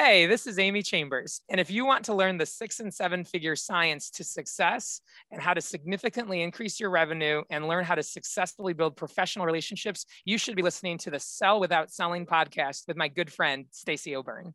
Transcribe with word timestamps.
Hey, 0.00 0.26
this 0.26 0.46
is 0.46 0.60
Amy 0.60 0.82
Chambers. 0.82 1.40
And 1.48 1.60
if 1.60 1.72
you 1.72 1.84
want 1.84 2.04
to 2.04 2.14
learn 2.14 2.38
the 2.38 2.46
six 2.46 2.78
and 2.78 2.94
seven 2.94 3.24
figure 3.24 3.56
science 3.56 4.10
to 4.10 4.22
success 4.22 5.00
and 5.32 5.42
how 5.42 5.54
to 5.54 5.60
significantly 5.60 6.40
increase 6.40 6.78
your 6.78 6.90
revenue 6.90 7.42
and 7.50 7.66
learn 7.66 7.84
how 7.84 7.96
to 7.96 8.02
successfully 8.04 8.74
build 8.74 8.94
professional 8.94 9.44
relationships, 9.44 10.06
you 10.24 10.38
should 10.38 10.54
be 10.54 10.62
listening 10.62 10.98
to 10.98 11.10
the 11.10 11.18
Sell 11.18 11.58
Without 11.58 11.90
Selling 11.90 12.26
podcast 12.26 12.86
with 12.86 12.96
my 12.96 13.08
good 13.08 13.32
friend, 13.32 13.64
Stacey 13.72 14.14
O'Byrne. 14.14 14.54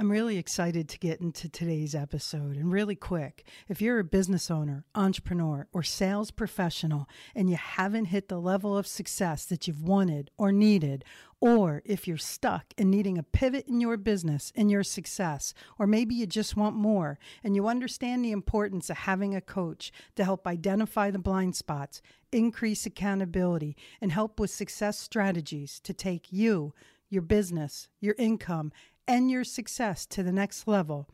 I'm 0.00 0.12
really 0.12 0.38
excited 0.38 0.88
to 0.90 0.98
get 1.00 1.20
into 1.20 1.48
today's 1.48 1.92
episode. 1.92 2.56
And 2.56 2.70
really 2.70 2.94
quick, 2.94 3.44
if 3.66 3.82
you're 3.82 3.98
a 3.98 4.04
business 4.04 4.48
owner, 4.48 4.84
entrepreneur, 4.94 5.66
or 5.72 5.82
sales 5.82 6.30
professional 6.30 7.08
and 7.34 7.50
you 7.50 7.56
haven't 7.56 8.04
hit 8.04 8.28
the 8.28 8.40
level 8.40 8.78
of 8.78 8.86
success 8.86 9.44
that 9.46 9.66
you've 9.66 9.82
wanted 9.82 10.30
or 10.38 10.52
needed, 10.52 11.04
or 11.40 11.82
if 11.84 12.06
you're 12.06 12.16
stuck 12.16 12.66
and 12.78 12.92
needing 12.92 13.18
a 13.18 13.24
pivot 13.24 13.66
in 13.66 13.80
your 13.80 13.96
business 13.96 14.52
and 14.54 14.70
your 14.70 14.84
success, 14.84 15.52
or 15.80 15.86
maybe 15.88 16.14
you 16.14 16.28
just 16.28 16.56
want 16.56 16.76
more 16.76 17.18
and 17.42 17.56
you 17.56 17.66
understand 17.66 18.24
the 18.24 18.30
importance 18.30 18.88
of 18.90 18.98
having 18.98 19.34
a 19.34 19.40
coach 19.40 19.90
to 20.14 20.22
help 20.22 20.46
identify 20.46 21.10
the 21.10 21.18
blind 21.18 21.56
spots, 21.56 22.02
increase 22.30 22.86
accountability, 22.86 23.76
and 24.00 24.12
help 24.12 24.38
with 24.38 24.52
success 24.52 24.96
strategies 24.96 25.80
to 25.80 25.92
take 25.92 26.32
you, 26.32 26.72
your 27.10 27.22
business, 27.22 27.88
your 28.00 28.14
income, 28.16 28.70
and 29.08 29.30
your 29.30 29.42
success 29.42 30.06
to 30.06 30.22
the 30.22 30.32
next 30.32 30.68
level. 30.68 31.08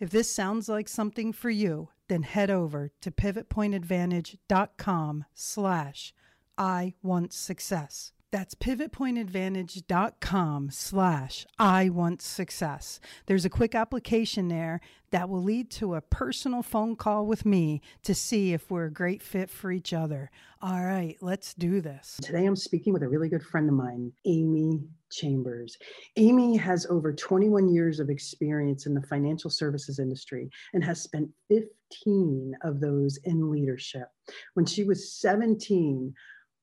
If 0.00 0.10
this 0.10 0.30
sounds 0.30 0.68
like 0.68 0.88
something 0.88 1.32
for 1.32 1.50
you, 1.50 1.90
then 2.08 2.22
head 2.22 2.50
over 2.50 2.90
to 3.00 3.10
pivotpointadvantage.com 3.10 5.24
slash 5.34 6.14
I 6.58 6.94
want 7.02 7.32
success. 7.32 8.12
That's 8.32 8.54
pivotpointadvantage.com 8.54 10.70
slash 10.70 11.46
I 11.58 11.88
want 11.88 12.20
success. 12.20 13.00
There's 13.26 13.44
a 13.44 13.50
quick 13.50 13.74
application 13.74 14.48
there 14.48 14.80
that 15.10 15.28
will 15.28 15.42
lead 15.42 15.70
to 15.72 15.94
a 15.94 16.00
personal 16.00 16.62
phone 16.62 16.96
call 16.96 17.26
with 17.26 17.46
me 17.46 17.80
to 18.02 18.14
see 18.14 18.52
if 18.52 18.70
we're 18.70 18.86
a 18.86 18.92
great 18.92 19.22
fit 19.22 19.48
for 19.48 19.70
each 19.70 19.92
other. 19.92 20.30
All 20.60 20.84
right, 20.84 21.16
let's 21.20 21.54
do 21.54 21.80
this. 21.80 22.18
Today 22.20 22.44
I'm 22.44 22.56
speaking 22.56 22.92
with 22.92 23.02
a 23.02 23.08
really 23.08 23.28
good 23.28 23.44
friend 23.44 23.68
of 23.68 23.74
mine, 23.74 24.12
Amy 24.24 24.80
Chambers. 25.10 25.76
Amy 26.16 26.56
has 26.56 26.86
over 26.86 27.12
21 27.12 27.68
years 27.68 28.00
of 28.00 28.10
experience 28.10 28.86
in 28.86 28.94
the 28.94 29.02
financial 29.02 29.50
services 29.50 29.98
industry 29.98 30.50
and 30.74 30.84
has 30.84 31.02
spent 31.02 31.30
15 31.48 32.54
of 32.62 32.80
those 32.80 33.18
in 33.24 33.50
leadership. 33.50 34.08
When 34.54 34.66
she 34.66 34.84
was 34.84 35.12
17, 35.12 36.14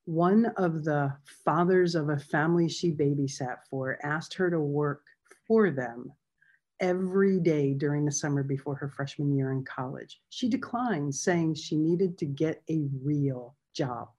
one 0.05 0.47
of 0.57 0.83
the 0.83 1.13
fathers 1.45 1.95
of 1.95 2.09
a 2.09 2.19
family 2.19 2.67
she 2.67 2.91
babysat 2.91 3.57
for 3.69 3.97
asked 4.03 4.33
her 4.33 4.49
to 4.49 4.59
work 4.59 5.03
for 5.47 5.71
them 5.71 6.11
every 6.79 7.39
day 7.39 7.73
during 7.73 8.03
the 8.03 8.11
summer 8.11 8.43
before 8.43 8.75
her 8.75 8.89
freshman 8.89 9.33
year 9.35 9.51
in 9.51 9.63
college. 9.63 10.19
She 10.29 10.49
declined, 10.49 11.15
saying 11.15 11.55
she 11.55 11.77
needed 11.77 12.17
to 12.17 12.25
get 12.25 12.61
a 12.69 12.87
real 13.01 13.55
job. 13.73 14.09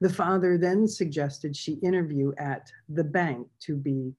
The 0.00 0.10
father 0.10 0.58
then 0.58 0.86
suggested 0.86 1.56
she 1.56 1.74
interview 1.74 2.32
at 2.38 2.70
the 2.88 3.04
bank 3.04 3.48
to 3.60 3.76
be 3.76 4.14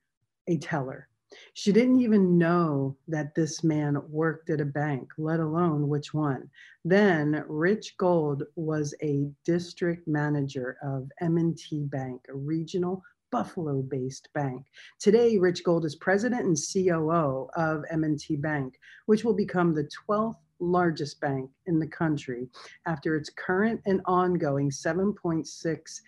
a 0.48 0.58
teller. 0.58 1.08
She 1.54 1.72
didn't 1.72 2.02
even 2.02 2.38
know 2.40 2.98
that 3.08 3.36
this 3.36 3.64
man 3.64 4.02
worked 4.10 4.50
at 4.50 4.62
a 4.62 4.66
bank, 4.66 5.10
let 5.18 5.40
alone 5.40 5.88
which 5.88 6.14
one. 6.14 6.50
Then 6.84 7.44
Rich 7.48 7.98
Gold 7.98 8.44
was 8.56 8.96
a 9.04 9.30
district 9.46 10.08
manager 10.08 10.78
of 10.82 11.12
M&T 11.22 11.84
Bank, 11.84 12.22
a 12.30 12.36
regional 12.36 13.04
Buffalo-based 13.32 14.30
bank. 14.34 14.66
Today, 15.00 15.38
Rich 15.38 15.64
Gold 15.64 15.86
is 15.86 15.96
president 15.96 16.46
and 16.46 16.58
COO 16.58 17.48
of 17.56 17.84
M&T 17.92 18.38
Bank, 18.38 18.80
which 19.06 19.24
will 19.24 19.36
become 19.36 19.76
the 19.76 19.88
12th 20.10 20.38
largest 20.60 21.20
bank 21.22 21.50
in 21.66 21.80
the 21.80 21.88
country 21.88 22.48
after 22.86 23.16
its 23.16 23.30
current 23.30 23.82
and 23.86 24.02
ongoing 24.06 24.70
7.6 24.70 26.02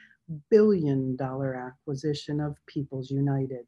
billion 0.49 1.15
dollar 1.15 1.55
acquisition 1.55 2.39
of 2.39 2.55
People's 2.65 3.11
United. 3.11 3.65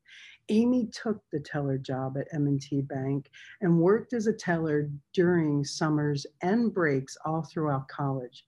Amy 0.50 0.88
took 0.88 1.22
the 1.32 1.40
teller 1.40 1.78
job 1.78 2.18
at 2.18 2.28
M&T 2.34 2.82
Bank 2.82 3.30
and 3.62 3.80
worked 3.80 4.14
as 4.14 4.28
a 4.28 4.34
teller 4.34 4.90
during 5.14 5.64
summers 5.64 6.26
and 6.42 6.74
breaks 6.74 7.18
all 7.26 7.44
throughout 7.44 7.88
college. 7.88 8.46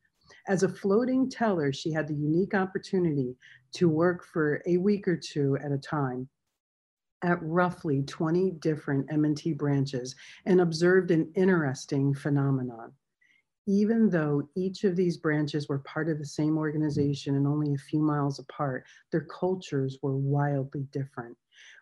As 0.47 0.63
a 0.63 0.69
floating 0.69 1.29
teller, 1.29 1.71
she 1.71 1.91
had 1.91 2.07
the 2.07 2.15
unique 2.15 2.53
opportunity 2.53 3.35
to 3.73 3.89
work 3.89 4.25
for 4.25 4.61
a 4.65 4.77
week 4.77 5.07
or 5.07 5.17
two 5.17 5.57
at 5.57 5.71
a 5.71 5.77
time 5.77 6.27
at 7.25 7.41
roughly 7.41 8.03
20 8.03 8.51
different 8.51 9.11
M&T 9.11 9.53
branches 9.53 10.15
and 10.45 10.61
observed 10.61 11.11
an 11.11 11.31
interesting 11.35 12.13
phenomenon. 12.13 12.91
Even 13.67 14.09
though 14.09 14.47
each 14.55 14.83
of 14.83 14.95
these 14.95 15.17
branches 15.17 15.67
were 15.67 15.79
part 15.79 16.07
of 16.07 16.19
the 16.19 16.25
same 16.25 16.55
organization 16.55 17.35
and 17.35 17.47
only 17.47 17.73
a 17.73 17.77
few 17.77 17.99
miles 17.99 18.37
apart, 18.37 18.85
their 19.11 19.25
cultures 19.25 19.97
were 20.03 20.15
wildly 20.15 20.83
different 20.91 21.35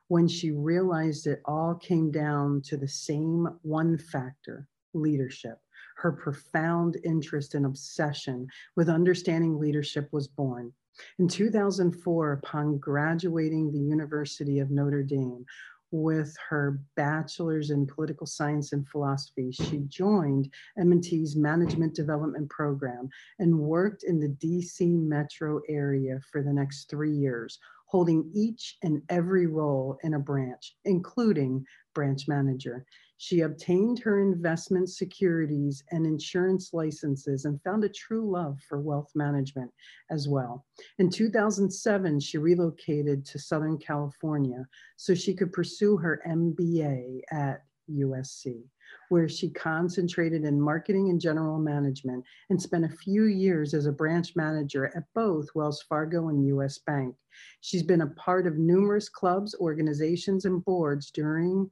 when 0.07 0.27
she 0.27 0.51
realized 0.51 1.27
it 1.27 1.41
all 1.45 1.75
came 1.75 2.11
down 2.11 2.61
to 2.61 2.77
the 2.77 2.87
same 2.87 3.47
one 3.63 3.97
factor 3.97 4.67
leadership. 4.93 5.59
Her 5.97 6.11
profound 6.11 6.97
interest 7.03 7.55
and 7.55 7.65
obsession 7.65 8.47
with 8.75 8.89
understanding 8.89 9.59
leadership 9.59 10.07
was 10.11 10.27
born. 10.27 10.71
In 11.19 11.27
2004, 11.27 12.33
upon 12.33 12.77
graduating 12.77 13.71
the 13.71 13.79
University 13.79 14.59
of 14.59 14.71
Notre 14.71 15.03
Dame 15.03 15.45
with 15.91 16.35
her 16.49 16.79
bachelor's 16.95 17.69
in 17.69 17.85
political 17.85 18.25
science 18.25 18.73
and 18.73 18.87
philosophy, 18.87 19.51
she 19.51 19.83
joined 19.87 20.51
M&T's 20.77 21.35
management 21.35 21.93
development 21.93 22.49
program 22.49 23.07
and 23.37 23.59
worked 23.59 24.03
in 24.03 24.19
the 24.19 24.35
DC 24.43 24.99
metro 24.99 25.61
area 25.69 26.19
for 26.31 26.41
the 26.41 26.51
next 26.51 26.89
three 26.89 27.13
years, 27.13 27.59
holding 27.85 28.29
each 28.33 28.77
and 28.81 29.03
every 29.09 29.45
role 29.45 29.99
in 30.03 30.15
a 30.15 30.19
branch, 30.19 30.75
including 30.85 31.63
branch 31.93 32.27
manager. 32.27 32.85
She 33.25 33.39
obtained 33.39 33.99
her 33.99 34.19
investment 34.19 34.89
securities 34.89 35.81
and 35.91 36.05
insurance 36.05 36.73
licenses 36.73 37.45
and 37.45 37.61
found 37.63 37.85
a 37.85 37.89
true 37.89 38.29
love 38.29 38.59
for 38.67 38.81
wealth 38.81 39.09
management 39.15 39.71
as 40.11 40.27
well. 40.27 40.65
In 40.99 41.09
2007, 41.09 42.19
she 42.19 42.37
relocated 42.37 43.25
to 43.27 43.39
Southern 43.39 43.77
California 43.77 44.67
so 44.97 45.15
she 45.15 45.33
could 45.33 45.53
pursue 45.53 45.95
her 45.95 46.21
MBA 46.27 47.21
at 47.31 47.63
USC 47.89 48.65
where 49.07 49.29
she 49.29 49.49
concentrated 49.49 50.43
in 50.43 50.59
marketing 50.59 51.09
and 51.09 51.19
general 51.19 51.59
management 51.59 52.25
and 52.49 52.61
spent 52.61 52.83
a 52.83 52.89
few 52.89 53.25
years 53.25 53.73
as 53.73 53.85
a 53.85 53.91
branch 53.91 54.35
manager 54.35 54.87
at 54.97 55.03
both 55.15 55.47
Wells 55.55 55.81
Fargo 55.87 56.27
and 56.27 56.45
US 56.47 56.77
Bank. 56.79 57.15
She's 57.61 57.83
been 57.83 58.01
a 58.01 58.07
part 58.07 58.47
of 58.47 58.57
numerous 58.57 59.07
clubs, 59.07 59.55
organizations, 59.59 60.45
and 60.45 60.63
boards 60.65 61.09
during 61.09 61.71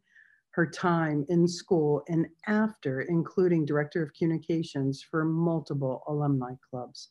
her 0.52 0.66
time 0.66 1.26
in 1.30 1.48
school 1.48 2.04
and 2.08 2.28
after, 2.48 3.02
including 3.02 3.66
director 3.66 4.04
of 4.04 4.14
communications 4.14 5.02
for 5.02 5.24
multiple 5.24 6.04
alumni 6.08 6.54
clubs. 6.70 7.10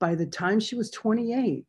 By 0.00 0.14
the 0.14 0.26
time 0.26 0.60
she 0.60 0.76
was 0.76 0.90
28, 0.90 1.66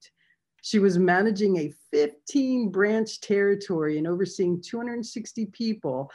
she 0.61 0.79
was 0.79 0.97
managing 0.97 1.57
a 1.57 1.73
15 1.91 2.69
branch 2.69 3.21
territory 3.21 3.97
and 3.97 4.07
overseeing 4.07 4.61
260 4.61 5.47
people 5.47 6.11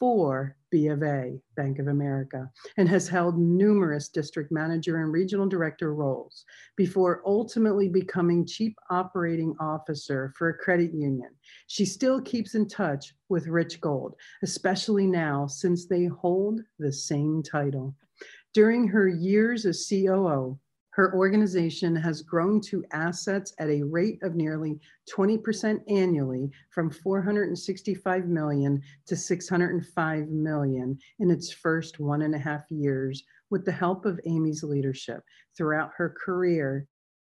for 0.00 0.56
B 0.70 0.86
of 0.86 1.02
A, 1.02 1.38
Bank 1.56 1.78
of 1.78 1.88
America, 1.88 2.50
and 2.78 2.88
has 2.88 3.06
held 3.06 3.38
numerous 3.38 4.08
district 4.08 4.50
manager 4.50 5.02
and 5.02 5.12
regional 5.12 5.46
director 5.46 5.94
roles 5.94 6.44
before 6.76 7.22
ultimately 7.26 7.88
becoming 7.88 8.46
chief 8.46 8.72
operating 8.88 9.54
officer 9.60 10.32
for 10.36 10.48
a 10.48 10.58
credit 10.58 10.94
union. 10.94 11.30
She 11.66 11.84
still 11.84 12.20
keeps 12.22 12.54
in 12.54 12.66
touch 12.66 13.14
with 13.28 13.46
Rich 13.46 13.80
Gold, 13.80 14.14
especially 14.42 15.06
now 15.06 15.46
since 15.46 15.86
they 15.86 16.06
hold 16.06 16.62
the 16.78 16.92
same 16.92 17.42
title. 17.42 17.94
During 18.54 18.88
her 18.88 19.06
years 19.06 19.66
as 19.66 19.86
COO, 19.88 20.58
her 21.00 21.14
organization 21.14 21.96
has 21.96 22.20
grown 22.20 22.60
to 22.60 22.84
assets 22.92 23.54
at 23.58 23.70
a 23.70 23.82
rate 23.84 24.22
of 24.22 24.34
nearly 24.34 24.78
20% 25.10 25.80
annually 25.88 26.50
from 26.68 26.90
465 26.90 28.26
million 28.26 28.82
to 29.06 29.16
605 29.16 30.28
million 30.28 30.98
in 31.18 31.30
its 31.30 31.50
first 31.50 32.00
one 32.00 32.20
and 32.20 32.34
a 32.34 32.38
half 32.38 32.64
years 32.68 33.24
with 33.48 33.64
the 33.64 33.72
help 33.72 34.04
of 34.04 34.20
Amy's 34.26 34.62
leadership. 34.62 35.22
Throughout 35.56 35.92
her 35.96 36.14
career, 36.22 36.86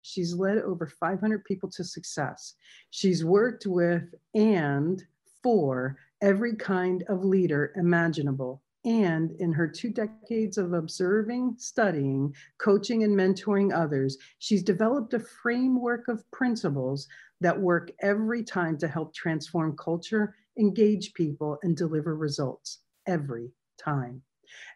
she's 0.03 0.35
led 0.35 0.59
over 0.59 0.85
500 0.85 1.43
people 1.43 1.71
to 1.71 1.83
success. 1.83 2.53
She's 2.91 3.25
worked 3.25 3.65
with 3.65 4.03
and 4.35 5.03
for 5.41 5.97
every 6.21 6.55
kind 6.55 7.03
of 7.09 7.25
leader 7.25 7.73
imaginable 7.77 8.61
and 8.85 9.31
in 9.39 9.51
her 9.51 9.67
two 9.67 9.89
decades 9.89 10.57
of 10.57 10.73
observing, 10.73 11.55
studying, 11.57 12.33
coaching, 12.59 13.03
and 13.03 13.17
mentoring 13.17 13.75
others, 13.75 14.17
she's 14.39 14.63
developed 14.63 15.13
a 15.13 15.19
framework 15.19 16.07
of 16.07 16.29
principles 16.31 17.07
that 17.41 17.59
work 17.59 17.91
every 18.01 18.43
time 18.43 18.77
to 18.77 18.87
help 18.87 19.13
transform 19.13 19.75
culture, 19.75 20.35
engage 20.57 21.13
people, 21.13 21.57
and 21.63 21.75
deliver 21.75 22.15
results 22.15 22.79
every 23.07 23.51
time. 23.77 24.21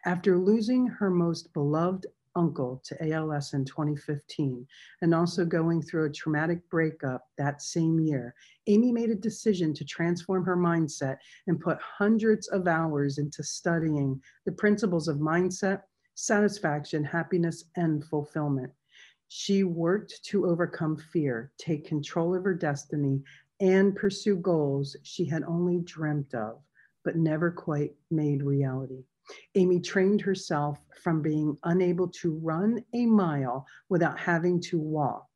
After 0.04 0.36
losing 0.36 0.86
her 0.86 1.10
most 1.10 1.52
beloved 1.52 2.06
uncle 2.36 2.82
to 2.84 3.12
ALS 3.12 3.54
in 3.54 3.64
2015 3.64 4.66
and 5.02 5.14
also 5.14 5.44
going 5.44 5.82
through 5.82 6.06
a 6.06 6.12
traumatic 6.12 6.68
breakup 6.70 7.26
that 7.38 7.62
same 7.62 7.98
year, 7.98 8.34
Amy 8.66 8.92
made 8.92 9.10
a 9.10 9.14
decision 9.14 9.74
to 9.74 9.84
transform 9.84 10.44
her 10.44 10.56
mindset 10.56 11.16
and 11.46 11.60
put 11.60 11.78
hundreds 11.80 12.48
of 12.48 12.66
hours 12.66 13.18
into 13.18 13.42
studying 13.42 14.20
the 14.46 14.52
principles 14.52 15.08
of 15.08 15.18
mindset, 15.18 15.82
satisfaction, 16.14 17.02
happiness, 17.04 17.64
and 17.76 18.04
fulfillment. 18.04 18.72
She 19.28 19.64
worked 19.64 20.24
to 20.24 20.46
overcome 20.46 20.96
fear, 20.96 21.52
take 21.58 21.86
control 21.86 22.34
of 22.34 22.44
her 22.44 22.54
destiny, 22.54 23.22
and 23.60 23.94
pursue 23.94 24.36
goals 24.36 24.96
she 25.02 25.24
had 25.24 25.44
only 25.44 25.80
dreamt 25.80 26.34
of, 26.34 26.58
but 27.04 27.16
never 27.16 27.50
quite 27.50 27.94
made 28.10 28.42
reality. 28.42 29.04
Amy 29.54 29.80
trained 29.80 30.20
herself 30.20 30.78
from 31.02 31.22
being 31.22 31.56
unable 31.64 32.08
to 32.08 32.38
run 32.42 32.84
a 32.94 33.06
mile 33.06 33.66
without 33.88 34.18
having 34.18 34.60
to 34.60 34.78
walk 34.78 35.26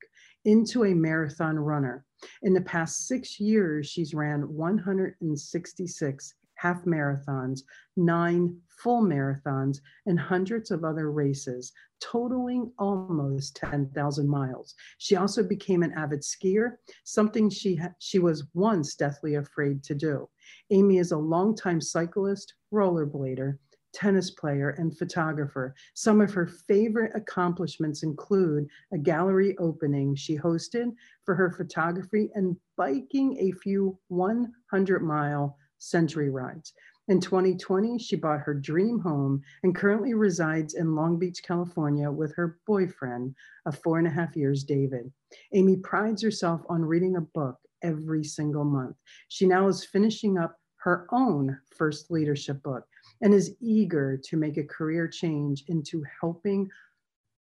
into 0.45 0.85
a 0.85 0.95
marathon 0.95 1.59
runner. 1.59 2.05
In 2.43 2.53
the 2.53 2.61
past 2.61 3.07
six 3.07 3.41
years, 3.41 3.87
she's 3.87 4.15
ran 4.15 4.43
166 4.43 6.35
half 6.57 6.85
marathons, 6.85 7.61
nine 7.97 8.57
full 8.69 9.03
marathons, 9.03 9.81
and 10.07 10.19
hundreds 10.19 10.71
of 10.71 10.85
other 10.85 11.11
races, 11.11 11.73
totaling 12.01 12.73
almost 12.79 13.57
10,000 13.57 14.29
miles. 14.29 14.75
She 14.99 15.17
also 15.17 15.43
became 15.43 15.83
an 15.83 15.93
avid 15.93 16.21
skier, 16.21 16.77
something 17.05 17.51
she, 17.51 17.77
ha- 17.77 17.95
she 17.99 18.19
was 18.19 18.47
once 18.55 18.95
deathly 18.95 19.35
afraid 19.35 19.83
to 19.85 19.95
do. 19.95 20.29
Amy 20.71 20.99
is 20.99 21.13
a 21.13 21.19
longtime 21.19 21.81
cyclist, 21.81 22.55
rollerblader, 22.73 23.59
tennis 23.95 24.31
player, 24.31 24.71
and 24.71 24.97
photographer. 24.97 25.75
Some 25.95 26.21
of 26.21 26.35
her 26.35 26.47
favorite 26.47 27.13
accomplishments 27.15 28.03
include 28.03 28.67
a 28.93 28.99
gallery 28.99 29.57
opening 29.59 30.15
she 30.15 30.37
hosted 30.37 30.93
for 31.25 31.35
her 31.35 31.51
photography 31.51 32.31
and 32.35 32.57
biking 32.77 33.39
a 33.39 33.53
few 33.53 33.99
100 34.09 35.03
mile 35.03 35.57
century 35.79 36.31
rides. 36.31 36.73
In 37.09 37.21
2020, 37.21 37.99
she 37.99 38.17
bought 38.17 38.41
her 38.41 38.55
dream 38.55 38.99
home 38.99 39.43
and 39.63 39.75
currently 39.75 40.15
resides 40.15 40.75
in 40.75 40.95
Long 40.95 41.19
Beach, 41.19 41.43
California 41.43 42.11
with 42.11 42.35
her 42.35 42.59
boyfriend 42.67 43.35
of 43.67 43.79
four 43.79 43.99
and 43.99 44.07
a 44.07 44.11
half 44.11 44.35
years, 44.35 44.65
David. 44.65 45.13
Amy 45.53 45.77
prides 45.77 46.23
herself 46.23 46.63
on 46.71 46.83
reading 46.83 47.17
a 47.17 47.21
book 47.21 47.59
every 47.83 48.25
single 48.25 48.65
month. 48.65 48.97
She 49.29 49.47
now 49.47 49.69
is 49.69 49.85
finishing 49.85 50.39
up 50.39 50.59
her 50.77 51.07
own 51.13 51.59
first 51.77 52.11
leadership 52.11 52.63
book 52.63 52.87
and 53.25 53.33
is 53.33 53.57
eager 53.61 54.19
to 54.19 54.37
make 54.37 54.59
a 54.59 54.65
career 54.65 55.09
change 55.09 55.65
into 55.69 56.05
helping 56.21 56.71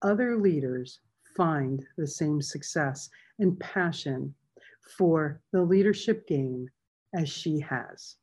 other 0.01 0.39
leaders 0.39 1.01
find 1.37 1.85
the 1.99 2.07
same 2.07 2.41
success 2.41 3.11
and 3.39 3.61
passion 3.61 4.35
for 4.97 5.43
the 5.53 5.61
leadership 5.61 6.27
game 6.27 6.67
as 7.15 7.29
she 7.29 7.61
has. 7.61 8.17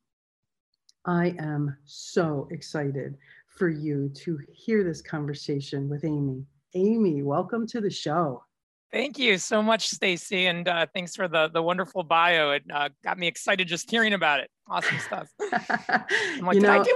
I 1.06 1.36
am 1.38 1.78
so 1.86 2.48
excited 2.50 3.16
for 3.48 3.70
you 3.70 4.10
to 4.16 4.40
hear 4.52 4.84
this 4.84 5.02
conversation 5.02 5.88
with 5.88 6.04
Amy. 6.04 6.44
Amy, 6.74 7.22
welcome 7.22 7.68
to 7.68 7.80
the 7.80 7.92
show. 7.92 8.44
Thank 8.92 9.18
you 9.18 9.38
so 9.38 9.62
much, 9.62 9.88
Stacey, 9.88 10.48
and 10.48 10.68
uh, 10.68 10.86
thanks 10.94 11.16
for 11.16 11.30
the 11.30 11.48
the 11.48 11.62
wonderful 11.62 12.04
bio. 12.04 12.52
It 12.52 12.64
uh, 12.74 12.90
got 13.06 13.18
me 13.18 13.26
excited 13.26 13.70
just 13.70 13.90
hearing 13.90 14.12
about 14.12 14.42
it. 14.42 14.50
Awesome 14.68 15.00
stuff. 15.00 15.30
I'm 15.42 16.46
like, 16.46 16.56
you 16.56 16.62
know, 16.62 16.72
I 16.72 16.84
do 16.84 16.94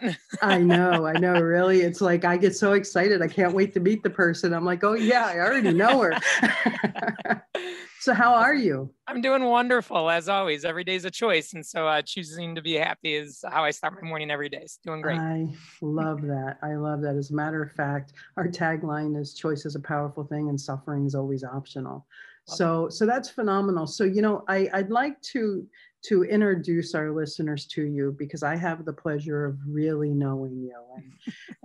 that? 0.00 0.18
I 0.42 0.58
know, 0.58 1.06
I 1.06 1.12
know. 1.14 1.40
Really, 1.40 1.82
it's 1.82 2.00
like 2.00 2.24
I 2.24 2.36
get 2.36 2.56
so 2.56 2.72
excited. 2.72 3.22
I 3.22 3.28
can't 3.28 3.54
wait 3.54 3.74
to 3.74 3.80
meet 3.80 4.02
the 4.02 4.10
person. 4.10 4.52
I'm 4.52 4.64
like, 4.64 4.84
oh 4.84 4.94
yeah, 4.94 5.26
I 5.26 5.38
already 5.38 5.72
know 5.72 6.00
her. 6.00 7.42
So, 8.04 8.12
how 8.12 8.34
are 8.34 8.54
you? 8.54 8.90
I'm 9.08 9.22
doing 9.22 9.44
wonderful 9.44 10.10
as 10.10 10.28
always. 10.28 10.66
Every 10.66 10.84
day 10.84 10.94
is 10.94 11.06
a 11.06 11.10
choice, 11.10 11.54
and 11.54 11.64
so 11.64 11.88
uh, 11.88 12.02
choosing 12.02 12.54
to 12.54 12.60
be 12.60 12.74
happy 12.74 13.14
is 13.14 13.42
how 13.50 13.64
I 13.64 13.70
start 13.70 13.94
my 13.94 14.06
morning 14.06 14.30
every 14.30 14.50
day. 14.50 14.58
It's 14.58 14.76
doing 14.84 15.00
great. 15.00 15.18
I 15.18 15.48
love 15.80 16.20
that. 16.20 16.58
I 16.62 16.74
love 16.74 17.00
that. 17.00 17.16
As 17.16 17.30
a 17.30 17.34
matter 17.34 17.62
of 17.62 17.72
fact, 17.72 18.12
our 18.36 18.46
tagline 18.46 19.18
is 19.18 19.32
"Choice 19.32 19.64
is 19.64 19.74
a 19.74 19.80
powerful 19.80 20.22
thing, 20.22 20.50
and 20.50 20.60
suffering 20.60 21.06
is 21.06 21.14
always 21.14 21.44
optional." 21.44 22.06
so, 22.44 22.90
so 22.90 23.06
that's 23.06 23.30
phenomenal. 23.30 23.86
So, 23.86 24.04
you 24.04 24.20
know, 24.20 24.44
I, 24.48 24.68
I'd 24.74 24.90
like 24.90 25.18
to 25.32 25.66
to 26.06 26.22
introduce 26.24 26.94
our 26.94 27.10
listeners 27.10 27.66
to 27.66 27.82
you 27.82 28.14
because 28.18 28.42
I 28.42 28.56
have 28.56 28.84
the 28.84 28.92
pleasure 28.92 29.46
of 29.46 29.58
really 29.66 30.10
knowing 30.10 30.60
you 30.60 30.80
and 30.96 31.12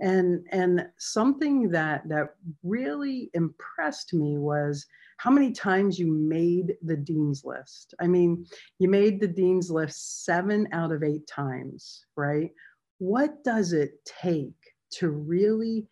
and 0.00 0.46
and 0.50 0.86
something 0.98 1.70
that 1.70 2.08
that 2.08 2.34
really 2.62 3.30
impressed 3.34 4.14
me 4.14 4.38
was 4.38 4.86
how 5.18 5.30
many 5.30 5.52
times 5.52 5.98
you 5.98 6.10
made 6.10 6.76
the 6.82 6.96
dean's 6.96 7.44
list. 7.44 7.92
I 8.00 8.06
mean, 8.06 8.46
you 8.78 8.88
made 8.88 9.20
the 9.20 9.28
dean's 9.28 9.70
list 9.70 10.24
7 10.24 10.66
out 10.72 10.92
of 10.92 11.02
8 11.02 11.26
times, 11.26 12.06
right? 12.16 12.50
What 12.96 13.44
does 13.44 13.74
it 13.74 14.02
take 14.06 14.54
to 14.92 15.10
really 15.10 15.86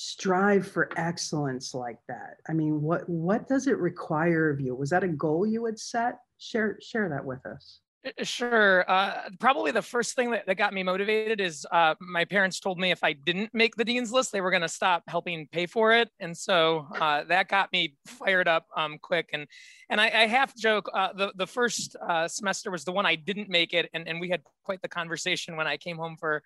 strive 0.00 0.66
for 0.66 0.90
excellence 0.96 1.74
like 1.74 1.98
that? 2.08 2.36
I 2.48 2.52
mean, 2.52 2.80
what 2.82 3.08
what 3.08 3.48
does 3.48 3.66
it 3.66 3.78
require 3.78 4.50
of 4.50 4.60
you? 4.60 4.74
Was 4.74 4.90
that 4.90 5.04
a 5.04 5.08
goal 5.08 5.46
you 5.46 5.64
had 5.64 5.78
set? 5.78 6.18
share 6.38 6.78
share 6.80 7.08
that 7.08 7.24
with 7.24 7.44
us 7.46 7.80
Sure. 8.22 8.88
Uh, 8.90 9.28
probably 9.38 9.70
the 9.70 9.82
first 9.82 10.14
thing 10.14 10.30
that, 10.30 10.46
that 10.46 10.56
got 10.56 10.72
me 10.72 10.82
motivated 10.82 11.40
is 11.40 11.66
uh, 11.72 11.94
my 12.00 12.24
parents 12.24 12.60
told 12.60 12.78
me 12.78 12.90
if 12.90 13.02
I 13.02 13.12
didn't 13.12 13.52
make 13.54 13.76
the 13.76 13.84
dean's 13.84 14.12
list, 14.12 14.32
they 14.32 14.40
were 14.40 14.50
going 14.50 14.62
to 14.62 14.68
stop 14.68 15.02
helping 15.08 15.46
pay 15.48 15.66
for 15.66 15.92
it, 15.92 16.10
and 16.20 16.36
so 16.36 16.86
uh, 17.00 17.24
that 17.24 17.48
got 17.48 17.72
me 17.72 17.96
fired 18.06 18.48
up 18.48 18.66
um, 18.76 18.98
quick. 18.98 19.30
And 19.32 19.46
and 19.90 20.00
I, 20.00 20.06
I 20.06 20.26
half 20.26 20.54
joke 20.56 20.90
uh, 20.92 21.12
the 21.12 21.32
the 21.36 21.46
first 21.46 21.96
uh, 21.96 22.28
semester 22.28 22.70
was 22.70 22.84
the 22.84 22.92
one 22.92 23.06
I 23.06 23.14
didn't 23.14 23.48
make 23.48 23.74
it, 23.74 23.88
and, 23.94 24.06
and 24.08 24.20
we 24.20 24.28
had 24.28 24.42
quite 24.64 24.82
the 24.82 24.88
conversation 24.88 25.56
when 25.56 25.66
I 25.66 25.76
came 25.76 25.96
home 25.96 26.16
for 26.16 26.42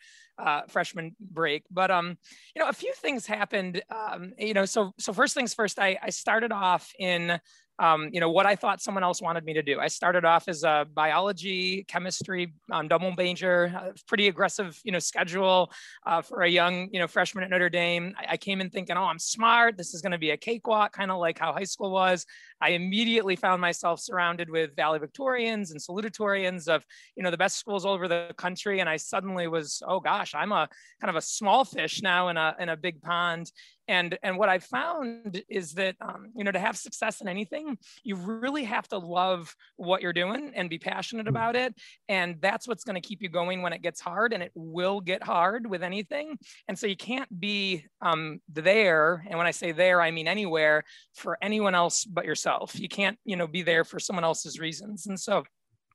freshman 0.68 1.14
break. 1.20 1.64
But 1.70 1.90
um, 1.90 2.18
you 2.54 2.62
know, 2.62 2.68
a 2.68 2.72
few 2.72 2.92
things 2.94 3.26
happened. 3.26 3.82
Um, 3.90 4.32
you 4.38 4.54
know, 4.54 4.64
so 4.64 4.92
so 4.98 5.12
first 5.12 5.34
things 5.34 5.54
first, 5.54 5.78
I 5.78 5.98
I 6.02 6.10
started 6.10 6.52
off 6.52 6.92
in 6.98 7.40
um, 7.78 8.10
you 8.12 8.20
know, 8.20 8.30
what 8.30 8.46
I 8.46 8.54
thought 8.56 8.80
someone 8.80 9.02
else 9.02 9.22
wanted 9.22 9.44
me 9.44 9.54
to 9.54 9.62
do. 9.62 9.80
I 9.80 9.88
started 9.88 10.24
off 10.24 10.48
as 10.48 10.62
a 10.62 10.86
biology, 10.92 11.84
chemistry, 11.88 12.52
um, 12.70 12.88
double 12.88 13.12
major, 13.16 13.72
uh, 13.76 13.92
pretty 14.06 14.28
aggressive, 14.28 14.78
you 14.84 14.92
know, 14.92 14.98
schedule 14.98 15.72
uh, 16.06 16.22
for 16.22 16.42
a 16.42 16.48
young, 16.48 16.88
you 16.92 17.00
know, 17.00 17.06
freshman 17.06 17.44
at 17.44 17.50
Notre 17.50 17.70
Dame. 17.70 18.14
I, 18.18 18.32
I 18.32 18.36
came 18.36 18.60
in 18.60 18.70
thinking, 18.70 18.96
oh, 18.96 19.04
I'm 19.04 19.18
smart. 19.18 19.76
This 19.76 19.94
is 19.94 20.02
going 20.02 20.12
to 20.12 20.18
be 20.18 20.30
a 20.30 20.36
cakewalk, 20.36 20.92
kind 20.92 21.10
of 21.10 21.18
like 21.18 21.38
how 21.38 21.52
high 21.52 21.64
school 21.64 21.90
was. 21.90 22.26
I 22.62 22.70
immediately 22.70 23.34
found 23.34 23.60
myself 23.60 24.00
surrounded 24.00 24.48
with 24.48 24.76
valedictorians 24.76 25.72
and 25.72 25.80
salutatorians 25.80 26.68
of, 26.68 26.84
you 27.16 27.22
know, 27.22 27.30
the 27.30 27.36
best 27.36 27.58
schools 27.58 27.84
all 27.84 27.92
over 27.92 28.06
the 28.06 28.32
country. 28.38 28.78
And 28.80 28.88
I 28.88 28.96
suddenly 28.96 29.48
was, 29.48 29.82
oh 29.86 29.98
gosh, 29.98 30.34
I'm 30.34 30.52
a 30.52 30.68
kind 31.00 31.10
of 31.10 31.16
a 31.16 31.20
small 31.20 31.64
fish 31.64 32.00
now 32.02 32.28
in 32.28 32.36
a, 32.36 32.54
in 32.60 32.68
a 32.68 32.76
big 32.76 33.02
pond 33.02 33.50
and 33.88 34.18
and 34.22 34.38
what 34.38 34.48
i 34.48 34.58
found 34.58 35.42
is 35.48 35.72
that 35.72 35.96
um, 36.00 36.30
you 36.36 36.44
know 36.44 36.52
to 36.52 36.58
have 36.58 36.76
success 36.76 37.20
in 37.20 37.28
anything 37.28 37.76
you 38.04 38.14
really 38.16 38.64
have 38.64 38.86
to 38.88 38.98
love 38.98 39.54
what 39.76 40.02
you're 40.02 40.12
doing 40.12 40.52
and 40.54 40.70
be 40.70 40.78
passionate 40.78 41.24
hmm. 41.24 41.30
about 41.34 41.56
it 41.56 41.74
and 42.08 42.36
that's 42.40 42.68
what's 42.68 42.84
going 42.84 43.00
to 43.00 43.06
keep 43.06 43.22
you 43.22 43.28
going 43.28 43.62
when 43.62 43.72
it 43.72 43.82
gets 43.82 44.00
hard 44.00 44.32
and 44.32 44.42
it 44.42 44.52
will 44.54 45.00
get 45.00 45.22
hard 45.22 45.66
with 45.66 45.82
anything 45.82 46.38
and 46.68 46.78
so 46.78 46.86
you 46.86 46.96
can't 46.96 47.40
be 47.40 47.84
um, 48.00 48.40
there 48.48 49.24
and 49.28 49.36
when 49.36 49.46
i 49.46 49.50
say 49.50 49.72
there 49.72 50.00
i 50.00 50.10
mean 50.10 50.28
anywhere 50.28 50.84
for 51.14 51.36
anyone 51.42 51.74
else 51.74 52.04
but 52.04 52.24
yourself 52.24 52.51
you 52.74 52.88
can't 52.88 53.18
you 53.24 53.36
know 53.36 53.46
be 53.46 53.62
there 53.62 53.84
for 53.84 53.98
someone 53.98 54.24
else's 54.24 54.58
reasons. 54.58 55.06
And 55.06 55.18
so 55.18 55.44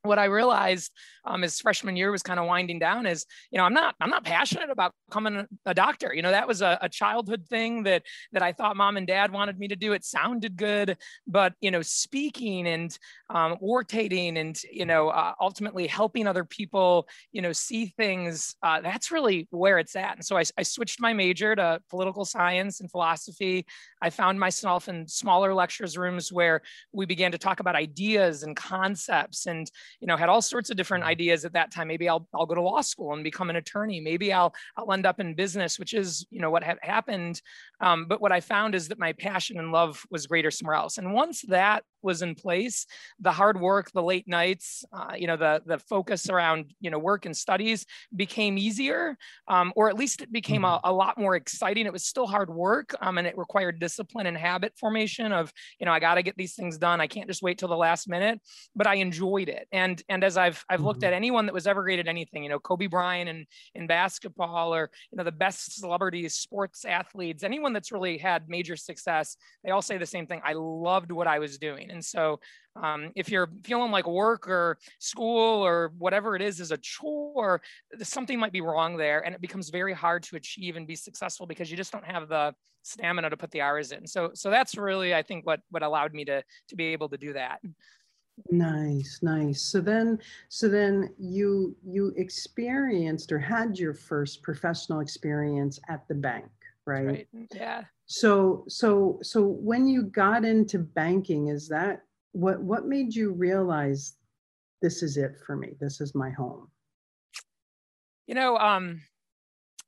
what 0.08 0.20
I 0.20 0.26
realized 0.26 0.92
um, 1.26 1.44
as 1.44 1.60
freshman 1.60 1.96
year 1.96 2.12
was 2.12 2.24
kind 2.24 2.40
of 2.40 2.46
winding 2.46 2.80
down 2.80 3.06
is, 3.06 3.26
you 3.52 3.58
know, 3.58 3.66
I'm 3.66 3.74
not, 3.74 3.96
I'm 4.00 4.10
not 4.10 4.24
passionate 4.24 4.70
about 4.70 4.94
becoming 5.10 5.46
a 5.66 5.74
doctor. 5.74 6.14
You 6.14 6.22
know, 6.22 6.32
that 6.32 6.48
was 6.48 6.62
a, 6.62 6.78
a, 6.82 6.90
childhood 6.90 7.44
thing 7.50 7.84
that 7.84 8.04
that 8.32 8.42
I 8.42 8.54
thought 8.54 8.78
mom 8.78 8.98
and 8.98 9.06
dad 9.06 9.32
wanted 9.32 9.60
me 9.60 9.68
to 9.68 9.76
do. 9.76 9.94
It 9.94 10.06
sounded 10.06 10.56
good, 10.56 10.98
but 11.28 11.54
you 11.62 11.70
know, 11.70 11.82
speaking 11.82 12.68
and 12.68 12.98
um, 13.30 13.58
and 13.62 14.62
you 14.72 14.86
know, 14.86 15.10
uh, 15.10 15.34
ultimately 15.40 15.86
helping 15.86 16.28
other 16.28 16.44
people, 16.46 17.08
you 17.32 17.42
know, 17.42 17.52
see 17.52 17.88
things. 17.98 18.56
Uh, 18.64 18.82
that's 18.82 19.12
really 19.12 19.48
where 19.52 19.80
it's 19.80 19.96
at. 19.96 20.16
And 20.16 20.26
so 20.26 20.38
I, 20.38 20.44
I 20.58 20.64
switched 20.64 21.02
my 21.02 21.14
major 21.14 21.56
to 21.56 21.82
political 21.90 22.26
science 22.26 22.80
and 22.80 22.90
philosophy. 22.90 23.66
I 24.02 24.10
found 24.10 24.40
myself 24.40 24.88
in 24.88 25.08
smaller 25.08 25.54
lectures 25.54 25.98
rooms 25.98 26.32
where 26.32 26.62
we 26.94 27.06
began 27.06 27.32
to 27.32 27.38
talk 27.38 27.60
about 27.60 27.76
ideas 27.76 28.44
and 28.44 28.56
concepts 28.56 29.46
and 29.46 29.70
you 30.00 30.08
know, 30.08 30.16
had 30.16 30.30
all 30.30 30.42
sorts 30.42 30.70
of 30.70 30.78
different 30.78 31.04
mm-hmm. 31.04 31.12
ideas 31.12 31.46
at 31.46 31.54
that 31.54 31.72
time. 31.72 31.88
Maybe 31.88 32.08
I'll, 32.08 32.28
I'll 32.34 32.46
go 32.46 32.56
to 32.56 32.62
law 32.62 32.82
school 32.82 33.14
and 33.14 33.24
become 33.24 33.50
an 33.50 33.56
attorney. 33.56 34.00
Maybe 34.00 34.32
I'll, 34.32 34.54
I'll 34.76 34.92
end 34.92 35.06
up 35.06 35.20
in 35.20 35.34
business, 35.34 35.80
which 35.80 35.94
is, 35.94 36.26
you 36.30 36.40
know, 36.40 36.50
what 36.50 36.64
had 36.64 36.78
happened. 36.82 37.42
Um, 37.82 38.06
but 38.08 38.22
what 38.22 38.32
I 38.32 38.40
found 38.40 38.76
is 38.76 38.90
that 38.90 39.00
my 39.00 39.14
passion 39.14 39.60
and 39.60 39.72
love 39.72 40.06
was 40.10 40.28
greater 40.28 40.52
somewhere 40.52 40.76
else. 40.76 40.98
And 40.98 41.14
once 41.14 41.42
that 41.48 41.84
was 42.02 42.22
in 42.22 42.36
place, 42.36 42.86
the 43.20 43.32
hard 43.32 43.60
work, 43.60 43.92
the 43.92 44.04
late 44.04 44.28
nights, 44.28 44.84
uh, 44.94 45.14
you 45.18 45.28
know, 45.28 45.38
the, 45.38 45.62
the 45.66 45.80
focus 45.80 46.30
around, 46.30 46.74
you 46.80 46.90
know, 46.90 47.00
work 47.00 47.26
and 47.26 47.36
studies 47.36 47.86
became 48.16 48.58
easier, 48.58 49.18
um, 49.48 49.74
or 49.76 49.90
at 49.90 49.96
least 49.96 50.22
it 50.22 50.32
became 50.32 50.64
a, 50.64 50.68
mm-hmm. 50.68 50.88
a, 50.88 50.94
lot 50.98 51.18
more 51.18 51.36
exciting. 51.36 51.86
It 51.86 51.94
was 51.94 52.06
still 52.06 52.26
hard 52.26 52.50
work 52.50 52.96
um, 53.02 53.18
and 53.18 53.28
it 53.28 53.38
required 53.38 53.80
discipline 53.80 54.26
and 54.26 54.38
habit 54.38 54.74
formation 54.80 55.32
of, 55.32 55.54
you 55.80 55.86
know, 55.86 55.92
I 55.92 56.00
got 56.00 56.16
to 56.16 56.24
get 56.24 56.36
these 56.38 56.56
things 56.56 56.78
done. 56.78 57.00
I 57.00 57.08
can't 57.08 57.28
just 57.28 57.44
wait 57.44 57.60
till 57.60 57.70
the 57.70 57.78
last 57.78 58.10
minute, 58.10 58.40
but 58.76 58.88
I 58.88 58.96
enjoyed 58.96 59.50
it. 59.50 59.68
And 59.72 60.02
and 60.10 60.24
as 60.24 60.38
I've 60.38 60.64
I've 60.70 60.82
looked 60.82 61.02
mm-hmm. 61.02 61.08
at 61.08 61.14
anyone 61.14 61.46
that 61.46 61.54
was 61.54 61.68
ever 61.68 61.84
great 61.84 62.00
at 62.00 62.08
anything, 62.08 62.44
you 62.44 62.50
know, 62.50 62.60
Kobe 62.60 62.88
Bryant 62.88 63.30
in 63.30 63.46
in 63.76 63.88
basketball, 63.88 64.74
or 64.74 64.90
you 65.12 65.18
know, 65.18 65.24
the 65.24 65.32
best 65.32 65.80
celebrities, 65.80 66.36
sports 66.36 66.86
athletes, 66.86 67.44
anyone 67.44 67.74
that's 67.74 67.92
really 67.92 68.18
had 68.18 68.50
major 68.50 68.76
success, 68.76 69.38
they 69.64 69.72
all 69.72 69.82
say 69.82 69.98
the 69.98 70.06
same 70.06 70.28
thing. 70.28 70.42
I 70.44 70.54
loved 70.54 71.12
what 71.12 71.28
I 71.28 71.40
was 71.40 71.58
doing, 71.58 71.87
and 71.92 72.04
so 72.04 72.40
um, 72.76 73.12
if 73.16 73.30
you're 73.30 73.50
feeling 73.64 73.92
like 73.92 74.08
work 74.08 74.48
or 74.48 74.78
school 75.00 75.66
or 75.66 75.92
whatever 75.98 76.36
it 76.36 76.42
is 76.42 76.60
is 76.60 76.72
a 76.72 76.78
chore, 76.78 77.62
something 78.02 78.40
might 78.40 78.52
be 78.52 78.62
wrong 78.62 78.98
there, 78.98 79.26
and 79.26 79.34
it 79.34 79.42
becomes 79.42 79.70
very 79.70 79.94
hard 79.94 80.24
to 80.24 80.36
achieve 80.36 80.76
and 80.76 80.88
be 80.88 80.96
successful 80.96 81.46
because 81.46 81.72
you 81.72 81.78
just 81.78 81.92
don't 81.92 82.06
have 82.06 82.30
the 82.30 82.54
stamina 82.84 83.30
to 83.30 83.38
put 83.38 83.52
the 83.52 83.62
hours 83.62 83.92
in. 83.92 84.06
So 84.08 84.32
so 84.34 84.50
that's 84.50 84.78
really 84.78 85.14
I 85.14 85.24
think 85.24 85.46
what 85.46 85.62
what 85.70 85.84
allowed 85.84 86.14
me 86.14 86.26
to 86.26 86.44
to 86.70 86.76
be 86.76 86.86
able 86.88 87.10
to 87.10 87.18
do 87.18 87.34
that. 87.34 87.60
Nice, 88.52 89.20
nice. 89.24 89.62
So 89.62 89.82
then, 89.82 90.20
so 90.50 90.70
then 90.70 91.10
you 91.18 91.76
you 91.84 92.14
experienced 92.18 93.32
or 93.32 93.40
had 93.40 93.78
your 93.78 93.94
first 93.94 94.44
professional 94.44 95.00
experience 95.00 95.80
at 95.90 96.08
the 96.08 96.16
bank, 96.16 96.46
right? 96.86 97.06
Right. 97.06 97.28
Yeah. 97.54 97.84
So 98.08 98.64
so 98.70 99.20
so 99.22 99.44
when 99.44 99.86
you 99.86 100.04
got 100.04 100.46
into 100.46 100.80
banking, 100.80 101.48
is 101.48 101.68
that 101.68 102.02
what 102.32 102.62
what 102.62 102.86
made 102.86 103.14
you 103.14 103.34
realize 103.34 104.16
this 104.82 105.04
is 105.04 105.18
it 105.18 105.36
for 105.46 105.56
me? 105.56 105.74
This 105.80 106.00
is 106.00 106.16
my 106.16 106.30
home. 106.32 106.70
You 108.26 108.36
know, 108.36 108.58
um, 108.58 109.02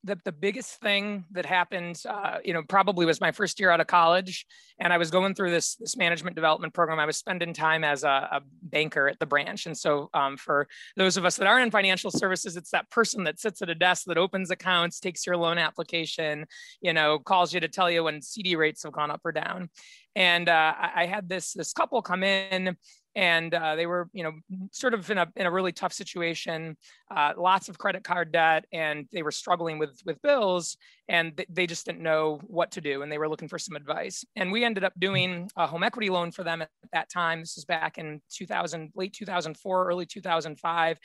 the, 0.04 0.18
the 0.24 0.32
biggest 0.32 0.80
thing 0.80 1.26
that 1.32 1.46
happened, 1.46 2.02
uh, 2.08 2.38
you 2.44 2.54
know, 2.54 2.64
probably 2.64 3.06
was 3.06 3.20
my 3.20 3.32
first 3.32 3.60
year 3.60 3.70
out 3.70 3.82
of 3.82 3.88
college. 3.88 4.46
And 4.80 4.94
I 4.94 4.98
was 4.98 5.12
going 5.12 5.36
through 5.36 5.52
this, 5.52 5.76
this 5.76 5.98
management 5.98 6.36
development 6.36 6.74
program. 6.74 7.00
I 7.00 7.06
was 7.06 7.18
spending 7.18 7.54
time 7.54 7.84
as 7.84 8.04
a, 8.04 8.08
a 8.08 8.42
banker 8.62 9.10
at 9.10 9.20
the 9.20 9.26
branch. 9.26 9.66
And 9.66 9.78
so 9.78 10.10
um, 10.14 10.38
for 10.38 10.68
those 10.96 11.18
of 11.18 11.26
us 11.26 11.36
that 11.36 11.48
are 11.48 11.60
in 11.60 11.70
financial 11.70 12.12
services, 12.12 12.56
it's 12.56 12.72
that 12.72 12.90
person 12.90 13.26
that 13.26 13.40
sits 13.40 13.62
at 13.62 13.70
a 13.70 13.76
desk 13.76 14.06
that 14.06 14.18
opens 14.18 14.52
accounts, 14.52 15.02
takes 15.02 15.26
your 15.26 15.36
loan 15.36 15.58
application, 15.58 16.46
you 16.82 16.94
know, 16.94 17.20
calls 17.20 17.54
you 17.54 17.60
to 17.60 17.68
tell 17.68 17.92
you 17.92 18.06
when 18.06 18.22
CD 18.22 18.56
rates 18.56 18.84
have 18.84 18.94
gone 18.94 19.12
up 19.12 19.22
or 19.26 19.34
down. 19.34 19.70
And 20.16 20.50
uh, 20.50 20.74
I 20.96 21.06
had 21.06 21.30
this, 21.30 21.54
this 21.54 21.72
couple 21.72 22.02
come 22.02 22.24
in 22.24 22.76
and 23.16 23.54
uh, 23.54 23.76
they 23.76 23.86
were 23.86 24.10
you 24.14 24.24
know 24.24 24.34
sort 24.72 24.94
of 24.94 25.10
in 25.10 25.18
a, 25.18 25.28
in 25.36 25.46
a 25.46 25.52
really 25.52 25.72
tough 25.72 25.94
situation 25.94 26.78
uh, 27.16 27.34
lots 27.38 27.70
of 27.70 27.78
credit 27.78 28.04
card 28.04 28.32
debt 28.32 28.66
and 28.72 29.08
they 29.12 29.24
were 29.24 29.32
struggling 29.32 29.80
with 29.80 30.00
with 30.06 30.22
bills 30.22 30.78
and 31.10 31.36
th- 31.36 31.50
they 31.52 31.66
just 31.66 31.86
didn't 31.86 32.02
know 32.02 32.40
what 32.44 32.72
to 32.72 32.82
do 32.82 33.02
and 33.02 33.12
they 33.12 33.18
were 33.18 33.28
looking 33.28 33.48
for 33.48 33.58
some 33.58 33.76
advice. 33.76 34.24
And 34.36 34.52
we 34.52 34.64
ended 34.64 34.84
up 34.84 34.94
doing 35.00 35.50
a 35.58 35.66
home 35.66 35.84
equity 35.84 36.10
loan 36.10 36.32
for 36.32 36.44
them 36.44 36.62
at 36.62 36.70
that 36.94 37.10
time. 37.10 37.40
This 37.40 37.58
is 37.58 37.66
back 37.66 37.98
in 37.98 38.22
2000 38.32 38.92
late 38.96 39.14
2004 39.14 39.88
early 39.88 40.06
2005 40.06 41.00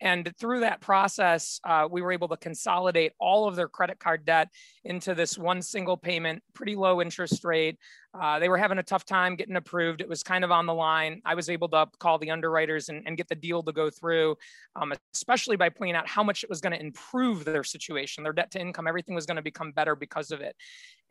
and 0.00 0.32
through 0.38 0.60
that 0.60 0.80
process, 0.80 1.60
uh, 1.64 1.88
we 1.90 2.02
were 2.02 2.12
able 2.12 2.28
to 2.28 2.36
consolidate 2.36 3.12
all 3.18 3.48
of 3.48 3.56
their 3.56 3.68
credit 3.68 3.98
card 3.98 4.24
debt 4.24 4.48
into 4.84 5.14
this 5.14 5.36
one 5.36 5.60
single 5.62 5.96
payment, 5.96 6.42
pretty 6.54 6.76
low 6.76 7.02
interest 7.02 7.44
rate. 7.44 7.78
Uh, 8.14 8.38
they 8.38 8.48
were 8.48 8.56
having 8.56 8.78
a 8.78 8.82
tough 8.82 9.04
time 9.04 9.36
getting 9.36 9.56
approved. 9.56 10.00
It 10.00 10.08
was 10.08 10.22
kind 10.22 10.44
of 10.44 10.50
on 10.50 10.66
the 10.66 10.74
line. 10.74 11.20
I 11.24 11.34
was 11.34 11.50
able 11.50 11.68
to 11.68 11.86
call 11.98 12.18
the 12.18 12.30
underwriters 12.30 12.88
and, 12.88 13.02
and 13.06 13.16
get 13.16 13.28
the 13.28 13.34
deal 13.34 13.62
to 13.62 13.72
go 13.72 13.90
through, 13.90 14.36
um, 14.76 14.92
especially 15.14 15.56
by 15.56 15.68
pointing 15.68 15.96
out 15.96 16.08
how 16.08 16.22
much 16.22 16.42
it 16.42 16.50
was 16.50 16.60
going 16.60 16.72
to 16.72 16.80
improve 16.80 17.44
their 17.44 17.64
situation, 17.64 18.24
their 18.24 18.32
debt 18.32 18.50
to 18.52 18.60
income, 18.60 18.86
everything 18.86 19.14
was 19.14 19.26
going 19.26 19.36
to 19.36 19.42
become 19.42 19.72
better 19.72 19.94
because 19.94 20.30
of 20.30 20.40
it. 20.40 20.56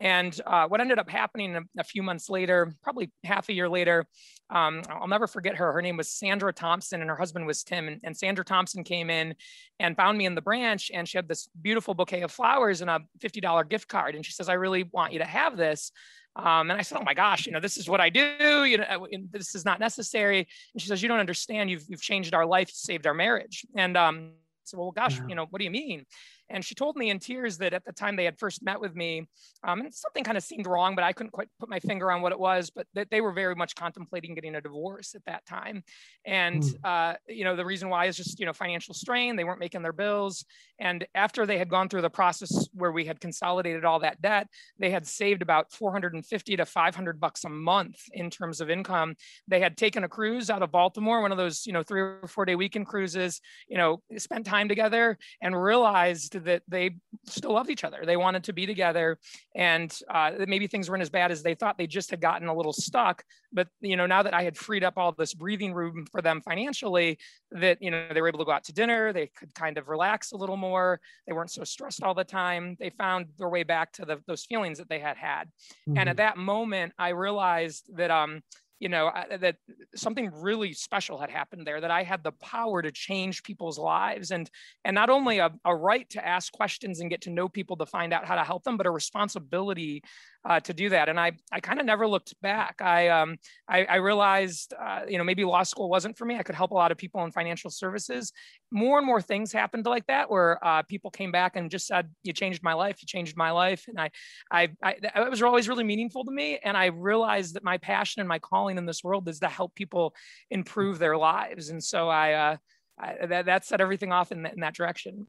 And 0.00 0.40
uh, 0.46 0.68
what 0.68 0.80
ended 0.80 0.98
up 0.98 1.10
happening 1.10 1.56
a, 1.56 1.62
a, 1.78 1.84
few 1.84 2.02
months 2.02 2.30
later, 2.30 2.74
probably 2.82 3.10
half 3.24 3.48
a 3.48 3.52
year 3.52 3.68
later, 3.68 4.06
um, 4.48 4.82
I'll 4.88 5.08
never 5.08 5.26
forget 5.26 5.56
her. 5.56 5.72
Her 5.72 5.82
name 5.82 5.96
was 5.96 6.08
Sandra 6.08 6.52
Thompson 6.52 7.00
and 7.00 7.10
her 7.10 7.16
husband 7.16 7.46
was 7.46 7.64
Tim. 7.64 7.88
And, 7.88 8.00
and, 8.04 8.16
Sandra 8.16 8.44
Thompson 8.44 8.84
came 8.84 9.10
in 9.10 9.34
and 9.80 9.96
found 9.96 10.16
me 10.16 10.26
in 10.26 10.36
the 10.36 10.40
branch 10.40 10.90
and 10.94 11.08
she 11.08 11.18
had 11.18 11.28
this 11.28 11.48
beautiful 11.60 11.94
bouquet 11.94 12.22
of 12.22 12.30
flowers 12.30 12.80
and 12.80 12.88
a 12.88 13.00
$50 13.18 13.68
gift 13.68 13.88
card. 13.88 14.14
And 14.14 14.24
she 14.24 14.32
says, 14.32 14.48
I 14.48 14.54
really 14.54 14.84
want 14.84 15.12
you 15.12 15.18
to 15.18 15.24
have 15.24 15.56
this. 15.56 15.90
Um, 16.36 16.70
and 16.70 16.78
I 16.78 16.82
said, 16.82 16.98
"Oh 16.98 17.02
my 17.02 17.14
gosh, 17.14 17.46
you 17.46 17.52
know, 17.52 17.58
this 17.58 17.76
is 17.76 17.88
what 17.88 18.00
I 18.00 18.10
do. 18.10 18.64
You 18.64 18.78
know, 18.78 19.08
this 19.32 19.56
is 19.56 19.64
not 19.64 19.80
necessary." 19.80 20.46
And 20.72 20.80
she 20.80 20.86
says, 20.86 21.02
"You 21.02 21.08
don't 21.08 21.18
understand. 21.18 21.68
You've 21.68 21.84
you've 21.88 22.00
changed 22.00 22.32
our 22.32 22.46
life, 22.46 22.70
saved 22.70 23.08
our 23.08 23.14
marriage." 23.14 23.66
And 23.74 23.96
um, 23.96 24.30
I 24.34 24.64
said, 24.64 24.78
"Well, 24.78 24.92
gosh, 24.92 25.18
you 25.28 25.34
know, 25.34 25.46
what 25.50 25.58
do 25.58 25.64
you 25.64 25.72
mean?" 25.72 26.06
And 26.50 26.64
she 26.64 26.74
told 26.74 26.96
me 26.96 27.10
in 27.10 27.18
tears 27.18 27.58
that 27.58 27.74
at 27.74 27.84
the 27.84 27.92
time 27.92 28.16
they 28.16 28.24
had 28.24 28.38
first 28.38 28.62
met 28.62 28.80
with 28.80 28.94
me, 28.94 29.28
um, 29.64 29.80
and 29.80 29.94
something 29.94 30.24
kind 30.24 30.36
of 30.36 30.44
seemed 30.44 30.66
wrong, 30.66 30.94
but 30.94 31.04
I 31.04 31.12
couldn't 31.12 31.32
quite 31.32 31.48
put 31.58 31.68
my 31.68 31.80
finger 31.80 32.10
on 32.10 32.22
what 32.22 32.32
it 32.32 32.38
was, 32.38 32.70
but 32.70 32.86
that 32.94 33.10
they 33.10 33.20
were 33.20 33.32
very 33.32 33.54
much 33.54 33.74
contemplating 33.74 34.34
getting 34.34 34.54
a 34.54 34.60
divorce 34.60 35.14
at 35.14 35.24
that 35.26 35.44
time. 35.46 35.82
And, 36.24 36.62
mm. 36.62 36.74
uh, 36.84 37.16
you 37.28 37.44
know, 37.44 37.56
the 37.56 37.64
reason 37.64 37.88
why 37.88 38.06
is 38.06 38.16
just, 38.16 38.40
you 38.40 38.46
know, 38.46 38.52
financial 38.52 38.94
strain. 38.94 39.36
They 39.36 39.44
weren't 39.44 39.60
making 39.60 39.82
their 39.82 39.92
bills. 39.92 40.44
And 40.78 41.06
after 41.14 41.44
they 41.44 41.58
had 41.58 41.68
gone 41.68 41.88
through 41.88 42.02
the 42.02 42.10
process 42.10 42.68
where 42.72 42.92
we 42.92 43.04
had 43.04 43.20
consolidated 43.20 43.84
all 43.84 44.00
that 44.00 44.20
debt, 44.22 44.48
they 44.78 44.90
had 44.90 45.06
saved 45.06 45.42
about 45.42 45.72
450 45.72 46.56
to 46.56 46.64
500 46.64 47.20
bucks 47.20 47.44
a 47.44 47.48
month 47.48 48.00
in 48.12 48.30
terms 48.30 48.60
of 48.60 48.70
income. 48.70 49.16
They 49.48 49.60
had 49.60 49.76
taken 49.76 50.04
a 50.04 50.08
cruise 50.08 50.50
out 50.50 50.62
of 50.62 50.70
Baltimore, 50.70 51.20
one 51.20 51.32
of 51.32 51.38
those, 51.38 51.66
you 51.66 51.72
know, 51.72 51.82
three 51.82 52.00
or 52.00 52.28
four 52.28 52.44
day 52.44 52.54
weekend 52.54 52.86
cruises, 52.86 53.40
you 53.68 53.76
know, 53.76 54.02
spent 54.16 54.46
time 54.46 54.68
together 54.68 55.18
and 55.42 55.60
realized 55.60 56.37
that 56.40 56.62
they 56.68 56.96
still 57.24 57.52
loved 57.52 57.70
each 57.70 57.84
other. 57.84 58.02
They 58.04 58.16
wanted 58.16 58.44
to 58.44 58.52
be 58.52 58.66
together, 58.66 59.18
and 59.54 59.96
uh, 60.08 60.32
maybe 60.46 60.66
things 60.66 60.90
weren't 60.90 61.02
as 61.02 61.10
bad 61.10 61.30
as 61.30 61.42
they 61.42 61.54
thought. 61.54 61.78
They 61.78 61.86
just 61.86 62.10
had 62.10 62.20
gotten 62.20 62.48
a 62.48 62.54
little 62.54 62.72
stuck. 62.72 63.24
But 63.52 63.68
you 63.80 63.96
know, 63.96 64.06
now 64.06 64.22
that 64.22 64.34
I 64.34 64.42
had 64.42 64.56
freed 64.56 64.84
up 64.84 64.94
all 64.96 65.12
this 65.12 65.34
breathing 65.34 65.72
room 65.72 66.06
for 66.10 66.22
them 66.22 66.40
financially, 66.40 67.18
that 67.52 67.80
you 67.80 67.90
know 67.90 68.08
they 68.12 68.20
were 68.20 68.28
able 68.28 68.40
to 68.40 68.44
go 68.44 68.52
out 68.52 68.64
to 68.64 68.72
dinner. 68.72 69.12
They 69.12 69.28
could 69.28 69.54
kind 69.54 69.78
of 69.78 69.88
relax 69.88 70.32
a 70.32 70.36
little 70.36 70.56
more. 70.56 71.00
They 71.26 71.32
weren't 71.32 71.50
so 71.50 71.64
stressed 71.64 72.02
all 72.02 72.14
the 72.14 72.24
time. 72.24 72.76
They 72.78 72.90
found 72.90 73.26
their 73.38 73.48
way 73.48 73.62
back 73.62 73.92
to 73.94 74.04
the, 74.04 74.20
those 74.26 74.44
feelings 74.44 74.78
that 74.78 74.88
they 74.88 74.98
had 74.98 75.16
had. 75.16 75.48
Mm-hmm. 75.88 75.98
And 75.98 76.08
at 76.08 76.16
mm-hmm. 76.16 76.16
that 76.16 76.36
moment, 76.36 76.92
I 76.98 77.10
realized 77.10 77.90
that 77.96 78.10
um, 78.10 78.42
you 78.78 78.88
know 78.88 79.08
I, 79.08 79.36
that 79.38 79.56
something 79.94 80.30
really 80.32 80.72
special 80.72 81.18
had 81.18 81.30
happened 81.30 81.66
there 81.66 81.80
that 81.80 81.90
i 81.90 82.02
had 82.02 82.22
the 82.22 82.32
power 82.32 82.82
to 82.82 82.90
change 82.90 83.42
people's 83.42 83.78
lives. 83.78 84.30
And 84.30 84.50
and 84.84 84.94
not 84.94 85.10
only 85.10 85.38
a, 85.38 85.50
a 85.64 85.74
right 85.74 86.08
to 86.10 86.26
ask 86.26 86.52
questions 86.52 87.00
and 87.00 87.10
get 87.10 87.22
to 87.22 87.30
know 87.30 87.48
people 87.48 87.76
to 87.76 87.86
find 87.86 88.12
out 88.12 88.24
how 88.26 88.34
to 88.34 88.44
help 88.44 88.64
them 88.64 88.76
but 88.76 88.86
a 88.86 88.90
responsibility 88.90 90.02
uh, 90.48 90.60
to 90.60 90.72
do 90.72 90.88
that. 90.90 91.08
And 91.08 91.18
i 91.18 91.32
i 91.52 91.60
kind 91.60 91.80
of 91.80 91.86
never 91.86 92.06
looked 92.06 92.34
back. 92.42 92.80
I 92.80 93.08
um 93.08 93.36
i, 93.68 93.84
I 93.84 93.96
realized 93.96 94.74
uh, 94.78 95.02
you 95.08 95.18
know 95.18 95.24
maybe 95.24 95.44
law 95.44 95.62
school 95.62 95.88
wasn't 95.88 96.16
for 96.16 96.24
me. 96.24 96.36
I 96.36 96.42
could 96.42 96.54
help 96.54 96.70
a 96.70 96.74
lot 96.74 96.92
of 96.92 96.98
people 96.98 97.24
in 97.24 97.32
financial 97.32 97.70
services 97.70 98.32
more 98.70 98.98
and 98.98 99.06
more 99.06 99.20
things 99.20 99.52
happened 99.52 99.86
like 99.86 100.06
that 100.06 100.30
where 100.30 100.64
uh, 100.64 100.82
people 100.82 101.10
came 101.10 101.32
back 101.32 101.56
and 101.56 101.70
just 101.70 101.86
said 101.86 102.10
you 102.22 102.32
changed 102.32 102.62
my 102.62 102.74
life 102.74 103.00
you 103.00 103.06
changed 103.06 103.36
my 103.36 103.50
life 103.50 103.84
and 103.88 104.00
I, 104.00 104.10
I 104.50 104.68
i 104.82 104.96
it 105.16 105.30
was 105.30 105.42
always 105.42 105.68
really 105.68 105.84
meaningful 105.84 106.24
to 106.24 106.30
me 106.30 106.58
and 106.62 106.76
i 106.76 106.86
realized 106.86 107.54
that 107.54 107.64
my 107.64 107.78
passion 107.78 108.20
and 108.20 108.28
my 108.28 108.38
calling 108.38 108.76
in 108.76 108.86
this 108.86 109.02
world 109.02 109.28
is 109.28 109.40
to 109.40 109.48
help 109.48 109.74
people 109.74 110.14
improve 110.50 110.98
their 110.98 111.16
lives 111.16 111.70
and 111.70 111.82
so 111.82 112.08
i 112.08 112.32
uh 112.32 112.56
I, 113.00 113.26
that, 113.26 113.46
that 113.46 113.64
set 113.64 113.80
everything 113.80 114.10
off 114.10 114.32
in, 114.32 114.44
in 114.44 114.58
that 114.58 114.74
direction. 114.74 115.24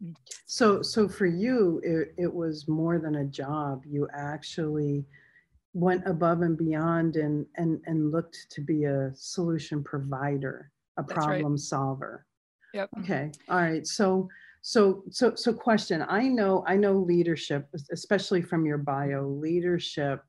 So, 0.48 0.82
so 0.82 1.08
for 1.08 1.28
you, 1.28 1.80
it, 1.84 2.16
it 2.18 2.34
was 2.34 2.68
more 2.68 2.98
than 2.98 3.18
a 3.18 3.26
job. 3.26 3.84
You 3.86 4.08
actually 4.12 5.06
went 5.74 6.02
above 6.08 6.42
and 6.42 6.58
beyond 6.58 7.16
and, 7.16 7.46
and, 7.58 7.80
and 7.86 8.12
looked 8.12 8.48
to 8.52 8.62
be 8.62 8.86
a 8.86 9.12
solution 9.14 9.84
provider, 9.84 10.72
a 10.98 11.04
That's 11.04 11.14
problem 11.14 11.52
right. 11.54 11.60
solver. 11.60 12.26
Yep. 12.74 12.90
Okay. 13.00 13.32
All 13.50 13.58
right. 13.58 13.86
So, 13.86 14.30
so, 14.62 15.04
so, 15.10 15.36
so 15.36 15.54
question, 15.54 16.06
I 16.08 16.28
know, 16.28 16.64
I 16.68 16.76
know 16.76 16.94
leadership, 16.94 17.68
especially 17.92 18.42
from 18.42 18.66
your 18.66 18.78
bio, 18.78 19.28
leadership 19.28 20.22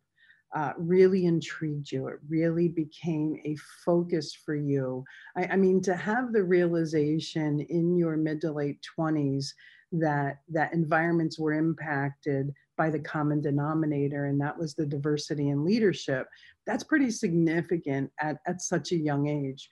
uh, 0.55 0.73
really 0.79 1.27
intrigued 1.27 1.93
you. 1.93 2.09
It 2.09 2.19
really 2.29 2.69
became 2.69 3.37
a 3.45 3.57
focus 3.85 4.35
for 4.35 4.55
you. 4.55 5.05
I, 5.37 5.45
I, 5.45 5.57
mean, 5.57 5.81
to 5.83 5.95
have 5.95 6.33
the 6.33 6.43
realization 6.43 7.61
in 7.61 7.97
your 7.97 8.17
mid 8.17 8.41
to 8.43 8.53
late 8.53 8.79
20s 8.99 9.53
that 9.93 10.39
that 10.49 10.73
environments 10.73 11.39
were 11.39 11.53
impacted 11.53 12.53
by 12.77 12.91
the 12.91 12.99
common 12.99 13.41
denominator, 13.41 14.27
and 14.27 14.41
that 14.41 14.57
was 14.57 14.75
the 14.75 14.87
diversity 14.87 15.51
in 15.51 15.65
leadership. 15.65 16.27
That's 16.67 16.85
pretty 16.85 17.11
significant 17.11 18.11
at, 18.21 18.39
at 18.47 18.61
such 18.63 18.93
a 18.93 18.97
young 18.97 19.29
age. 19.29 19.69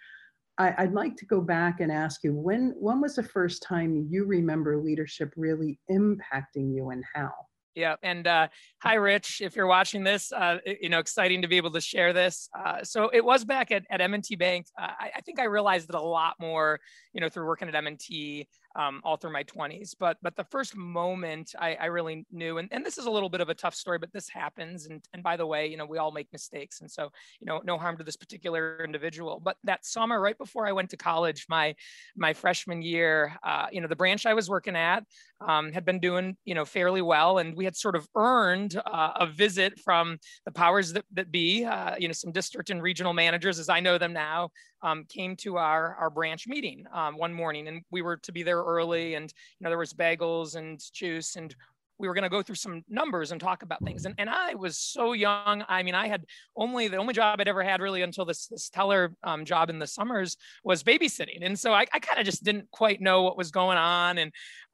I, 0.59 0.85
would 0.85 0.95
like 0.95 1.17
to 1.19 1.27
go 1.27 1.41
back 1.41 1.81
and 1.81 1.93
ask 1.93 2.25
you 2.25 2.35
when 2.35 2.75
when 2.79 3.01
was 3.01 3.15
the 3.15 3.23
first 3.23 3.63
time 3.63 4.09
you 4.11 4.25
remember 4.25 4.77
leadership 4.77 5.33
really 5.37 5.79
impacting 5.89 6.75
you 6.75 6.91
and 6.91 7.05
how? 7.15 7.31
Yeah. 7.79 7.95
And 8.03 8.27
uh, 8.27 8.49
hi, 8.83 8.95
Rich. 8.95 9.41
If 9.41 9.55
you're 9.55 9.69
watching 9.69 10.03
this, 10.03 10.33
uh, 10.33 10.59
you 10.67 10.89
know, 10.89 10.99
exciting 10.99 11.43
to 11.43 11.49
be 11.49 11.59
able 11.59 11.71
to 11.71 11.81
share 11.81 12.13
this. 12.13 12.49
Uh, 12.59 12.83
so 12.83 13.09
it 13.13 13.25
was 13.25 13.45
back 13.45 13.71
at, 13.71 13.85
at 13.89 14.01
M&T 14.01 14.35
Bank. 14.35 14.67
Uh, 14.77 14.89
I, 14.99 15.11
I, 15.17 15.21
think 15.21 15.39
I 15.39 15.45
realized 15.45 15.89
it 15.89 15.95
a 15.95 16.01
lot 16.01 16.35
more, 16.41 16.81
you 17.13 17.21
know, 17.21 17.29
through 17.29 17.47
working 17.47 17.69
at 17.69 17.77
M&T 17.77 18.49
um, 18.79 19.01
all 19.05 19.17
through 19.17 19.33
my 19.33 19.43
20s. 19.45 19.95
But 19.99 20.17
but 20.23 20.37
the 20.37 20.45
first 20.45 20.77
moment 20.77 21.55
I, 21.59 21.75
I 21.75 21.87
really 21.87 22.25
knew, 22.31 22.59
and, 22.59 22.69
and 22.73 22.87
this 22.87 22.97
is 22.97 23.07
a 23.07 23.11
little 23.11 23.29
bit 23.29 23.41
of 23.41 23.49
a 23.49 23.55
tough 23.55 23.75
story, 23.75 23.99
but 23.99 24.13
this 24.13 24.29
happens. 24.29 24.87
And, 24.87 25.05
and 25.13 25.23
by 25.23 25.37
the 25.37 25.47
way, 25.47 25.67
you 25.67 25.77
know, 25.77 25.85
we 25.85 25.99
all 25.99 26.13
make 26.13 26.29
mistakes. 26.33 26.81
And 26.81 26.91
so, 26.91 27.11
you 27.41 27.47
know, 27.47 27.61
no 27.65 27.77
harm 27.77 27.97
to 27.99 28.05
this 28.05 28.17
particular 28.17 28.83
individual. 28.85 29.41
But 29.45 29.57
that 29.65 29.85
summer, 29.85 30.21
right 30.21 30.39
before 30.39 30.67
I 30.67 30.73
went 30.73 30.91
to 30.91 30.97
college, 30.97 31.47
my 31.49 31.75
my 32.17 32.33
freshman 32.33 32.81
year, 32.81 33.37
uh, 33.43 33.67
you 33.73 33.81
know, 33.81 33.89
the 33.89 33.97
branch 33.97 34.25
I 34.25 34.35
was 34.35 34.49
working 34.49 34.77
at 34.77 35.05
um, 35.47 35.73
had 35.73 35.85
been 35.85 35.99
doing, 36.01 36.37
you 36.45 36.55
know, 36.55 36.65
fairly 36.65 37.03
well. 37.03 37.39
And 37.39 37.57
we 37.57 37.65
had 37.65 37.77
sort 37.77 37.97
of 37.97 38.09
earned 38.17 38.81
uh, 38.87 39.13
a 39.17 39.27
visit 39.27 39.79
from 39.81 40.19
the 40.45 40.53
powers 40.53 40.93
that, 40.93 41.05
that 41.13 41.31
be, 41.31 41.65
uh, 41.65 41.97
you 41.99 42.09
know, 42.09 42.13
some 42.13 42.33
district 42.33 42.71
and 42.71 42.83
regional 42.83 43.13
managers, 43.13 43.59
as 43.59 43.69
I 43.69 43.81
know 43.81 43.99
them 43.99 44.13
now, 44.13 44.51
um, 44.83 45.05
came 45.09 45.37
to 45.37 45.57
our, 45.57 45.95
our 45.97 46.11
branch 46.11 46.47
meeting 46.47 46.85
um, 46.93 47.17
one 47.17 47.33
morning 47.33 47.69
and 47.69 47.83
we 47.91 48.03
were 48.03 48.17
to 48.19 48.33
be 48.33 48.43
there 48.43 48.63
early 48.63 49.15
and 49.15 49.33
you 49.59 49.65
know 49.65 49.71
there 49.71 49.79
was 49.79 49.93
bagels 49.93 50.57
and 50.57 50.81
juice 50.93 51.37
and 51.37 51.55
we 51.99 52.07
were 52.07 52.15
going 52.15 52.23
to 52.23 52.29
go 52.29 52.43
through 52.43 52.55
some 52.55 52.83
numbers 52.89 53.33
and 53.33 53.41
talk 53.41 53.63
about 53.63 53.83
things. 53.85 54.05
And, 54.05 54.15
and 54.19 54.31
I 54.31 54.55
was 54.55 54.79
so 54.79 55.13
young. 55.13 55.65
I 55.69 55.83
mean, 55.83 55.95
I 55.95 56.07
had 56.07 56.25
only 56.57 56.89
the 56.89 56.97
only 56.97 57.13
job 57.13 57.41
I'd 57.41 57.49
ever 57.49 57.63
had 57.63 57.81
really 57.81 58.03
until 58.03 58.25
this, 58.25 58.47
this 58.47 58.69
teller 58.69 59.13
um, 59.25 59.45
job 59.45 59.69
in 59.69 59.79
the 59.79 59.87
summers 59.87 60.37
was 60.63 60.83
babysitting. 60.83 61.39
And 61.43 61.59
so 61.59 61.73
I, 61.73 61.87
I 61.93 61.99
kind 61.99 62.21
of 62.21 62.25
just 62.25 62.45
didn't 62.45 62.71
quite 62.71 63.01
know 63.01 63.23
what 63.23 63.37
was 63.37 63.51
going 63.51 63.79
on. 63.79 64.19
And, 64.19 64.33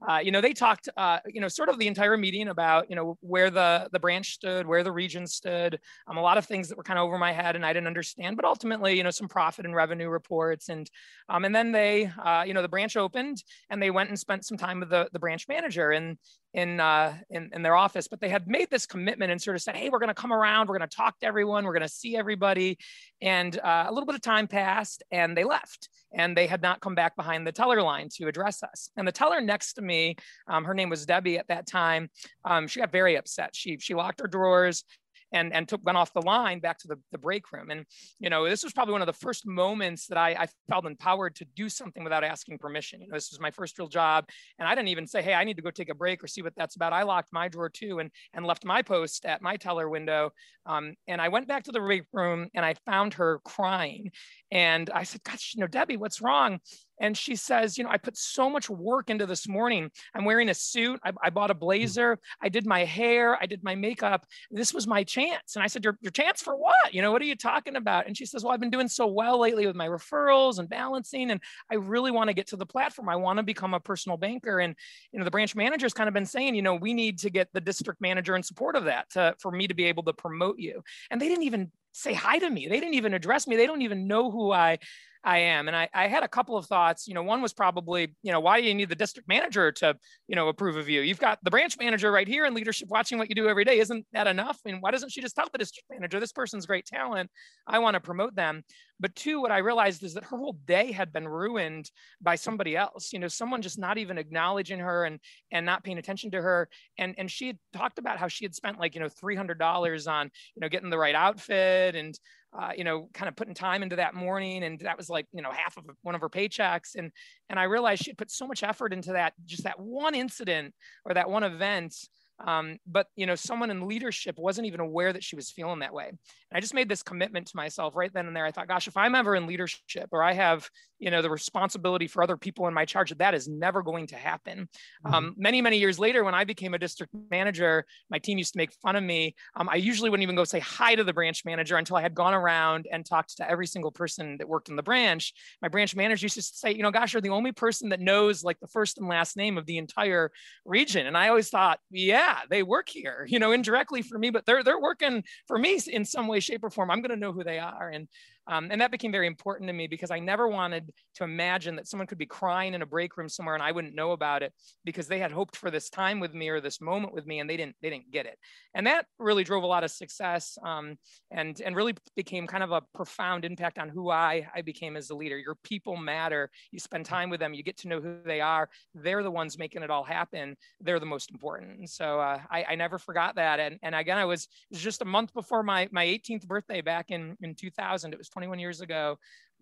uh, 0.09 0.19
you 0.19 0.31
know, 0.31 0.41
they 0.41 0.53
talked, 0.53 0.89
uh, 0.97 1.19
you 1.27 1.41
know, 1.41 1.49
sort 1.49 1.69
of 1.69 1.79
the 1.79 1.87
entire 1.87 2.17
meeting 2.17 2.49
about, 2.49 2.89
you 2.91 2.97
know, 2.97 3.17
where 3.21 3.51
the, 3.51 3.89
the 3.93 3.99
branch 3.99 4.35
stood, 4.35 4.67
where 4.67 4.83
the 4.83 4.93
region 4.93 5.27
stood, 5.27 5.79
um, 6.09 6.17
a 6.17 6.23
lot 6.23 6.39
of 6.39 6.45
things 6.45 6.69
that 6.69 6.77
were 6.77 6.85
kind 6.85 6.99
of 6.99 7.05
over 7.05 7.19
my 7.19 7.33
head 7.33 7.57
and 7.57 7.65
I 7.65 7.73
didn't 7.73 7.87
understand, 7.87 8.37
but 8.37 8.45
ultimately, 8.45 8.97
you 8.97 9.03
know, 9.03 9.11
some 9.11 9.29
profit 9.29 9.65
and 9.65 9.75
revenue 9.75 10.09
reports. 10.09 10.69
And, 10.69 10.91
um, 11.29 11.45
and 11.45 11.55
then 11.55 11.73
they, 11.73 12.11
uh, 12.23 12.45
you 12.47 12.55
know, 12.55 12.63
the 12.63 12.69
branch 12.69 12.97
opened 12.97 13.43
and 13.71 13.83
they 13.83 13.91
went 13.91 14.11
and 14.11 14.19
spent 14.19 14.45
some 14.45 14.59
time 14.59 14.81
with 14.81 14.91
the, 14.91 15.09
the 15.13 15.19
branch 15.19 15.47
manager. 15.49 15.91
And, 15.91 16.19
in, 16.55 16.79
uh, 16.79 17.15
in, 17.31 17.51
in 17.53 17.63
their 17.63 17.75
office, 17.75 18.07
but 18.07 18.21
they 18.21 18.29
had 18.29 18.47
made 18.47 18.71
this 18.71 18.87
commitment 18.87 19.33
and 19.33 19.43
sort 19.43 19.57
of 19.57 19.63
said, 19.63 19.75
"Hey, 19.75 19.91
we're 19.91 19.99
going 19.99 20.09
to 20.09 20.15
come 20.15 20.33
around. 20.33 20.69
We're 20.69 20.79
going 20.79 20.89
to 20.89 20.97
talk 20.97 21.19
to 21.19 21.27
everyone. 21.27 21.65
We're 21.65 21.73
going 21.73 21.83
to 21.83 21.89
see 21.89 22.17
everybody." 22.17 22.79
And 23.21 23.59
uh, 23.59 23.87
a 23.89 23.93
little 23.93 24.07
bit 24.07 24.15
of 24.15 24.23
time 24.23 24.47
passed, 24.47 25.03
and 25.11 25.37
they 25.37 25.43
left. 25.43 25.89
And 26.15 26.37
they 26.37 26.47
had 26.47 26.63
not 26.63 26.81
come 26.81 26.95
back 26.95 27.17
behind 27.17 27.47
the 27.47 27.53
teller 27.53 27.83
line 27.83 28.09
to 28.17 28.29
address 28.29 28.63
us. 28.63 28.91
And 28.97 29.07
the 29.07 29.13
teller 29.13 29.41
next 29.41 29.75
to 29.75 29.83
me, 29.83 30.17
um, 30.49 30.65
her 30.65 30.75
name 30.75 30.91
was 30.91 31.07
Debbie 31.07 31.39
at 31.39 31.49
that 31.49 31.67
time. 31.67 32.11
Um, 32.45 32.67
she 32.67 32.81
got 32.81 32.93
very 32.93 33.17
upset. 33.17 33.51
She 33.55 33.79
she 33.79 33.95
locked 33.95 34.21
her 34.21 34.29
drawers 34.29 34.85
and 35.35 35.53
and 35.53 35.69
took 35.69 35.85
went 35.85 35.99
off 35.99 36.13
the 36.15 36.23
line 36.23 36.61
back 36.61 36.79
to 36.79 36.89
the, 36.89 36.97
the 37.13 37.19
break 37.19 37.53
room. 37.53 37.71
And 37.71 37.85
you 38.19 38.31
know, 38.31 38.49
this 38.49 38.65
was 38.65 38.73
probably 38.73 38.93
one 38.93 39.03
of 39.03 39.07
the 39.07 39.13
first 39.13 39.47
moments 39.47 40.07
that 40.07 40.17
I, 40.17 40.31
I 40.31 40.47
felt 40.69 40.87
empowered 40.87 41.35
to 41.37 41.45
do 41.45 41.69
something 41.69 42.05
without 42.05 42.25
asking 42.25 42.59
permission. 42.59 43.03
You 43.03 43.09
know, 43.09 43.15
this 43.15 43.31
was 43.31 43.41
my 43.41 43.51
first 43.51 43.79
real 43.79 43.89
job, 43.89 44.29
and 44.59 44.67
I 44.67 44.75
didn't 44.75 44.89
even 44.89 45.07
say, 45.07 45.21
"Hey, 45.21 45.35
I 45.35 45.45
need 45.45 45.57
to 45.57 45.63
go 45.63 45.71
take 45.71 45.91
a 45.91 45.95
break 45.95 46.23
or 46.23 46.29
see 46.29 46.43
what 46.43 46.55
that's 46.57 46.77
about." 46.77 46.93
I 46.93 47.03
locked 47.03 47.33
my 47.33 47.49
drawer 47.49 47.69
too, 47.69 47.99
and 47.99 48.11
and 48.33 48.47
left 48.47 48.65
my 48.65 48.81
post 48.81 49.27
at 49.27 49.43
my 49.43 49.57
teller 49.57 49.89
window. 49.89 50.31
Um, 50.67 50.95
and 51.09 51.21
I 51.21 51.29
went 51.29 51.49
back 51.49 51.65
to 51.65 51.73
the 51.73 51.81
break 51.81 52.05
room, 52.13 52.49
and 52.55 52.65
I 52.65 52.75
found 52.87 53.15
her 53.15 53.41
crying. 53.45 54.13
And 54.51 54.89
I 54.91 55.03
said, 55.03 55.23
"Gosh, 55.25 55.53
you 55.55 55.61
know, 55.61 55.67
Debbie, 55.67 55.97
what's 55.97 56.21
wrong?" 56.21 56.61
And 57.01 57.17
she 57.17 57.37
says, 57.37 57.77
You 57.77 57.85
know, 57.85 57.91
I 57.91 57.99
put 57.99 58.17
so 58.17 58.49
much 58.49 58.71
work 58.71 59.11
into 59.11 59.27
this 59.27 59.49
morning. 59.49 59.91
I'm 60.15 60.25
wearing 60.25 60.49
a 60.49 60.55
suit. 60.55 61.01
I, 61.05 61.13
I, 61.23 61.31
bought 61.31 61.51
a 61.51 61.55
hmm. 61.55 61.61
blazer. 61.61 62.19
I 62.41 62.49
did 62.49 62.67
my 62.67 62.85
hair. 62.85 63.37
I 63.41 63.47
did 63.47 63.65
my 63.65 63.75
makeup. 63.75 64.27
This 64.51 64.73
was 64.73 64.87
my 64.87 65.05
chance. 65.05 65.57
And 65.57 65.63
I 65.63 65.67
said, 65.67 65.85
your, 65.85 65.99
your 66.01 66.13
chance 66.13 66.41
for 66.41 66.57
what? 66.57 66.93
You 66.93 67.03
know, 67.03 67.13
what 67.13 67.23
are 67.23 67.27
you 67.27 67.37
talking 67.37 67.77
about? 67.77 68.07
And 68.07 68.17
she 68.17 68.27
says, 68.27 68.45
Well, 68.45 68.53
I've 68.53 68.61
been 68.61 68.71
doing 68.71 68.89
so 68.89 69.07
well 69.07 69.39
lately 69.39 69.67
with 69.67 69.77
my 69.77 69.89
referrals 69.89 70.59
and 70.59 70.69
balancing. 70.69 71.31
And 71.31 71.41
I 71.71 71.77
really 71.77 72.11
want 72.11 72.29
to 72.29 72.35
get 72.35 72.49
to 72.49 72.57
the 72.57 72.67
platform. 72.67 73.09
I 73.09 73.17
want 73.17 73.39
to 73.39 73.43
become 73.43 73.75
a 73.75 73.81
personal 73.81 74.17
banker. 74.17 74.61
And, 74.61 74.75
you 75.13 75.19
know, 75.19 75.25
the 75.25 75.31
branch 75.31 75.55
manager's 75.55 75.95
kind 75.95 76.09
of 76.09 76.15
been 76.15 76.27
saying, 76.27 76.55
You 76.55 76.63
know, 76.63 76.75
we 76.75 76.95
need 76.95 77.19
to 77.21 77.31
get 77.31 77.49
the 77.53 77.61
district 77.61 78.01
manager 78.01 78.37
in 78.37 78.43
support 78.43 78.77
of 78.77 78.85
that 78.85 79.11
to, 79.11 79.35
for 79.41 79.51
me 79.51 79.67
to 79.67 79.75
be 79.75 79.85
able 79.85 80.05
to 80.05 80.13
promote 80.13 80.59
you. 80.59 80.83
And 81.11 81.21
they 81.21 81.29
didn't 81.29 81.45
even 81.45 81.71
say 81.93 82.13
hi 82.13 82.39
to 82.39 82.51
me. 82.51 82.67
They 82.69 82.81
didn't 82.81 82.95
even 82.95 83.15
address 83.15 83.47
me. 83.47 83.57
They 83.57 83.67
don't 83.67 83.83
even 83.83 84.07
know 84.07 84.31
who 84.31 84.51
I 84.51 84.79
I 85.25 85.39
am. 85.39 85.69
And 85.69 85.77
I, 85.77 85.89
I 85.95 86.07
had 86.07 86.23
a 86.23 86.29
couple 86.29 86.57
of 86.57 86.67
thoughts. 86.67 87.09
You 87.09 87.15
know, 87.15 87.23
one 87.23 87.41
was 87.41 87.55
probably, 87.55 88.15
you 88.23 88.31
know, 88.31 88.41
why 88.41 88.61
do 88.61 88.67
you 88.67 88.75
need 88.75 88.91
the 88.91 88.95
district 88.95 89.27
manager 89.27 89.73
to, 89.73 89.97
you 90.29 90.37
know, 90.37 90.49
approve 90.49 90.77
of 90.77 90.89
you? 90.89 91.01
You've 91.01 91.19
got 91.19 91.39
the 91.43 91.51
branch 91.51 91.79
manager 91.79 92.13
right 92.13 92.29
here 92.29 92.45
in 92.45 92.53
leadership 92.53 92.89
watching 92.91 93.17
what 93.17 93.31
you 93.31 93.35
do 93.35 93.49
every 93.49 93.65
day. 93.65 93.79
Isn't 93.79 94.07
that 94.13 94.27
enough? 94.27 94.61
I 94.67 94.73
mean, 94.73 94.81
why 94.81 94.91
doesn't 94.91 95.13
she 95.13 95.23
just 95.23 95.35
tell 95.35 95.49
the 95.51 95.59
district 95.59 95.89
manager, 95.91 96.21
this 96.21 96.33
person's 96.33 96.67
great 96.67 96.85
talent? 96.85 97.31
I 97.67 97.79
want 97.79 97.95
to 97.95 98.01
promote 98.01 98.35
them. 98.35 98.65
But 99.01 99.15
two, 99.17 99.41
what 99.41 99.51
I 99.51 99.59
realized 99.59 100.03
is 100.05 100.15
that 100.15 100.25
her 100.25 100.37
whole 100.37 100.59
day 100.67 100.93
had 100.93 101.13
been 101.13 101.27
ruined 101.27 101.91
by 102.21 102.37
somebody 102.37 102.77
else. 102.77 103.13
You 103.13 103.19
know, 103.19 103.29
someone 103.29 103.63
just 103.63 103.79
not 103.79 103.99
even 103.99 104.19
acknowledging 104.19 104.79
her 104.79 105.05
and 105.05 105.19
and 105.51 105.67
not 105.67 105.85
paying 105.85 105.99
attention 105.99 106.31
to 106.33 106.43
her. 106.43 106.69
And 106.99 107.15
and 107.19 107.31
she 107.31 107.47
had 107.49 107.59
talked 107.73 107.99
about 107.99 108.19
how 108.19 108.29
she 108.29 108.45
had 108.45 108.55
spent 108.55 108.79
like, 108.79 108.95
you 108.95 109.01
know, 109.01 109.09
$300 109.09 110.11
on, 110.11 110.31
you 110.55 110.61
know, 110.61 110.69
getting 110.69 110.91
the 110.91 110.99
right 110.99 111.15
outfit 111.15 111.97
and 111.97 112.17
uh, 112.59 112.71
you 112.77 112.85
know, 112.85 113.09
kind 113.13 113.29
of 113.29 113.37
putting 113.37 113.55
time 113.55 113.83
into 113.83 113.97
that 113.97 114.15
morning. 114.15 114.63
And 114.63 114.79
that 114.81 114.97
was 114.97 115.09
like, 115.09 115.27
you 115.33 115.43
know, 115.43 115.51
half 115.51 115.77
of 115.77 115.85
one 116.03 116.15
of 116.15 116.21
her 116.21 116.29
paychecks. 116.29 116.95
And, 116.95 117.11
and 117.51 117.59
I 117.59 117.65
realized 117.65 118.05
she 118.05 118.15
put 118.15 118.31
so 118.31 118.47
much 118.47 118.63
effort 118.63 118.93
into 118.93 119.13
that, 119.13 119.33
just 119.45 119.65
that 119.65 119.79
one 119.79 120.15
incident 120.15 120.75
or 121.05 121.15
that 121.15 121.29
one 121.29 121.43
event 121.43 121.97
um, 122.45 122.79
but 122.87 123.07
you 123.17 123.27
know, 123.27 123.35
someone 123.35 123.71
in 123.71 123.87
leadership 123.87 124.37
wasn't 124.39 124.67
even 124.67 124.81
aware 124.81 125.13
that 125.13 125.25
she 125.25 125.37
was 125.37 125.51
feeling 125.51 125.81
that 125.81 125.95
way. 125.95 126.09
And 126.09 126.19
I 126.53 126.61
just 126.61 126.75
made 126.75 126.89
this 126.89 127.03
commitment 127.03 127.47
to 127.49 127.57
myself 127.57 127.95
right 127.97 128.13
then 128.13 128.27
and 128.27 128.37
there. 128.37 128.45
I 128.45 128.51
thought, 128.51 128.69
gosh, 128.69 128.89
if 128.89 128.97
I'm 128.97 129.15
ever 129.15 129.35
in 129.37 129.47
leadership 129.47 130.09
or 130.13 130.23
I 130.23 130.33
have, 130.33 130.69
you 130.99 131.11
know, 131.11 131.23
the 131.23 131.31
responsibility 131.31 132.07
for 132.07 132.23
other 132.23 132.37
people 132.37 132.67
in 132.67 132.75
my 132.75 132.85
charge, 132.85 133.17
that 133.17 133.35
is 133.35 133.49
never 133.49 133.83
going 133.83 134.07
to 134.09 134.17
happen. 134.17 134.69
Mm-hmm. 135.05 135.15
Um, 135.15 135.35
many, 135.37 135.61
many 135.63 135.79
years 135.79 135.99
later, 135.99 136.25
when 136.25 136.35
I 136.35 136.45
became 136.45 136.75
a 136.75 136.79
district 136.79 137.13
manager, 137.31 137.85
my 138.11 138.19
team 138.19 138.39
used 138.39 138.53
to 138.55 138.59
make 138.59 138.73
fun 138.83 138.97
of 138.97 139.03
me. 139.03 139.35
Um, 139.57 139.69
I 139.69 139.77
usually 139.77 140.11
wouldn't 140.11 140.23
even 140.23 140.37
go 140.37 140.45
say 140.45 140.61
hi 140.61 140.95
to 140.95 141.05
the 141.05 141.13
branch 141.13 141.45
manager 141.45 141.77
until 141.77 141.97
I 141.97 142.03
had 142.03 142.15
gone 142.15 142.35
around 142.35 142.89
and 142.91 143.05
talked 143.05 143.37
to 143.37 143.51
every 143.51 143.67
single 143.67 143.91
person 143.91 144.39
that 144.39 144.49
worked 144.49 144.69
in 144.69 144.77
the 144.77 144.83
branch. 144.83 145.33
My 145.63 145.69
branch 145.69 145.95
manager 145.95 146.25
used 146.25 146.37
to 146.37 146.43
say, 146.43 146.73
you 146.73 146.83
know, 146.83 146.91
gosh, 146.91 147.13
you're 147.13 147.23
the 147.23 147.31
only 147.31 147.53
person 147.53 147.91
that 147.91 148.01
knows 148.01 148.43
like 148.43 148.59
the 148.61 148.69
first 148.69 148.99
and 148.99 149.09
last 149.09 149.37
name 149.37 149.59
of 149.59 149.67
the 149.67 149.79
entire 149.79 150.31
region. 150.65 151.07
And 151.07 151.17
I 151.17 151.29
always 151.29 151.49
thought, 151.49 151.79
yeah, 151.91 152.24
yeah, 152.25 152.41
they 152.49 152.63
work 152.63 152.89
here, 152.89 153.27
you 153.29 153.39
know, 153.39 153.53
indirectly 153.53 154.03
for 154.03 154.19
me, 154.19 154.31
but 154.31 154.47
they're 154.47 154.63
they're 154.63 154.81
working 154.81 155.25
for 155.47 155.59
me 155.59 155.81
in 155.87 156.05
some 156.05 156.27
way, 156.27 156.41
shape, 156.41 156.65
or 156.65 156.71
form. 156.71 156.91
I'm 156.91 157.01
going 157.03 157.11
to 157.11 157.17
know 157.17 157.33
who 157.33 157.45
they 157.45 157.59
are. 157.59 157.91
And 157.91 158.09
Um, 158.47 158.69
and 158.71 158.81
that 158.81 158.91
became 158.91 159.13
very 159.13 159.27
important 159.27 159.69
to 159.69 159.73
me 159.73 159.87
because 159.87 160.11
I 160.11 160.19
never 160.19 160.49
wanted 160.49 160.91
to 161.17 161.25
imagine 161.25 161.77
that 161.77 161.87
someone 161.87 162.07
could 162.07 162.19
be 162.19 162.27
crying 162.27 162.75
in 162.75 162.83
a 162.83 162.87
break 162.87 163.17
room 163.17 163.29
somewhere 163.29 163.55
and 163.55 163.63
I 163.63 163.73
wouldn't 163.73 163.95
know 163.95 164.13
about 164.13 164.43
it 164.43 164.53
because 164.85 165.09
they 165.09 165.19
had 165.19 165.33
hoped 165.33 165.57
for 165.57 165.71
this 165.71 165.89
time 165.89 166.21
with 166.21 166.35
me 166.35 166.49
or 166.49 166.61
this 166.61 166.81
moment 166.81 167.15
with 167.15 167.27
me 167.27 167.41
and 167.41 167.49
they 167.49 167.57
didn't 167.57 167.77
they 167.83 167.91
didn't 167.91 168.11
get 168.11 168.27
it. 168.27 168.39
And 168.75 168.87
that 168.87 169.07
really 169.19 169.45
drove 169.45 169.63
a 169.63 169.67
lot 169.67 169.85
of 169.85 169.91
success 169.91 170.59
um, 170.65 170.97
and 171.31 171.61
and 171.61 171.77
really 171.77 171.95
became 172.17 172.47
kind 172.47 172.63
of 172.63 172.73
a 172.73 172.83
profound 172.95 173.45
impact 173.45 173.79
on 173.79 173.89
who 173.89 174.11
I 174.11 174.47
I 174.55 174.63
became 174.63 174.97
as 174.97 175.11
a 175.11 175.15
leader. 175.15 175.39
Your 175.39 175.57
people 175.65 175.97
matter. 175.97 176.51
You 176.71 176.79
spend 176.79 177.07
time 177.07 177.31
with 177.31 177.41
them. 177.41 177.55
You 177.55 177.63
get 177.63 177.79
to 177.79 177.89
know 177.89 178.01
who 178.01 178.19
they 178.25 178.41
are. 178.41 178.69
They're 178.95 179.23
the 179.23 179.31
ones 179.31 179.59
making 179.59 179.83
it 179.83 179.91
all 179.91 180.05
happen. 180.05 180.57
They're 180.81 181.01
the 181.01 181.07
most 181.07 181.31
important. 181.31 181.89
So 181.91 182.21
uh, 182.21 182.41
I, 182.51 182.65
I 182.71 182.75
never 182.75 182.99
forgot 182.99 183.37
that. 183.37 183.61
And 183.61 183.79
and 183.83 183.95
again, 183.95 184.19
I 184.19 184.25
was 184.25 184.49
was 184.71 184.81
just 184.81 185.03
a 185.03 185.07
month 185.07 185.33
before 185.33 185.63
my 185.63 185.89
my 185.93 186.05
18th 186.05 186.47
birthday 186.47 186.81
back 186.81 187.11
in 187.11 187.37
in 187.41 187.55
2000. 187.55 188.13
It 188.13 188.19
was 188.19 188.29
21 188.35 188.59
years 188.59 188.81
ago. 188.81 189.17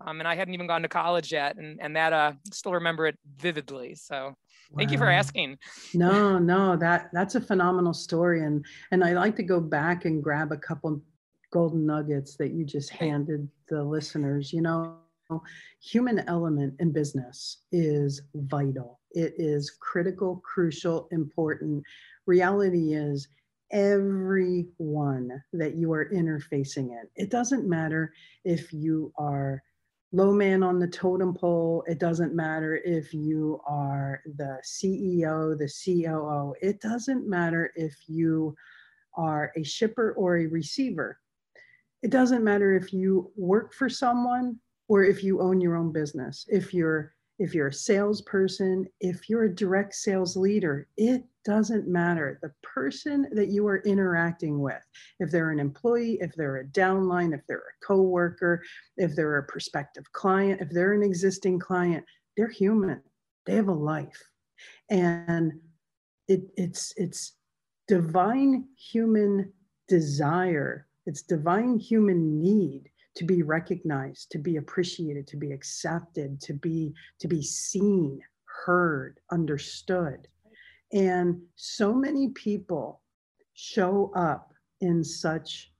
Um, 0.04 0.18
and 0.20 0.26
I 0.26 0.34
hadn't 0.34 0.54
even 0.54 0.66
gone 0.66 0.82
to 0.82 0.88
college 0.88 1.30
yet, 1.30 1.56
and 1.56 1.78
and 1.80 1.94
that 1.94 2.12
uh, 2.12 2.32
still 2.50 2.72
remember 2.72 3.06
it 3.06 3.16
vividly. 3.36 3.94
So, 3.94 4.34
thank 4.76 4.88
wow. 4.88 4.92
you 4.92 4.98
for 4.98 5.08
asking. 5.08 5.58
No, 5.94 6.38
no, 6.38 6.76
that 6.76 7.10
that's 7.12 7.36
a 7.36 7.40
phenomenal 7.40 7.92
story, 7.92 8.42
and 8.42 8.64
and 8.90 9.04
I 9.04 9.12
like 9.12 9.36
to 9.36 9.42
go 9.44 9.60
back 9.60 10.04
and 10.04 10.22
grab 10.22 10.50
a 10.50 10.56
couple 10.56 11.00
golden 11.52 11.86
nuggets 11.86 12.36
that 12.36 12.52
you 12.52 12.64
just 12.64 12.90
handed 12.90 13.48
the 13.68 13.84
listeners. 13.84 14.52
You 14.52 14.62
know, 14.62 14.96
human 15.80 16.20
element 16.26 16.74
in 16.80 16.90
business 16.90 17.58
is 17.70 18.22
vital. 18.34 18.98
It 19.12 19.34
is 19.36 19.70
critical, 19.78 20.42
crucial, 20.44 21.06
important. 21.12 21.84
Reality 22.26 22.94
is 22.94 23.28
everyone 23.72 25.42
that 25.52 25.74
you 25.74 25.92
are 25.92 26.10
interfacing 26.10 26.90
in. 26.90 27.04
It 27.16 27.30
doesn't 27.30 27.68
matter 27.68 28.12
if 28.44 28.72
you 28.72 29.12
are 29.16 29.62
low 30.12 30.32
man 30.32 30.62
on 30.62 30.78
the 30.78 30.86
totem 30.86 31.34
pole. 31.34 31.82
It 31.86 31.98
doesn't 31.98 32.34
matter 32.34 32.76
if 32.84 33.14
you 33.14 33.60
are 33.66 34.22
the 34.36 34.60
CEO, 34.62 35.58
the 35.58 35.72
COO. 35.84 36.54
It 36.60 36.80
doesn't 36.80 37.26
matter 37.26 37.72
if 37.74 37.96
you 38.06 38.54
are 39.14 39.52
a 39.56 39.62
shipper 39.62 40.12
or 40.12 40.38
a 40.38 40.46
receiver. 40.46 41.18
It 42.02 42.10
doesn't 42.10 42.44
matter 42.44 42.74
if 42.74 42.92
you 42.92 43.30
work 43.36 43.72
for 43.72 43.88
someone 43.88 44.58
or 44.88 45.02
if 45.02 45.24
you 45.24 45.40
own 45.40 45.60
your 45.60 45.76
own 45.76 45.92
business. 45.92 46.46
If 46.48 46.74
you're 46.74 47.14
if 47.42 47.56
you're 47.56 47.66
a 47.66 47.72
salesperson, 47.72 48.86
if 49.00 49.28
you're 49.28 49.44
a 49.44 49.54
direct 49.54 49.94
sales 49.96 50.36
leader, 50.36 50.86
it 50.96 51.24
doesn't 51.44 51.88
matter. 51.88 52.38
The 52.40 52.52
person 52.62 53.26
that 53.32 53.48
you 53.48 53.66
are 53.66 53.82
interacting 53.82 54.60
with, 54.60 54.80
if 55.18 55.32
they're 55.32 55.50
an 55.50 55.58
employee, 55.58 56.18
if 56.20 56.32
they're 56.36 56.58
a 56.58 56.66
downline, 56.66 57.34
if 57.34 57.40
they're 57.48 57.58
a 57.58 57.84
coworker, 57.84 58.62
if 58.96 59.16
they're 59.16 59.38
a 59.38 59.42
prospective 59.42 60.04
client, 60.12 60.60
if 60.60 60.70
they're 60.70 60.92
an 60.92 61.02
existing 61.02 61.58
client, 61.58 62.04
they're 62.36 62.46
human. 62.48 63.02
They 63.46 63.56
have 63.56 63.66
a 63.66 63.72
life. 63.72 64.22
And 64.88 65.54
it, 66.28 66.42
it's 66.56 66.94
it's 66.96 67.32
divine 67.88 68.68
human 68.76 69.52
desire, 69.88 70.86
it's 71.06 71.22
divine 71.22 71.76
human 71.76 72.40
need 72.40 72.91
to 73.14 73.24
be 73.24 73.42
recognized, 73.42 74.30
to 74.30 74.38
be 74.38 74.56
appreciated, 74.56 75.26
to 75.28 75.36
be 75.36 75.52
accepted, 75.52 76.40
to 76.40 76.54
be 76.54 76.94
to 77.20 77.28
be 77.28 77.42
seen, 77.42 78.20
heard, 78.64 79.20
understood. 79.30 80.28
And 80.92 81.40
so 81.56 81.94
many 81.94 82.28
people 82.30 83.00
show 83.54 84.12
up 84.14 84.52
in 84.80 85.04
such 85.04 85.72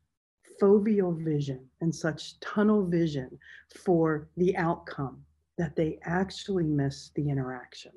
foveal 0.61 1.23
vision 1.25 1.67
and 1.81 1.95
such 1.95 2.39
tunnel 2.41 2.87
vision 2.87 3.39
for 3.75 4.29
the 4.37 4.57
outcome 4.57 5.25
that 5.59 5.77
they 5.77 5.99
actually 6.05 6.65
miss 6.65 7.11
the 7.15 7.29
interaction. 7.29 7.93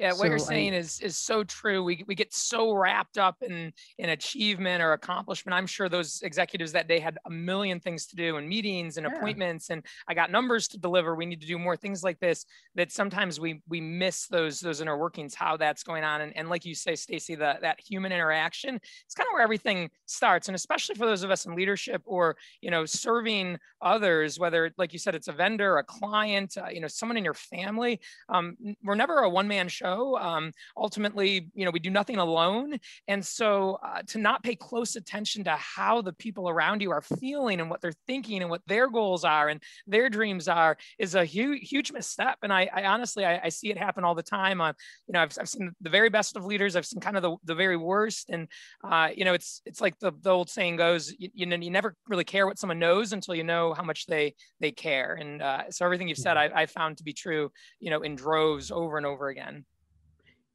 Yeah, 0.00 0.12
what 0.12 0.18
so 0.18 0.24
you're 0.24 0.38
saying 0.38 0.72
I, 0.72 0.78
is 0.78 0.98
is 1.00 1.18
so 1.18 1.44
true. 1.44 1.84
We, 1.84 2.02
we 2.06 2.14
get 2.14 2.32
so 2.32 2.72
wrapped 2.72 3.18
up 3.18 3.36
in 3.42 3.70
in 3.98 4.08
achievement 4.08 4.82
or 4.82 4.94
accomplishment. 4.94 5.54
I'm 5.54 5.66
sure 5.66 5.90
those 5.90 6.22
executives 6.22 6.72
that 6.72 6.88
day 6.88 6.98
had 6.98 7.18
a 7.26 7.30
million 7.30 7.80
things 7.80 8.06
to 8.06 8.16
do 8.16 8.38
and 8.38 8.48
meetings 8.48 8.96
and 8.96 9.06
yeah. 9.06 9.14
appointments 9.14 9.68
and 9.68 9.84
I 10.08 10.14
got 10.14 10.30
numbers 10.30 10.68
to 10.68 10.78
deliver. 10.78 11.14
We 11.14 11.26
need 11.26 11.42
to 11.42 11.46
do 11.46 11.58
more 11.58 11.76
things 11.76 12.02
like 12.02 12.18
this 12.18 12.46
that 12.76 12.90
sometimes 12.90 13.38
we 13.38 13.60
we 13.68 13.78
miss 13.82 14.26
those 14.26 14.58
those 14.58 14.80
inner 14.80 14.96
workings, 14.96 15.34
how 15.34 15.58
that's 15.58 15.82
going 15.82 16.02
on. 16.02 16.22
And, 16.22 16.34
and 16.34 16.48
like 16.48 16.64
you 16.64 16.74
say, 16.74 16.96
Stacey, 16.96 17.34
that 17.34 17.60
that 17.60 17.78
human 17.78 18.10
interaction, 18.10 18.76
it's 19.04 19.14
kind 19.14 19.26
of 19.26 19.34
where 19.34 19.42
everything 19.42 19.90
starts. 20.06 20.48
And 20.48 20.54
especially 20.54 20.94
for 20.94 21.04
those 21.04 21.24
of 21.24 21.30
us 21.30 21.44
in 21.44 21.54
leadership 21.54 22.00
or 22.06 22.38
you 22.62 22.70
know 22.70 22.86
serving 22.86 23.58
others, 23.82 24.38
whether 24.38 24.72
like 24.78 24.94
you 24.94 24.98
said, 24.98 25.14
it's 25.14 25.28
a 25.28 25.32
vendor, 25.32 25.76
a 25.76 25.84
client, 25.84 26.56
uh, 26.56 26.68
you 26.72 26.80
know, 26.80 26.88
someone 26.88 27.18
in 27.18 27.24
your 27.24 27.34
family. 27.34 28.00
Um, 28.30 28.56
we're 28.82 28.94
never 28.94 29.18
a 29.18 29.28
one 29.28 29.46
man 29.46 29.68
show 29.68 29.89
show. 29.90 30.18
Um, 30.18 30.52
ultimately, 30.76 31.48
you 31.54 31.64
know, 31.64 31.70
we 31.70 31.80
do 31.80 31.90
nothing 31.90 32.16
alone. 32.16 32.78
And 33.08 33.24
so 33.24 33.78
uh, 33.84 34.02
to 34.08 34.18
not 34.18 34.42
pay 34.42 34.54
close 34.54 34.96
attention 34.96 35.44
to 35.44 35.52
how 35.52 36.02
the 36.02 36.12
people 36.12 36.48
around 36.48 36.82
you 36.82 36.90
are 36.90 37.02
feeling 37.02 37.60
and 37.60 37.70
what 37.70 37.80
they're 37.80 37.92
thinking 38.06 38.42
and 38.42 38.50
what 38.50 38.62
their 38.66 38.88
goals 38.88 39.24
are 39.24 39.48
and 39.48 39.62
their 39.86 40.08
dreams 40.08 40.48
are 40.48 40.76
is 40.98 41.14
a 41.14 41.24
huge, 41.24 41.68
huge 41.68 41.92
misstep. 41.92 42.38
And 42.42 42.52
I, 42.52 42.68
I 42.72 42.84
honestly, 42.84 43.24
I, 43.24 43.40
I, 43.44 43.48
see 43.48 43.70
it 43.70 43.78
happen 43.78 44.04
all 44.04 44.14
the 44.14 44.22
time. 44.22 44.60
Uh, 44.60 44.72
you 45.06 45.12
know, 45.12 45.20
I've, 45.20 45.36
I've 45.38 45.48
seen 45.48 45.72
the 45.80 45.90
very 45.90 46.08
best 46.08 46.36
of 46.36 46.44
leaders. 46.44 46.76
I've 46.76 46.86
seen 46.86 47.00
kind 47.00 47.16
of 47.16 47.22
the, 47.22 47.36
the 47.44 47.54
very 47.54 47.76
worst. 47.76 48.30
And, 48.30 48.48
uh, 48.84 49.08
you 49.14 49.24
know, 49.24 49.34
it's, 49.34 49.60
it's 49.66 49.80
like 49.80 49.98
the, 49.98 50.12
the 50.22 50.30
old 50.30 50.48
saying 50.48 50.76
goes, 50.76 51.12
you, 51.18 51.28
you 51.34 51.46
know, 51.46 51.56
you 51.56 51.70
never 51.70 51.94
really 52.08 52.24
care 52.24 52.46
what 52.46 52.58
someone 52.58 52.78
knows 52.78 53.12
until 53.12 53.34
you 53.34 53.44
know 53.44 53.74
how 53.74 53.82
much 53.82 54.06
they, 54.06 54.34
they 54.60 54.70
care. 54.70 55.14
And 55.14 55.42
uh, 55.42 55.70
so 55.70 55.84
everything 55.84 56.08
you've 56.08 56.18
said, 56.18 56.36
I, 56.36 56.50
I 56.54 56.66
found 56.66 56.98
to 56.98 57.04
be 57.04 57.12
true, 57.12 57.50
you 57.80 57.90
know, 57.90 58.00
in 58.02 58.14
droves 58.16 58.70
over 58.70 58.96
and 58.96 59.06
over 59.06 59.28
again 59.28 59.64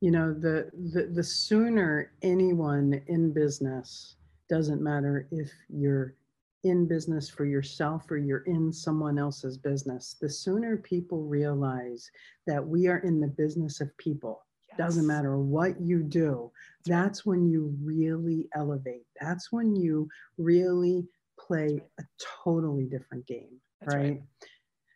you 0.01 0.11
know 0.11 0.33
the, 0.33 0.69
the 0.93 1.09
the 1.13 1.23
sooner 1.23 2.11
anyone 2.21 3.01
in 3.07 3.33
business 3.33 4.15
doesn't 4.49 4.81
matter 4.81 5.27
if 5.31 5.49
you're 5.69 6.15
in 6.63 6.87
business 6.87 7.29
for 7.29 7.45
yourself 7.45 8.09
or 8.09 8.17
you're 8.17 8.43
in 8.45 8.73
someone 8.73 9.17
else's 9.17 9.57
business 9.57 10.15
the 10.21 10.29
sooner 10.29 10.77
people 10.77 11.23
realize 11.23 12.09
that 12.47 12.65
we 12.65 12.87
are 12.87 12.99
in 12.99 13.19
the 13.19 13.27
business 13.27 13.81
of 13.81 13.95
people 13.97 14.45
yes. 14.69 14.77
doesn't 14.77 15.07
matter 15.07 15.37
what 15.37 15.79
you 15.79 16.03
do 16.03 16.51
that's 16.85 17.25
when 17.25 17.45
you 17.45 17.75
really 17.81 18.47
elevate 18.55 19.05
that's 19.21 19.51
when 19.51 19.75
you 19.75 20.07
really 20.37 21.07
play 21.39 21.81
a 21.99 22.03
totally 22.43 22.85
different 22.85 23.25
game 23.27 23.61
right? 23.85 23.97
right? 23.97 24.23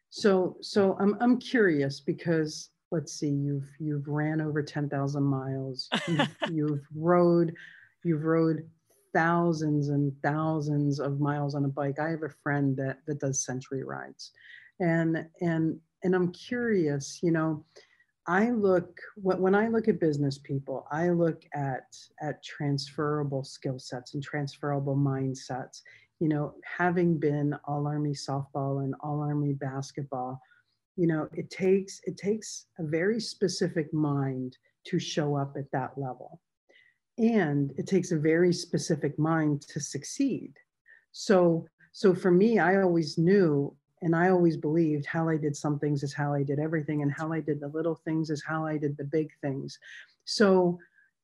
so 0.09 0.57
so 0.61 0.97
i'm 0.99 1.15
i'm 1.21 1.37
curious 1.39 1.99
because 1.99 2.71
let's 2.91 3.13
see, 3.13 3.29
you've 3.29 3.69
you've 3.79 4.07
ran 4.07 4.41
over 4.41 4.61
10,000 4.63 5.23
miles. 5.23 5.89
You've, 6.07 6.35
you've 6.51 6.87
rode, 6.95 7.53
you've 8.03 8.23
rode 8.23 8.67
thousands 9.13 9.89
and 9.89 10.13
thousands 10.23 10.99
of 10.99 11.19
miles 11.19 11.55
on 11.55 11.65
a 11.65 11.69
bike. 11.69 11.99
I 11.99 12.09
have 12.09 12.23
a 12.23 12.33
friend 12.43 12.75
that 12.77 12.99
that 13.07 13.19
does 13.19 13.43
century 13.43 13.83
rides, 13.83 14.31
and 14.79 15.25
and 15.41 15.79
and 16.03 16.15
I'm 16.15 16.31
curious, 16.31 17.19
you 17.21 17.31
know. 17.31 17.65
I 18.27 18.51
look 18.51 18.99
when 19.15 19.55
I 19.55 19.69
look 19.69 19.87
at 19.87 19.99
business 19.99 20.37
people, 20.37 20.85
I 20.91 21.09
look 21.09 21.41
at 21.55 21.95
at 22.21 22.43
transferable 22.43 23.43
skill 23.43 23.79
sets 23.79 24.13
and 24.13 24.21
transferable 24.21 24.95
mindsets. 24.95 25.81
You 26.19 26.27
know, 26.27 26.53
having 26.77 27.17
been 27.17 27.55
all 27.63 27.87
Army 27.87 28.11
softball 28.11 28.83
and 28.83 28.93
all 28.99 29.21
Army 29.21 29.53
basketball, 29.53 30.39
you 30.95 31.07
know 31.07 31.27
it 31.33 31.49
takes 31.49 32.01
it 32.05 32.17
takes 32.17 32.65
a 32.77 32.83
very 32.83 33.19
specific 33.19 33.93
mind 33.93 34.57
to 34.85 34.99
show 34.99 35.35
up 35.35 35.55
at 35.57 35.71
that 35.71 35.97
level. 35.97 36.39
And 37.17 37.73
it 37.77 37.85
takes 37.85 38.11
a 38.11 38.17
very 38.17 38.53
specific 38.53 39.19
mind 39.19 39.61
to 39.73 39.79
succeed. 39.79 40.53
So 41.11 41.67
so 41.91 42.13
for 42.13 42.31
me 42.31 42.59
i 42.59 42.81
always 42.81 43.17
knew 43.17 43.75
and 44.01 44.15
i 44.15 44.29
always 44.29 44.55
believed 44.55 45.05
how 45.05 45.27
i 45.27 45.35
did 45.35 45.55
some 45.55 45.79
things 45.79 46.03
is 46.03 46.13
how 46.13 46.33
i 46.33 46.43
did 46.43 46.59
everything 46.59 47.01
and 47.01 47.11
how 47.11 47.33
i 47.33 47.39
did 47.39 47.59
the 47.59 47.67
little 47.69 47.95
things 48.05 48.29
is 48.29 48.43
how 48.45 48.65
i 48.65 48.77
did 48.77 48.95
the 48.97 49.03
big 49.03 49.29
things. 49.41 49.79
So 50.25 50.79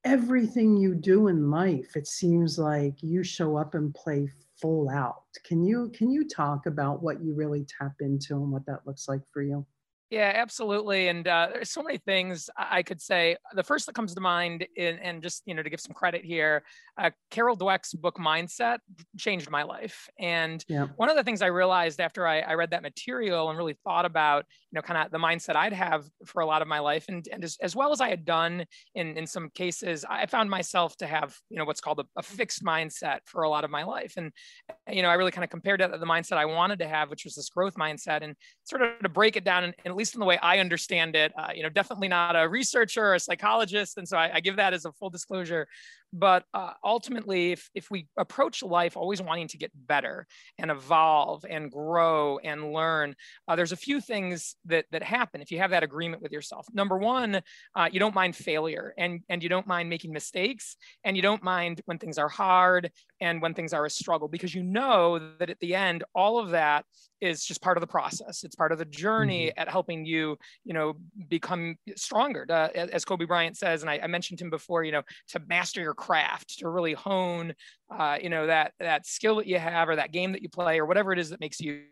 everything 0.06 0.78
you 0.78 0.94
do 0.94 1.28
in 1.28 1.50
life 1.50 1.96
it 1.96 2.08
seems 2.08 2.60
like 2.60 3.02
you 3.02 3.24
show 3.24 3.58
up 3.58 3.74
and 3.74 3.94
play 3.94 4.32
full 4.62 4.89
out. 4.89 5.24
Can 5.44 5.63
you 5.63 5.91
can 5.94 6.10
you 6.10 6.28
talk 6.28 6.65
about 6.65 7.04
what 7.04 7.22
you 7.22 7.34
really 7.34 7.65
tap 7.78 7.94
into 8.00 8.36
and 8.36 8.52
what 8.52 8.65
that 8.68 8.86
looks 8.86 9.08
like 9.08 9.22
for 9.34 9.41
you? 9.41 9.65
Yeah, 10.12 10.32
absolutely. 10.36 11.08
And 11.08 11.28
uh, 11.28 11.50
there's 11.52 11.72
so 11.72 11.82
many 11.82 11.98
things 11.98 12.48
I 12.56 12.84
could 12.84 13.02
say. 13.02 13.38
The 13.54 13.63
first 13.63 13.88
that 13.88 13.96
comes 13.96 14.13
to 14.13 14.22
mind, 14.22 14.65
in, 14.76 15.00
and 15.00 15.22
just 15.22 15.41
you 15.46 15.56
know 15.56 15.63
to 15.63 15.70
give 15.70 15.80
some 15.80 15.96
credit 15.96 16.24
here, 16.24 16.63
uh, 16.98 17.10
Carol 17.32 17.58
Dweck's 17.58 17.94
book 17.94 18.18
Mindset 18.18 18.78
changed 19.18 19.50
my 19.50 19.63
life. 19.63 20.08
And 20.20 20.63
yeah. 20.68 20.88
one 20.96 21.10
of 21.10 21.15
the 21.15 21.24
things 21.24 21.41
I 21.41 21.48
realized 21.48 22.00
after 22.00 22.28
I, 22.28 22.41
I, 22.41 22.54
read 22.54 22.70
that 22.72 22.84
material 22.84 23.50
and 23.50 23.58
really 23.58 23.78
thought 23.84 24.06
about 24.06 24.46
know 24.76 24.82
kind 24.82 25.04
of 25.04 25.12
the 25.12 25.18
mindset 25.18 25.56
I'd 25.56 25.74
have 25.74 26.06
for 26.26 26.42
a 26.42 26.46
lot 26.46 26.62
of 26.62 26.68
my 26.68 26.80
life, 26.80 27.06
and, 27.10 27.28
and 27.32 27.44
as, 27.44 27.58
as 27.62 27.76
well 27.76 27.92
as 27.92 28.02
I 28.02 28.10
had 28.10 28.26
done 28.26 28.66
in 28.94 29.18
in 29.18 29.26
some 29.26 29.50
cases, 29.50 30.06
I 30.08 30.26
found 30.28 30.50
myself 30.50 30.96
to 30.98 31.08
have 31.08 31.36
you 31.50 31.58
know 31.58 31.66
what's 31.66 31.82
called 31.82 32.00
a, 32.00 32.06
a 32.18 32.24
fixed 32.24 32.64
mindset 32.64 33.20
for 33.26 33.44
a 33.44 33.50
lot 33.50 33.64
of 33.64 33.72
my 33.72 33.84
life. 33.84 34.14
And 34.18 34.32
you 34.90 35.02
know 35.02 35.10
I 35.10 35.16
really 35.16 35.32
kind 35.32 35.44
of 35.44 35.50
compared 35.50 35.80
that 35.80 35.92
to 35.92 35.98
the 35.98 36.06
mindset 36.06 36.38
I 36.38 36.46
wanted 36.46 36.80
to 36.80 36.88
have, 36.88 37.10
which 37.10 37.26
was 37.26 37.36
this 37.36 37.50
growth 37.50 37.76
mindset, 37.76 38.22
and 38.22 38.36
sort 38.64 38.82
of 38.82 39.00
to 39.00 39.10
break 39.10 39.36
it 39.36 39.44
down 39.44 39.64
and, 39.64 39.74
and 39.84 39.92
at 39.92 39.98
least 39.98 40.14
in 40.14 40.20
the 40.20 40.26
way 40.26 40.38
I 40.38 40.60
understand 40.60 41.16
it. 41.16 41.34
Uh, 41.38 41.50
you 41.56 41.64
know, 41.64 41.70
definitely 41.70 42.08
not 42.08 42.36
a 42.36 42.48
researcher 42.48 43.06
or 43.06 43.16
a 43.16 43.20
psychologist, 43.20 43.98
and 43.98 44.08
so 44.08 44.18
I, 44.18 44.36
I 44.36 44.40
give 44.40 44.58
that 44.58 44.74
as 44.74 44.86
a 44.86 44.92
full 44.94 45.10
disclosure. 45.10 45.68
But 46.13 46.46
uh, 46.54 46.72
ultimately, 46.84 47.52
if, 47.52 47.70
if 47.76 47.91
we 47.91 48.08
approach 48.18 48.63
life 48.63 48.96
always 48.96 49.22
wanting 49.22 49.48
to 49.50 49.58
get 49.58 49.72
better 49.76 50.28
and 50.58 50.72
evolve 50.72 51.46
and 51.50 51.72
grow 51.72 52.38
and 52.39 52.72
learn, 52.72 53.15
uh, 53.48 53.56
there's 53.56 53.72
a 53.72 53.78
few 53.78 54.00
things 54.00 54.56
that, 54.65 54.86
that 54.91 55.04
happen 55.04 55.41
if 55.41 55.52
you 55.52 55.58
have 55.58 55.72
that 55.72 55.84
agreement 55.84 56.22
with 56.22 56.32
yourself. 56.32 56.68
Number 56.74 56.98
one, 56.98 57.41
uh, 57.76 57.89
you 57.91 58.00
don't 58.00 58.15
mind 58.15 58.36
failure 58.36 58.94
and, 58.98 59.22
and 59.30 59.44
you 59.44 59.50
don't 59.50 59.68
mind 59.68 59.89
making 59.89 60.13
mistakes 60.13 60.78
and 61.04 61.15
you 61.15 61.22
don't 61.22 61.44
mind 61.44 61.82
when 61.86 61.98
things 61.98 62.18
are 62.18 62.30
hard 62.30 62.91
and 63.20 63.41
when 63.41 63.54
things 63.54 63.74
are 63.74 63.86
a 63.86 63.89
struggle 63.89 64.28
because 64.28 64.54
you 64.54 64.63
know 64.63 65.20
that 65.39 65.50
at 65.50 65.60
the 65.60 65.76
end, 65.76 66.04
all 66.13 66.39
of 66.39 66.52
that 66.52 66.86
is 67.22 67.44
just 67.44 67.62
part 67.62 67.78
of 67.78 67.82
the 67.82 67.88
process. 67.88 68.44
It's 68.44 68.56
part 68.56 68.72
of 68.72 68.78
the 68.78 68.86
journey 68.86 69.48
mm-hmm. 69.48 69.60
at 69.60 69.70
helping 69.70 70.06
you, 70.06 70.38
you 70.63 70.74
know, 70.74 70.94
become 71.28 71.76
stronger. 71.96 72.46
Uh, 72.50 72.70
as 72.76 73.06
Kobe 73.06 73.26
Bryant 73.26 73.58
says, 73.58 73.82
and 73.82 73.89
I, 73.89 74.00
I, 74.04 74.08
mentioned 74.08 74.41
him 74.41 74.50
before, 74.50 74.84
you 74.84 74.91
know, 74.91 75.04
to 75.30 75.41
master 75.48 75.82
your 75.82 75.94
craft, 76.06 76.60
to 76.60 76.70
really 76.70 76.94
hone, 76.94 77.54
uh, 77.89 78.18
you 78.22 78.30
know, 78.30 78.48
that 78.48 78.74
that 78.80 79.06
skill 79.06 79.36
that 79.38 79.48
you 79.48 79.60
have, 79.60 79.89
or 79.89 79.96
that 79.96 80.12
game 80.12 80.32
that 80.34 80.41
you 80.41 80.50
play, 80.50 80.80
or 80.80 80.86
whatever 80.86 81.12
it 81.13 81.20
is 81.20 81.30
that 81.30 81.39
makes 81.39 81.60
you 81.60 81.84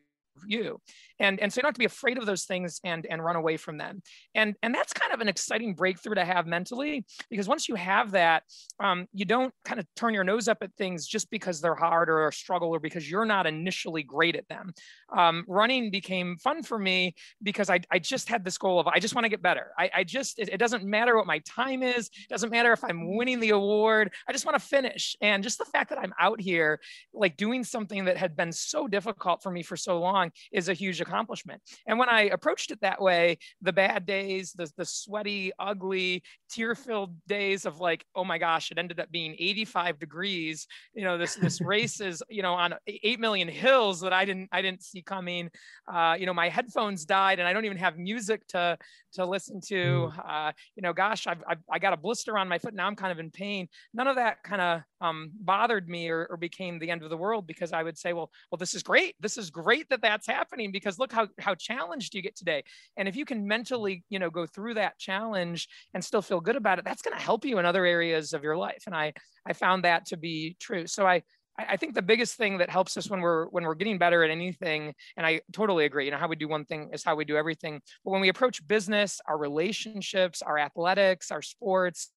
you 0.48 0.80
and 1.20 1.40
and 1.40 1.52
so 1.52 1.58
you 1.58 1.62
don't 1.62 1.70
have 1.70 1.76
to 1.76 1.80
be 1.80 1.86
afraid 1.86 2.18
of 2.18 2.26
those 2.26 2.46
things 2.46 2.80
and 2.84 3.06
and 3.06 3.24
run 3.24 3.36
away 3.36 3.58
from 3.58 3.78
them. 3.78 4.02
And 4.36 4.56
and 4.64 4.74
that's 4.74 4.94
kind 4.94 5.14
of 5.14 5.22
an 5.22 5.28
exciting 5.28 5.74
breakthrough 5.76 6.16
to 6.16 6.26
have 6.26 6.48
mentally 6.48 7.06
because 7.30 7.48
once 7.48 7.70
you 7.70 7.76
have 7.76 8.12
that 8.12 8.44
um, 8.80 9.08
you 9.14 9.26
don't 9.26 9.54
kind 9.64 9.80
of 9.80 9.88
turn 9.96 10.14
your 10.14 10.24
nose 10.24 10.48
up 10.48 10.58
at 10.62 10.74
things 10.76 11.08
just 11.08 11.30
because 11.30 11.62
they're 11.62 11.76
hard 11.76 12.10
or 12.10 12.28
a 12.28 12.34
struggle 12.34 12.70
or 12.70 12.80
because 12.80 13.10
you're 13.10 13.26
not 13.26 13.46
initially 13.46 14.04
great 14.04 14.36
at 14.36 14.48
them. 14.48 14.74
Um, 15.16 15.46
running 15.48 15.92
became 15.92 16.38
fun 16.38 16.64
for 16.64 16.80
me 16.80 17.16
because 17.42 17.70
I, 17.70 17.82
I 17.92 18.00
just 18.00 18.30
had 18.30 18.44
this 18.44 18.58
goal 18.58 18.80
of 18.80 18.88
i 18.88 19.00
just 19.00 19.16
want 19.16 19.26
to 19.26 19.30
get 19.30 19.42
better. 19.42 19.72
I, 19.78 19.90
I 19.94 20.04
just 20.04 20.40
it, 20.40 20.50
it 20.50 20.58
doesn't 20.58 20.84
matter 20.84 21.16
what 21.16 21.28
my 21.28 21.40
time 21.40 21.84
is. 21.84 22.08
It 22.08 22.30
doesn't 22.30 22.50
matter 22.50 22.72
if 22.74 22.84
i'm 22.84 23.16
winning 23.16 23.40
the 23.40 23.52
award. 23.52 24.12
I 24.28 24.32
just 24.32 24.46
want 24.46 24.58
to 24.60 24.66
finish. 24.66 25.16
And 25.22 25.44
just 25.44 25.58
the 25.58 25.66
fact 25.66 25.90
that 25.90 26.00
i'm 26.00 26.14
out 26.20 26.42
here 26.42 26.80
like 27.14 27.38
doing 27.38 27.64
something 27.64 28.06
that 28.06 28.18
had 28.18 28.36
been 28.36 28.52
so 28.52 28.88
difficult 28.88 29.44
for 29.44 29.52
me 29.52 29.64
for 29.64 29.78
so 29.78 30.00
long 30.00 30.32
is 30.52 30.70
a 30.70 30.74
huge 30.74 31.02
accomplishment. 31.04 31.62
And 31.86 32.00
when 32.00 32.10
I 32.10 32.24
approached 32.24 32.72
it 32.72 32.82
that 32.82 33.02
way, 33.02 33.38
the 33.62 33.74
bad 33.74 34.06
days, 34.06 34.54
the, 34.54 34.70
the 34.78 34.86
sweaty, 34.86 35.52
ugly, 35.60 36.24
tear 36.50 36.76
filled 36.76 37.16
days 37.28 37.66
of 37.66 37.80
like, 37.80 38.06
oh 38.16 38.24
my 38.24 38.38
gosh, 38.38 38.72
it 38.72 38.78
ended 38.78 39.00
up 39.00 39.12
being 39.12 39.36
85 39.38 40.00
degrees. 40.00 40.68
You 40.94 41.04
know, 41.04 41.18
this, 41.18 41.36
this 41.36 41.62
race 41.74 42.02
is, 42.02 42.24
you 42.30 42.42
know, 42.42 42.54
on 42.54 42.76
8 42.88 43.20
million 43.20 43.48
hills 43.48 44.02
that 44.02 44.14
I 44.14 44.26
didn't, 44.26 44.50
I 44.52 44.62
didn't 44.62 44.84
see 44.84 45.02
coming. 45.02 45.50
Uh, 45.92 46.16
you 46.20 46.26
know, 46.26 46.34
my 46.34 46.50
headphones 46.50 47.06
died 47.06 47.40
and 47.40 47.48
I 47.48 47.54
don't 47.54 47.66
even 47.66 47.78
have 47.78 47.98
music 47.98 48.48
to, 48.50 48.78
to 49.14 49.26
listen 49.26 49.62
to. 49.68 50.12
Mm. 50.16 50.30
Uh, 50.30 50.52
you 50.76 50.82
know, 50.82 50.94
gosh, 50.94 51.28
I've, 51.28 51.44
I've, 51.48 51.60
I 51.72 51.80
got 51.80 51.94
a 51.94 51.98
blister 51.98 52.38
on 52.38 52.48
my 52.48 52.58
foot. 52.58 52.74
Now 52.74 52.88
I'm 52.88 52.96
kind 52.96 53.12
of 53.12 53.20
in 53.20 53.32
pain. 53.32 53.68
None 53.94 54.08
of 54.08 54.16
that 54.16 54.44
kind 54.44 54.62
of 54.62 54.82
um, 55.04 55.32
bothered 55.42 55.90
me 55.90 56.10
or, 56.10 56.26
or 56.30 56.38
became 56.38 56.80
the 56.80 56.90
end 56.90 57.04
of 57.04 57.10
the 57.10 57.18
world 57.18 57.46
because 57.46 57.74
I 57.74 57.84
would 57.84 57.98
say, 57.98 58.14
well, 58.14 58.32
well, 58.50 58.58
this 58.58 58.74
is 58.74 58.84
great. 58.84 59.16
This 59.20 59.38
is 59.38 59.50
great 59.50 59.90
that 59.90 60.02
that's 60.02 60.26
happening 60.26 60.72
because 60.72 60.98
look 60.98 61.12
how, 61.12 61.28
how 61.40 61.56
challenged 61.56 62.16
you 62.16 62.22
get 62.22 62.38
today. 62.38 62.64
And 62.96 63.08
if 63.08 63.16
you 63.16 63.26
can 63.26 63.46
mentally, 63.46 64.06
you 64.10 64.18
know, 64.18 64.30
go 64.30 64.46
through 64.46 64.76
that 64.76 64.98
challenge 64.98 65.68
and 65.94 66.04
still 66.04 66.22
feel 66.22 66.40
good 66.40 66.56
about 66.56 66.80
it, 66.80 66.86
that's 66.86 67.02
going 67.02 67.18
to 67.18 67.22
help 67.22 67.44
you 67.44 67.60
in 67.60 67.66
other 67.66 67.86
areas 67.86 68.32
of 68.32 68.44
your 68.44 68.56
life. 68.56 68.84
And 68.86 68.96
I, 68.96 69.12
I 69.46 69.52
found 69.52 69.84
that 69.84 70.06
to 70.08 70.18
be 70.18 70.56
true. 70.58 70.88
So 70.88 71.06
I, 71.06 71.24
I 71.58 71.78
think 71.78 71.94
the 71.94 72.02
biggest 72.02 72.36
thing 72.36 72.58
that 72.60 72.70
helps 72.70 72.98
us 72.98 73.10
when 73.10 73.22
we're 73.22 73.46
when 73.50 73.64
we're 73.64 73.76
getting 73.76 74.00
better 74.00 74.24
at 74.24 74.32
anything, 74.32 74.92
and 75.18 75.26
I 75.26 75.42
totally 75.52 75.86
agree, 75.86 76.06
you 76.06 76.12
know, 76.12 76.18
how 76.18 76.28
we 76.28 76.36
do 76.36 76.48
one 76.48 76.66
thing 76.66 76.90
is 76.94 77.04
how 77.04 77.16
we 77.16 77.26
do 77.26 77.38
everything. 77.38 77.80
But 78.04 78.10
when 78.10 78.22
we 78.22 78.30
approach 78.30 78.68
business, 78.68 79.22
our 79.28 79.38
relationships, 79.38 80.42
our 80.42 80.58
athletics, 80.58 81.30
our 81.30 81.44
sports, 81.44 82.10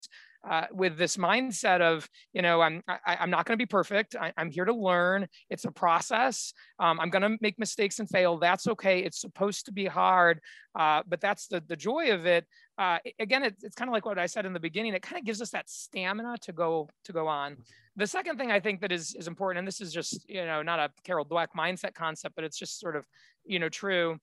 uh, 0.48 0.66
with 0.72 0.96
this 0.96 1.16
mindset 1.16 1.80
of 1.80 2.08
you 2.32 2.42
know 2.42 2.60
i'm 2.60 2.82
I, 2.88 3.16
am 3.20 3.30
not 3.30 3.46
going 3.46 3.58
to 3.58 3.62
be 3.62 3.66
perfect. 3.66 4.14
I, 4.16 4.32
am 4.36 4.50
here 4.50 4.64
to 4.64 4.74
learn. 4.74 5.26
It's 5.50 5.64
a 5.64 5.70
process. 5.70 6.52
Um, 6.78 7.00
i'm 7.00 7.10
going 7.10 7.22
to 7.22 7.36
make 7.40 7.58
mistakes 7.58 7.98
and 7.98 8.08
fail. 8.08 8.38
That's 8.38 8.66
okay. 8.68 9.00
It's 9.00 9.20
supposed 9.20 9.66
to 9.66 9.72
be 9.72 9.86
hard 9.86 10.40
uh, 10.76 11.02
but 11.08 11.20
that's 11.20 11.46
the 11.46 11.62
the 11.66 11.76
joy 11.76 12.12
of 12.12 12.26
it. 12.26 12.46
Uh, 12.78 12.98
again 13.18 13.42
it, 13.42 13.56
it's 13.62 13.74
kind 13.74 13.88
of 13.88 13.94
like 13.94 14.04
what 14.04 14.18
i 14.18 14.26
said 14.26 14.44
in 14.44 14.52
the 14.52 14.60
beginning. 14.60 14.94
It 14.94 15.02
kind 15.02 15.18
of 15.18 15.24
gives 15.24 15.40
us 15.40 15.50
that 15.50 15.68
stamina 15.68 16.36
to 16.42 16.52
go 16.52 16.88
to 17.04 17.12
go 17.12 17.26
on. 17.26 17.56
The 17.96 18.06
second 18.06 18.36
thing 18.36 18.52
i 18.52 18.60
think 18.60 18.80
that 18.82 18.92
is 18.92 19.14
is 19.14 19.26
important 19.26 19.60
and 19.60 19.66
this 19.66 19.80
is 19.80 19.92
just 19.92 20.28
you 20.28 20.44
know 20.44 20.62
not 20.62 20.78
a 20.78 20.90
carol 21.02 21.24
dweck 21.24 21.48
mindset 21.56 21.94
concept 21.94 22.34
but 22.34 22.44
it's 22.44 22.58
just 22.58 22.78
sort 22.78 22.96
of 22.96 23.04
you 23.44 23.58
know 23.58 23.68
true. 23.68 24.18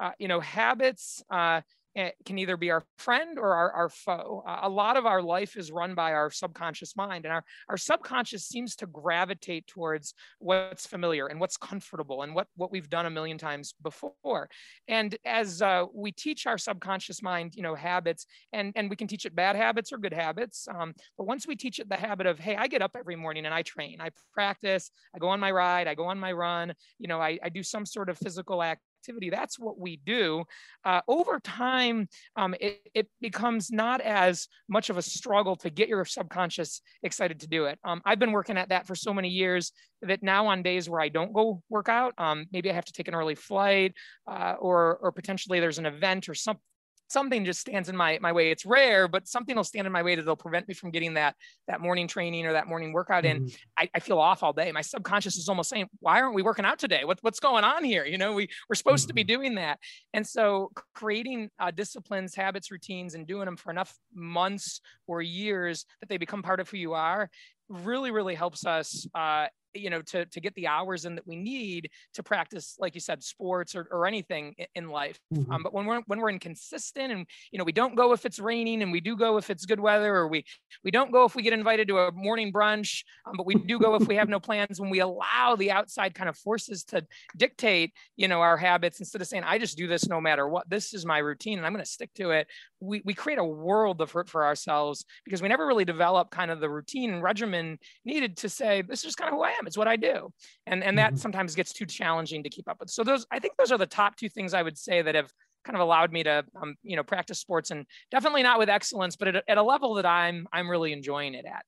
Uh, 0.00 0.12
you 0.20 0.28
know 0.28 0.38
habits 0.38 1.24
uh, 1.28 1.60
can 2.24 2.38
either 2.38 2.56
be 2.56 2.70
our 2.70 2.84
friend 2.98 3.38
or 3.38 3.54
our, 3.54 3.72
our 3.72 3.88
foe. 3.88 4.42
Uh, 4.46 4.60
a 4.62 4.68
lot 4.68 4.96
of 4.96 5.06
our 5.06 5.22
life 5.22 5.56
is 5.56 5.70
run 5.70 5.94
by 5.94 6.12
our 6.12 6.30
subconscious 6.30 6.96
mind, 6.96 7.24
and 7.24 7.32
our, 7.32 7.44
our 7.68 7.76
subconscious 7.76 8.46
seems 8.46 8.76
to 8.76 8.86
gravitate 8.86 9.66
towards 9.66 10.14
what's 10.38 10.86
familiar 10.86 11.26
and 11.26 11.40
what's 11.40 11.56
comfortable 11.56 12.22
and 12.22 12.34
what, 12.34 12.46
what 12.56 12.70
we've 12.70 12.90
done 12.90 13.06
a 13.06 13.10
million 13.10 13.38
times 13.38 13.74
before. 13.82 14.48
And 14.86 15.16
as 15.24 15.62
uh, 15.62 15.84
we 15.94 16.12
teach 16.12 16.46
our 16.46 16.58
subconscious 16.58 17.22
mind, 17.22 17.54
you 17.54 17.62
know, 17.62 17.74
habits, 17.74 18.26
and, 18.52 18.72
and 18.76 18.90
we 18.90 18.96
can 18.96 19.08
teach 19.08 19.26
it 19.26 19.34
bad 19.34 19.56
habits 19.56 19.92
or 19.92 19.98
good 19.98 20.12
habits. 20.12 20.68
Um, 20.68 20.94
but 21.16 21.26
once 21.26 21.46
we 21.46 21.56
teach 21.56 21.78
it 21.78 21.88
the 21.88 21.96
habit 21.96 22.26
of, 22.26 22.38
hey, 22.38 22.56
I 22.56 22.66
get 22.68 22.82
up 22.82 22.96
every 22.98 23.16
morning 23.16 23.46
and 23.46 23.54
I 23.54 23.62
train, 23.62 24.00
I 24.00 24.10
practice, 24.32 24.90
I 25.14 25.18
go 25.18 25.28
on 25.28 25.40
my 25.40 25.50
ride, 25.50 25.88
I 25.88 25.94
go 25.94 26.06
on 26.06 26.18
my 26.18 26.32
run, 26.32 26.74
you 26.98 27.08
know, 27.08 27.20
I, 27.20 27.38
I 27.42 27.48
do 27.48 27.62
some 27.62 27.86
sort 27.86 28.08
of 28.08 28.18
physical 28.18 28.62
act 28.62 28.82
activity. 28.98 29.30
That's 29.30 29.58
what 29.58 29.78
we 29.78 29.96
do. 30.04 30.44
Uh, 30.84 31.00
over 31.08 31.38
time, 31.40 32.08
um, 32.36 32.54
it, 32.60 32.80
it, 32.94 33.08
becomes 33.20 33.70
not 33.70 34.00
as 34.00 34.46
much 34.68 34.90
of 34.90 34.96
a 34.96 35.02
struggle 35.02 35.56
to 35.56 35.70
get 35.70 35.88
your 35.88 36.04
subconscious 36.04 36.82
excited 37.02 37.40
to 37.40 37.48
do 37.48 37.64
it. 37.64 37.78
Um, 37.84 38.00
I've 38.04 38.18
been 38.18 38.32
working 38.32 38.56
at 38.56 38.68
that 38.68 38.86
for 38.86 38.94
so 38.94 39.12
many 39.12 39.28
years 39.28 39.72
that 40.02 40.22
now 40.22 40.46
on 40.46 40.62
days 40.62 40.88
where 40.88 41.00
I 41.00 41.08
don't 41.08 41.32
go 41.32 41.62
work 41.68 41.88
out, 41.88 42.14
um, 42.18 42.46
maybe 42.52 42.70
I 42.70 42.74
have 42.74 42.84
to 42.84 42.92
take 42.92 43.08
an 43.08 43.14
early 43.14 43.34
flight 43.34 43.94
uh, 44.30 44.54
or, 44.60 44.98
or 45.02 45.10
potentially 45.10 45.58
there's 45.58 45.78
an 45.78 45.86
event 45.86 46.28
or 46.28 46.34
some, 46.34 46.58
something 47.08 47.44
just 47.44 47.60
stands 47.60 47.88
in 47.88 47.96
my, 47.96 48.18
my 48.20 48.32
way. 48.32 48.50
It's 48.50 48.64
rare, 48.64 49.08
but 49.08 49.26
something 49.26 49.56
will 49.56 49.64
stand 49.64 49.86
in 49.86 49.92
my 49.92 50.02
way 50.02 50.14
that'll 50.14 50.36
prevent 50.36 50.68
me 50.68 50.74
from 50.74 50.90
getting 50.90 51.14
that, 51.14 51.34
that 51.66 51.80
morning 51.80 52.06
training 52.06 52.46
or 52.46 52.52
that 52.52 52.68
morning 52.68 52.92
workout 52.92 53.24
in. 53.24 53.44
Mm-hmm. 53.44 53.56
I, 53.78 53.90
I, 53.94 54.00
feel 54.00 54.18
off 54.18 54.42
all 54.42 54.52
day. 54.52 54.70
My 54.72 54.82
subconscious 54.82 55.36
is 55.36 55.48
almost 55.48 55.70
saying, 55.70 55.86
why 56.00 56.20
aren't 56.20 56.34
we 56.34 56.42
working 56.42 56.64
out 56.64 56.78
today? 56.78 57.04
What, 57.04 57.18
what's 57.22 57.40
going 57.40 57.64
on 57.64 57.84
here? 57.84 58.04
You 58.04 58.18
know, 58.18 58.32
we, 58.34 58.48
we're 58.68 58.74
supposed 58.74 59.04
mm-hmm. 59.04 59.08
to 59.08 59.14
be 59.14 59.22
mm-hmm. 59.22 59.40
doing 59.40 59.54
that. 59.56 59.78
And 60.12 60.26
so 60.26 60.70
creating 60.94 61.50
uh, 61.58 61.70
disciplines, 61.70 62.34
habits, 62.34 62.70
routines, 62.70 63.14
and 63.14 63.26
doing 63.26 63.46
them 63.46 63.56
for 63.56 63.70
enough 63.70 63.94
months 64.14 64.80
or 65.06 65.22
years 65.22 65.86
that 66.00 66.08
they 66.08 66.18
become 66.18 66.42
part 66.42 66.60
of 66.60 66.68
who 66.68 66.76
you 66.76 66.92
are 66.92 67.30
really, 67.68 68.10
really 68.10 68.34
helps 68.34 68.66
us 68.66 69.06
uh, 69.14 69.46
you 69.74 69.90
know 69.90 70.02
to 70.02 70.24
to 70.26 70.40
get 70.40 70.54
the 70.54 70.66
hours 70.66 71.04
in 71.04 71.14
that 71.14 71.26
we 71.26 71.36
need 71.36 71.90
to 72.14 72.22
practice 72.22 72.76
like 72.78 72.94
you 72.94 73.00
said 73.00 73.22
sports 73.22 73.74
or, 73.74 73.88
or 73.90 74.06
anything 74.06 74.54
in 74.74 74.88
life 74.88 75.18
mm-hmm. 75.32 75.50
um, 75.50 75.62
but 75.62 75.72
when 75.72 75.86
we're 75.86 76.00
when 76.06 76.20
we're 76.20 76.30
inconsistent 76.30 77.12
and 77.12 77.26
you 77.50 77.58
know 77.58 77.64
we 77.64 77.72
don't 77.72 77.94
go 77.94 78.12
if 78.12 78.24
it's 78.24 78.38
raining 78.38 78.82
and 78.82 78.92
we 78.92 79.00
do 79.00 79.16
go 79.16 79.36
if 79.36 79.50
it's 79.50 79.66
good 79.66 79.80
weather 79.80 80.14
or 80.14 80.28
we 80.28 80.44
we 80.84 80.90
don't 80.90 81.12
go 81.12 81.24
if 81.24 81.34
we 81.34 81.42
get 81.42 81.52
invited 81.52 81.88
to 81.88 81.98
a 81.98 82.12
morning 82.12 82.52
brunch 82.52 83.02
um, 83.26 83.34
but 83.36 83.46
we 83.46 83.54
do 83.54 83.78
go 83.78 83.94
if 83.94 84.06
we 84.06 84.16
have 84.16 84.28
no 84.28 84.40
plans 84.40 84.80
when 84.80 84.90
we 84.90 85.00
allow 85.00 85.54
the 85.56 85.70
outside 85.70 86.14
kind 86.14 86.28
of 86.28 86.36
forces 86.36 86.84
to 86.84 87.04
dictate 87.36 87.92
you 88.16 88.28
know 88.28 88.40
our 88.40 88.56
habits 88.56 89.00
instead 89.00 89.20
of 89.20 89.28
saying 89.28 89.44
i 89.44 89.58
just 89.58 89.76
do 89.76 89.86
this 89.86 90.08
no 90.08 90.20
matter 90.20 90.48
what 90.48 90.68
this 90.68 90.94
is 90.94 91.04
my 91.04 91.18
routine 91.18 91.58
and 91.58 91.66
i'm 91.66 91.72
going 91.72 91.84
to 91.84 91.90
stick 91.90 92.12
to 92.14 92.30
it 92.30 92.46
we, 92.80 93.02
we 93.04 93.14
create 93.14 93.38
a 93.38 93.44
world 93.44 94.00
of 94.00 94.12
hurt 94.12 94.28
for 94.28 94.44
ourselves 94.44 95.04
because 95.24 95.42
we 95.42 95.48
never 95.48 95.66
really 95.66 95.84
develop 95.84 96.30
kind 96.30 96.50
of 96.50 96.60
the 96.60 96.70
routine 96.70 97.12
and 97.12 97.22
regimen 97.22 97.57
needed 98.04 98.36
to 98.38 98.48
say 98.48 98.82
this 98.82 99.04
is 99.04 99.14
kind 99.14 99.28
of 99.28 99.34
who 99.34 99.42
i 99.42 99.50
am 99.50 99.66
it's 99.68 99.76
what 99.78 99.86
I 99.86 99.96
do. 99.96 100.32
And, 100.66 100.82
and 100.82 100.98
that 100.98 101.12
mm-hmm. 101.12 101.18
sometimes 101.18 101.54
gets 101.54 101.72
too 101.72 101.86
challenging 101.86 102.42
to 102.42 102.48
keep 102.48 102.68
up 102.68 102.78
with. 102.80 102.90
So 102.90 103.04
those, 103.04 103.26
I 103.30 103.38
think 103.38 103.54
those 103.56 103.70
are 103.70 103.78
the 103.78 103.86
top 103.86 104.16
two 104.16 104.28
things 104.28 104.54
I 104.54 104.62
would 104.62 104.76
say 104.76 105.02
that 105.02 105.14
have 105.14 105.30
kind 105.64 105.76
of 105.76 105.80
allowed 105.80 106.12
me 106.12 106.22
to, 106.24 106.44
um, 106.60 106.74
you 106.82 106.96
know, 106.96 107.02
practice 107.02 107.38
sports 107.38 107.70
and 107.70 107.86
definitely 108.10 108.42
not 108.42 108.58
with 108.58 108.68
excellence, 108.68 109.16
but 109.16 109.28
at, 109.28 109.44
at 109.46 109.58
a 109.58 109.62
level 109.62 109.94
that 109.94 110.06
I'm, 110.06 110.48
I'm 110.52 110.68
really 110.68 110.92
enjoying 110.92 111.34
it 111.34 111.44
at. 111.44 111.64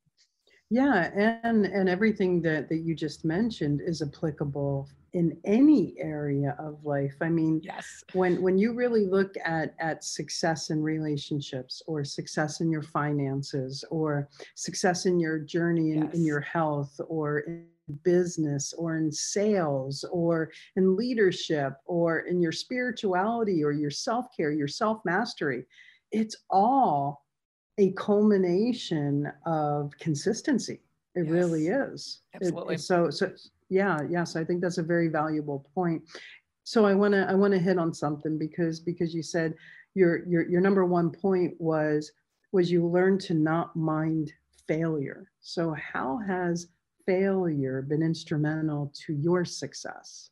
Yeah, 0.71 1.11
and 1.43 1.67
and 1.67 1.89
everything 1.89 2.41
that 2.43 2.69
that 2.69 2.79
you 2.79 2.95
just 2.95 3.25
mentioned 3.25 3.81
is 3.85 4.03
applicable 4.03 4.89
in 5.13 5.37
any 5.45 5.97
area 5.99 6.55
of 6.61 6.85
life. 6.85 7.17
I 7.21 7.29
mean, 7.29 7.61
yes. 7.65 8.05
when 8.13 8.41
when 8.41 8.57
you 8.57 8.73
really 8.73 9.05
look 9.07 9.35
at 9.45 9.75
at 9.81 10.05
success 10.05 10.71
in 10.71 10.81
relationships 10.81 11.83
or 11.89 12.05
success 12.05 12.61
in 12.61 12.71
your 12.71 12.83
finances 12.83 13.85
or 13.91 14.29
success 14.55 15.07
in 15.07 15.19
your 15.19 15.41
journey 15.41 15.93
in, 15.93 16.05
yes. 16.05 16.15
in 16.15 16.25
your 16.25 16.41
health 16.41 17.01
or 17.09 17.41
in 17.41 17.67
business 18.05 18.73
or 18.73 18.97
in 18.97 19.11
sales 19.11 20.05
or 20.13 20.53
in 20.77 20.97
leadership 20.97 21.73
or 21.87 22.21
in 22.21 22.41
your 22.41 22.53
spirituality 22.53 23.65
or 23.65 23.73
your 23.73 23.91
self-care, 23.91 24.53
your 24.53 24.69
self-mastery, 24.69 25.67
it's 26.13 26.37
all 26.51 27.25
a 27.81 27.90
culmination 27.93 29.33
of 29.47 29.90
consistency. 29.99 30.81
It 31.14 31.25
yes. 31.25 31.33
really 31.33 31.69
is. 31.69 32.21
Absolutely. 32.35 32.75
It, 32.75 32.81
so 32.81 33.11
so 33.11 33.33
yeah, 33.71 33.99
yes, 34.09 34.37
I 34.37 34.45
think 34.45 34.61
that's 34.61 34.79
a 34.79 34.83
very 34.83 35.09
valuable 35.09 35.66
point. 35.75 36.03
So 36.64 36.85
I 36.85 36.95
want 36.95 37.14
to 37.14 37.27
I 37.29 37.35
want 37.35 37.53
to 37.55 37.59
hit 37.59 37.79
on 37.79 37.95
something 37.95 38.38
because 38.38 38.81
because 38.81 39.14
you 39.14 39.23
said 39.23 39.55
your 39.95 40.25
your 40.27 40.49
your 40.49 40.61
number 40.61 40.85
one 40.85 41.11
point 41.11 41.55
was 41.59 42.12
was 42.53 42.71
you 42.71 42.87
learn 42.87 43.19
to 43.19 43.35
not 43.35 43.75
mind 43.75 44.31
failure. 44.69 45.31
So 45.40 45.75
how 45.75 46.19
has 46.27 46.69
failure 47.07 47.83
been 47.83 48.03
instrumental 48.03 48.93
to 49.07 49.14
your 49.14 49.45
success? 49.45 50.31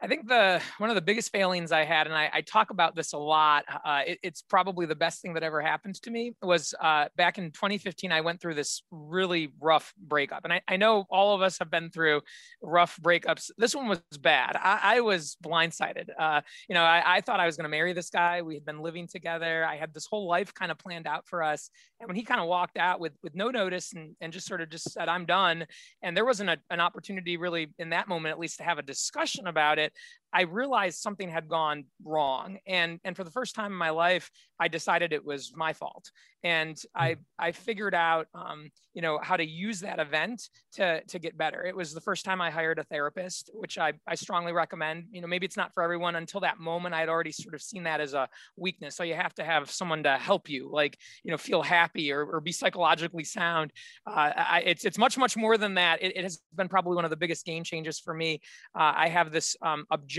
I 0.00 0.06
think 0.06 0.28
the 0.28 0.62
one 0.78 0.90
of 0.90 0.96
the 0.96 1.02
biggest 1.02 1.32
failings 1.32 1.72
I 1.72 1.84
had, 1.84 2.06
and 2.06 2.14
I, 2.14 2.30
I 2.32 2.40
talk 2.42 2.70
about 2.70 2.94
this 2.94 3.14
a 3.14 3.18
lot. 3.18 3.64
Uh, 3.84 4.02
it, 4.06 4.18
it's 4.22 4.42
probably 4.42 4.86
the 4.86 4.94
best 4.94 5.20
thing 5.20 5.34
that 5.34 5.42
ever 5.42 5.60
happened 5.60 5.96
to 6.02 6.10
me. 6.10 6.34
Was 6.40 6.72
uh, 6.80 7.06
back 7.16 7.38
in 7.38 7.50
2015, 7.50 8.12
I 8.12 8.20
went 8.20 8.40
through 8.40 8.54
this 8.54 8.82
really 8.92 9.52
rough 9.60 9.92
breakup, 9.98 10.44
and 10.44 10.52
I, 10.52 10.62
I, 10.68 10.76
know 10.76 11.04
all 11.10 11.34
of 11.34 11.42
us 11.42 11.58
have 11.58 11.70
been 11.70 11.90
through 11.90 12.20
rough 12.62 12.96
breakups. 13.02 13.50
This 13.58 13.74
one 13.74 13.88
was 13.88 14.00
bad. 14.20 14.54
I, 14.54 14.80
I 14.82 15.00
was 15.00 15.36
blindsided. 15.44 16.10
Uh, 16.16 16.42
you 16.68 16.74
know, 16.74 16.84
I, 16.84 17.20
thought 17.20 17.40
I 17.40 17.46
was 17.46 17.56
going 17.56 17.64
to 17.64 17.68
marry 17.68 17.92
this 17.92 18.10
guy. 18.10 18.42
We 18.42 18.54
had 18.54 18.64
been 18.64 18.80
living 18.80 19.08
together. 19.08 19.64
I 19.64 19.76
had 19.76 19.92
this 19.92 20.06
whole 20.06 20.28
life 20.28 20.54
kind 20.54 20.70
of 20.70 20.78
planned 20.78 21.08
out 21.08 21.26
for 21.26 21.42
us. 21.42 21.70
And 21.98 22.06
when 22.06 22.14
he 22.14 22.22
kind 22.22 22.40
of 22.40 22.46
walked 22.46 22.78
out 22.78 23.00
with 23.00 23.14
with 23.24 23.34
no 23.34 23.50
notice 23.50 23.92
and, 23.92 24.14
and 24.20 24.32
just 24.32 24.46
sort 24.46 24.60
of 24.60 24.70
just 24.70 24.92
said, 24.92 25.08
"I'm 25.08 25.26
done," 25.26 25.66
and 26.02 26.16
there 26.16 26.24
wasn't 26.24 26.50
a, 26.50 26.58
an 26.70 26.78
opportunity 26.78 27.36
really 27.36 27.74
in 27.80 27.90
that 27.90 28.06
moment, 28.06 28.32
at 28.32 28.38
least, 28.38 28.58
to 28.58 28.62
have 28.62 28.78
a 28.78 28.82
discussion 28.82 29.48
about 29.48 29.80
it 29.80 29.87
it, 29.88 29.94
I 30.32 30.42
realized 30.42 30.98
something 30.98 31.28
had 31.28 31.48
gone 31.48 31.84
wrong. 32.04 32.58
And, 32.66 33.00
and 33.04 33.16
for 33.16 33.24
the 33.24 33.30
first 33.30 33.54
time 33.54 33.72
in 33.72 33.78
my 33.78 33.90
life, 33.90 34.30
I 34.60 34.68
decided 34.68 35.12
it 35.12 35.24
was 35.24 35.52
my 35.54 35.72
fault. 35.72 36.10
And 36.44 36.80
I, 36.94 37.14
hmm. 37.14 37.20
I 37.38 37.52
figured 37.52 37.94
out, 37.94 38.28
um, 38.34 38.70
you 38.94 39.02
know, 39.02 39.18
how 39.22 39.36
to 39.36 39.44
use 39.44 39.80
that 39.80 39.98
event 39.98 40.42
to, 40.74 41.02
to 41.04 41.18
get 41.18 41.36
better. 41.36 41.64
It 41.64 41.76
was 41.76 41.92
the 41.92 42.00
first 42.00 42.24
time 42.24 42.40
I 42.40 42.50
hired 42.50 42.78
a 42.78 42.84
therapist, 42.84 43.50
which 43.54 43.78
I, 43.78 43.92
I 44.06 44.14
strongly 44.14 44.52
recommend. 44.52 45.06
You 45.10 45.20
know, 45.20 45.26
maybe 45.26 45.46
it's 45.46 45.56
not 45.56 45.72
for 45.74 45.82
everyone. 45.82 46.16
Until 46.16 46.40
that 46.40 46.58
moment, 46.58 46.94
I 46.94 47.00
had 47.00 47.08
already 47.08 47.32
sort 47.32 47.54
of 47.54 47.62
seen 47.62 47.84
that 47.84 48.00
as 48.00 48.14
a 48.14 48.28
weakness. 48.56 48.96
So 48.96 49.02
you 49.02 49.14
have 49.14 49.34
to 49.34 49.44
have 49.44 49.70
someone 49.70 50.02
to 50.04 50.16
help 50.16 50.48
you, 50.48 50.68
like, 50.72 50.98
you 51.24 51.30
know, 51.30 51.38
feel 51.38 51.62
happy 51.62 52.12
or, 52.12 52.24
or 52.24 52.40
be 52.40 52.52
psychologically 52.52 53.24
sound. 53.24 53.72
Uh, 54.06 54.32
I, 54.36 54.62
it's, 54.66 54.84
it's 54.84 54.98
much, 54.98 55.18
much 55.18 55.36
more 55.36 55.58
than 55.58 55.74
that. 55.74 56.02
It, 56.02 56.16
it, 56.16 56.22
has 56.22 56.40
been 56.54 56.68
probably 56.68 56.96
one 56.96 57.04
of 57.04 57.10
the 57.10 57.16
biggest 57.16 57.46
game 57.46 57.64
changes 57.64 57.98
for 57.98 58.12
me. 58.12 58.40
Uh, 58.74 58.92
I 58.96 59.08
have 59.08 59.32
this 59.32 59.56
um, 59.62 59.86
objective, 59.90 60.17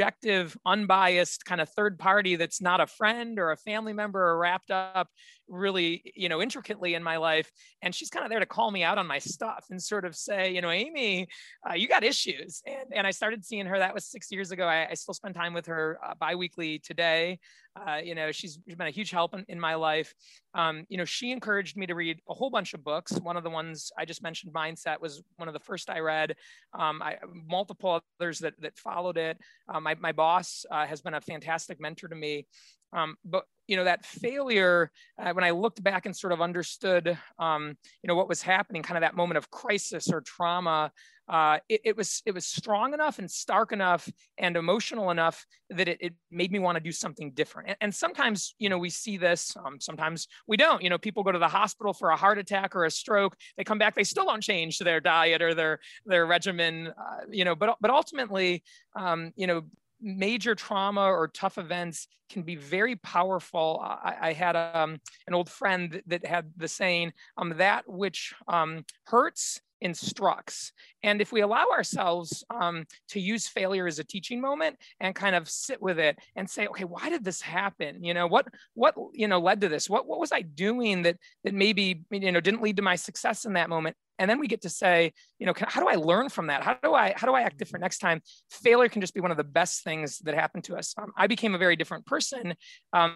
unbiased 0.66 1.46
kind 1.46 1.62
of 1.62 1.70
third 1.70 2.00
party 2.00 2.36
that's 2.36 2.62
not 2.62 2.82
a 2.82 2.88
friend 2.88 3.40
or 3.40 3.52
a 3.52 3.58
family 3.58 3.94
member 3.94 4.22
or 4.22 4.38
wrapped 4.38 4.72
up 4.72 5.10
really, 5.48 6.04
you 6.16 6.30
know, 6.30 6.42
intricately 6.42 6.94
in 6.94 7.04
my 7.04 7.18
life. 7.18 7.52
And 7.82 7.94
she's 7.94 8.10
kind 8.10 8.24
of 8.24 8.30
there 8.30 8.40
to 8.40 8.46
call 8.46 8.72
me 8.72 8.84
out 8.84 8.98
on 8.98 9.08
my 9.08 9.20
stuff 9.20 9.66
and 9.70 9.82
sort 9.82 10.06
of 10.06 10.16
say, 10.16 10.54
you 10.54 10.62
know, 10.62 10.70
Amy, 10.70 11.28
uh, 11.70 11.74
you 11.74 11.88
got 11.88 12.04
issues. 12.04 12.62
And, 12.66 12.94
and 12.96 13.08
I 13.08 13.12
started 13.12 13.44
seeing 13.44 13.66
her, 13.66 13.80
that 13.80 13.94
was 13.94 14.06
six 14.06 14.32
years 14.32 14.52
ago. 14.52 14.66
I, 14.66 14.90
I 14.92 14.94
still 14.94 15.14
spend 15.14 15.36
time 15.36 15.54
with 15.54 15.66
her 15.66 16.00
uh, 16.06 16.14
biweekly 16.20 16.80
today. 16.80 17.40
Uh, 17.88 17.98
you 17.98 18.16
know, 18.16 18.32
she's, 18.32 18.60
she's 18.66 18.76
been 18.76 18.88
a 18.88 18.92
huge 18.92 19.12
help 19.12 19.34
in, 19.34 19.46
in 19.48 19.60
my 19.60 19.76
life. 19.76 20.14
Um, 20.54 20.86
you 20.90 20.98
know, 20.98 21.06
she 21.06 21.32
encouraged 21.32 21.78
me 21.78 21.86
to 21.88 21.96
read 21.96 22.20
a 22.28 22.34
whole 22.34 22.50
bunch 22.50 22.74
of 22.74 22.84
books. 22.84 23.14
One 23.14 23.38
of 23.38 23.44
the 23.44 23.50
ones 23.50 23.92
I 23.98 24.06
just 24.06 24.24
mentioned, 24.24 24.54
Mindset, 24.54 25.00
was 25.00 25.22
one 25.38 25.48
of 25.48 25.54
the 25.54 25.60
first 25.60 25.90
I 25.90 26.00
read. 26.00 26.36
Um, 26.78 27.02
I, 27.02 27.18
multiple 27.48 28.02
others 28.20 28.40
that, 28.40 28.54
that 28.62 28.78
followed 28.78 29.18
it. 29.18 29.38
Uh, 29.68 29.80
my, 29.80 29.96
my 29.96 30.12
boss 30.12 30.66
uh, 30.72 30.86
has 30.86 31.02
been 31.02 31.14
a 31.14 31.22
fantastic 31.22 31.80
mentor 31.80 32.08
to 32.08 32.16
me. 32.16 32.48
Um, 32.94 33.16
but 33.24 33.46
you 33.68 33.76
know 33.76 33.84
that 33.84 34.04
failure 34.04 34.92
uh, 35.20 35.32
when 35.32 35.44
i 35.44 35.52
looked 35.52 35.84
back 35.84 36.08
and 36.08 36.18
sort 36.18 36.34
of 36.34 36.42
understood 36.42 37.16
um, 37.38 37.78
you 38.02 38.08
know 38.08 38.16
what 38.16 38.28
was 38.28 38.42
happening 38.42 38.82
kind 38.82 38.98
of 38.98 39.02
that 39.02 39.16
moment 39.16 39.38
of 39.38 39.52
crisis 39.52 40.12
or 40.12 40.22
trauma 40.22 40.92
uh, 41.30 41.60
it, 41.70 41.82
it, 41.86 41.98
was 41.98 42.24
it 42.26 42.34
was 42.34 42.48
strong 42.48 42.94
enough 42.94 43.20
and 43.20 43.30
stark 43.30 43.72
enough 43.72 44.10
and 44.40 44.58
emotional 44.58 45.12
enough 45.12 45.46
that 45.70 45.88
it, 45.88 46.00
it 46.02 46.14
made 46.32 46.52
me 46.52 46.58
want 46.58 46.76
to 46.76 46.84
do 46.84 46.92
something 46.92 47.32
different. 47.32 47.70
And, 47.70 47.78
and 47.82 47.94
sometimes 47.94 48.56
you 48.58 48.68
know 48.68 48.80
we 48.80 48.90
see 48.90 49.16
this 49.16 49.56
um, 49.64 49.80
sometimes 49.80 50.28
we 50.48 50.58
don't. 50.58 50.82
You 50.82 50.90
know 50.90 50.98
people 50.98 51.22
go 51.22 51.32
to 51.32 51.38
the 51.38 51.48
hospital 51.48 51.94
for 51.94 52.10
a 52.10 52.18
heart 52.18 52.40
attack 52.40 52.76
or 52.76 52.86
a 52.86 52.92
stroke. 52.92 53.38
They 53.58 53.64
come 53.64 53.78
back 53.78 53.94
they 53.94 54.04
still 54.04 54.26
don't 54.26 54.42
change 54.42 54.80
their 54.80 55.00
diet 55.00 55.44
or 55.44 55.54
their 55.54 55.80
their 56.08 56.26
regimen 56.26 56.88
uh, 56.88 57.26
you 57.30 57.46
know 57.46 57.56
but 57.56 57.78
but 57.80 57.92
ultimately 57.92 58.64
um, 58.96 59.32
you 59.36 59.46
know 59.46 59.62
major 60.02 60.56
trauma 60.56 61.02
or 61.02 61.28
tough 61.28 61.58
events 61.58 62.08
can 62.30 62.44
be 62.44 62.56
very 62.56 62.96
powerful. 62.96 63.80
I, 63.84 64.16
I 64.22 64.34
had 64.34 64.56
um, 64.56 64.98
an 65.28 65.34
old 65.34 65.50
friend 65.50 66.02
that, 66.08 66.26
had 66.26 66.52
the 66.58 66.68
saying, 66.68 67.14
um, 67.38 67.56
that 67.58 67.88
which 67.88 68.34
um, 68.48 68.86
hurts 69.06 69.62
instructs. 69.82 70.72
And 71.04 71.22
if 71.22 71.32
we 71.32 71.42
allow 71.42 71.68
ourselves 71.72 72.44
um, 72.50 72.86
to 73.10 73.20
use 73.20 73.48
failure 73.48 73.88
as 73.88 74.00
a 74.00 74.04
teaching 74.04 74.42
moment 74.42 74.78
and 75.00 75.16
kind 75.16 75.36
of 75.36 75.50
sit 75.50 75.82
with 75.82 76.00
it 76.00 76.18
and 76.36 76.50
say, 76.50 76.68
okay, 76.68 76.84
why 76.84 77.10
did 77.10 77.24
this 77.24 77.42
happen? 77.42 78.04
You 78.04 78.14
know, 78.14 78.28
what 78.28 78.48
what 78.74 78.96
you 79.14 79.28
know 79.28 79.40
led 79.40 79.62
to 79.62 79.70
this? 79.70 79.90
What 79.90 80.08
what 80.08 80.20
was 80.20 80.32
I 80.32 80.42
doing 80.42 81.04
that 81.04 81.18
that 81.44 81.54
maybe 81.54 82.04
you 82.12 82.32
know 82.32 82.42
didn't 82.42 82.62
lead 82.62 82.78
to 82.78 82.84
my 82.84 82.96
success 82.96 83.46
in 83.46 83.54
that 83.54 83.70
moment? 83.70 83.96
And 84.20 84.30
then 84.30 84.40
we 84.40 84.48
get 84.48 84.62
to 84.62 84.70
say, 84.70 85.14
you 85.40 85.46
know, 85.46 85.54
can, 85.54 85.68
how 85.70 85.82
do 85.82 85.88
I 85.88 85.96
learn 85.96 86.30
from 86.30 86.48
that? 86.48 86.62
How 86.62 86.78
do 86.84 86.94
I 86.94 87.14
how 87.16 87.26
do 87.26 87.34
I 87.34 87.42
act 87.42 87.58
different 87.58 87.82
next 87.82 88.00
time? 88.00 88.22
Failure 88.52 88.90
can 88.90 89.02
just 89.02 89.14
be 89.14 89.22
one 89.22 89.32
of 89.32 89.38
the 89.38 89.44
best 89.44 89.84
things 89.84 90.20
that 90.20 90.36
happened 90.36 90.66
to 90.66 90.76
us. 90.76 90.94
Um, 90.98 91.12
I 91.18 91.28
became 91.28 91.56
a 91.56 91.58
very 91.58 91.76
different 91.76 92.06
person. 92.06 92.54
Um, 92.94 93.16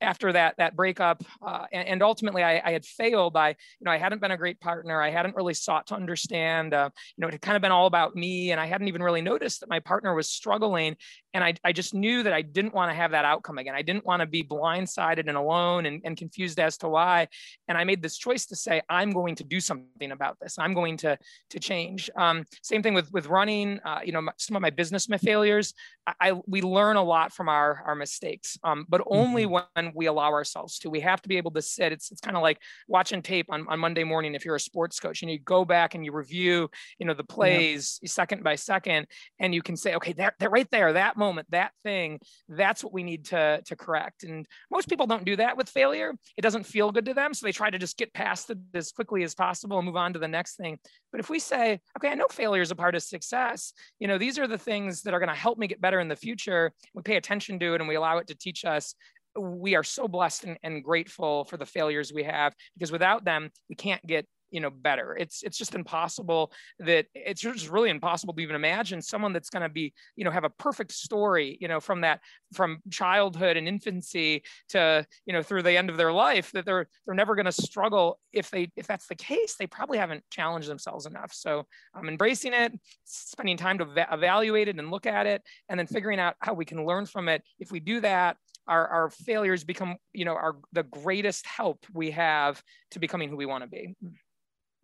after 0.00 0.32
that 0.32 0.54
that 0.58 0.76
breakup 0.76 1.22
uh, 1.44 1.64
and, 1.72 1.88
and, 1.88 2.02
ultimately 2.02 2.44
I, 2.44 2.62
I, 2.64 2.72
had 2.72 2.84
failed 2.84 3.36
i 3.36 3.48
you 3.48 3.84
know 3.84 3.90
i 3.90 3.98
hadn't 3.98 4.20
been 4.20 4.30
a 4.30 4.36
great 4.36 4.60
partner 4.60 5.02
i 5.02 5.10
hadn't 5.10 5.34
really 5.34 5.54
sought 5.54 5.88
to 5.88 5.96
understand 5.96 6.72
uh, 6.72 6.90
you 7.16 7.22
know 7.22 7.28
it 7.28 7.32
had 7.32 7.42
kind 7.42 7.56
of 7.56 7.62
been 7.62 7.72
all 7.72 7.86
about 7.86 8.14
me 8.14 8.52
and 8.52 8.60
i 8.60 8.66
hadn't 8.66 8.88
even 8.88 9.02
really 9.02 9.20
noticed 9.20 9.60
that 9.60 9.68
my 9.68 9.80
partner 9.80 10.14
was 10.14 10.28
struggling 10.28 10.96
and 11.34 11.44
i, 11.44 11.54
I 11.64 11.72
just 11.72 11.94
knew 11.94 12.22
that 12.22 12.32
i 12.32 12.42
didn't 12.42 12.74
want 12.74 12.90
to 12.90 12.94
have 12.94 13.10
that 13.10 13.24
outcome 13.24 13.58
again 13.58 13.74
i 13.74 13.82
didn't 13.82 14.06
want 14.06 14.20
to 14.20 14.26
be 14.26 14.42
blindsided 14.42 15.28
and 15.28 15.36
alone 15.36 15.86
and, 15.86 16.00
and 16.04 16.16
confused 16.16 16.58
as 16.58 16.78
to 16.78 16.88
why 16.88 17.28
and 17.68 17.76
i 17.76 17.84
made 17.84 18.02
this 18.02 18.16
choice 18.16 18.46
to 18.46 18.56
say 18.56 18.80
i'm 18.88 19.10
going 19.10 19.34
to 19.34 19.44
do 19.44 19.60
something 19.60 20.12
about 20.12 20.38
this 20.40 20.58
i'm 20.58 20.74
going 20.74 20.96
to 20.96 21.18
to 21.50 21.60
change 21.60 22.10
um, 22.16 22.44
same 22.62 22.82
thing 22.82 22.94
with 22.94 23.12
with 23.12 23.26
running 23.26 23.78
uh, 23.84 24.00
you 24.04 24.12
know 24.12 24.22
some 24.38 24.56
of 24.56 24.62
my 24.62 24.70
business 24.70 25.06
failures 25.20 25.74
I, 26.06 26.14
I, 26.20 26.32
we 26.46 26.60
learn 26.62 26.96
a 26.96 27.02
lot 27.02 27.32
from 27.32 27.48
our 27.48 27.82
our 27.86 27.94
mistakes 27.94 28.58
um, 28.62 28.86
but 28.88 29.02
only 29.06 29.44
mm-hmm. 29.44 29.82
when 29.82 29.92
we 29.94 30.06
allow 30.06 30.30
ourselves 30.30 30.78
to. 30.80 30.90
We 30.90 31.00
have 31.00 31.22
to 31.22 31.28
be 31.28 31.36
able 31.36 31.50
to 31.52 31.62
sit. 31.62 31.92
It's, 31.92 32.10
it's 32.10 32.20
kind 32.20 32.36
of 32.36 32.42
like 32.42 32.60
watching 32.88 33.22
tape 33.22 33.46
on, 33.50 33.66
on 33.68 33.78
Monday 33.78 34.04
morning 34.04 34.34
if 34.34 34.44
you're 34.44 34.56
a 34.56 34.60
sports 34.60 35.00
coach 35.00 35.22
and 35.22 35.30
you 35.30 35.38
go 35.38 35.64
back 35.64 35.94
and 35.94 36.04
you 36.04 36.12
review, 36.12 36.70
you 36.98 37.06
know, 37.06 37.14
the 37.14 37.24
plays 37.24 38.00
second 38.04 38.42
by 38.42 38.54
second, 38.54 39.06
and 39.38 39.54
you 39.54 39.62
can 39.62 39.76
say, 39.76 39.94
okay, 39.94 40.12
that, 40.14 40.34
that 40.38 40.50
right 40.50 40.70
there, 40.70 40.92
that 40.92 41.16
moment, 41.16 41.23
that 41.50 41.72
thing, 41.82 42.20
that's 42.48 42.82
what 42.82 42.92
we 42.92 43.02
need 43.02 43.26
to, 43.26 43.62
to 43.64 43.76
correct. 43.76 44.24
And 44.24 44.46
most 44.70 44.88
people 44.88 45.06
don't 45.06 45.24
do 45.24 45.36
that 45.36 45.56
with 45.56 45.68
failure. 45.68 46.14
It 46.36 46.42
doesn't 46.42 46.64
feel 46.64 46.92
good 46.92 47.06
to 47.06 47.14
them. 47.14 47.34
So 47.34 47.46
they 47.46 47.52
try 47.52 47.70
to 47.70 47.78
just 47.78 47.96
get 47.96 48.12
past 48.12 48.50
it 48.50 48.58
as 48.74 48.92
quickly 48.92 49.22
as 49.22 49.34
possible 49.34 49.78
and 49.78 49.86
move 49.86 49.96
on 49.96 50.12
to 50.12 50.18
the 50.18 50.28
next 50.28 50.56
thing. 50.56 50.78
But 51.10 51.20
if 51.20 51.30
we 51.30 51.38
say, 51.38 51.80
okay, 51.98 52.08
I 52.08 52.14
know 52.14 52.26
failure 52.30 52.62
is 52.62 52.70
a 52.70 52.76
part 52.76 52.94
of 52.94 53.02
success, 53.02 53.72
you 53.98 54.08
know, 54.08 54.18
these 54.18 54.38
are 54.38 54.48
the 54.48 54.58
things 54.58 55.02
that 55.02 55.14
are 55.14 55.20
going 55.20 55.28
to 55.28 55.34
help 55.34 55.58
me 55.58 55.66
get 55.66 55.80
better 55.80 56.00
in 56.00 56.08
the 56.08 56.16
future. 56.16 56.72
We 56.94 57.02
pay 57.02 57.16
attention 57.16 57.58
to 57.60 57.74
it 57.74 57.80
and 57.80 57.88
we 57.88 57.94
allow 57.94 58.18
it 58.18 58.26
to 58.28 58.34
teach 58.34 58.64
us 58.64 58.94
we 59.36 59.74
are 59.74 59.82
so 59.82 60.06
blessed 60.06 60.44
and, 60.44 60.58
and, 60.62 60.84
grateful 60.84 61.44
for 61.44 61.56
the 61.56 61.66
failures 61.66 62.12
we 62.12 62.22
have 62.22 62.54
because 62.74 62.92
without 62.92 63.24
them 63.24 63.50
we 63.68 63.74
can't 63.74 64.04
get 64.06 64.26
you 64.54 64.60
know 64.60 64.70
better. 64.70 65.16
It's 65.16 65.42
it's 65.42 65.58
just 65.58 65.74
impossible 65.74 66.52
that 66.78 67.06
it's 67.12 67.40
just 67.40 67.68
really 67.68 67.90
impossible 67.90 68.32
to 68.34 68.40
even 68.40 68.54
imagine 68.54 69.02
someone 69.02 69.32
that's 69.32 69.50
going 69.50 69.64
to 69.64 69.68
be 69.68 69.92
you 70.14 70.24
know 70.24 70.30
have 70.30 70.44
a 70.44 70.50
perfect 70.50 70.92
story 70.92 71.58
you 71.60 71.66
know 71.66 71.80
from 71.80 72.02
that 72.02 72.20
from 72.52 72.78
childhood 72.88 73.56
and 73.56 73.66
infancy 73.66 74.44
to 74.68 75.04
you 75.26 75.32
know 75.32 75.42
through 75.42 75.62
the 75.64 75.76
end 75.76 75.90
of 75.90 75.96
their 75.96 76.12
life 76.12 76.52
that 76.52 76.64
they're 76.64 76.86
they're 77.04 77.16
never 77.16 77.34
going 77.34 77.46
to 77.46 77.52
struggle. 77.52 78.20
If 78.32 78.48
they 78.52 78.70
if 78.76 78.86
that's 78.86 79.08
the 79.08 79.16
case 79.16 79.56
they 79.58 79.66
probably 79.66 79.98
haven't 79.98 80.22
challenged 80.30 80.68
themselves 80.68 81.06
enough. 81.06 81.32
So 81.34 81.66
i'm 81.94 82.08
embracing 82.08 82.52
it 82.52 82.72
spending 83.04 83.56
time 83.56 83.78
to 83.78 84.06
evaluate 84.12 84.68
it 84.68 84.78
and 84.78 84.90
look 84.90 85.06
at 85.06 85.26
it 85.26 85.42
and 85.68 85.78
then 85.78 85.86
figuring 85.88 86.20
out 86.20 86.36
how 86.38 86.54
we 86.54 86.64
can 86.64 86.86
learn 86.86 87.06
from 87.06 87.28
it. 87.28 87.42
If 87.58 87.72
we 87.72 87.80
do 87.80 88.00
that 88.00 88.36
our, 88.66 88.86
our 88.88 89.10
failures 89.10 89.64
become, 89.64 89.96
you 90.12 90.24
know, 90.24 90.34
our 90.34 90.56
the 90.72 90.82
greatest 90.84 91.46
help 91.46 91.84
we 91.92 92.10
have 92.12 92.62
to 92.92 92.98
becoming 92.98 93.28
who 93.28 93.36
we 93.36 93.46
want 93.46 93.62
to 93.64 93.68
be. 93.68 93.94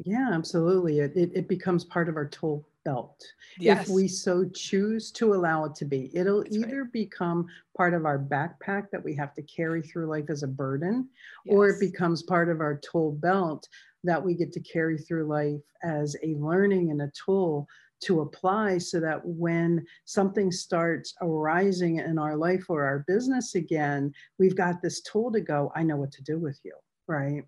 Yeah, 0.05 0.31
absolutely. 0.33 1.01
It, 1.01 1.13
it, 1.15 1.31
it 1.35 1.49
becomes 1.49 1.85
part 1.85 2.09
of 2.09 2.17
our 2.17 2.27
tool 2.27 2.67
belt 2.85 3.23
Yes. 3.59 3.89
if 3.89 3.95
we 3.95 4.09
so 4.09 4.49
choose 4.55 5.11
to 5.13 5.35
allow 5.35 5.65
it 5.65 5.75
to 5.77 5.85
be. 5.85 6.11
It'll 6.15 6.43
That's 6.43 6.57
right. 6.57 6.67
either 6.67 6.85
become 6.85 7.47
part 7.77 7.93
of 7.93 8.07
our 8.07 8.19
backpack 8.19 8.91
that 8.91 9.05
we 9.05 9.15
have 9.17 9.35
to 9.35 9.43
carry 9.43 9.83
through 9.83 10.07
life 10.07 10.31
as 10.31 10.43
a 10.43 10.49
burden, 10.49 11.09
or 11.47 11.69
it 11.69 11.81
becomes 11.81 12.23
part 12.23 12.49
of 12.49 12.61
our 12.61 12.77
tool 12.77 13.13
belt 13.13 13.69
that 14.05 14.23
we 14.23 14.35
get 14.35 14.53
to 14.53 14.61
carry 14.61 14.97
through 14.97 15.27
life 15.27 15.61
as 15.83 16.17
a 16.23 16.35
learning 16.37 16.91
and 16.91 17.03
a 17.03 17.13
tool 17.27 17.67
to 18.01 18.23
apply 18.23 18.79
so 18.79 18.99
that 18.99 19.21
when 19.25 19.85
something 20.07 20.51
starts 20.51 21.15
arising 21.21 21.97
in 21.97 22.19
our 22.19 22.35
life 22.35 22.65
or 22.71 22.85
our 22.85 23.05
business 23.07 23.55
again, 23.55 24.11
we've 24.39 24.57
got 24.57 24.81
this 24.81 25.03
tool 25.03 25.31
to 25.31 25.41
go, 25.41 25.71
I 25.75 25.83
know 25.83 25.97
what 25.97 26.13
to 26.13 26.23
do 26.23 26.39
with 26.39 26.59
you, 26.65 26.73
right? 27.07 27.45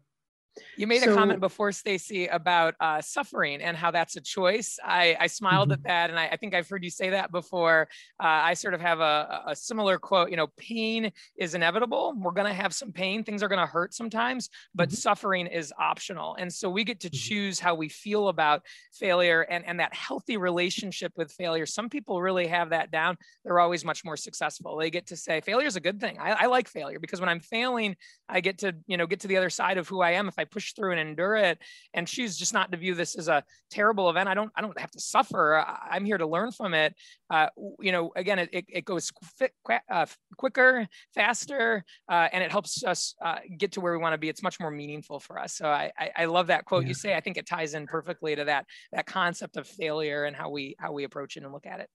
You 0.76 0.86
made 0.86 1.02
a 1.02 1.14
comment 1.14 1.40
before, 1.40 1.72
Stacey, 1.72 2.26
about 2.26 2.74
uh, 2.80 3.00
suffering 3.00 3.62
and 3.62 3.76
how 3.76 3.90
that's 3.90 4.16
a 4.16 4.20
choice. 4.20 4.78
I, 4.84 5.16
I 5.18 5.26
smiled 5.26 5.70
Mm-hmm. 5.70 5.72
at 5.72 5.82
that, 5.84 6.10
and 6.10 6.18
I, 6.18 6.28
I 6.28 6.36
think 6.36 6.54
I've 6.54 6.68
heard 6.68 6.82
you 6.84 6.90
say 6.90 7.10
that 7.10 7.30
before. 7.30 7.88
Uh, 8.22 8.26
I 8.26 8.54
sort 8.54 8.74
of 8.74 8.80
have 8.80 9.00
a, 9.00 9.42
a 9.48 9.56
similar 9.56 9.98
quote. 9.98 10.30
You 10.30 10.36
know, 10.36 10.48
pain 10.58 11.10
is 11.36 11.54
inevitable. 11.54 12.14
We're 12.16 12.32
going 12.32 12.46
to 12.48 12.54
have 12.54 12.74
some 12.74 12.92
pain. 12.92 13.22
Things 13.24 13.42
are 13.42 13.48
going 13.48 13.60
to 13.60 13.66
hurt 13.66 13.94
sometimes, 13.94 14.48
but 14.74 14.88
Mhm. 14.88 14.96
suffering 14.96 15.46
is 15.46 15.72
optional. 15.78 16.34
And 16.36 16.52
so 16.52 16.68
we 16.68 16.84
get 16.84 17.00
to 17.00 17.10
Mhm. 17.10 17.14
choose 17.28 17.60
how 17.60 17.74
we 17.74 17.88
feel 17.88 18.28
about 18.28 18.62
failure 18.92 19.42
and, 19.42 19.64
and 19.64 19.80
that 19.80 19.94
healthy 19.94 20.36
relationship 20.36 21.12
with 21.16 21.32
failure. 21.32 21.66
Some 21.66 21.88
people 21.88 22.20
really 22.20 22.46
have 22.48 22.70
that 22.70 22.90
down. 22.90 23.16
They're 23.44 23.60
always 23.60 23.84
much 23.84 24.04
more 24.04 24.16
successful. 24.16 24.76
They 24.76 24.90
get 24.90 25.06
to 25.08 25.16
say 25.16 25.40
failure 25.40 25.66
is 25.66 25.76
a 25.76 25.80
good 25.80 26.00
thing. 26.00 26.18
I, 26.18 26.30
I 26.32 26.46
like 26.46 26.68
failure 26.68 26.98
because 26.98 27.20
when 27.20 27.28
I'm 27.28 27.40
failing, 27.40 27.96
I 28.28 28.40
get 28.40 28.58
to, 28.58 28.74
you 28.86 28.96
know, 28.96 29.06
get 29.06 29.20
to 29.20 29.28
the 29.28 29.36
other 29.36 29.50
side 29.50 29.78
of 29.78 29.88
who 29.88 30.00
I 30.00 30.12
am 30.12 30.28
if 30.28 30.38
I 30.38 30.41
push 30.44 30.72
through 30.74 30.92
and 30.92 31.00
endure 31.00 31.36
it 31.36 31.58
and 31.94 32.06
choose 32.06 32.36
just 32.36 32.52
not 32.52 32.70
to 32.72 32.78
view 32.78 32.94
this 32.94 33.16
as 33.16 33.28
a 33.28 33.42
terrible 33.70 34.10
event. 34.10 34.28
I 34.28 34.34
don't, 34.34 34.50
I 34.54 34.60
don't 34.60 34.78
have 34.78 34.90
to 34.92 35.00
suffer. 35.00 35.56
I- 35.58 35.88
I'm 35.92 36.04
here 36.04 36.18
to 36.18 36.26
learn 36.26 36.52
from 36.52 36.74
it. 36.74 36.94
Uh, 37.30 37.48
you 37.80 37.92
know, 37.92 38.12
again, 38.16 38.38
it, 38.38 38.50
it, 38.52 38.64
it 38.68 38.84
goes 38.84 39.10
fi- 39.38 39.50
qua- 39.64 39.80
uh, 39.90 40.06
quicker, 40.36 40.86
faster, 41.14 41.84
uh, 42.08 42.28
and 42.32 42.42
it 42.42 42.50
helps 42.50 42.84
us 42.84 43.14
uh, 43.24 43.38
get 43.58 43.72
to 43.72 43.80
where 43.80 43.92
we 43.92 43.98
want 43.98 44.12
to 44.14 44.18
be. 44.18 44.28
It's 44.28 44.42
much 44.42 44.60
more 44.60 44.70
meaningful 44.70 45.20
for 45.20 45.38
us. 45.38 45.54
So 45.54 45.68
I, 45.68 45.90
I, 45.98 46.10
I 46.16 46.24
love 46.26 46.48
that 46.48 46.64
quote 46.64 46.82
Yeah. 46.84 46.88
you 46.88 46.94
say. 46.94 47.14
I 47.14 47.20
think 47.20 47.36
it 47.36 47.46
ties 47.46 47.74
in 47.74 47.86
perfectly 47.86 48.36
to 48.36 48.44
that, 48.44 48.66
that 48.92 49.06
concept 49.06 49.56
of 49.56 49.66
failure 49.66 50.24
and 50.24 50.36
how 50.36 50.50
we, 50.50 50.76
how 50.78 50.92
we 50.92 51.04
approach 51.04 51.36
it 51.36 51.44
and 51.44 51.52
look 51.52 51.66
at 51.66 51.80
it. 51.80 51.88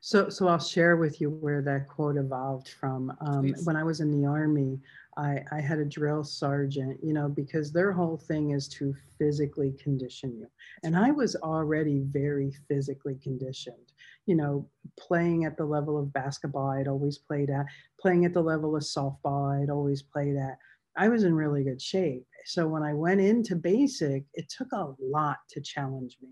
So, 0.00 0.28
so 0.28 0.48
I'll 0.48 0.58
share 0.58 0.96
with 0.96 1.20
you 1.20 1.30
where 1.30 1.62
that 1.62 1.88
quote 1.88 2.16
evolved 2.16 2.68
from. 2.68 3.12
Um, 3.20 3.54
when 3.64 3.76
I 3.76 3.84
was 3.84 4.00
in 4.00 4.10
the 4.10 4.26
army, 4.26 4.80
I, 5.16 5.42
I 5.52 5.60
had 5.60 5.78
a 5.78 5.84
drill 5.84 6.24
sergeant, 6.24 6.98
you 7.02 7.12
know, 7.12 7.28
because 7.28 7.70
their 7.70 7.92
whole 7.92 8.16
thing 8.16 8.50
is 8.50 8.68
to 8.68 8.94
physically 9.18 9.72
condition 9.72 10.34
you. 10.36 10.46
And 10.84 10.96
I 10.96 11.10
was 11.10 11.36
already 11.36 12.00
very 12.00 12.52
physically 12.68 13.16
conditioned, 13.22 13.92
you 14.26 14.34
know, 14.34 14.66
playing 14.98 15.44
at 15.44 15.56
the 15.56 15.64
level 15.64 15.98
of 15.98 16.12
basketball, 16.12 16.70
I'd 16.70 16.88
always 16.88 17.18
played 17.18 17.50
at, 17.50 17.66
playing 18.00 18.24
at 18.24 18.32
the 18.32 18.42
level 18.42 18.74
of 18.74 18.82
softball, 18.82 19.62
I'd 19.62 19.70
always 19.70 20.02
played 20.02 20.36
at. 20.36 20.58
I 20.96 21.08
was 21.08 21.24
in 21.24 21.34
really 21.34 21.64
good 21.64 21.80
shape. 21.80 22.26
So 22.44 22.66
when 22.66 22.82
I 22.82 22.92
went 22.92 23.20
into 23.20 23.54
basic, 23.56 24.24
it 24.34 24.48
took 24.48 24.72
a 24.72 24.92
lot 25.00 25.38
to 25.50 25.60
challenge 25.60 26.18
me. 26.22 26.30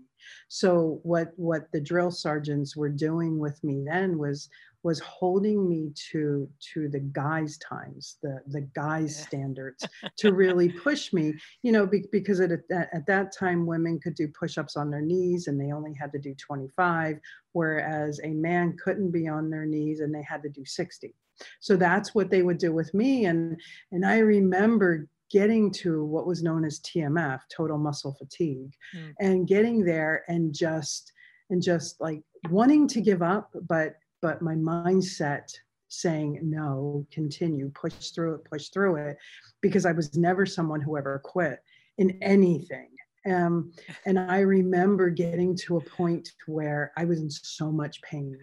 So 0.49 0.99
what 1.03 1.31
what 1.35 1.71
the 1.71 1.81
drill 1.81 2.11
sergeants 2.11 2.75
were 2.75 2.89
doing 2.89 3.39
with 3.39 3.63
me 3.63 3.83
then 3.85 4.17
was 4.17 4.49
was 4.83 4.99
holding 4.99 5.69
me 5.69 5.91
to 6.11 6.49
to 6.73 6.89
the 6.89 6.99
guys 6.99 7.57
times 7.57 8.17
the 8.23 8.41
the 8.47 8.61
guys 8.73 9.15
standards 9.15 9.87
to 10.17 10.33
really 10.33 10.69
push 10.69 11.13
me 11.13 11.33
you 11.61 11.71
know 11.71 11.85
be, 11.85 12.03
because 12.11 12.39
at, 12.39 12.51
at, 12.51 12.89
at 12.93 13.05
that 13.05 13.31
time 13.31 13.65
women 13.65 13.99
could 13.99 14.15
do 14.15 14.27
push-ups 14.27 14.75
on 14.75 14.89
their 14.89 15.01
knees 15.01 15.47
and 15.47 15.59
they 15.59 15.71
only 15.71 15.93
had 15.93 16.11
to 16.11 16.19
do 16.19 16.33
25 16.35 17.19
whereas 17.53 18.19
a 18.23 18.29
man 18.29 18.75
couldn't 18.83 19.11
be 19.11 19.27
on 19.27 19.49
their 19.49 19.65
knees 19.65 19.99
and 19.99 20.13
they 20.13 20.23
had 20.23 20.41
to 20.41 20.49
do 20.49 20.65
60 20.65 21.13
so 21.59 21.75
that's 21.75 22.13
what 22.15 22.29
they 22.29 22.41
would 22.41 22.57
do 22.57 22.73
with 22.73 22.93
me 22.93 23.25
and 23.25 23.59
and 23.91 24.05
i 24.05 24.17
remember 24.19 25.07
getting 25.29 25.71
to 25.71 26.03
what 26.03 26.27
was 26.27 26.43
known 26.43 26.65
as 26.65 26.79
tmf 26.81 27.39
total 27.55 27.77
muscle 27.77 28.15
fatigue 28.17 28.73
Mm. 28.95 29.13
and 29.19 29.47
getting 29.47 29.85
there 29.85 30.23
and 30.27 30.53
just 30.53 31.13
and 31.49 31.61
just 31.61 32.01
like 32.01 32.21
wanting 32.49 32.87
to 32.87 33.01
give 33.01 33.21
up 33.21 33.49
but 33.67 33.95
but 34.21 34.41
my 34.41 34.55
mindset 34.55 35.51
saying 35.87 36.39
no 36.41 37.05
continue 37.11 37.69
push 37.73 38.11
through 38.11 38.35
it 38.35 38.45
push 38.45 38.69
through 38.69 38.95
it 38.95 39.17
because 39.61 39.85
i 39.85 39.91
was 39.91 40.15
never 40.15 40.45
someone 40.45 40.81
who 40.81 40.97
ever 40.97 41.19
quit 41.19 41.59
in 41.97 42.17
anything. 42.21 42.87
Um, 43.29 43.71
and 44.05 44.17
i 44.17 44.39
remember 44.39 45.09
getting 45.09 45.55
to 45.57 45.77
a 45.77 45.81
point 45.81 46.31
where 46.47 46.91
i 46.97 47.05
was 47.05 47.19
in 47.19 47.29
so 47.29 47.71
much 47.71 48.01
pain 48.01 48.37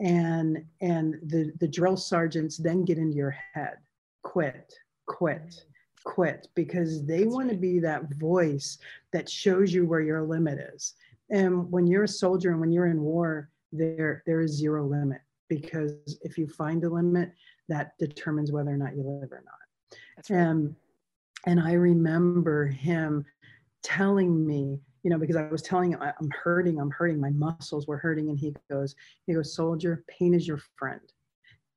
and 0.00 0.64
and 0.80 1.14
the 1.26 1.52
the 1.60 1.68
drill 1.68 1.96
sergeants 1.96 2.56
then 2.56 2.84
get 2.84 2.98
into 2.98 3.16
your 3.16 3.36
head 3.54 3.76
quit 4.22 4.74
quit 5.06 5.64
quit 6.04 6.48
because 6.54 7.04
they 7.06 7.24
want 7.26 7.48
to 7.50 7.56
be 7.56 7.78
that 7.78 8.12
voice 8.14 8.78
that 9.12 9.28
shows 9.28 9.72
you 9.72 9.86
where 9.86 10.00
your 10.00 10.22
limit 10.22 10.58
is. 10.74 10.94
And 11.30 11.70
when 11.70 11.86
you're 11.86 12.04
a 12.04 12.08
soldier 12.08 12.50
and 12.50 12.60
when 12.60 12.72
you're 12.72 12.88
in 12.88 13.00
war 13.00 13.48
there 13.72 14.22
there 14.26 14.40
is 14.40 14.52
zero 14.52 14.86
limit 14.86 15.20
because 15.48 16.18
if 16.22 16.38
you 16.38 16.46
find 16.46 16.84
a 16.84 16.88
limit 16.88 17.32
that 17.68 17.92
determines 17.98 18.52
whether 18.52 18.70
or 18.70 18.76
not 18.76 18.94
you 18.96 19.02
live 19.02 19.32
or 19.32 19.42
not 19.44 19.98
That's 20.16 20.30
right. 20.30 20.40
um, 20.46 20.76
and 21.46 21.58
I 21.60 21.72
remember 21.72 22.66
him 22.66 23.24
telling 23.82 24.46
me, 24.46 24.80
you 25.02 25.10
know, 25.10 25.18
because 25.18 25.34
I 25.34 25.48
was 25.48 25.62
telling 25.62 25.92
him 25.92 26.00
"I- 26.00 26.12
I'm 26.20 26.30
hurting, 26.44 26.78
I'm 26.80 26.90
hurting, 26.90 27.18
my 27.20 27.30
muscles 27.30 27.88
were 27.88 27.96
hurting, 27.98 28.28
and 28.30 28.38
he 28.38 28.54
goes, 28.70 28.94
he 29.26 29.34
goes, 29.34 29.54
soldier, 29.54 30.04
pain 30.06 30.34
is 30.34 30.46
your 30.46 30.60
friend. 30.78 31.00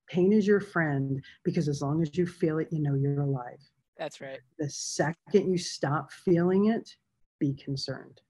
Pain 0.08 0.32
is 0.32 0.46
your 0.46 0.60
friend 0.60 1.24
because 1.44 1.68
as 1.68 1.82
long 1.82 2.04
as 2.04 2.16
you 2.16 2.28
feel 2.28 2.60
it, 2.60 2.68
you 2.72 2.80
know 2.80 2.94
you're 2.94 3.22
alive. 3.22 3.58
That's 3.98 4.22
right. 4.22 4.40
The 4.60 4.70
second 4.70 5.50
you 5.50 5.58
stop 5.58 6.12
feeling 6.12 6.68
it, 6.68 6.96
be 7.40 7.54
concerned. 7.54 8.22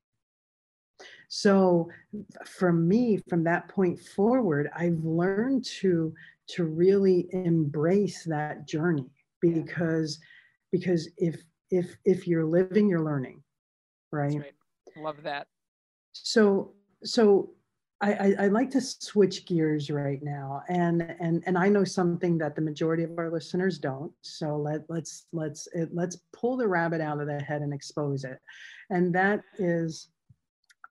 So 1.29 1.89
for 2.45 2.71
me, 2.71 3.19
from 3.29 3.43
that 3.43 3.67
point 3.69 3.99
forward, 3.99 4.69
I've 4.75 5.03
learned 5.03 5.65
to 5.79 6.13
to 6.47 6.63
really 6.63 7.27
embrace 7.31 8.23
that 8.25 8.67
journey 8.67 9.09
because 9.41 10.19
because 10.71 11.09
if 11.17 11.41
if 11.71 11.95
if 12.05 12.27
you're 12.27 12.45
living, 12.45 12.87
you're 12.89 13.03
learning, 13.03 13.41
right? 14.11 14.39
Right. 14.39 14.53
Love 14.97 15.23
that. 15.23 15.47
So 16.13 16.73
so 17.03 17.51
I, 18.01 18.13
I 18.13 18.35
I 18.39 18.47
like 18.47 18.69
to 18.71 18.81
switch 18.81 19.45
gears 19.45 19.89
right 19.89 20.21
now, 20.21 20.61
and 20.69 21.01
and 21.19 21.43
and 21.45 21.57
I 21.57 21.69
know 21.69 21.83
something 21.83 22.37
that 22.39 22.55
the 22.55 22.61
majority 22.61 23.03
of 23.03 23.17
our 23.17 23.31
listeners 23.31 23.79
don't. 23.79 24.11
So 24.21 24.57
let 24.57 24.81
let's 24.89 25.27
let's 25.31 25.67
it, 25.73 25.89
let's 25.93 26.17
pull 26.33 26.57
the 26.57 26.67
rabbit 26.67 27.01
out 27.01 27.21
of 27.21 27.27
the 27.27 27.41
head 27.41 27.61
and 27.61 27.73
expose 27.73 28.23
it, 28.23 28.39
and 28.89 29.13
that 29.15 29.41
is. 29.57 30.09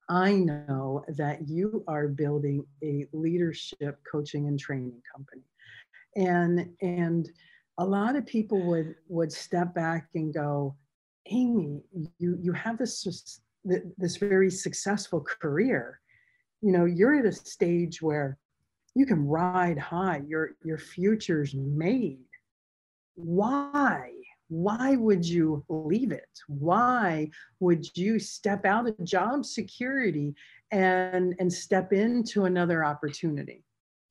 I 0.07 0.33
know 0.33 1.03
that 1.07 1.47
you 1.47 1.83
are 1.87 2.07
building 2.07 2.65
a 2.83 3.07
leadership 3.11 3.99
coaching 4.09 4.47
and 4.47 4.59
training 4.59 5.01
company. 5.11 5.43
And 6.15 6.69
and 6.81 7.29
a 7.77 7.85
lot 7.85 8.15
of 8.15 8.25
people 8.25 8.61
would 8.67 8.95
would 9.07 9.31
step 9.31 9.73
back 9.73 10.09
and 10.13 10.33
go, 10.33 10.75
Amy, 11.27 11.81
you 12.19 12.37
you 12.39 12.53
have 12.53 12.77
this 12.77 13.39
this 13.97 14.17
very 14.17 14.51
successful 14.51 15.21
career. 15.21 15.99
You 16.61 16.71
know, 16.71 16.85
you're 16.85 17.15
at 17.15 17.25
a 17.25 17.31
stage 17.31 18.01
where 18.01 18.37
you 18.93 19.05
can 19.05 19.27
ride 19.27 19.77
high. 19.77 20.21
Your 20.27 20.51
your 20.63 20.77
future's 20.77 21.53
made. 21.55 22.19
Why? 23.15 24.11
Why 24.47 24.95
would 24.95 25.25
you 25.25 25.63
leave 25.69 26.11
it? 26.11 26.29
Why 26.47 27.29
would 27.59 27.85
you 27.97 28.19
step 28.19 28.65
out 28.65 28.87
of 28.87 29.03
job 29.03 29.45
security 29.45 30.35
and 30.71 31.35
and 31.39 31.51
step 31.51 31.93
into 31.93 32.45
another 32.45 32.85
opportunity 32.85 33.63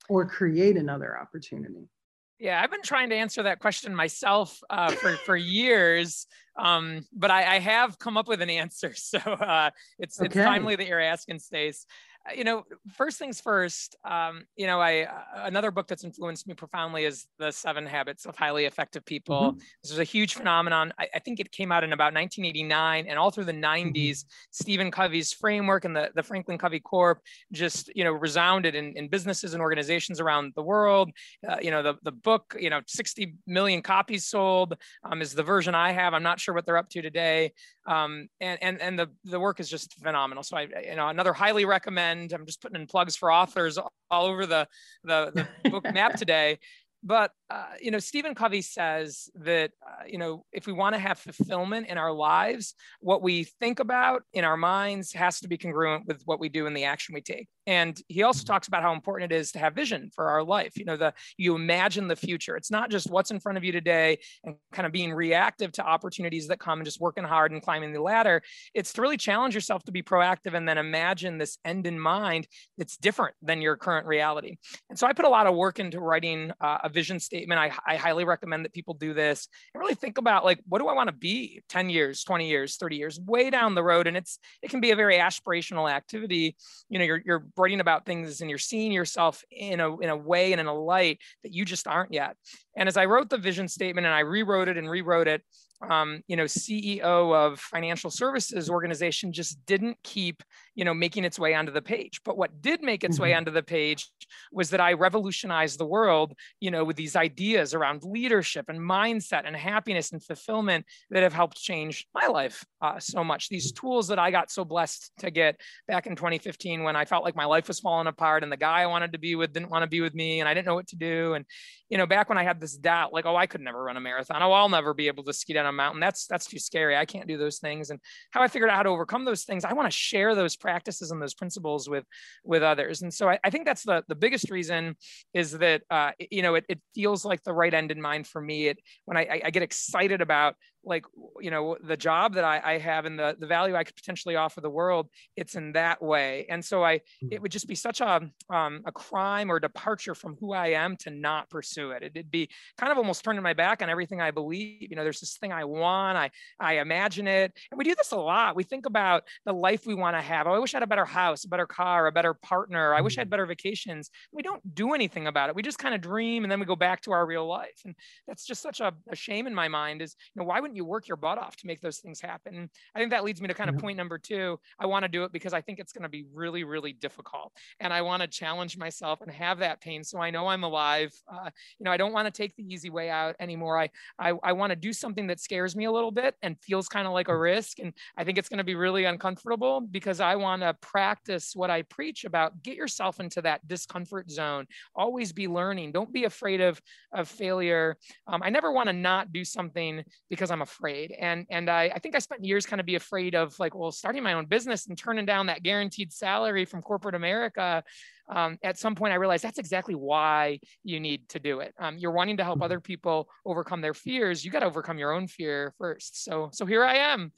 or 0.09 0.25
create 0.25 0.77
another 0.77 1.17
opportunity? 1.19 1.89
Yeah, 2.37 2.61
I've 2.61 2.71
been 2.71 2.81
trying 2.81 3.09
to 3.11 3.15
answer 3.15 3.43
that 3.43 3.59
question 3.59 3.95
myself 3.95 4.61
uh, 4.69 4.91
for 4.91 5.15
for 5.23 5.37
years, 5.37 6.27
um, 6.57 7.05
but 7.13 7.31
I, 7.31 7.55
I 7.55 7.59
have 7.59 7.97
come 7.97 8.17
up 8.17 8.27
with 8.27 8.41
an 8.41 8.49
answer. 8.49 8.93
So 8.95 9.19
uh, 9.19 9.69
it's 9.99 10.19
it's 10.19 10.35
Okay. 10.35 10.43
timely 10.43 10.75
that 10.75 10.85
you're 10.87 10.99
asking, 10.99 11.39
Stace. 11.39 11.85
You 12.33 12.43
know, 12.43 12.63
first 12.93 13.19
things 13.19 13.39
first, 13.39 13.95
um, 14.03 14.45
you 14.55 14.65
know, 14.65 14.79
I 14.79 15.03
uh, 15.03 15.43
another 15.43 15.69
book 15.69 15.87
that's 15.87 16.03
influenced 16.03 16.47
me 16.47 16.53
profoundly 16.53 17.05
is 17.05 17.27
The 17.37 17.51
Seven 17.51 17.85
Habits 17.85 18.25
of 18.25 18.35
Highly 18.35 18.65
Effective 18.65 19.05
People. 19.05 19.51
Mm-hmm. 19.51 19.59
This 19.83 19.91
is 19.91 19.99
a 19.99 20.03
huge 20.03 20.33
phenomenon. 20.33 20.93
I, 20.97 21.07
I, 21.13 21.19
think 21.19 21.39
it 21.39 21.51
came 21.51 21.71
out 21.71 21.83
in 21.83 21.93
about 21.93 22.13
1989 22.13 23.05
and 23.07 23.19
all 23.19 23.29
through 23.29 23.43
the 23.43 23.53
90s, 23.53 23.93
mm-hmm. 23.93 24.27
Stephen 24.51 24.91
Covey's 24.91 25.33
framework 25.33 25.85
and 25.85 25.95
the, 25.95 26.09
the 26.15 26.23
Franklin 26.23 26.57
Covey 26.57 26.79
Corp 26.79 27.21
just, 27.51 27.95
you 27.95 28.03
know, 28.03 28.11
resounded 28.11 28.75
in, 28.75 28.93
in 28.97 29.07
businesses 29.07 29.53
and 29.53 29.61
organizations 29.61 30.19
around 30.19 30.53
the 30.55 30.63
world. 30.63 31.11
Uh, 31.47 31.57
you 31.61 31.69
know, 31.69 31.83
the, 31.83 31.95
the 32.03 32.11
book, 32.11 32.55
you 32.59 32.69
know, 32.69 32.81
60 32.87 33.35
million 33.45 33.81
copies 33.81 34.25
sold 34.25 34.75
um, 35.03 35.21
is 35.21 35.33
the 35.33 35.43
version 35.43 35.75
I 35.75 35.91
have. 35.91 36.13
I'm 36.13 36.23
not 36.23 36.39
sure 36.39 36.55
what 36.55 36.65
they're 36.65 36.77
up 36.77 36.89
to 36.89 37.01
today. 37.01 37.51
Um, 37.87 38.29
and, 38.41 38.57
and, 38.63 38.81
and 38.81 38.97
the, 38.97 39.11
the 39.25 39.39
work 39.39 39.59
is 39.59 39.69
just 39.69 39.93
phenomenal. 39.95 40.43
So 40.43 40.57
I, 40.57 40.67
you 40.83 40.95
know, 40.95 41.07
another 41.07 41.33
highly 41.33 41.65
recommend, 41.65 42.14
I'm 42.33 42.45
just 42.45 42.61
putting 42.61 42.79
in 42.79 42.87
plugs 42.87 43.15
for 43.15 43.31
authors 43.31 43.77
all 43.77 44.25
over 44.25 44.45
the, 44.45 44.67
the, 45.03 45.47
the 45.63 45.69
book 45.69 45.83
map 45.93 46.15
today. 46.15 46.59
But 47.03 47.31
uh, 47.51 47.67
you 47.79 47.91
know, 47.91 47.99
Stephen 47.99 48.33
Covey 48.33 48.63
says 48.63 49.29
that 49.35 49.71
uh, 49.85 50.05
you 50.07 50.17
know 50.17 50.43
if 50.51 50.65
we 50.65 50.73
want 50.73 50.95
to 50.95 50.99
have 50.99 51.19
fulfillment 51.19 51.87
in 51.87 51.99
our 51.99 52.11
lives, 52.11 52.73
what 52.99 53.21
we 53.21 53.43
think 53.43 53.79
about 53.79 54.23
in 54.33 54.43
our 54.43 54.57
minds 54.57 55.13
has 55.13 55.39
to 55.41 55.47
be 55.47 55.57
congruent 55.57 56.07
with 56.07 56.23
what 56.25 56.39
we 56.39 56.49
do 56.49 56.65
and 56.65 56.75
the 56.75 56.85
action 56.85 57.13
we 57.13 57.21
take. 57.21 57.47
And 57.67 57.99
he 58.07 58.23
also 58.23 58.43
talks 58.43 58.67
about 58.67 58.83
how 58.83 58.93
important 58.93 59.31
it 59.31 59.35
is 59.35 59.51
to 59.53 59.59
have 59.59 59.73
vision 59.73 60.09
for 60.13 60.29
our 60.29 60.43
life. 60.43 60.77
You 60.77 60.85
know, 60.85 60.97
the 60.97 61.13
you 61.37 61.55
imagine 61.55 62.07
the 62.07 62.15
future. 62.15 62.55
It's 62.55 62.71
not 62.71 62.89
just 62.89 63.09
what's 63.09 63.31
in 63.31 63.39
front 63.39 63.57
of 63.57 63.63
you 63.63 63.71
today 63.71 64.19
and 64.43 64.55
kind 64.71 64.85
of 64.85 64.91
being 64.91 65.13
reactive 65.13 65.71
to 65.73 65.85
opportunities 65.85 66.47
that 66.47 66.59
come 66.59 66.79
and 66.79 66.85
just 66.85 66.99
working 66.99 67.23
hard 67.23 67.51
and 67.51 67.61
climbing 67.61 67.93
the 67.93 68.01
ladder. 68.01 68.41
It's 68.73 68.93
to 68.93 69.01
really 69.01 69.17
challenge 69.17 69.55
yourself 69.55 69.83
to 69.85 69.91
be 69.91 70.03
proactive 70.03 70.53
and 70.53 70.67
then 70.67 70.77
imagine 70.77 71.37
this 71.37 71.57
end 71.65 71.87
in 71.87 71.99
mind 71.99 72.47
that's 72.77 72.97
different 72.97 73.35
than 73.41 73.61
your 73.61 73.75
current 73.77 74.07
reality. 74.07 74.57
And 74.89 74.97
so 74.97 75.07
I 75.07 75.13
put 75.13 75.25
a 75.25 75.29
lot 75.29 75.47
of 75.47 75.55
work 75.55 75.79
into 75.79 75.99
writing 75.99 76.51
uh, 76.61 76.79
a 76.83 76.89
vision 76.89 77.19
statement. 77.19 77.59
I, 77.59 77.71
I 77.85 77.95
highly 77.95 78.25
recommend 78.25 78.65
that 78.65 78.73
people 78.73 78.93
do 78.93 79.13
this 79.13 79.47
and 79.73 79.81
really 79.81 79.95
think 79.95 80.17
about 80.17 80.45
like, 80.45 80.59
what 80.67 80.79
do 80.79 80.87
I 80.87 80.93
want 80.93 81.07
to 81.07 81.15
be 81.15 81.61
10 81.69 81.89
years, 81.89 82.23
20 82.23 82.47
years, 82.47 82.77
30 82.77 82.95
years, 82.95 83.19
way 83.19 83.49
down 83.49 83.75
the 83.75 83.83
road. 83.83 84.07
And 84.07 84.17
it's 84.17 84.39
it 84.61 84.69
can 84.69 84.81
be 84.81 84.91
a 84.91 84.95
very 84.95 85.17
aspirational 85.17 85.91
activity. 85.91 86.55
You 86.89 86.99
know, 86.99 87.05
you're 87.05 87.21
you're 87.25 87.45
writing 87.57 87.79
about 87.79 88.05
things 88.05 88.41
and 88.41 88.49
you're 88.49 88.59
seeing 88.59 88.91
yourself 88.91 89.43
in 89.51 89.79
a, 89.79 89.97
in 89.99 90.09
a 90.09 90.17
way 90.17 90.51
and 90.51 90.61
in 90.61 90.67
a 90.67 90.73
light 90.73 91.19
that 91.43 91.53
you 91.53 91.65
just 91.65 91.87
aren't 91.87 92.13
yet. 92.13 92.35
And 92.75 92.89
as 92.89 92.97
I 92.97 93.05
wrote 93.05 93.29
the 93.29 93.37
vision 93.37 93.67
statement 93.67 94.05
and 94.05 94.13
I 94.13 94.19
rewrote 94.19 94.67
it 94.67 94.77
and 94.77 94.89
rewrote 94.89 95.27
it, 95.27 95.41
um, 95.81 96.21
you 96.27 96.35
know, 96.35 96.45
CEO 96.45 97.01
of 97.35 97.59
financial 97.59 98.09
services 98.09 98.69
organization 98.69 99.33
just 99.33 99.63
didn't 99.65 99.97
keep, 100.03 100.41
you 100.73 100.85
know, 100.85 100.93
making 100.93 101.25
its 101.25 101.37
way 101.37 101.53
onto 101.53 101.71
the 101.71 101.81
page. 101.81 102.21
But 102.23 102.37
what 102.37 102.61
did 102.61 102.81
make 102.81 103.03
its 103.03 103.15
mm-hmm. 103.15 103.23
way 103.23 103.33
onto 103.33 103.51
the 103.51 103.63
page 103.63 104.09
was 104.51 104.69
that 104.69 104.81
I 104.81 104.93
revolutionized 104.93 105.79
the 105.79 105.85
world, 105.85 106.33
you 106.59 106.71
know, 106.71 106.83
with 106.83 106.95
these 106.95 107.15
ideas 107.15 107.73
around 107.73 108.03
leadership 108.03 108.65
and 108.69 108.79
mindset 108.79 109.43
and 109.45 109.55
happiness 109.55 110.11
and 110.11 110.23
fulfillment 110.23 110.85
that 111.09 111.23
have 111.23 111.33
helped 111.33 111.57
change 111.57 112.07
my 112.13 112.27
life 112.27 112.65
uh, 112.81 112.99
so 112.99 113.23
much. 113.23 113.49
These 113.49 113.71
tools 113.71 114.07
that 114.07 114.19
I 114.19 114.31
got 114.31 114.51
so 114.51 114.65
blessed 114.65 115.11
to 115.19 115.31
get 115.31 115.59
back 115.87 116.07
in 116.07 116.15
2015 116.15 116.83
when 116.83 116.95
I 116.95 117.05
felt 117.05 117.23
like 117.23 117.35
my 117.35 117.45
life 117.45 117.67
was 117.67 117.79
falling 117.79 118.07
apart 118.07 118.43
and 118.43 118.51
the 118.51 118.57
guy 118.57 118.81
I 118.81 118.87
wanted 118.87 119.11
to 119.13 119.19
be 119.19 119.35
with 119.35 119.53
didn't 119.53 119.69
want 119.69 119.83
to 119.83 119.89
be 119.89 120.01
with 120.01 120.15
me 120.15 120.39
and 120.39 120.49
I 120.49 120.53
didn't 120.53 120.67
know 120.67 120.75
what 120.75 120.87
to 120.87 120.95
do. 120.95 121.33
And, 121.33 121.45
you 121.89 121.97
know, 121.97 122.07
back 122.07 122.29
when 122.29 122.37
I 122.37 122.43
had 122.43 122.59
this 122.65 122.75
doubt, 122.75 123.13
like, 123.13 123.27
oh, 123.27 123.35
I 123.35 123.45
could 123.45 123.61
never 123.61 123.83
run 123.83 123.95
a 123.95 124.01
marathon. 124.01 124.41
Oh, 124.41 124.51
I'll 124.51 124.69
never 124.69 124.93
be 124.93 125.07
able 125.07 125.23
to 125.25 125.33
ski 125.33 125.53
down 125.53 125.67
a 125.67 125.71
mountain. 125.71 125.99
That's 125.99 126.25
that's 126.25 126.47
too 126.47 126.57
scary. 126.57 126.97
I 126.97 127.05
can't 127.05 127.27
do 127.27 127.37
those 127.37 127.59
things. 127.59 127.91
And 127.91 127.99
how 128.31 128.41
I 128.41 128.47
figured 128.47 128.71
out 128.71 128.77
how 128.77 128.83
to 128.83 128.89
overcome 128.89 129.23
those 129.23 129.43
things, 129.43 129.63
I 129.63 129.73
want 129.73 129.85
to 129.85 129.95
share 129.95 130.33
those 130.33 130.55
practices 130.55 131.11
and 131.11 131.21
those 131.21 131.35
principles 131.35 131.87
with 131.87 132.05
with 132.43 132.63
others. 132.63 133.03
And 133.03 133.13
so 133.13 133.29
I, 133.29 133.37
I 133.43 133.51
think 133.51 133.65
that's 133.65 133.83
the 133.83 134.03
the 134.07 134.15
biggest 134.15 134.49
reason 134.49 134.95
is 135.33 135.51
that 135.59 135.83
uh, 135.91 136.11
you 136.31 136.41
know 136.41 136.55
it, 136.55 136.65
it 136.67 136.79
feels 136.95 137.23
like 137.23 137.43
the 137.43 137.53
right 137.53 137.73
end 137.73 137.91
in 137.91 138.01
mind 138.01 138.25
for 138.25 138.41
me. 138.41 138.67
It 138.67 138.79
when 139.05 139.17
I, 139.17 139.41
I 139.45 139.49
get 139.51 139.61
excited 139.61 140.21
about 140.21 140.55
like 140.85 141.05
you 141.39 141.51
know 141.51 141.77
the 141.83 141.97
job 141.97 142.35
that 142.35 142.43
I, 142.43 142.61
I 142.63 142.77
have 142.77 143.05
and 143.05 143.17
the, 143.17 143.35
the 143.39 143.47
value 143.47 143.75
I 143.75 143.83
could 143.83 143.95
potentially 143.95 144.35
offer 144.35 144.61
the 144.61 144.69
world, 144.69 145.09
it's 145.35 145.55
in 145.55 145.73
that 145.73 146.01
way. 146.01 146.45
And 146.49 146.63
so 146.63 146.83
I 146.83 147.01
hmm. 147.21 147.29
it 147.31 147.41
would 147.41 147.51
just 147.51 147.67
be 147.67 147.75
such 147.75 148.01
a 148.01 148.29
um, 148.49 148.81
a 148.85 148.91
crime 148.91 149.51
or 149.51 149.59
departure 149.59 150.15
from 150.15 150.37
who 150.39 150.53
I 150.53 150.67
am 150.67 150.95
to 150.97 151.09
not 151.09 151.49
pursue 151.49 151.91
it. 151.91 152.03
It'd 152.03 152.31
be 152.31 152.49
kind 152.77 152.91
of 152.91 152.97
almost 152.97 153.23
turning 153.23 153.43
my 153.43 153.53
back 153.53 153.81
on 153.81 153.89
everything 153.89 154.21
I 154.21 154.31
believe. 154.31 154.89
You 154.89 154.95
know, 154.95 155.03
there's 155.03 155.19
this 155.19 155.37
thing 155.37 155.51
I 155.51 155.65
want, 155.65 156.17
I 156.17 156.31
I 156.59 156.79
imagine 156.79 157.27
it, 157.27 157.51
and 157.71 157.77
we 157.77 157.83
do 157.83 157.95
this 157.95 158.11
a 158.11 158.17
lot. 158.17 158.55
We 158.55 158.63
think 158.63 158.85
about 158.85 159.23
the 159.45 159.53
life 159.53 159.85
we 159.85 159.95
want 159.95 160.15
to 160.15 160.21
have. 160.21 160.47
Oh, 160.47 160.53
I 160.53 160.59
wish 160.59 160.73
I 160.73 160.77
had 160.77 160.83
a 160.83 160.87
better 160.87 161.05
house, 161.05 161.45
a 161.45 161.49
better 161.49 161.67
car, 161.67 162.07
a 162.07 162.11
better 162.11 162.33
partner. 162.33 162.93
I 162.93 163.01
wish 163.01 163.17
I 163.17 163.21
had 163.21 163.27
hmm. 163.27 163.31
better 163.31 163.45
vacations. 163.45 164.09
We 164.31 164.43
don't 164.43 164.75
do 164.75 164.93
anything 164.93 165.27
about 165.27 165.49
it. 165.49 165.55
We 165.55 165.61
just 165.61 165.79
kind 165.79 165.95
of 165.95 166.01
dream 166.01 166.43
and 166.43 166.51
then 166.51 166.59
we 166.59 166.65
go 166.65 166.75
back 166.75 167.01
to 167.01 167.11
our 167.11 167.25
real 167.25 167.47
life. 167.47 167.81
And 167.85 167.95
that's 168.27 168.45
just 168.45 168.61
such 168.61 168.79
a, 168.79 168.93
a 169.09 169.15
shame 169.15 169.47
in 169.47 169.55
my 169.55 169.67
mind. 169.67 170.01
Is 170.01 170.15
you 170.33 170.41
know 170.41 170.45
why 170.45 170.59
wouldn't 170.59 170.74
you 170.75 170.85
work 170.85 171.07
your 171.07 171.17
butt 171.17 171.37
off 171.37 171.55
to 171.57 171.67
make 171.67 171.81
those 171.81 171.97
things 171.97 172.21
happen. 172.21 172.69
I 172.93 172.99
think 172.99 173.11
that 173.11 173.23
leads 173.23 173.41
me 173.41 173.47
to 173.47 173.53
kind 173.53 173.69
of 173.69 173.77
point 173.77 173.97
number 173.97 174.17
two. 174.17 174.59
I 174.79 174.85
want 174.85 175.03
to 175.03 175.09
do 175.09 175.23
it 175.23 175.31
because 175.31 175.53
I 175.53 175.61
think 175.61 175.79
it's 175.79 175.93
going 175.93 176.03
to 176.03 176.09
be 176.09 176.25
really, 176.33 176.63
really 176.63 176.93
difficult. 176.93 177.53
And 177.79 177.93
I 177.93 178.01
want 178.01 178.21
to 178.21 178.27
challenge 178.27 178.77
myself 178.77 179.21
and 179.21 179.31
have 179.31 179.59
that 179.59 179.81
pain 179.81 180.03
so 180.03 180.19
I 180.19 180.29
know 180.29 180.47
I'm 180.47 180.63
alive. 180.63 181.13
Uh, 181.31 181.49
you 181.79 181.83
know, 181.83 181.91
I 181.91 181.97
don't 181.97 182.13
want 182.13 182.25
to 182.27 182.31
take 182.31 182.55
the 182.55 182.63
easy 182.63 182.89
way 182.89 183.09
out 183.09 183.35
anymore. 183.39 183.79
I, 183.79 183.89
I, 184.19 184.33
I 184.43 184.53
want 184.53 184.71
to 184.71 184.75
do 184.75 184.93
something 184.93 185.27
that 185.27 185.39
scares 185.39 185.75
me 185.75 185.85
a 185.85 185.91
little 185.91 186.11
bit 186.11 186.35
and 186.41 186.59
feels 186.61 186.87
kind 186.87 187.07
of 187.07 187.13
like 187.13 187.27
a 187.27 187.37
risk. 187.37 187.79
And 187.79 187.93
I 188.17 188.23
think 188.23 188.37
it's 188.37 188.49
going 188.49 188.57
to 188.57 188.63
be 188.63 188.75
really 188.75 189.05
uncomfortable 189.05 189.81
because 189.81 190.19
I 190.19 190.35
want 190.35 190.61
to 190.61 190.73
practice 190.81 191.55
what 191.55 191.69
I 191.69 191.83
preach 191.83 192.25
about. 192.25 192.61
Get 192.63 192.75
yourself 192.75 193.19
into 193.19 193.41
that 193.41 193.67
discomfort 193.67 194.29
zone. 194.29 194.65
Always 194.95 195.31
be 195.31 195.47
learning. 195.47 195.91
Don't 195.91 196.11
be 196.11 196.25
afraid 196.25 196.61
of, 196.61 196.81
of 197.13 197.27
failure. 197.27 197.97
Um, 198.27 198.41
I 198.43 198.49
never 198.49 198.71
want 198.71 198.87
to 198.87 198.93
not 198.93 199.31
do 199.31 199.45
something 199.45 200.03
because 200.29 200.51
I'm 200.51 200.61
afraid. 200.65 201.13
And 201.17 201.45
and 201.49 201.69
I, 201.69 201.83
I 201.95 201.99
think 201.99 202.15
I 202.15 202.19
spent 202.19 202.43
years 202.43 202.65
kind 202.65 202.79
of 202.79 202.85
be 202.85 202.95
afraid 202.95 203.33
of 203.33 203.57
like, 203.59 203.73
well, 203.73 203.91
starting 203.91 204.23
my 204.23 204.33
own 204.33 204.45
business 204.45 204.87
and 204.87 204.97
turning 204.97 205.25
down 205.25 205.45
that 205.45 205.63
guaranteed 205.63 206.11
salary 206.11 206.65
from 206.65 206.81
corporate 206.81 207.15
America. 207.15 207.83
Um, 208.27 208.57
at 208.63 208.77
some 208.77 208.95
point, 208.95 209.13
I 209.13 209.17
realized 209.17 209.43
that's 209.43 209.59
exactly 209.59 209.95
why 209.95 210.59
you 210.83 210.99
need 210.99 211.29
to 211.29 211.39
do 211.39 211.61
it. 211.61 211.73
Um, 211.79 211.97
you're 211.97 212.11
wanting 212.11 212.37
to 212.37 212.43
help 212.43 212.61
other 212.61 212.79
people 212.79 213.29
overcome 213.45 213.81
their 213.81 213.93
fears. 213.93 214.43
You 214.43 214.51
got 214.51 214.59
to 214.59 214.65
overcome 214.65 214.97
your 214.97 215.13
own 215.13 215.27
fear 215.27 215.73
first. 215.77 216.23
So 216.23 216.49
so 216.51 216.65
here 216.65 216.83
I 216.83 216.95
am. 217.13 217.31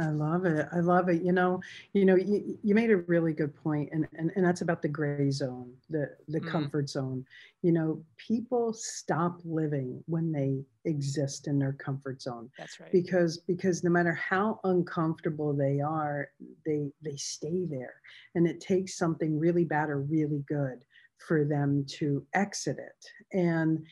I 0.00 0.08
love 0.08 0.44
it. 0.46 0.66
I 0.72 0.80
love 0.80 1.08
it. 1.08 1.22
You 1.22 1.32
know, 1.32 1.60
you 1.92 2.04
know, 2.04 2.16
you, 2.16 2.58
you 2.62 2.74
made 2.74 2.90
a 2.90 2.96
really 2.96 3.32
good 3.32 3.54
point, 3.54 3.90
and, 3.92 4.08
and 4.14 4.32
and 4.34 4.44
that's 4.44 4.62
about 4.62 4.82
the 4.82 4.88
gray 4.88 5.30
zone, 5.30 5.72
the 5.90 6.10
the 6.28 6.40
mm. 6.40 6.50
comfort 6.50 6.88
zone. 6.88 7.24
You 7.62 7.72
know, 7.72 8.02
people 8.16 8.72
stop 8.72 9.40
living 9.44 10.02
when 10.06 10.32
they 10.32 10.64
exist 10.84 11.46
in 11.46 11.58
their 11.58 11.74
comfort 11.74 12.22
zone. 12.22 12.50
That's 12.58 12.80
right. 12.80 12.90
Because 12.90 13.38
because 13.38 13.84
no 13.84 13.90
matter 13.90 14.14
how 14.14 14.58
uncomfortable 14.64 15.52
they 15.52 15.80
are, 15.80 16.30
they 16.66 16.90
they 17.02 17.16
stay 17.16 17.66
there, 17.66 17.94
and 18.34 18.46
it 18.48 18.60
takes 18.60 18.96
something 18.96 19.38
really 19.38 19.64
bad 19.64 19.90
or 19.90 20.00
really 20.00 20.44
good 20.48 20.84
for 21.26 21.44
them 21.44 21.84
to 21.88 22.26
exit 22.34 22.78
it. 22.78 23.36
And 23.36 23.84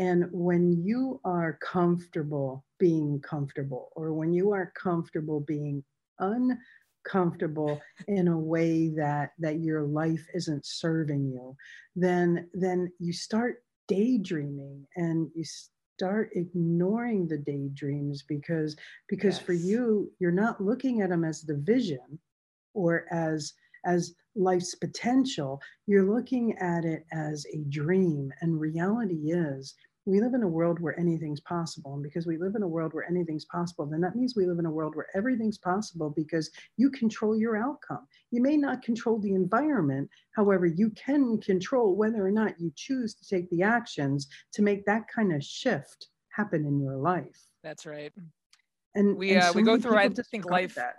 and 0.00 0.24
when 0.32 0.82
you 0.82 1.20
are 1.26 1.58
comfortable 1.60 2.64
being 2.78 3.20
comfortable, 3.20 3.90
or 3.94 4.14
when 4.14 4.32
you 4.32 4.50
are 4.50 4.72
comfortable 4.74 5.40
being 5.40 5.84
uncomfortable 6.20 7.78
in 8.08 8.28
a 8.28 8.38
way 8.38 8.88
that 8.96 9.32
that 9.38 9.60
your 9.60 9.82
life 9.82 10.26
isn't 10.32 10.64
serving 10.64 11.26
you, 11.26 11.54
then 11.94 12.48
then 12.54 12.90
you 12.98 13.12
start 13.12 13.62
daydreaming 13.88 14.86
and 14.96 15.28
you 15.34 15.44
start 15.44 16.30
ignoring 16.34 17.28
the 17.28 17.36
daydreams 17.36 18.22
because 18.22 18.74
because 19.06 19.36
yes. 19.36 19.44
for 19.44 19.52
you 19.52 20.10
you're 20.18 20.30
not 20.30 20.62
looking 20.62 21.02
at 21.02 21.10
them 21.10 21.24
as 21.24 21.42
the 21.42 21.58
vision 21.58 22.18
or 22.72 23.04
as 23.12 23.52
as 23.84 24.14
life's 24.34 24.74
potential, 24.74 25.60
you're 25.86 26.14
looking 26.14 26.56
at 26.58 26.84
it 26.84 27.04
as 27.12 27.46
a 27.52 27.58
dream. 27.68 28.32
And 28.40 28.60
reality 28.60 29.32
is, 29.32 29.74
we 30.06 30.20
live 30.20 30.34
in 30.34 30.42
a 30.42 30.48
world 30.48 30.80
where 30.80 30.98
anything's 30.98 31.40
possible. 31.40 31.94
And 31.94 32.02
because 32.02 32.26
we 32.26 32.38
live 32.38 32.54
in 32.54 32.62
a 32.62 32.68
world 32.68 32.94
where 32.94 33.08
anything's 33.08 33.44
possible, 33.44 33.86
then 33.86 34.00
that 34.00 34.16
means 34.16 34.34
we 34.34 34.46
live 34.46 34.58
in 34.58 34.66
a 34.66 34.70
world 34.70 34.96
where 34.96 35.08
everything's 35.14 35.58
possible 35.58 36.10
because 36.10 36.50
you 36.76 36.90
control 36.90 37.36
your 37.38 37.56
outcome. 37.56 38.06
You 38.30 38.42
may 38.42 38.56
not 38.56 38.82
control 38.82 39.18
the 39.18 39.34
environment. 39.34 40.08
However, 40.34 40.66
you 40.66 40.90
can 40.90 41.38
control 41.38 41.96
whether 41.96 42.24
or 42.24 42.30
not 42.30 42.58
you 42.58 42.72
choose 42.76 43.14
to 43.14 43.28
take 43.28 43.50
the 43.50 43.62
actions 43.62 44.28
to 44.52 44.62
make 44.62 44.84
that 44.86 45.06
kind 45.14 45.32
of 45.32 45.44
shift 45.44 46.08
happen 46.30 46.64
in 46.64 46.80
your 46.80 46.96
life. 46.96 47.40
That's 47.62 47.86
right. 47.86 48.12
And 48.94 49.16
we, 49.16 49.32
and 49.32 49.42
uh, 49.42 49.52
we 49.54 49.62
go 49.62 49.78
through, 49.78 49.96
I 49.96 50.08
think 50.08 50.50
life, 50.50 50.74
that 50.74 50.94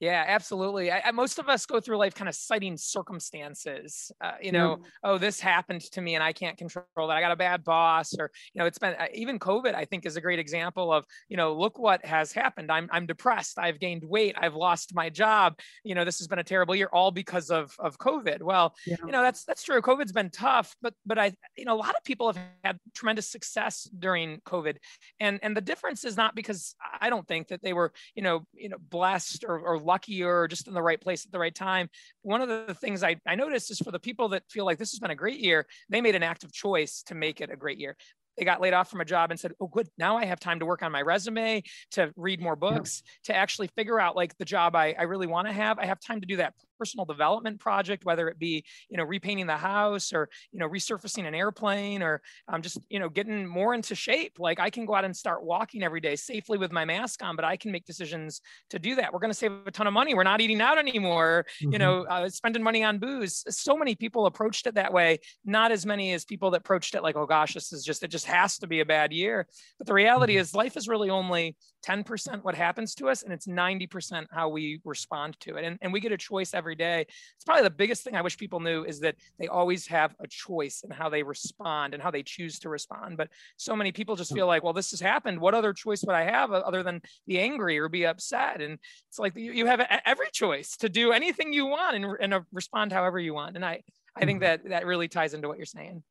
Yeah, 0.00 0.24
absolutely. 0.26 0.90
I, 0.90 1.00
I, 1.06 1.10
most 1.10 1.38
of 1.38 1.48
us 1.48 1.64
go 1.64 1.80
through 1.80 1.96
life 1.96 2.14
kind 2.14 2.28
of 2.28 2.34
citing 2.34 2.76
circumstances. 2.76 4.12
Uh, 4.20 4.32
you 4.42 4.52
know, 4.52 4.78
yeah. 4.80 4.88
oh, 5.04 5.18
this 5.18 5.40
happened 5.40 5.80
to 5.92 6.02
me 6.02 6.14
and 6.14 6.22
I 6.22 6.34
can't 6.34 6.58
control 6.58 6.84
that. 6.96 7.16
I 7.16 7.20
got 7.20 7.32
a 7.32 7.36
bad 7.36 7.64
boss, 7.64 8.14
or 8.18 8.30
you 8.52 8.58
know, 8.58 8.66
it's 8.66 8.78
been 8.78 8.94
uh, 8.94 9.06
even 9.14 9.38
COVID. 9.38 9.74
I 9.74 9.86
think 9.86 10.04
is 10.04 10.16
a 10.16 10.20
great 10.20 10.38
example 10.38 10.92
of 10.92 11.06
you 11.28 11.36
know, 11.36 11.54
look 11.54 11.78
what 11.78 12.04
has 12.04 12.30
happened. 12.30 12.70
I'm 12.70 12.88
I'm 12.92 13.06
depressed. 13.06 13.58
I've 13.58 13.80
gained 13.80 14.04
weight. 14.04 14.34
I've 14.38 14.54
lost 14.54 14.94
my 14.94 15.08
job. 15.08 15.58
You 15.82 15.94
know, 15.94 16.04
this 16.04 16.18
has 16.18 16.28
been 16.28 16.40
a 16.40 16.44
terrible 16.44 16.74
year, 16.74 16.90
all 16.92 17.10
because 17.10 17.50
of 17.50 17.74
of 17.78 17.98
COVID. 17.98 18.42
Well, 18.42 18.74
yeah. 18.86 18.96
you 19.04 19.12
know, 19.12 19.22
that's 19.22 19.44
that's 19.44 19.62
true. 19.62 19.80
COVID's 19.80 20.12
been 20.12 20.30
tough, 20.30 20.76
but 20.82 20.92
but 21.06 21.18
I 21.18 21.32
you 21.56 21.64
know, 21.64 21.74
a 21.74 21.80
lot 21.80 21.96
of 21.96 22.04
people 22.04 22.26
have 22.26 22.38
had 22.64 22.78
tremendous 22.94 23.30
success 23.30 23.88
during 23.98 24.40
COVID, 24.40 24.76
and 25.20 25.40
and 25.42 25.56
the 25.56 25.62
difference 25.62 26.04
is 26.04 26.18
not 26.18 26.34
because 26.34 26.74
I 27.00 27.08
don't 27.08 27.26
think 27.26 27.48
that 27.48 27.62
they 27.62 27.72
were 27.72 27.94
you 28.14 28.22
know 28.22 28.46
you 28.52 28.68
know 28.68 28.76
blessed 28.78 29.44
or, 29.48 29.58
or 29.58 29.85
lucky 29.86 30.22
or 30.22 30.48
just 30.48 30.68
in 30.68 30.74
the 30.74 30.82
right 30.82 31.00
place 31.00 31.24
at 31.24 31.32
the 31.32 31.38
right 31.38 31.54
time. 31.54 31.88
One 32.22 32.42
of 32.42 32.48
the 32.48 32.74
things 32.74 33.02
I, 33.02 33.16
I 33.26 33.34
noticed 33.34 33.70
is 33.70 33.78
for 33.78 33.90
the 33.90 33.98
people 33.98 34.28
that 34.30 34.42
feel 34.50 34.64
like 34.64 34.78
this 34.78 34.90
has 34.90 34.98
been 34.98 35.10
a 35.10 35.16
great 35.16 35.40
year, 35.40 35.66
they 35.88 36.00
made 36.00 36.14
an 36.14 36.22
active 36.22 36.52
choice 36.52 37.02
to 37.06 37.14
make 37.14 37.40
it 37.40 37.50
a 37.50 37.56
great 37.56 37.78
year 37.78 37.96
they 38.36 38.44
got 38.44 38.60
laid 38.60 38.74
off 38.74 38.90
from 38.90 39.00
a 39.00 39.04
job 39.04 39.30
and 39.30 39.40
said, 39.40 39.52
"Oh, 39.60 39.66
good. 39.66 39.88
Now 39.98 40.16
I 40.16 40.26
have 40.26 40.40
time 40.40 40.58
to 40.60 40.66
work 40.66 40.82
on 40.82 40.92
my 40.92 41.02
resume, 41.02 41.62
to 41.92 42.12
read 42.16 42.40
more 42.40 42.56
books, 42.56 43.02
yeah. 43.04 43.32
to 43.32 43.36
actually 43.38 43.68
figure 43.68 43.98
out 43.98 44.14
like 44.14 44.36
the 44.36 44.44
job 44.44 44.76
I, 44.76 44.94
I 44.98 45.04
really 45.04 45.26
want 45.26 45.46
to 45.48 45.52
have. 45.52 45.78
I 45.78 45.86
have 45.86 46.00
time 46.00 46.20
to 46.20 46.26
do 46.26 46.36
that 46.36 46.54
personal 46.78 47.04
development 47.04 47.60
project, 47.60 48.04
whether 48.04 48.28
it 48.28 48.38
be, 48.38 48.64
you 48.88 48.96
know, 48.96 49.04
repainting 49.04 49.46
the 49.46 49.56
house 49.56 50.12
or, 50.12 50.28
you 50.52 50.58
know, 50.58 50.68
resurfacing 50.68 51.26
an 51.26 51.34
airplane 51.34 52.02
or 52.02 52.22
um, 52.48 52.62
just, 52.62 52.78
you 52.88 52.98
know, 52.98 53.08
getting 53.08 53.46
more 53.46 53.74
into 53.74 53.94
shape. 53.94 54.36
Like 54.38 54.60
I 54.60 54.70
can 54.70 54.86
go 54.86 54.94
out 54.94 55.04
and 55.04 55.16
start 55.16 55.44
walking 55.44 55.82
every 55.82 56.00
day 56.00 56.16
safely 56.16 56.58
with 56.58 56.72
my 56.72 56.84
mask 56.84 57.22
on, 57.22 57.36
but 57.36 57.44
I 57.44 57.56
can 57.56 57.72
make 57.72 57.84
decisions 57.84 58.40
to 58.70 58.78
do 58.78 58.94
that. 58.96 59.12
We're 59.12 59.20
going 59.20 59.30
to 59.30 59.34
save 59.34 59.52
a 59.66 59.70
ton 59.70 59.86
of 59.86 59.92
money. 59.92 60.14
We're 60.14 60.22
not 60.22 60.40
eating 60.40 60.60
out 60.60 60.78
anymore, 60.78 61.46
mm-hmm. 61.62 61.72
you 61.72 61.78
know, 61.78 62.04
uh, 62.04 62.28
spending 62.28 62.62
money 62.62 62.82
on 62.84 62.98
booze. 62.98 63.44
So 63.48 63.76
many 63.76 63.94
people 63.94 64.26
approached 64.26 64.66
it 64.66 64.74
that 64.74 64.92
way. 64.92 65.18
Not 65.44 65.72
as 65.72 65.86
many 65.86 66.12
as 66.12 66.24
people 66.24 66.50
that 66.52 66.60
approached 66.60 66.94
it 66.94 67.02
like, 67.02 67.16
oh 67.16 67.26
gosh, 67.26 67.54
this 67.54 67.72
is 67.72 67.84
just, 67.84 68.02
it 68.02 68.08
just 68.08 68.26
has 68.26 68.58
to 68.58 68.66
be 68.66 68.80
a 68.80 68.84
bad 68.84 69.12
year. 69.12 69.46
But 69.78 69.86
the 69.86 69.94
reality 69.94 70.34
mm-hmm. 70.34 70.40
is 70.40 70.54
life 70.54 70.76
is 70.76 70.88
really 70.88 71.10
only 71.10 71.56
10% 71.86 72.42
what 72.42 72.54
happens 72.54 72.94
to 72.96 73.08
us 73.08 73.22
and 73.22 73.32
it's 73.32 73.46
90% 73.46 74.26
how 74.30 74.48
we 74.48 74.80
respond 74.84 75.38
to 75.40 75.56
it. 75.56 75.64
And, 75.64 75.78
and 75.80 75.92
we 75.92 76.00
get 76.00 76.12
a 76.12 76.16
choice 76.16 76.54
every 76.54 76.74
day. 76.74 77.02
It's 77.02 77.44
probably 77.44 77.62
the 77.62 77.70
biggest 77.70 78.02
thing 78.02 78.16
I 78.16 78.22
wish 78.22 78.36
people 78.36 78.60
knew 78.60 78.84
is 78.84 79.00
that 79.00 79.16
they 79.38 79.48
always 79.48 79.86
have 79.86 80.14
a 80.20 80.26
choice 80.26 80.82
in 80.82 80.90
how 80.90 81.08
they 81.08 81.22
respond 81.22 81.94
and 81.94 82.02
how 82.02 82.10
they 82.10 82.22
choose 82.22 82.58
to 82.60 82.68
respond. 82.68 83.16
But 83.16 83.28
so 83.56 83.76
many 83.76 83.92
people 83.92 84.16
just 84.16 84.30
hmm. 84.30 84.36
feel 84.36 84.46
like, 84.46 84.62
well, 84.62 84.72
this 84.72 84.90
has 84.90 85.00
happened. 85.00 85.40
What 85.40 85.54
other 85.54 85.72
choice 85.72 86.02
would 86.04 86.14
I 86.14 86.24
have 86.24 86.52
uh, 86.52 86.62
other 86.66 86.82
than 86.82 87.02
be 87.26 87.38
angry 87.38 87.78
or 87.78 87.88
be 87.88 88.06
upset? 88.06 88.60
And 88.60 88.78
it's 89.08 89.18
like 89.18 89.36
you, 89.36 89.52
you 89.52 89.66
have 89.66 89.80
every 90.04 90.30
choice 90.32 90.76
to 90.78 90.88
do 90.88 91.12
anything 91.12 91.52
you 91.52 91.66
want 91.66 91.96
and, 91.96 92.06
and 92.20 92.34
uh, 92.34 92.40
respond 92.52 92.92
however 92.92 93.18
you 93.18 93.34
want. 93.34 93.56
And 93.56 93.64
I, 93.64 93.82
I 94.16 94.24
think 94.24 94.40
mm-hmm. 94.40 94.62
that 94.64 94.68
that 94.70 94.86
really 94.86 95.08
ties 95.08 95.34
into 95.34 95.48
what 95.48 95.58
you're 95.58 95.66
saying. 95.66 96.02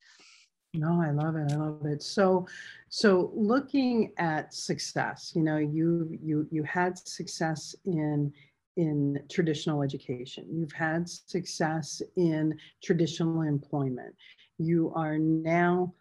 No, 0.78 1.01
I 1.01 1.11
love 1.11 1.36
it. 1.36 1.51
I 1.51 1.55
love 1.55 1.86
it. 1.86 2.03
So, 2.03 2.47
so 2.89 3.32
looking 3.34 4.11
at 4.17 4.53
success, 4.53 5.32
you 5.36 5.41
know, 5.41 5.57
you 5.57 6.17
you 6.21 6.47
you 6.51 6.63
had 6.63 6.97
success 6.97 7.76
in 7.86 8.34
in 8.78 9.19
traditional 9.32 9.82
education. 9.82 10.45
You've 10.51 10.73
had 10.73 11.07
success 11.09 12.01
in 12.17 12.57
traditional 12.84 13.41
employment. 13.41 14.13
You 14.57 14.91
are 14.95 15.17
now 15.17 15.93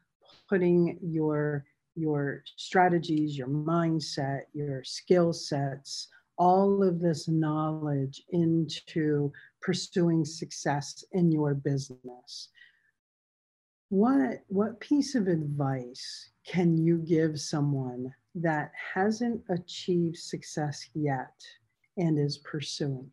putting 0.48 0.98
your 1.00 1.64
your 1.96 2.42
strategies, 2.56 3.38
your 3.38 3.46
mindset, 3.46 4.42
your 4.52 4.82
skill 4.82 5.32
sets, 5.32 6.08
all 6.36 6.82
of 6.82 6.98
this 6.98 7.28
knowledge 7.28 8.22
into 8.30 9.32
pursuing 9.62 10.24
success 10.24 11.04
in 11.12 11.30
your 11.30 11.54
business 11.54 12.48
what 13.88 14.40
what 14.48 14.80
piece 14.80 15.14
of 15.14 15.28
advice 15.28 16.30
can 16.46 16.76
you 16.76 16.98
give 16.98 17.40
someone 17.40 18.12
that 18.34 18.72
hasn't 18.94 19.42
achieved 19.48 20.16
success 20.16 20.88
yet 20.94 21.34
and 21.96 22.18
is 22.18 22.38
pursuing 22.38 23.10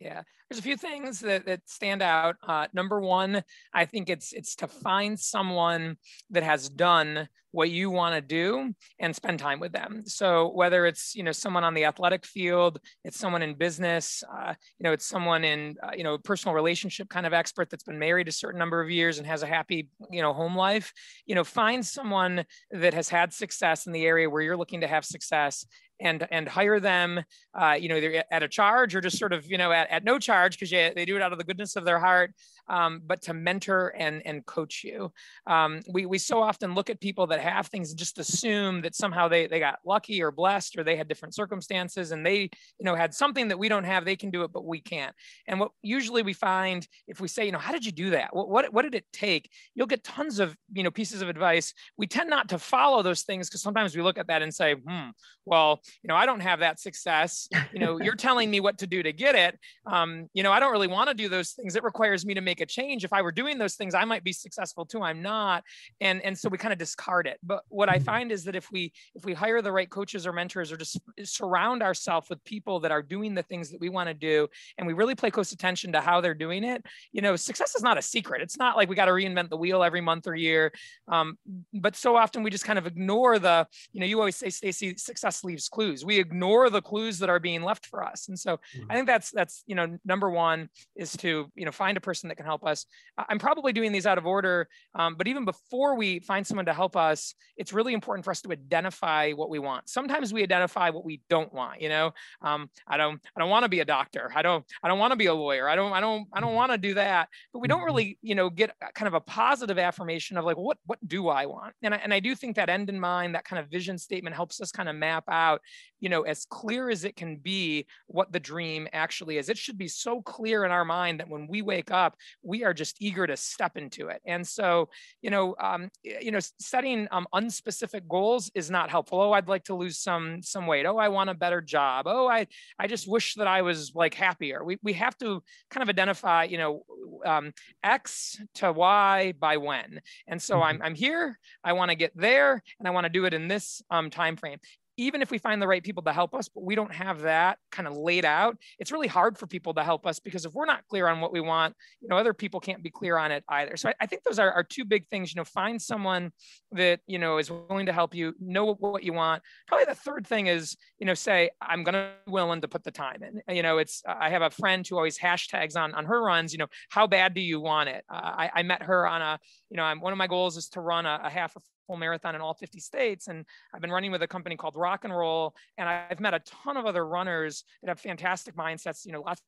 it? 0.00 0.06
Yeah 0.06 0.22
there's 0.48 0.60
a 0.60 0.62
few 0.62 0.76
things 0.76 1.20
that, 1.20 1.46
that 1.46 1.60
stand 1.66 2.02
out. 2.02 2.36
Uh, 2.46 2.66
number 2.72 3.00
one, 3.00 3.42
I 3.74 3.84
think 3.84 4.08
it's 4.08 4.32
it's 4.32 4.54
to 4.56 4.68
find 4.68 5.18
someone 5.18 5.96
that 6.30 6.42
has 6.42 6.68
done 6.68 7.28
what 7.56 7.70
you 7.70 7.90
want 7.90 8.14
to 8.14 8.20
do 8.20 8.74
and 8.98 9.16
spend 9.16 9.38
time 9.38 9.58
with 9.58 9.72
them. 9.72 10.02
So 10.04 10.50
whether 10.50 10.84
it's 10.84 11.14
you 11.14 11.22
know 11.22 11.32
someone 11.32 11.64
on 11.64 11.74
the 11.74 11.86
athletic 11.86 12.24
field, 12.26 12.78
it's 13.02 13.18
someone 13.18 13.42
in 13.42 13.54
business, 13.54 14.22
uh, 14.32 14.54
you 14.78 14.84
know 14.84 14.92
it's 14.92 15.06
someone 15.06 15.42
in 15.42 15.76
uh, 15.82 15.92
you 15.96 16.04
know 16.04 16.18
personal 16.18 16.54
relationship 16.54 17.08
kind 17.08 17.26
of 17.26 17.32
expert 17.32 17.70
that's 17.70 17.84
been 17.84 17.98
married 17.98 18.28
a 18.28 18.32
certain 18.32 18.58
number 18.58 18.80
of 18.80 18.90
years 18.90 19.18
and 19.18 19.26
has 19.26 19.42
a 19.42 19.46
happy 19.46 19.88
you 20.10 20.22
know 20.22 20.32
home 20.32 20.54
life. 20.54 20.92
You 21.24 21.34
know 21.34 21.44
find 21.44 21.84
someone 21.84 22.44
that 22.70 22.94
has 22.94 23.08
had 23.08 23.32
success 23.32 23.86
in 23.86 23.92
the 23.92 24.04
area 24.04 24.30
where 24.30 24.42
you're 24.42 24.56
looking 24.56 24.82
to 24.82 24.86
have 24.86 25.04
success 25.04 25.66
and 26.00 26.26
and 26.30 26.48
hire 26.48 26.80
them 26.80 27.22
uh, 27.54 27.76
you 27.78 27.88
know 27.88 27.96
either 27.96 28.22
at 28.30 28.42
a 28.42 28.48
charge 28.48 28.94
or 28.94 29.00
just 29.00 29.18
sort 29.18 29.32
of 29.32 29.46
you 29.46 29.58
know 29.58 29.72
at, 29.72 29.90
at 29.90 30.04
no 30.04 30.18
charge 30.18 30.35
because 30.58 30.70
they 30.70 31.04
do 31.04 31.16
it 31.16 31.22
out 31.22 31.32
of 31.32 31.38
the 31.38 31.44
goodness 31.44 31.76
of 31.76 31.84
their 31.84 31.98
heart 31.98 32.32
um, 32.68 33.00
but 33.04 33.22
to 33.22 33.34
mentor 33.34 33.94
and 33.96 34.22
and 34.26 34.44
coach 34.46 34.82
you 34.84 35.12
um, 35.46 35.80
we, 35.88 36.06
we 36.06 36.18
so 36.18 36.42
often 36.42 36.74
look 36.74 36.90
at 36.90 37.00
people 37.00 37.26
that 37.26 37.40
have 37.40 37.66
things 37.66 37.90
and 37.90 37.98
just 37.98 38.18
assume 38.18 38.82
that 38.82 38.94
somehow 38.94 39.28
they, 39.28 39.46
they 39.46 39.58
got 39.58 39.78
lucky 39.84 40.22
or 40.22 40.30
blessed 40.30 40.78
or 40.78 40.84
they 40.84 40.96
had 40.96 41.08
different 41.08 41.34
circumstances 41.34 42.12
and 42.12 42.24
they 42.24 42.42
you 42.78 42.84
know 42.84 42.94
had 42.94 43.14
something 43.14 43.48
that 43.48 43.58
we 43.58 43.68
don't 43.68 43.84
have 43.84 44.04
they 44.04 44.16
can 44.16 44.30
do 44.30 44.42
it 44.42 44.52
but 44.52 44.64
we 44.64 44.80
can't 44.80 45.14
and 45.46 45.58
what 45.60 45.70
usually 45.82 46.22
we 46.22 46.32
find 46.32 46.86
if 47.06 47.20
we 47.20 47.28
say 47.28 47.44
you 47.44 47.52
know 47.52 47.58
how 47.58 47.72
did 47.72 47.84
you 47.84 47.92
do 47.92 48.10
that 48.10 48.34
what, 48.34 48.48
what, 48.48 48.72
what 48.72 48.82
did 48.82 48.94
it 48.94 49.04
take 49.12 49.50
you'll 49.74 49.86
get 49.86 50.04
tons 50.04 50.38
of 50.38 50.56
you 50.72 50.82
know 50.82 50.90
pieces 50.90 51.22
of 51.22 51.28
advice 51.28 51.72
we 51.96 52.06
tend 52.06 52.30
not 52.30 52.48
to 52.48 52.58
follow 52.58 53.02
those 53.02 53.22
things 53.22 53.48
because 53.48 53.62
sometimes 53.62 53.96
we 53.96 54.02
look 54.02 54.18
at 54.18 54.26
that 54.26 54.42
and 54.42 54.54
say 54.54 54.74
hmm 54.74 55.10
well 55.44 55.80
you 56.02 56.08
know, 56.08 56.16
I 56.16 56.26
don't 56.26 56.40
have 56.40 56.60
that 56.60 56.80
success. 56.80 57.48
You 57.72 57.80
know, 57.80 57.98
you're 57.98 58.14
telling 58.16 58.50
me 58.50 58.60
what 58.60 58.78
to 58.78 58.86
do 58.86 59.02
to 59.02 59.12
get 59.12 59.34
it. 59.34 59.58
Um, 59.86 60.28
you 60.34 60.42
know, 60.42 60.52
I 60.52 60.60
don't 60.60 60.72
really 60.72 60.86
want 60.86 61.08
to 61.08 61.14
do 61.14 61.28
those 61.28 61.50
things. 61.50 61.76
It 61.76 61.82
requires 61.82 62.24
me 62.24 62.34
to 62.34 62.40
make 62.40 62.55
a 62.60 62.66
change. 62.66 63.04
If 63.04 63.12
I 63.12 63.22
were 63.22 63.32
doing 63.32 63.58
those 63.58 63.74
things, 63.74 63.94
I 63.94 64.04
might 64.04 64.24
be 64.24 64.32
successful 64.32 64.84
too. 64.84 65.02
I'm 65.02 65.22
not. 65.22 65.64
And 66.00 66.22
and 66.22 66.36
so 66.36 66.48
we 66.48 66.58
kind 66.58 66.72
of 66.72 66.78
discard 66.78 67.26
it. 67.26 67.38
But 67.42 67.62
what 67.68 67.88
I 67.88 67.96
mm-hmm. 67.96 68.04
find 68.04 68.32
is 68.32 68.44
that 68.44 68.56
if 68.56 68.70
we 68.70 68.92
if 69.14 69.24
we 69.24 69.34
hire 69.34 69.62
the 69.62 69.72
right 69.72 69.88
coaches 69.88 70.26
or 70.26 70.32
mentors 70.32 70.72
or 70.72 70.76
just 70.76 70.98
surround 71.24 71.82
ourselves 71.82 72.28
with 72.28 72.42
people 72.44 72.80
that 72.80 72.90
are 72.90 73.02
doing 73.02 73.34
the 73.34 73.42
things 73.42 73.70
that 73.70 73.80
we 73.80 73.88
want 73.88 74.08
to 74.08 74.14
do 74.14 74.48
and 74.78 74.86
we 74.86 74.92
really 74.92 75.14
pay 75.14 75.30
close 75.30 75.52
attention 75.52 75.92
to 75.92 76.00
how 76.00 76.20
they're 76.20 76.34
doing 76.34 76.64
it, 76.64 76.84
you 77.12 77.22
know, 77.22 77.36
success 77.36 77.74
is 77.74 77.82
not 77.82 77.98
a 77.98 78.02
secret. 78.02 78.42
It's 78.42 78.58
not 78.58 78.76
like 78.76 78.88
we 78.88 78.96
got 78.96 79.06
to 79.06 79.12
reinvent 79.12 79.50
the 79.50 79.56
wheel 79.56 79.82
every 79.82 80.00
month 80.00 80.26
or 80.26 80.34
year. 80.34 80.72
Um, 81.08 81.38
but 81.72 81.96
so 81.96 82.16
often 82.16 82.42
we 82.42 82.50
just 82.50 82.64
kind 82.64 82.78
of 82.78 82.86
ignore 82.86 83.38
the, 83.38 83.66
you 83.92 84.00
know, 84.00 84.06
you 84.06 84.18
always 84.18 84.36
say, 84.36 84.50
Stacey, 84.50 84.96
success 84.96 85.44
leaves 85.44 85.68
clues. 85.68 86.04
We 86.04 86.18
ignore 86.18 86.70
the 86.70 86.82
clues 86.82 87.18
that 87.18 87.28
are 87.28 87.38
being 87.38 87.62
left 87.62 87.86
for 87.86 88.04
us. 88.04 88.28
And 88.28 88.38
so 88.38 88.56
mm-hmm. 88.56 88.90
I 88.90 88.94
think 88.94 89.06
that's 89.06 89.30
that's 89.30 89.62
you 89.66 89.74
know 89.74 89.98
number 90.04 90.30
one 90.30 90.68
is 90.94 91.16
to 91.18 91.50
you 91.54 91.64
know 91.64 91.72
find 91.72 91.96
a 91.96 92.00
person 92.00 92.28
that 92.28 92.36
can 92.36 92.45
help 92.46 92.64
us. 92.64 92.86
I'm 93.16 93.38
probably 93.38 93.72
doing 93.72 93.92
these 93.92 94.06
out 94.06 94.18
of 94.18 94.26
order, 94.26 94.68
um, 94.94 95.14
but 95.16 95.28
even 95.28 95.44
before 95.44 95.96
we 95.96 96.20
find 96.20 96.46
someone 96.46 96.66
to 96.66 96.74
help 96.74 96.96
us, 96.96 97.34
it's 97.56 97.72
really 97.72 97.92
important 97.92 98.24
for 98.24 98.30
us 98.30 98.40
to 98.42 98.52
identify 98.52 99.32
what 99.32 99.50
we 99.50 99.58
want. 99.58 99.88
Sometimes 99.88 100.32
we 100.32 100.42
identify 100.42 100.90
what 100.90 101.04
we 101.04 101.20
don't 101.28 101.52
want. 101.52 101.80
You 101.80 101.88
know, 101.88 102.12
um, 102.42 102.70
I 102.86 102.96
don't 102.96 103.20
I 103.36 103.40
don't 103.40 103.50
want 103.50 103.64
to 103.64 103.68
be 103.68 103.80
a 103.80 103.84
doctor. 103.84 104.30
I 104.34 104.42
don't 104.42 104.64
I 104.82 104.88
don't 104.88 104.98
want 104.98 105.12
to 105.12 105.16
be 105.16 105.26
a 105.26 105.34
lawyer. 105.34 105.68
I 105.68 105.76
don't 105.76 105.92
I 105.92 106.00
don't 106.00 106.26
I 106.32 106.40
don't 106.40 106.50
mm-hmm. 106.50 106.56
want 106.56 106.72
to 106.72 106.78
do 106.78 106.94
that. 106.94 107.28
But 107.52 107.60
we 107.60 107.68
don't 107.68 107.78
mm-hmm. 107.78 107.86
really 107.86 108.18
you 108.22 108.34
know 108.34 108.50
get 108.50 108.72
kind 108.94 109.08
of 109.08 109.14
a 109.14 109.20
positive 109.20 109.78
affirmation 109.78 110.36
of 110.36 110.44
like 110.44 110.56
what 110.56 110.78
what 110.86 110.98
do 111.06 111.28
I 111.28 111.46
want? 111.46 111.74
And 111.82 111.94
I, 111.94 111.98
and 111.98 112.14
I 112.14 112.20
do 112.20 112.34
think 112.34 112.56
that 112.56 112.68
end 112.68 112.88
in 112.88 113.00
mind, 113.00 113.34
that 113.34 113.44
kind 113.44 113.60
of 113.60 113.70
vision 113.70 113.98
statement 113.98 114.36
helps 114.36 114.60
us 114.60 114.70
kind 114.70 114.88
of 114.88 114.96
map 114.96 115.24
out 115.28 115.60
you 116.00 116.08
know, 116.08 116.22
as 116.22 116.44
clear 116.44 116.90
as 116.90 117.04
it 117.04 117.16
can 117.16 117.36
be 117.36 117.86
what 118.06 118.32
the 118.32 118.40
dream 118.40 118.88
actually 118.92 119.38
is. 119.38 119.48
It 119.48 119.58
should 119.58 119.78
be 119.78 119.88
so 119.88 120.20
clear 120.22 120.64
in 120.64 120.70
our 120.70 120.84
mind 120.84 121.20
that 121.20 121.28
when 121.28 121.46
we 121.48 121.62
wake 121.62 121.90
up, 121.90 122.16
we 122.42 122.64
are 122.64 122.74
just 122.74 122.96
eager 123.00 123.26
to 123.26 123.36
step 123.36 123.76
into 123.76 124.08
it. 124.08 124.20
And 124.24 124.46
so, 124.46 124.88
you 125.22 125.30
know, 125.30 125.54
um, 125.60 125.90
you 126.02 126.30
know, 126.30 126.38
setting 126.60 127.08
um, 127.10 127.26
unspecific 127.34 128.06
goals 128.08 128.50
is 128.54 128.70
not 128.70 128.90
helpful. 128.90 129.20
Oh, 129.20 129.32
I'd 129.32 129.48
like 129.48 129.64
to 129.64 129.74
lose 129.74 129.98
some 129.98 130.42
some 130.42 130.66
weight. 130.66 130.86
Oh, 130.86 130.96
I 130.96 131.08
want 131.08 131.30
a 131.30 131.34
better 131.34 131.60
job. 131.60 132.06
Oh, 132.08 132.28
I 132.28 132.46
I 132.78 132.86
just 132.86 133.08
wish 133.08 133.34
that 133.34 133.46
I 133.46 133.62
was 133.62 133.92
like 133.94 134.14
happier. 134.14 134.64
We 134.64 134.78
we 134.82 134.92
have 134.94 135.16
to 135.18 135.42
kind 135.70 135.82
of 135.82 135.88
identify, 135.88 136.44
you 136.44 136.58
know, 136.58 136.84
um, 137.24 137.52
X 137.82 138.40
to 138.56 138.72
Y 138.72 139.34
by 139.38 139.56
when. 139.56 140.00
And 140.26 140.40
so 140.40 140.62
I'm 140.62 140.76
mm-hmm. 140.76 140.84
I'm 140.84 140.94
here. 140.94 141.38
I 141.64 141.72
want 141.72 141.90
to 141.90 141.96
get 141.96 142.12
there, 142.14 142.62
and 142.78 142.88
I 142.88 142.90
want 142.90 143.04
to 143.04 143.10
do 143.10 143.24
it 143.24 143.34
in 143.34 143.48
this 143.48 143.82
um, 143.90 144.10
time 144.10 144.36
frame 144.36 144.58
even 144.96 145.22
if 145.22 145.30
we 145.30 145.38
find 145.38 145.60
the 145.60 145.66
right 145.66 145.82
people 145.82 146.02
to 146.04 146.12
help 146.12 146.34
us, 146.34 146.48
but 146.48 146.64
we 146.64 146.74
don't 146.74 146.92
have 146.92 147.22
that 147.22 147.58
kind 147.70 147.86
of 147.86 147.96
laid 147.96 148.24
out, 148.24 148.56
it's 148.78 148.92
really 148.92 149.08
hard 149.08 149.36
for 149.38 149.46
people 149.46 149.74
to 149.74 149.82
help 149.82 150.06
us 150.06 150.18
because 150.18 150.44
if 150.44 150.52
we're 150.52 150.66
not 150.66 150.86
clear 150.88 151.06
on 151.08 151.20
what 151.20 151.32
we 151.32 151.40
want, 151.40 151.74
you 152.00 152.08
know, 152.08 152.16
other 152.16 152.32
people 152.32 152.60
can't 152.60 152.82
be 152.82 152.90
clear 152.90 153.18
on 153.18 153.30
it 153.30 153.44
either. 153.48 153.76
So 153.76 153.90
I, 153.90 153.94
I 154.00 154.06
think 154.06 154.22
those 154.24 154.38
are, 154.38 154.50
are 154.52 154.64
two 154.64 154.84
big 154.84 155.06
things. 155.08 155.34
You 155.34 155.40
know, 155.40 155.44
find 155.44 155.80
someone 155.80 156.32
that 156.72 157.00
you 157.06 157.18
know 157.18 157.38
is 157.38 157.50
willing 157.50 157.86
to 157.86 157.92
help 157.92 158.14
you, 158.14 158.34
know 158.40 158.74
what 158.74 159.02
you 159.02 159.12
want. 159.12 159.42
Probably 159.66 159.84
the 159.84 159.94
third 159.94 160.26
thing 160.26 160.46
is, 160.46 160.76
you 160.98 161.06
know, 161.06 161.14
say 161.14 161.50
I'm 161.60 161.84
gonna 161.84 162.12
be 162.24 162.32
willing 162.32 162.60
to 162.60 162.68
put 162.68 162.84
the 162.84 162.90
time 162.90 163.22
in. 163.22 163.54
You 163.54 163.62
know, 163.62 163.78
it's 163.78 164.02
I 164.06 164.30
have 164.30 164.42
a 164.42 164.50
friend 164.50 164.86
who 164.86 164.96
always 164.96 165.18
hashtags 165.18 165.76
on 165.76 165.94
on 165.94 166.04
her 166.06 166.22
runs. 166.22 166.52
You 166.52 166.58
know, 166.58 166.68
how 166.90 167.06
bad 167.06 167.34
do 167.34 167.40
you 167.40 167.60
want 167.60 167.88
it? 167.88 168.04
Uh, 168.08 168.32
I, 168.36 168.50
I 168.56 168.62
met 168.62 168.82
her 168.82 169.06
on 169.06 169.22
a, 169.22 169.38
you 169.70 169.76
know, 169.76 169.82
I'm, 169.82 170.00
one 170.00 170.12
of 170.12 170.18
my 170.18 170.26
goals 170.26 170.56
is 170.56 170.68
to 170.70 170.80
run 170.80 171.06
a, 171.06 171.20
a 171.24 171.30
half 171.30 171.54
a 171.56 171.60
full 171.86 171.96
marathon 171.96 172.34
in 172.34 172.40
all 172.40 172.54
50 172.54 172.80
states. 172.80 173.28
And 173.28 173.44
I've 173.74 173.80
been 173.80 173.90
running 173.90 174.12
with 174.12 174.22
a 174.22 174.28
company 174.28 174.56
called 174.56 174.76
Rock 174.76 175.04
and 175.04 175.16
Roll. 175.16 175.54
And 175.78 175.88
I've 175.88 176.20
met 176.20 176.34
a 176.34 176.40
ton 176.40 176.76
of 176.76 176.86
other 176.86 177.06
runners 177.06 177.64
that 177.82 177.88
have 177.88 178.00
fantastic 178.00 178.56
mindsets, 178.56 179.06
you 179.06 179.12
know, 179.12 179.22
lots 179.22 179.42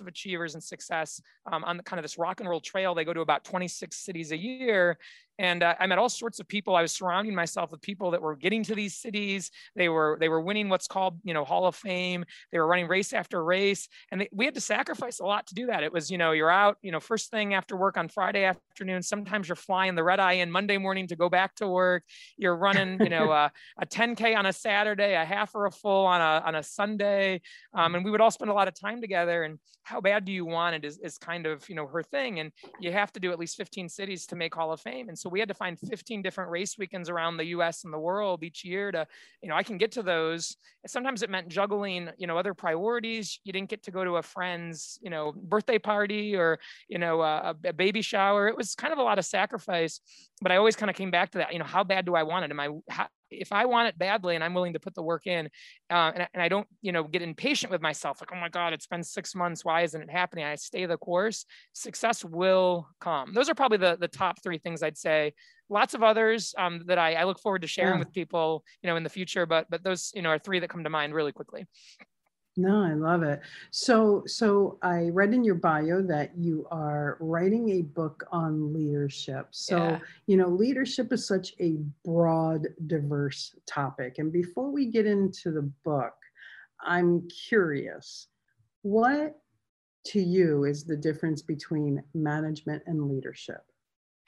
of 0.00 0.06
achievers 0.06 0.54
and 0.54 0.62
success 0.62 1.20
um, 1.50 1.64
on 1.64 1.76
the 1.76 1.82
kind 1.82 1.98
of 1.98 2.04
this 2.04 2.18
rock 2.18 2.40
and 2.40 2.48
roll 2.48 2.60
trail. 2.60 2.94
They 2.94 3.04
go 3.04 3.12
to 3.12 3.20
about 3.20 3.44
26 3.44 3.96
cities 3.96 4.32
a 4.32 4.36
year. 4.36 4.98
And 5.38 5.62
uh, 5.62 5.74
I 5.80 5.86
met 5.86 5.98
all 5.98 6.08
sorts 6.08 6.40
of 6.40 6.48
people. 6.48 6.76
I 6.76 6.82
was 6.82 6.92
surrounding 6.92 7.34
myself 7.34 7.70
with 7.70 7.80
people 7.80 8.10
that 8.10 8.22
were 8.22 8.36
getting 8.36 8.62
to 8.64 8.74
these 8.74 8.96
cities. 8.96 9.50
They 9.74 9.88
were 9.88 10.16
they 10.20 10.28
were 10.28 10.40
winning 10.40 10.68
what's 10.68 10.86
called 10.86 11.18
you 11.24 11.34
know 11.34 11.44
Hall 11.44 11.66
of 11.66 11.74
Fame. 11.74 12.24
They 12.50 12.58
were 12.58 12.66
running 12.66 12.88
race 12.88 13.12
after 13.12 13.42
race, 13.42 13.88
and 14.10 14.20
they, 14.20 14.28
we 14.32 14.44
had 14.44 14.54
to 14.54 14.60
sacrifice 14.60 15.20
a 15.20 15.24
lot 15.24 15.46
to 15.48 15.54
do 15.54 15.66
that. 15.66 15.82
It 15.82 15.92
was 15.92 16.10
you 16.10 16.18
know 16.18 16.32
you're 16.32 16.50
out 16.50 16.76
you 16.82 16.92
know 16.92 17.00
first 17.00 17.30
thing 17.30 17.54
after 17.54 17.76
work 17.76 17.96
on 17.96 18.08
Friday 18.08 18.44
afternoon. 18.44 19.02
Sometimes 19.02 19.48
you're 19.48 19.56
flying 19.56 19.94
the 19.94 20.04
red 20.04 20.20
eye 20.20 20.34
in 20.34 20.50
Monday 20.50 20.78
morning 20.78 21.06
to 21.08 21.16
go 21.16 21.28
back 21.28 21.54
to 21.56 21.68
work. 21.68 22.04
You're 22.36 22.56
running 22.56 23.00
you 23.02 23.10
know 23.10 23.30
a, 23.32 23.50
a 23.80 23.86
10k 23.86 24.36
on 24.36 24.46
a 24.46 24.52
Saturday, 24.52 25.14
a 25.14 25.24
half 25.24 25.54
or 25.54 25.66
a 25.66 25.70
full 25.70 26.06
on 26.06 26.20
a 26.20 26.42
on 26.46 26.54
a 26.56 26.62
Sunday, 26.62 27.40
um, 27.74 27.94
and 27.94 28.04
we 28.04 28.10
would 28.10 28.20
all 28.20 28.30
spend 28.30 28.50
a 28.50 28.54
lot 28.54 28.68
of 28.68 28.78
time 28.78 29.00
together. 29.00 29.44
And 29.44 29.58
how 29.84 30.00
bad 30.00 30.24
do 30.24 30.32
you 30.32 30.44
want 30.44 30.76
it 30.76 30.84
is, 30.84 30.98
is 30.98 31.18
kind 31.18 31.46
of 31.46 31.68
you 31.68 31.74
know 31.74 31.86
her 31.86 32.02
thing, 32.02 32.40
and 32.40 32.52
you 32.80 32.92
have 32.92 33.12
to 33.12 33.20
do 33.20 33.32
at 33.32 33.38
least 33.38 33.56
15 33.56 33.88
cities 33.88 34.26
to 34.26 34.36
make 34.36 34.54
Hall 34.54 34.72
of 34.72 34.80
Fame. 34.80 35.08
And 35.08 35.18
so 35.22 35.28
we 35.28 35.38
had 35.38 35.48
to 35.48 35.54
find 35.54 35.78
15 35.78 36.20
different 36.20 36.50
race 36.50 36.76
weekends 36.76 37.08
around 37.08 37.36
the 37.36 37.46
US 37.46 37.84
and 37.84 37.92
the 37.92 37.98
world 37.98 38.42
each 38.42 38.64
year 38.64 38.90
to, 38.90 39.06
you 39.40 39.48
know, 39.48 39.54
I 39.54 39.62
can 39.62 39.78
get 39.78 39.92
to 39.92 40.02
those. 40.02 40.56
Sometimes 40.84 41.22
it 41.22 41.30
meant 41.30 41.46
juggling, 41.46 42.10
you 42.18 42.26
know, 42.26 42.36
other 42.36 42.54
priorities. 42.54 43.38
You 43.44 43.52
didn't 43.52 43.70
get 43.70 43.84
to 43.84 43.92
go 43.92 44.02
to 44.04 44.16
a 44.16 44.22
friend's, 44.22 44.98
you 45.00 45.10
know, 45.10 45.32
birthday 45.36 45.78
party 45.78 46.34
or, 46.34 46.58
you 46.88 46.98
know, 46.98 47.22
a, 47.22 47.54
a 47.64 47.72
baby 47.72 48.02
shower. 48.02 48.48
It 48.48 48.56
was 48.56 48.74
kind 48.74 48.92
of 48.92 48.98
a 48.98 49.02
lot 49.02 49.20
of 49.20 49.24
sacrifice, 49.24 50.00
but 50.40 50.50
I 50.50 50.56
always 50.56 50.74
kind 50.74 50.90
of 50.90 50.96
came 50.96 51.12
back 51.12 51.30
to 51.30 51.38
that, 51.38 51.52
you 51.52 51.60
know, 51.60 51.64
how 51.64 51.84
bad 51.84 52.04
do 52.04 52.16
I 52.16 52.24
want 52.24 52.44
it? 52.44 52.50
Am 52.50 52.58
I, 52.58 52.70
how, 52.88 53.06
if 53.32 53.52
I 53.52 53.64
want 53.64 53.88
it 53.88 53.98
badly 53.98 54.34
and 54.34 54.44
I'm 54.44 54.54
willing 54.54 54.74
to 54.74 54.80
put 54.80 54.94
the 54.94 55.02
work 55.02 55.26
in, 55.26 55.48
uh, 55.90 56.12
and, 56.14 56.28
and 56.34 56.42
I 56.42 56.48
don't, 56.48 56.66
you 56.80 56.92
know, 56.92 57.04
get 57.04 57.22
impatient 57.22 57.72
with 57.72 57.80
myself, 57.80 58.20
like, 58.20 58.30
oh 58.32 58.40
my 58.40 58.48
God, 58.48 58.72
it's 58.72 58.86
been 58.86 59.02
six 59.02 59.34
months. 59.34 59.64
Why 59.64 59.82
isn't 59.82 60.00
it 60.00 60.10
happening? 60.10 60.44
I 60.44 60.54
stay 60.56 60.86
the 60.86 60.96
course. 60.96 61.44
Success 61.72 62.24
will 62.24 62.88
come. 63.00 63.34
Those 63.34 63.48
are 63.48 63.54
probably 63.54 63.78
the, 63.78 63.96
the 63.98 64.08
top 64.08 64.42
three 64.42 64.58
things 64.58 64.82
I'd 64.82 64.98
say. 64.98 65.32
Lots 65.68 65.94
of 65.94 66.02
others 66.02 66.54
um, 66.58 66.82
that 66.86 66.98
I, 66.98 67.14
I 67.14 67.24
look 67.24 67.40
forward 67.40 67.62
to 67.62 67.68
sharing 67.68 67.94
yeah. 67.94 68.00
with 68.00 68.12
people, 68.12 68.62
you 68.82 68.90
know, 68.90 68.96
in 68.96 69.04
the 69.04 69.08
future. 69.08 69.46
But 69.46 69.66
but 69.70 69.82
those, 69.82 70.12
you 70.14 70.20
know, 70.20 70.28
are 70.28 70.38
three 70.38 70.60
that 70.60 70.68
come 70.68 70.84
to 70.84 70.90
mind 70.90 71.14
really 71.14 71.32
quickly. 71.32 71.66
No, 72.56 72.82
I 72.82 72.92
love 72.92 73.22
it. 73.22 73.40
So, 73.70 74.24
so 74.26 74.78
I 74.82 75.08
read 75.08 75.32
in 75.32 75.42
your 75.42 75.54
bio 75.54 76.02
that 76.02 76.36
you 76.36 76.66
are 76.70 77.16
writing 77.18 77.70
a 77.70 77.82
book 77.82 78.24
on 78.30 78.74
leadership. 78.74 79.48
So, 79.52 79.76
yeah. 79.78 79.98
you 80.26 80.36
know, 80.36 80.48
leadership 80.48 81.12
is 81.12 81.26
such 81.26 81.54
a 81.60 81.78
broad, 82.04 82.68
diverse 82.86 83.54
topic. 83.66 84.16
And 84.18 84.30
before 84.30 84.70
we 84.70 84.86
get 84.86 85.06
into 85.06 85.50
the 85.50 85.70
book, 85.82 86.14
I'm 86.84 87.26
curious, 87.48 88.28
what 88.82 89.38
to 90.06 90.20
you 90.20 90.64
is 90.64 90.84
the 90.84 90.96
difference 90.96 91.40
between 91.40 92.02
management 92.12 92.82
and 92.86 93.08
leadership? 93.08 93.64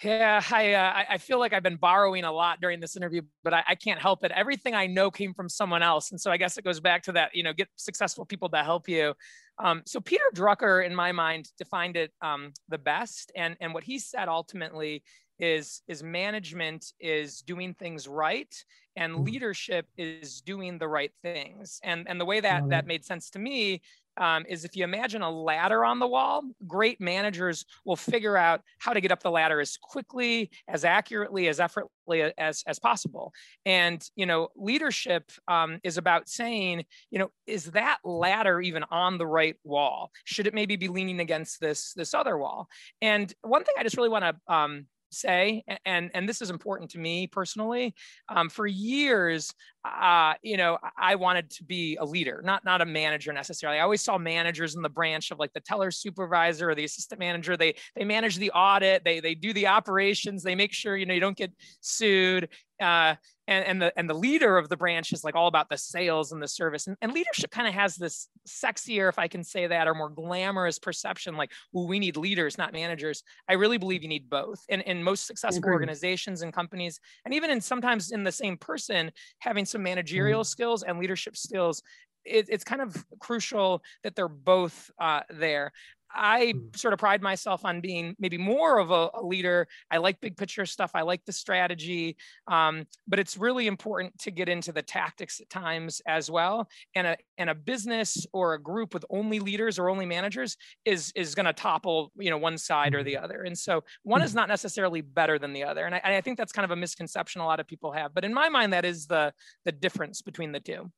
Yeah, 0.03 0.43
I 0.51 0.73
uh, 0.73 1.05
I 1.11 1.19
feel 1.19 1.39
like 1.39 1.53
I've 1.53 1.63
been 1.63 1.77
borrowing 1.77 2.25
a 2.25 2.33
lot 2.33 2.61
during 2.61 2.81
this 2.81 2.97
interview, 2.97 3.23
but 3.45 3.55
I, 3.55 3.63
I, 3.69 3.75
can't 3.77 4.01
help 4.01 4.25
it. 4.25 4.33
Everything 4.33 4.75
I 4.75 4.87
know 4.87 5.11
came 5.11 5.33
from 5.33 5.49
someone 5.49 5.83
else, 5.83 6.11
and 6.11 6.21
so 6.21 6.33
I 6.33 6.37
guess 6.37 6.59
it 6.59 6.65
goes 6.65 6.81
back 6.81 7.05
to 7.05 7.13
that. 7.13 7.35
You 7.35 7.45
know, 7.45 7.53
get 7.53 7.69
successful 7.77 8.25
people 8.25 8.49
to 8.51 8.63
help 8.63 8.89
you. 8.89 9.15
Um, 9.63 9.83
so 9.87 10.01
Peter 10.01 10.25
Drucker, 10.35 10.85
in 10.85 10.95
my 10.95 11.13
mind, 11.13 11.49
defined 11.59 11.97
it 11.97 12.13
um, 12.21 12.53
the 12.69 12.79
best, 12.79 13.31
and 13.37 13.57
and 13.61 13.73
what 13.73 13.85
he 13.85 14.01
said 14.01 14.29
ultimately 14.29 15.05
is 15.39 15.83
is 15.87 16.03
management 16.03 16.93
is 16.99 17.41
doing 17.43 17.73
things 17.75 18.09
right, 18.09 18.53
and 18.97 19.13
mm-hmm. 19.13 19.25
leadership 19.25 19.87
is 19.97 20.41
doing 20.41 20.77
the 20.77 20.89
right 20.89 21.13
things. 21.23 21.79
And 21.85 22.09
and 22.09 22.21
the 22.21 22.25
way 22.25 22.41
that 22.41 22.69
that 22.71 22.87
made 22.87 23.05
sense 23.05 23.31
to 23.31 23.39
me 23.39 23.81
um, 24.17 24.45
is 24.49 24.65
if 24.65 24.77
you 24.77 24.85
imagine 24.85 25.23
a 25.23 25.31
ladder 25.31 25.85
on 25.85 25.99
the 25.99 26.07
wall, 26.07 26.43
great 26.67 27.01
managers 27.01 27.65
will 27.85 27.97
figure 27.97 28.37
out 28.37 28.61
how 28.79 28.93
to 28.93 29.01
get 29.01 29.13
up 29.13 29.23
the 29.23 29.31
ladder 29.31 29.61
as 29.61 29.77
quickly, 29.77 30.51
as 30.69 30.85
accurately, 30.85 31.49
as 31.49 31.61
effortlessly 31.61 32.33
as, 32.39 32.63
as 32.67 32.79
possible. 32.79 33.33
And, 33.65 34.07
you 34.17 34.27
know, 34.27 34.49
leadership 34.57 35.31
um, 35.49 35.79
is 35.83 35.97
about 35.97 36.29
saying, 36.29 36.85
you 37.11 37.19
know, 37.19 37.31
is 37.47 37.67
that 37.73 37.99
ladder 38.05 38.61
even 38.61 38.85
on 38.91 39.19
the 39.19 39.27
right 39.27 39.57
wall? 39.65 40.11
Should 40.25 40.47
it 40.47 40.55
maybe 40.55 40.77
be 40.77 40.89
leaning 40.89 41.21
against 41.21 41.61
this, 41.61 41.93
this 41.95 42.15
other 42.15 42.37
wall? 42.37 42.69
And 43.01 43.33
one 43.43 43.65
thing 43.65 43.75
I 43.79 43.83
just 43.83 43.97
really 43.97 44.09
want 44.11 44.25
to 44.25 44.55
um, 44.55 44.87
say, 45.15 45.65
and 45.87 46.11
and 46.13 46.29
this 46.29 46.43
is 46.43 46.51
important 46.51 46.91
to 46.91 46.99
me 46.99 47.27
personally. 47.27 47.95
Um, 48.29 48.49
for 48.49 48.67
years, 48.67 49.55
uh, 49.85 50.35
you 50.43 50.57
know, 50.57 50.79
I 50.97 51.15
wanted 51.17 51.51
to 51.53 51.65
be 51.65 51.97
a 51.97 52.05
leader, 52.05 52.41
not 52.45 52.65
not 52.65 52.81
a 52.81 52.87
manager 52.87 53.33
necessarily. 53.33 53.79
I 53.79 53.83
always 53.83 54.03
saw 54.03 54.17
managers 54.17 54.75
in 54.77 54.83
the 54.83 54.89
branch 54.89 55.31
of 55.31 55.39
like 55.39 55.53
the 55.53 55.61
teller 55.61 55.91
supervisor 55.91 56.71
or 56.71 56.75
the 56.75 56.85
assistant 56.85 57.19
manager. 57.19 57.57
They 57.57 57.75
they 57.95 58.05
manage 58.05 58.37
the 58.37 58.51
audit, 58.53 59.05
they 59.05 59.21
they 59.21 59.35
do 59.35 59.53
the 59.53 59.67
operations, 59.67 60.43
they 60.43 60.55
make 60.55 60.73
sure 60.73 60.97
you 60.97 61.07
know 61.07 61.15
you 61.15 61.21
don't 61.21 61.37
get 61.37 61.53
sued. 61.81 62.49
Uh, 62.81 63.15
and, 63.47 63.65
and 63.67 63.83
the 63.83 63.99
and 63.99 64.09
the 64.09 64.15
leader 64.15 64.57
of 64.57 64.69
the 64.69 64.77
branch 64.77 65.13
is 65.13 65.23
like 65.23 65.35
all 65.35 65.49
about 65.49 65.69
the 65.69 65.77
sales 65.77 66.33
and 66.33 66.43
the 66.43 66.49
service 66.49 66.87
and, 66.87 66.97
and 67.03 67.13
leadership 67.13 67.51
kind 67.51 67.69
of 67.69 67.75
has 67.75 67.97
this 67.97 68.29
sexier 68.49 69.09
if 69.09 69.19
i 69.19 69.29
can 69.29 69.45
say 69.45 69.67
that 69.67 69.87
or 69.87 69.95
more 69.95 70.09
glamorous 70.09 70.79
perception 70.79 71.37
like 71.37 71.51
well 71.73 71.87
we 71.87 71.99
need 71.99 72.17
leaders 72.17 72.57
not 72.57 72.73
managers 72.73 73.23
i 73.49 73.53
really 73.53 73.79
believe 73.79 74.03
you 74.03 74.09
need 74.09 74.31
both 74.31 74.63
and 74.69 74.83
in 74.83 75.03
most 75.03 75.27
successful 75.27 75.65
organizations 75.67 76.43
and 76.43 76.53
companies 76.53 76.99
and 77.25 77.35
even 77.35 77.51
in 77.51 77.61
sometimes 77.61 78.13
in 78.13 78.25
the 78.25 78.33
same 78.33 78.57
person 78.57 79.11
having 79.41 79.65
some 79.75 79.83
managerial 79.83 80.43
mm. 80.43 80.47
skills 80.47 80.83
and 80.85 80.99
leadership 80.99 81.37
skills 81.37 81.83
it, 82.25 82.47
it's 82.49 82.65
kind 82.65 82.81
of 82.81 83.05
crucial 83.19 83.83
that 84.03 84.15
they're 84.15 84.29
both 84.29 84.91
uh, 84.99 85.21
there. 85.31 85.73
I 86.15 86.53
hmm. 86.53 86.69
sort 86.75 86.95
of 86.95 86.99
pride 86.99 87.23
myself 87.23 87.65
on 87.65 87.81
being 87.81 88.15
maybe 88.19 88.39
more 88.39 88.79
of 88.79 88.91
a, 88.91 89.11
a 89.15 89.23
leader. 89.23 89.67
I 89.91 89.99
like 89.99 90.21
big 90.21 90.37
picture 90.37 90.67
stuff. 90.67 90.93
I 90.95 91.03
like 91.03 91.25
the 91.25 91.33
strategy, 91.33 92.17
um, 92.47 92.85
but 93.07 93.19
it's 93.19 93.37
really 93.37 93.67
important 93.67 94.19
to 94.21 94.31
get 94.31 94.49
into 94.49 94.73
the 94.73 94.83
tactics 94.83 95.41
at 95.41 95.51
times 95.51 96.01
as 96.07 96.31
well. 96.31 96.69
And 96.95 97.07
a 97.07 97.17
and 97.39 97.51
a 97.51 97.55
business 97.55 98.27
or 98.33 98.55
a 98.55 98.63
group 98.63 98.95
with 98.95 99.05
only 99.11 99.41
leaders 99.41 99.79
or 99.79 99.91
only 99.91 100.07
managers 100.07 100.57
is 100.85 101.13
is 101.15 101.35
going 101.35 101.47
to 101.47 101.53
topple 101.53 102.13
you 102.17 102.31
know 102.31 102.39
one 102.39 102.59
side 102.59 102.95
or 102.95 103.03
the 103.03 103.15
mm-hmm. 103.15 103.25
other. 103.25 103.43
And 103.43 103.57
so 103.57 103.85
one 104.03 104.23
is 104.23 104.31
mm-hmm. 104.31 104.39
not 104.39 104.49
necessarily 104.49 105.01
better 105.01 105.39
than 105.39 105.53
the 105.53 105.65
other. 105.65 105.85
And 105.87 105.95
I, 105.95 106.01
I 106.05 106.21
think 106.21 106.39
that's 106.39 106.53
kind 106.53 106.65
of 106.65 106.71
a 106.71 106.77
misconception 106.77 107.41
a 107.41 107.47
lot 107.47 107.61
of 107.61 107.67
people 107.67 107.93
have. 107.93 108.15
But 108.15 108.25
in 108.25 108.33
my 108.33 108.49
mind, 108.49 108.73
that 108.73 108.85
is 108.85 109.07
the 109.07 109.33
the 109.65 109.73
difference 109.73 110.23
between 110.23 110.53
the 110.53 110.61
two. 110.61 110.91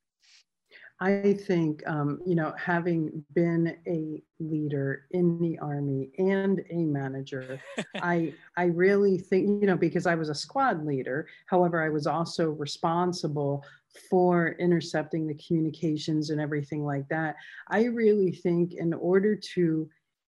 I 0.99 1.35
think, 1.47 1.87
um, 1.87 2.21
you 2.25 2.35
know, 2.35 2.55
having 2.59 3.23
been 3.35 3.77
a 3.87 4.23
leader 4.41 5.07
in 5.11 5.39
the 5.41 5.59
army 5.59 6.11
and 6.19 6.65
a 6.71 6.85
manager, 6.85 7.61
I 7.97 8.33
I 8.57 8.65
really 8.67 9.19
think, 9.19 9.61
you 9.61 9.67
know, 9.67 9.77
because 9.77 10.07
I 10.07 10.15
was 10.15 10.31
a 10.31 10.35
squad 10.35 10.87
leader. 10.87 11.29
However, 11.47 11.83
I 11.83 11.91
was 11.91 12.07
also 12.07 12.51
responsible 12.51 13.63
for 14.11 14.57
intercepting 14.59 15.27
the 15.27 15.35
communications 15.35 16.31
and 16.31 16.41
everything 16.41 16.85
like 16.85 17.09
that. 17.09 17.37
I 17.69 17.85
really 17.85 18.33
think 18.33 18.73
in 18.75 18.95
order 18.95 19.37
to 19.55 19.89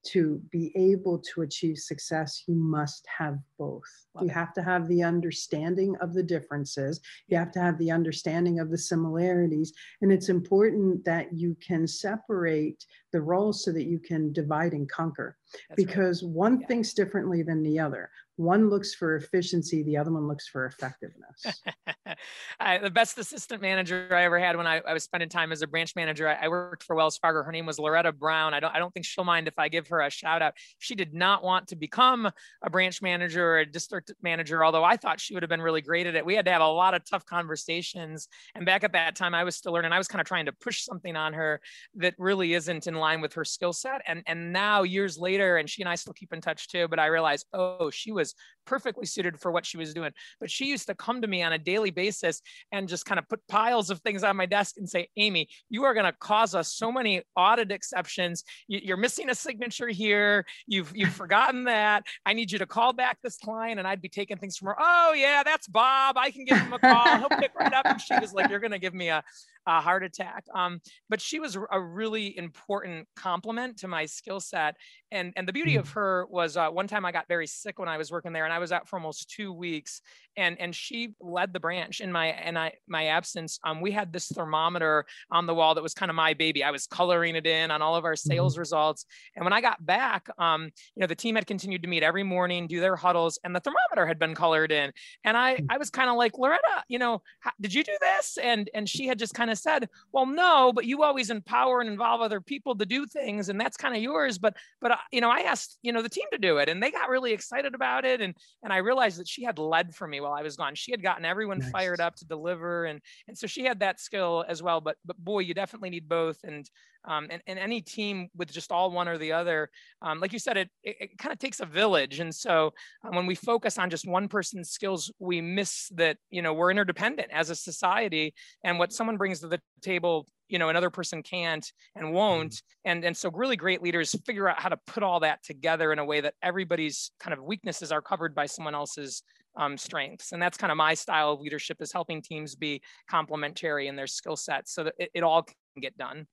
to 0.05 0.41
be 0.51 0.73
able 0.77 1.19
to 1.19 1.43
achieve 1.43 1.79
success, 1.79 2.45
you 2.47 2.55
must 2.55 3.07
have 3.07 3.39
both. 3.59 3.83
Love 4.15 4.25
you 4.25 4.31
it. 4.31 4.35
have 4.35 4.53
to 4.55 4.63
have 4.63 4.89
the 4.89 5.03
understanding 5.03 5.97
of 6.01 6.13
the 6.13 6.23
differences, 6.23 7.01
you 7.29 7.37
have 7.37 7.53
to 7.53 7.61
have 7.61 7.79
the 7.79 7.91
understanding 7.91 8.61
of 8.61 8.71
the 8.71 8.79
similarities. 8.79 9.73
And 10.01 10.13
it's 10.13 10.29
important 10.29 11.05
that 11.05 11.33
you 11.33 11.57
can 11.67 11.87
separate 11.87 12.85
the 13.13 13.21
roles 13.21 13.65
so 13.65 13.73
that 13.73 13.87
you 13.87 13.99
can 13.99 14.33
divide 14.33 14.73
and 14.73 14.89
conquer. 14.91 15.37
That's 15.69 15.77
because 15.77 16.23
right. 16.23 16.33
one 16.33 16.61
yeah. 16.61 16.67
thinks 16.67 16.95
differently 16.95 17.43
than 17.43 17.63
the 17.63 17.79
other. 17.79 18.11
One 18.37 18.71
looks 18.71 18.95
for 18.95 19.17
efficiency 19.17 19.83
the 19.83 19.97
other 19.97 20.11
one 20.11 20.27
looks 20.27 20.49
for 20.49 20.67
effectiveness. 20.67 21.63
I, 22.61 22.79
the 22.79 22.91
best 22.91 23.19
assistant 23.19 23.61
manager 23.61 24.09
i 24.11 24.25
ever 24.25 24.39
had 24.39 24.57
when 24.57 24.67
i, 24.67 24.81
I 24.81 24.93
was 24.95 25.05
spending 25.05 25.29
time 25.29 25.53
as 25.53 25.63
a 25.63 25.67
branch 25.67 25.95
manager 25.95 26.29
I, 26.29 26.47
I, 26.47 26.49
worked 26.49 26.83
for 26.83 26.97
wells 26.97 27.19
fargo. 27.19 27.43
Her 27.43 27.53
name 27.53 27.67
was 27.67 27.79
loretta 27.79 28.13
brown. 28.13 28.55
I 28.55 28.61
don't, 28.61 28.75
I 28.75 28.79
don't 28.79 28.93
think 28.93 29.05
she'll 29.05 29.25
mind 29.25 29.49
if 29.49 29.59
i 29.59 29.69
give 29.69 29.89
her 29.89 30.01
a 30.01 30.11
shout 30.11 30.41
out. 30.41 30.55
She 30.79 30.95
did 30.95 31.13
not 31.13 31.45
want 31.45 31.69
to 31.69 31.77
become 31.77 32.31
a 32.63 32.71
branch 32.71 33.03
manager 33.03 33.47
or 33.47 33.59
a 33.59 33.67
district 33.67 34.13
manager 34.23 34.65
although 34.65 34.85
i 34.85 34.97
thought 34.97 35.21
she 35.21 35.35
would 35.35 35.43
have 35.43 35.51
been 35.51 35.63
really 35.63 35.83
great 35.83 36.07
at 36.07 36.15
it. 36.15 36.25
We 36.25 36.35
had 36.35 36.47
to 36.47 36.53
have 36.53 36.63
a 36.63 36.67
lot 36.67 36.95
of 36.95 37.05
tough 37.05 37.27
conversations. 37.27 38.29
And 38.55 38.65
back 38.65 38.83
at 38.83 38.93
that 38.93 39.15
time 39.15 39.35
i 39.35 39.45
was 39.45 39.57
still 39.57 39.73
learning 39.73 39.93
i 39.93 39.99
was 39.99 40.09
kind 40.09 40.21
of 40.21 40.27
trying 40.27 40.47
to 40.47 40.53
push 40.53 40.85
something 40.85 41.17
on 41.17 41.35
her 41.35 41.61
that 41.97 42.15
really 42.19 42.55
isn't 42.55 42.87
in 42.87 42.95
line 42.95 43.21
with 43.21 43.35
her 43.35 43.45
skill 43.45 43.73
set. 43.73 44.01
And 44.07 44.23
and 44.27 44.53
now 44.53 44.83
years 44.83 45.19
later 45.19 45.42
and 45.59 45.69
she 45.69 45.83
and 45.83 45.89
i 45.89 45.95
still 45.95 46.15
keep 46.15 46.33
in 46.33 46.41
touch 46.41 46.69
too 46.69 46.89
but 46.89 46.99
i 46.99 47.07
realized 47.07 47.47
oh 47.53 47.91
she 47.91 48.11
was 48.11 48.23
was 48.23 48.35
perfectly 48.65 49.07
suited 49.07 49.41
for 49.41 49.51
what 49.51 49.67
she 49.67 49.77
was 49.77 49.93
doing. 49.93 50.13
But 50.41 50.51
she 50.51 50.67
used 50.67 50.87
to 50.87 50.95
come 50.95 51.21
to 51.23 51.29
me 51.29 51.43
on 51.43 51.53
a 51.53 51.59
daily 51.59 51.91
basis 51.91 52.41
and 52.71 52.89
just 52.89 53.05
kind 53.05 53.19
of 53.19 53.29
put 53.29 53.41
piles 53.49 53.91
of 53.91 54.01
things 54.01 54.23
on 54.23 54.37
my 54.37 54.47
desk 54.47 54.77
and 54.79 54.89
say, 54.89 55.09
Amy, 55.17 55.49
you 55.69 55.83
are 55.85 55.95
going 55.95 56.07
to 56.07 56.13
cause 56.13 56.55
us 56.55 56.73
so 56.73 56.93
many 56.93 57.23
audit 57.37 57.73
exceptions. 57.73 58.45
You're 58.69 58.97
missing 58.97 59.31
a 59.31 59.35
signature 59.35 59.89
here. 59.89 60.47
You've 60.67 60.93
you've 60.95 61.13
forgotten 61.23 61.65
that. 61.65 62.05
I 62.25 62.33
need 62.33 62.53
you 62.53 62.59
to 62.59 62.67
call 62.67 62.93
back 62.93 63.19
this 63.23 63.37
client. 63.39 63.79
And 63.79 63.89
I'd 63.89 64.03
be 64.03 64.09
taking 64.09 64.39
things 64.39 64.57
from 64.57 64.69
her. 64.69 64.77
Oh 64.79 65.13
yeah, 65.15 65.43
that's 65.43 65.67
Bob. 65.67 66.17
I 66.17 66.31
can 66.31 66.45
give 66.45 66.59
him 66.59 66.73
a 66.73 66.79
call. 66.79 67.19
He'll 67.19 67.29
pick 67.29 67.53
right 67.59 67.73
up. 67.73 67.87
And 67.87 68.01
she 68.01 68.15
was 68.21 68.33
like, 68.33 68.49
You're 68.49 68.61
going 68.61 68.73
to 68.73 68.79
give 68.79 68.95
me 68.95 69.09
a, 69.09 69.25
a 69.67 69.81
heart 69.81 70.03
attack. 70.03 70.45
Um, 70.55 70.81
but 71.09 71.21
she 71.21 71.41
was 71.41 71.57
a 71.71 71.81
really 71.81 72.37
important 72.37 73.09
complement 73.17 73.79
to 73.79 73.89
my 73.89 74.07
skill 74.07 74.41
set. 74.41 74.77
And, 75.11 75.33
and 75.37 75.47
the 75.47 75.53
beauty 75.53 75.77
of 75.77 75.89
mm. 75.89 75.93
her 75.93 76.27
was 76.31 76.57
uh, 76.57 76.69
one 76.71 76.89
time 76.89 77.05
I 77.05 77.13
got 77.13 77.29
very 77.29 77.47
sick 77.47 77.79
when 77.79 77.89
I 77.89 77.99
was 77.99 78.11
working 78.11 78.33
there 78.33 78.45
and 78.45 78.53
I 78.53 78.59
was 78.59 78.73
out 78.73 78.89
for 78.89 78.97
almost 78.97 79.31
two 79.31 79.53
weeks 79.53 80.01
and, 80.37 80.59
and 80.61 80.75
she 80.75 81.15
led 81.21 81.53
the 81.53 81.61
branch 81.61 82.01
in 82.01 82.11
my, 82.11 82.29
and 82.29 82.59
I, 82.59 82.73
my 82.89 83.07
absence. 83.07 83.59
Um, 83.65 83.81
we 83.81 83.91
had 83.91 84.13
this 84.13 84.29
thermometer 84.29 85.05
on 85.31 85.47
the 85.47 85.55
wall 85.55 85.75
that 85.75 85.83
was 85.83 85.95
kind 85.95 86.11
of 86.11 86.17
my 86.17 86.35
baby. 86.35 86.65
I 86.65 86.71
was 86.71 86.87
coloring 86.87 87.37
it 87.37 87.47
in 87.47 87.71
on 87.71 87.83
all 87.83 87.97
of 87.97 88.05
our 88.05 88.17
sales 88.17 88.55
mm-hmm. 88.55 88.61
results. 88.61 89.05
And 89.37 89.45
when 89.45 89.53
I 89.53 89.61
got 89.61 89.85
back, 89.85 90.29
um, 90.39 90.71
you 90.95 91.01
know, 91.01 91.07
the 91.07 91.15
team 91.15 91.35
had 91.35 91.47
continued 91.47 91.83
to 91.83 91.89
meet 91.89 92.03
every 92.03 92.23
morning, 92.23 92.67
do 92.67 92.81
their 92.81 92.97
huddles 92.97 93.39
and 93.45 93.55
the 93.55 93.61
thermometer 93.61 94.07
had 94.07 94.19
been 94.19 94.35
colored 94.35 94.73
in. 94.73 94.93
And 95.25 95.37
I, 95.37 95.57
mm. 95.57 95.67
I 95.69 95.79
was 95.79 95.91
kind 95.91 96.09
of 96.09 96.17
like, 96.17 96.39
Loretta, 96.39 96.85
you 96.89 96.99
know, 96.99 97.23
how, 97.41 97.51
did 97.61 97.75
you 97.75 97.85
do 97.85 97.97
this? 98.01 98.39
And, 98.43 98.71
and 98.75 98.89
she 98.89 99.07
had 99.07 99.19
just 99.19 99.35
kind 99.35 99.51
of 99.51 99.52
of 99.53 99.59
said, 99.59 99.89
well, 100.13 100.27
no, 100.27 100.73
but 100.73 100.87
you 100.87 101.03
always 101.03 101.31
empower 101.31 101.81
and 101.81 101.89
involve 101.89 102.21
other 102.21 102.41
people 102.41 102.75
to 102.77 102.87
do 102.87 103.07
things, 103.07 103.49
and 103.49 103.61
that's 103.61 103.77
kind 103.77 103.95
of 103.95 104.03
yours. 104.03 104.39
But 104.39 104.57
but 104.81 104.93
uh, 104.93 104.97
you 105.11 105.21
know, 105.21 105.31
I 105.31 105.41
asked 105.41 105.79
you 105.83 105.93
know 105.93 106.03
the 106.03 106.09
team 106.09 106.27
to 106.33 106.39
do 106.39 106.59
it, 106.59 106.69
and 106.69 106.83
they 106.83 106.91
got 106.91 107.09
really 107.09 107.33
excited 107.33 107.75
about 107.75 108.05
it, 108.05 108.21
and 108.21 108.35
and 108.63 108.73
I 108.73 108.79
realized 108.79 109.21
that 109.21 109.29
she 109.29 109.45
had 109.45 109.59
led 109.59 109.95
for 109.95 110.07
me 110.07 110.21
while 110.21 110.33
I 110.33 110.43
was 110.43 110.57
gone. 110.57 110.75
She 110.75 110.91
had 110.91 111.03
gotten 111.03 111.25
everyone 111.25 111.59
nice. 111.59 111.71
fired 111.71 112.01
up 112.01 112.17
to 112.17 112.25
deliver, 112.27 112.87
and 112.87 113.01
and 113.29 113.37
so 113.37 113.47
she 113.47 113.65
had 113.65 113.81
that 113.81 114.01
skill 114.01 114.45
as 114.49 114.63
well. 114.63 114.81
But 114.81 114.97
but 115.05 115.17
boy, 115.19 115.41
you 115.41 115.55
definitely 115.55 115.91
need 115.91 116.09
both, 116.09 116.39
and 116.45 116.69
um, 117.05 117.27
and, 117.31 117.43
and 117.47 117.59
any 117.59 117.81
team 117.81 118.29
with 118.37 118.53
just 118.53 118.71
all 118.71 118.91
one 118.91 119.09
or 119.09 119.19
the 119.19 119.33
other, 119.33 119.71
um, 120.03 120.21
like 120.21 120.33
you 120.33 120.39
said, 120.39 120.57
it, 120.57 120.69
it, 120.83 120.97
it 121.01 121.19
kind 121.19 121.33
of 121.33 121.39
takes 121.39 121.61
a 121.61 121.67
village. 121.67 122.21
And 122.21 122.35
so 122.35 122.73
um, 123.05 123.17
when 123.17 123.27
we 123.27 123.35
focus 123.35 123.79
on 123.79 123.91
just 123.91 124.07
one 124.07 124.29
person's 124.29 124.71
skills, 124.71 125.13
we 125.19 125.41
miss 125.41 125.89
that, 125.95 126.17
you 126.31 126.43
know, 126.43 126.53
we're 126.53 126.71
interdependent 126.71 127.31
as 127.33 127.51
a 127.51 127.57
society 127.57 128.35
and 128.65 128.79
what 128.79 128.93
someone 128.93 129.17
brings 129.17 129.41
to 129.41 129.49
the 129.49 129.61
table, 129.83 130.27
you 130.49 130.59
know, 130.59 130.69
another 130.69 130.91
person 130.91 131.23
can't 131.23 131.73
and 131.97 132.13
won't. 132.13 132.53
Mm-hmm. 132.53 132.91
And, 132.91 133.05
and 133.05 133.17
so 133.17 133.31
really 133.31 133.57
great 133.57 133.83
leaders 133.83 134.15
figure 134.27 134.49
out 134.49 134.61
how 134.61 134.69
to 134.69 134.79
put 134.87 135.03
all 135.03 135.21
that 135.21 135.43
together 135.43 135.93
in 135.93 135.99
a 135.99 136.05
way 136.05 136.21
that 136.21 136.35
everybody's 136.43 137.11
kind 137.19 137.33
of 137.37 137.43
weaknesses 137.43 137.91
are 137.91 138.03
covered 138.03 138.35
by 138.35 138.47
someone 138.47 138.75
else's 138.75 139.23
um, 139.57 139.77
strengths. 139.77 140.33
And 140.33 140.41
that's 140.41 140.57
kind 140.57 140.71
of 140.71 140.77
my 140.77 140.95
style 140.95 141.33
of 141.33 141.41
leadership 141.41 141.79
is 141.81 141.93
helping 141.93 142.23
teams 142.23 142.55
be 142.55 142.81
complementary 143.11 143.89
in 143.89 143.97
their 143.97 144.07
skill 144.07 144.37
sets 144.37 144.73
so 144.73 144.85
that 144.85 144.95
it, 144.99 145.11
it 145.15 145.23
all 145.23 145.43
can 145.43 145.81
get 145.81 145.97
done. 145.99 146.27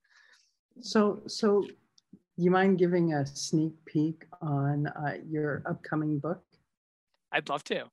So, 0.82 1.21
so 1.27 1.65
you 2.38 2.51
mind 2.51 2.77
giving 2.77 3.13
a 3.13 3.25
sneak 3.25 3.73
peek 3.86 4.25
on 4.41 4.88
uh, 4.88 5.15
your 5.30 5.61
upcoming 5.65 6.19
book? 6.19 6.41
I'd 7.32 7.47
love 7.49 7.63
to. 7.65 7.86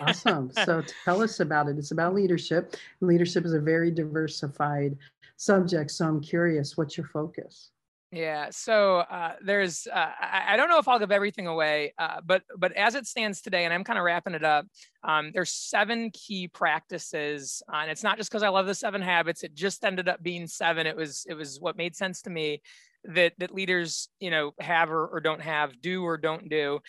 awesome. 0.00 0.50
So 0.64 0.82
tell 1.04 1.20
us 1.20 1.40
about 1.40 1.68
it. 1.68 1.78
It's 1.78 1.90
about 1.90 2.14
leadership. 2.14 2.76
Leadership 3.00 3.44
is 3.44 3.54
a 3.54 3.60
very 3.60 3.90
diversified 3.90 4.96
subject. 5.36 5.90
So 5.90 6.06
I'm 6.06 6.20
curious, 6.20 6.76
what's 6.76 6.96
your 6.96 7.06
focus? 7.06 7.71
Yeah. 8.12 8.48
So 8.50 8.98
uh, 8.98 9.36
there's, 9.42 9.86
uh, 9.90 10.10
I, 10.20 10.54
don't 10.58 10.68
know 10.68 10.78
if 10.78 10.86
I'll 10.86 10.98
give 10.98 11.10
everything 11.10 11.46
away, 11.46 11.94
uh, 11.98 12.20
but 12.22 12.42
but 12.58 12.72
as 12.72 12.94
it 12.94 13.06
stands 13.06 13.40
today, 13.40 13.64
and 13.64 13.72
I'm 13.72 13.84
kind 13.84 13.98
of 13.98 14.04
wrapping 14.04 14.34
it 14.34 14.44
up. 14.44 14.66
Um, 15.02 15.30
there's 15.32 15.50
seven 15.50 16.10
key 16.10 16.46
practices, 16.46 17.62
uh, 17.72 17.76
and 17.76 17.90
it's 17.90 18.02
not 18.02 18.18
just 18.18 18.30
because 18.30 18.42
I 18.42 18.50
love 18.50 18.66
the 18.66 18.74
seven 18.74 19.00
habits. 19.00 19.44
It 19.44 19.54
just 19.54 19.82
ended 19.82 20.10
up 20.10 20.22
being 20.22 20.46
seven. 20.46 20.86
It 20.86 20.94
was 20.94 21.24
it 21.26 21.32
was 21.32 21.58
what 21.58 21.78
made 21.78 21.96
sense 21.96 22.20
to 22.22 22.30
me 22.30 22.60
that 23.04 23.32
that 23.38 23.54
leaders 23.54 24.10
you 24.20 24.30
know 24.30 24.52
have 24.60 24.90
or, 24.90 25.06
or 25.06 25.20
don't 25.20 25.40
have, 25.40 25.80
do 25.80 26.04
or 26.04 26.18
don't 26.18 26.50
do. 26.50 26.80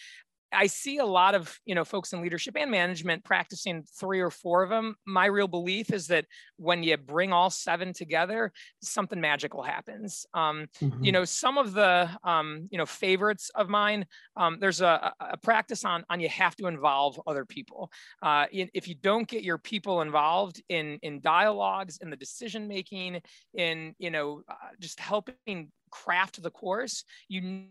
I 0.54 0.68
see 0.68 0.98
a 0.98 1.06
lot 1.06 1.36
of 1.36 1.58
you 1.66 1.76
know 1.76 1.84
folks 1.84 2.14
in 2.14 2.22
leadership 2.22 2.56
and 2.58 2.72
management 2.72 3.24
practicing 3.24 3.84
three 4.00 4.20
or 4.20 4.30
four 4.30 4.64
of 4.64 4.70
them. 4.70 4.96
My 5.06 5.26
real 5.26 5.48
belief 5.48 5.92
is 5.92 6.08
that 6.08 6.26
when 6.58 6.84
you 6.84 6.98
bring 6.98 7.34
all 7.34 7.50
seven 7.50 7.94
together, 7.94 8.52
something 8.82 9.20
magical 9.20 9.64
happens. 9.64 10.26
Um, 10.34 10.68
mm-hmm. 10.82 11.04
You 11.04 11.12
know, 11.12 11.26
some 11.26 11.58
of 11.58 11.74
the 11.74 12.10
um, 12.24 12.68
you 12.72 12.78
know 12.78 12.86
favorites 12.86 13.52
of 13.56 13.70
mine. 13.70 14.06
Um, 14.36 14.58
there's 14.60 14.82
a, 14.82 15.14
a, 15.20 15.38
practice 15.38 15.86
on 15.86 16.06
on 16.10 16.20
you 16.20 16.30
have 16.30 16.56
to 16.58 16.68
involve 16.68 17.20
other 17.28 17.46
people. 17.46 17.92
Uh, 18.22 18.46
if 18.52 18.88
you 18.88 18.96
don't 18.96 19.28
get 19.28 19.44
your 19.44 19.58
people 19.58 20.02
involved 20.02 20.62
in 20.70 21.00
in 21.02 21.22
dialogues, 21.22 22.00
in 22.02 22.10
the 22.10 22.18
decision 22.18 22.68
making, 22.68 23.22
in 23.54 23.96
you 23.98 24.12
know 24.12 24.44
uh, 24.50 24.54
just 24.80 25.00
helping 25.00 25.72
craft 25.92 26.42
the 26.42 26.50
course, 26.50 27.04
you 27.28 27.68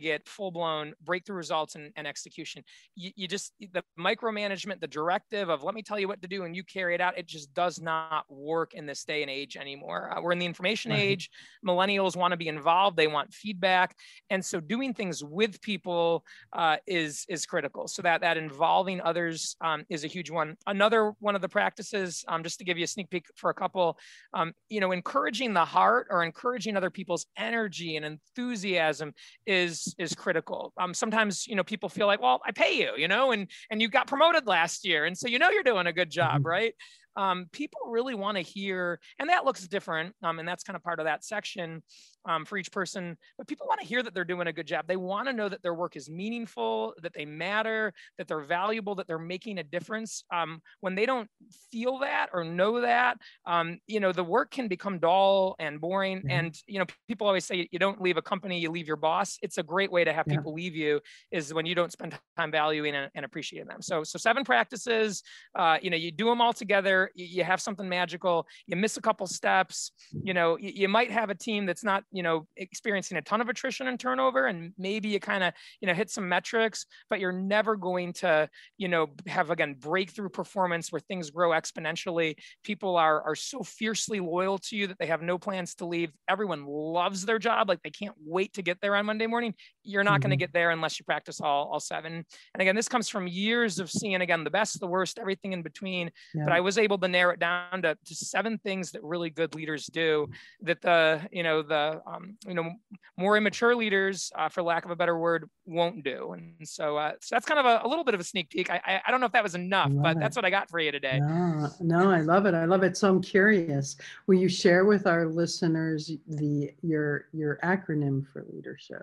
get 0.00 0.28
full 0.28 0.50
blown 0.50 0.94
breakthrough 1.02 1.36
results 1.36 1.74
and, 1.74 1.92
and 1.96 2.06
execution. 2.06 2.62
You, 2.94 3.10
you, 3.16 3.28
just, 3.28 3.52
the 3.72 3.82
micromanagement, 3.98 4.80
the 4.80 4.86
directive 4.86 5.48
of 5.48 5.62
let 5.62 5.74
me 5.74 5.82
tell 5.82 5.98
you 5.98 6.08
what 6.08 6.22
to 6.22 6.28
do 6.28 6.44
and 6.44 6.54
you 6.54 6.64
carry 6.64 6.94
it 6.94 7.00
out, 7.00 7.18
it 7.18 7.26
just 7.26 7.52
does 7.54 7.80
not 7.80 8.24
work 8.28 8.74
in 8.74 8.86
this 8.86 9.04
day 9.04 9.22
and 9.22 9.30
age 9.30 9.56
anymore. 9.56 10.12
Uh, 10.16 10.20
we're 10.20 10.32
in 10.32 10.38
the 10.38 10.46
information 10.46 10.90
right. 10.90 11.00
age. 11.00 11.30
Millennials 11.66 12.16
want 12.16 12.32
to 12.32 12.36
be 12.36 12.48
involved, 12.48 12.96
they 12.96 13.06
want 13.06 13.32
feedback. 13.32 13.96
And 14.30 14.44
so 14.44 14.60
doing 14.60 14.94
things 14.94 15.22
with 15.22 15.60
people 15.60 16.24
uh, 16.52 16.76
is, 16.86 17.24
is 17.28 17.46
critical. 17.46 17.88
So 17.88 18.02
that, 18.02 18.20
that 18.22 18.36
involving 18.36 19.00
others 19.00 19.56
um, 19.60 19.84
is 19.88 20.04
a 20.04 20.08
huge 20.08 20.30
one. 20.30 20.56
Another 20.66 21.12
one 21.20 21.34
of 21.34 21.42
the 21.42 21.48
practices, 21.48 22.24
um, 22.28 22.42
just 22.42 22.58
to 22.58 22.64
give 22.64 22.78
you 22.78 22.84
a 22.84 22.88
sneak 22.88 23.10
peek 23.10 23.26
for 23.36 23.50
a 23.50 23.54
couple, 23.54 23.98
um, 24.32 24.52
you 24.68 24.80
know, 24.80 24.92
encouraging 24.92 25.52
the 25.52 25.64
heart 25.64 26.06
or 26.10 26.24
encouraging 26.24 26.76
other 26.76 26.90
people's 26.90 27.26
energy 27.36 27.96
and 27.96 28.04
enthusiasm 28.04 29.12
is 29.46 29.83
is 29.98 30.14
critical. 30.14 30.72
Um, 30.78 30.94
sometimes 30.94 31.46
you 31.46 31.56
know 31.56 31.64
people 31.64 31.88
feel 31.88 32.06
like, 32.06 32.20
well, 32.20 32.40
I 32.46 32.52
pay 32.52 32.78
you, 32.78 32.92
you 32.96 33.08
know, 33.08 33.32
and 33.32 33.48
and 33.70 33.80
you 33.82 33.88
got 33.88 34.06
promoted 34.06 34.46
last 34.46 34.84
year, 34.84 35.04
and 35.04 35.16
so 35.16 35.28
you 35.28 35.38
know 35.38 35.50
you're 35.50 35.62
doing 35.62 35.86
a 35.86 35.92
good 35.92 36.10
job, 36.10 36.40
mm-hmm. 36.40 36.48
right? 36.48 36.74
Um, 37.16 37.46
people 37.52 37.80
really 37.88 38.14
want 38.14 38.36
to 38.36 38.42
hear, 38.42 39.00
and 39.18 39.28
that 39.28 39.44
looks 39.44 39.66
different. 39.66 40.14
Um, 40.22 40.38
and 40.38 40.48
that's 40.48 40.64
kind 40.64 40.76
of 40.76 40.82
part 40.82 41.00
of 41.00 41.06
that 41.06 41.24
section 41.24 41.82
um, 42.26 42.44
for 42.44 42.56
each 42.56 42.72
person. 42.72 43.16
But 43.38 43.46
people 43.46 43.66
want 43.66 43.80
to 43.80 43.86
hear 43.86 44.02
that 44.02 44.14
they're 44.14 44.24
doing 44.24 44.46
a 44.46 44.52
good 44.52 44.66
job. 44.66 44.86
They 44.86 44.96
want 44.96 45.28
to 45.28 45.32
know 45.32 45.48
that 45.48 45.62
their 45.62 45.74
work 45.74 45.96
is 45.96 46.08
meaningful, 46.08 46.94
that 47.02 47.12
they 47.12 47.24
matter, 47.24 47.92
that 48.18 48.28
they're 48.28 48.40
valuable, 48.40 48.94
that 48.96 49.06
they're 49.06 49.18
making 49.18 49.58
a 49.58 49.62
difference. 49.62 50.24
Um, 50.32 50.60
when 50.80 50.94
they 50.94 51.06
don't 51.06 51.28
feel 51.70 51.98
that 51.98 52.30
or 52.32 52.44
know 52.44 52.80
that, 52.80 53.18
um, 53.46 53.78
you 53.86 54.00
know, 54.00 54.12
the 54.12 54.24
work 54.24 54.50
can 54.50 54.68
become 54.68 54.98
dull 54.98 55.56
and 55.58 55.80
boring. 55.80 56.18
Mm-hmm. 56.18 56.30
And, 56.30 56.58
you 56.66 56.78
know, 56.78 56.86
people 57.08 57.26
always 57.26 57.44
say 57.44 57.68
you 57.70 57.78
don't 57.78 58.00
leave 58.00 58.16
a 58.16 58.22
company, 58.22 58.58
you 58.58 58.70
leave 58.70 58.86
your 58.86 58.96
boss. 58.96 59.38
It's 59.42 59.58
a 59.58 59.62
great 59.62 59.92
way 59.92 60.04
to 60.04 60.12
have 60.12 60.26
yeah. 60.26 60.36
people 60.36 60.54
leave 60.54 60.74
you 60.74 61.00
is 61.30 61.52
when 61.52 61.66
you 61.66 61.74
don't 61.74 61.92
spend 61.92 62.18
time 62.36 62.50
valuing 62.50 62.94
and, 62.94 63.10
and 63.14 63.24
appreciating 63.24 63.68
them. 63.68 63.82
So, 63.82 64.02
so 64.02 64.18
seven 64.18 64.44
practices, 64.44 65.22
uh, 65.54 65.78
you 65.80 65.90
know, 65.90 65.96
you 65.96 66.10
do 66.10 66.26
them 66.26 66.40
all 66.40 66.52
together 66.52 67.03
you 67.14 67.44
have 67.44 67.60
something 67.60 67.88
magical 67.88 68.46
you 68.66 68.76
miss 68.76 68.96
a 68.96 69.00
couple 69.00 69.26
steps 69.26 69.92
you 70.22 70.34
know 70.34 70.56
you, 70.58 70.72
you 70.74 70.88
might 70.88 71.10
have 71.10 71.30
a 71.30 71.34
team 71.34 71.66
that's 71.66 71.84
not 71.84 72.04
you 72.10 72.22
know 72.22 72.46
experiencing 72.56 73.18
a 73.18 73.22
ton 73.22 73.40
of 73.40 73.48
attrition 73.48 73.86
and 73.86 73.98
turnover 73.98 74.46
and 74.46 74.72
maybe 74.78 75.08
you 75.08 75.20
kind 75.20 75.44
of 75.44 75.52
you 75.80 75.86
know 75.86 75.94
hit 75.94 76.10
some 76.10 76.28
metrics 76.28 76.86
but 77.10 77.20
you're 77.20 77.32
never 77.32 77.76
going 77.76 78.12
to 78.12 78.48
you 78.78 78.88
know 78.88 79.08
have 79.26 79.50
again 79.50 79.74
breakthrough 79.78 80.28
performance 80.28 80.90
where 80.90 81.00
things 81.00 81.30
grow 81.30 81.50
exponentially 81.50 82.34
people 82.62 82.96
are 82.96 83.22
are 83.22 83.34
so 83.34 83.62
fiercely 83.62 84.20
loyal 84.20 84.58
to 84.58 84.76
you 84.76 84.86
that 84.86 84.98
they 84.98 85.06
have 85.06 85.22
no 85.22 85.38
plans 85.38 85.74
to 85.74 85.86
leave 85.86 86.12
everyone 86.28 86.64
loves 86.66 87.24
their 87.24 87.38
job 87.38 87.68
like 87.68 87.82
they 87.82 87.90
can't 87.90 88.14
wait 88.24 88.52
to 88.52 88.62
get 88.62 88.80
there 88.80 88.94
on 88.96 89.06
monday 89.06 89.26
morning 89.26 89.54
you're 89.82 90.04
not 90.04 90.14
mm-hmm. 90.14 90.22
going 90.22 90.30
to 90.30 90.36
get 90.36 90.52
there 90.52 90.70
unless 90.70 90.98
you 90.98 91.04
practice 91.04 91.40
all 91.40 91.68
all 91.72 91.80
seven 91.80 92.14
and 92.14 92.60
again 92.60 92.74
this 92.76 92.88
comes 92.88 93.08
from 93.08 93.26
years 93.26 93.78
of 93.78 93.90
seeing 93.90 94.20
again 94.20 94.44
the 94.44 94.50
best 94.50 94.78
the 94.80 94.86
worst 94.86 95.18
everything 95.18 95.52
in 95.52 95.62
between 95.62 96.10
yeah. 96.34 96.44
but 96.44 96.52
i 96.52 96.60
was 96.60 96.78
able 96.78 96.93
able 96.94 97.00
to 97.06 97.08
narrow 97.08 97.32
it 97.32 97.40
down 97.40 97.82
to, 97.82 97.96
to 98.04 98.14
seven 98.14 98.58
things 98.58 98.92
that 98.92 99.02
really 99.02 99.30
good 99.30 99.54
leaders 99.54 99.86
do 99.86 100.28
that 100.62 100.80
the, 100.80 101.20
you 101.32 101.42
know, 101.42 101.62
the, 101.62 102.00
um, 102.06 102.36
you 102.46 102.54
know, 102.54 102.72
more 103.16 103.36
immature 103.36 103.74
leaders, 103.74 104.30
uh, 104.36 104.48
for 104.48 104.62
lack 104.62 104.84
of 104.84 104.90
a 104.90 104.96
better 104.96 105.18
word, 105.18 105.48
won't 105.66 106.04
do. 106.04 106.32
And 106.32 106.54
so, 106.66 106.96
uh, 106.96 107.12
so 107.20 107.34
that's 107.34 107.46
kind 107.46 107.60
of 107.60 107.66
a, 107.66 107.86
a, 107.86 107.88
little 107.88 108.04
bit 108.04 108.14
of 108.14 108.20
a 108.20 108.24
sneak 108.24 108.50
peek. 108.50 108.70
I, 108.70 108.80
I, 108.84 109.00
I 109.06 109.10
don't 109.10 109.20
know 109.20 109.26
if 109.26 109.32
that 109.32 109.42
was 109.42 109.54
enough, 109.54 109.90
but 109.92 110.16
it. 110.16 110.20
that's 110.20 110.36
what 110.36 110.44
I 110.44 110.50
got 110.50 110.70
for 110.70 110.78
you 110.78 110.92
today. 110.92 111.20
No, 111.20 111.68
no, 111.80 112.10
I 112.10 112.20
love 112.20 112.46
it. 112.46 112.54
I 112.54 112.64
love 112.64 112.82
it. 112.82 112.96
So 112.96 113.08
I'm 113.08 113.22
curious, 113.22 113.96
will 114.26 114.38
you 114.38 114.48
share 114.48 114.84
with 114.84 115.06
our 115.06 115.26
listeners 115.26 116.10
the, 116.28 116.70
your, 116.82 117.26
your 117.32 117.58
acronym 117.62 118.26
for 118.32 118.44
leadership? 118.52 119.02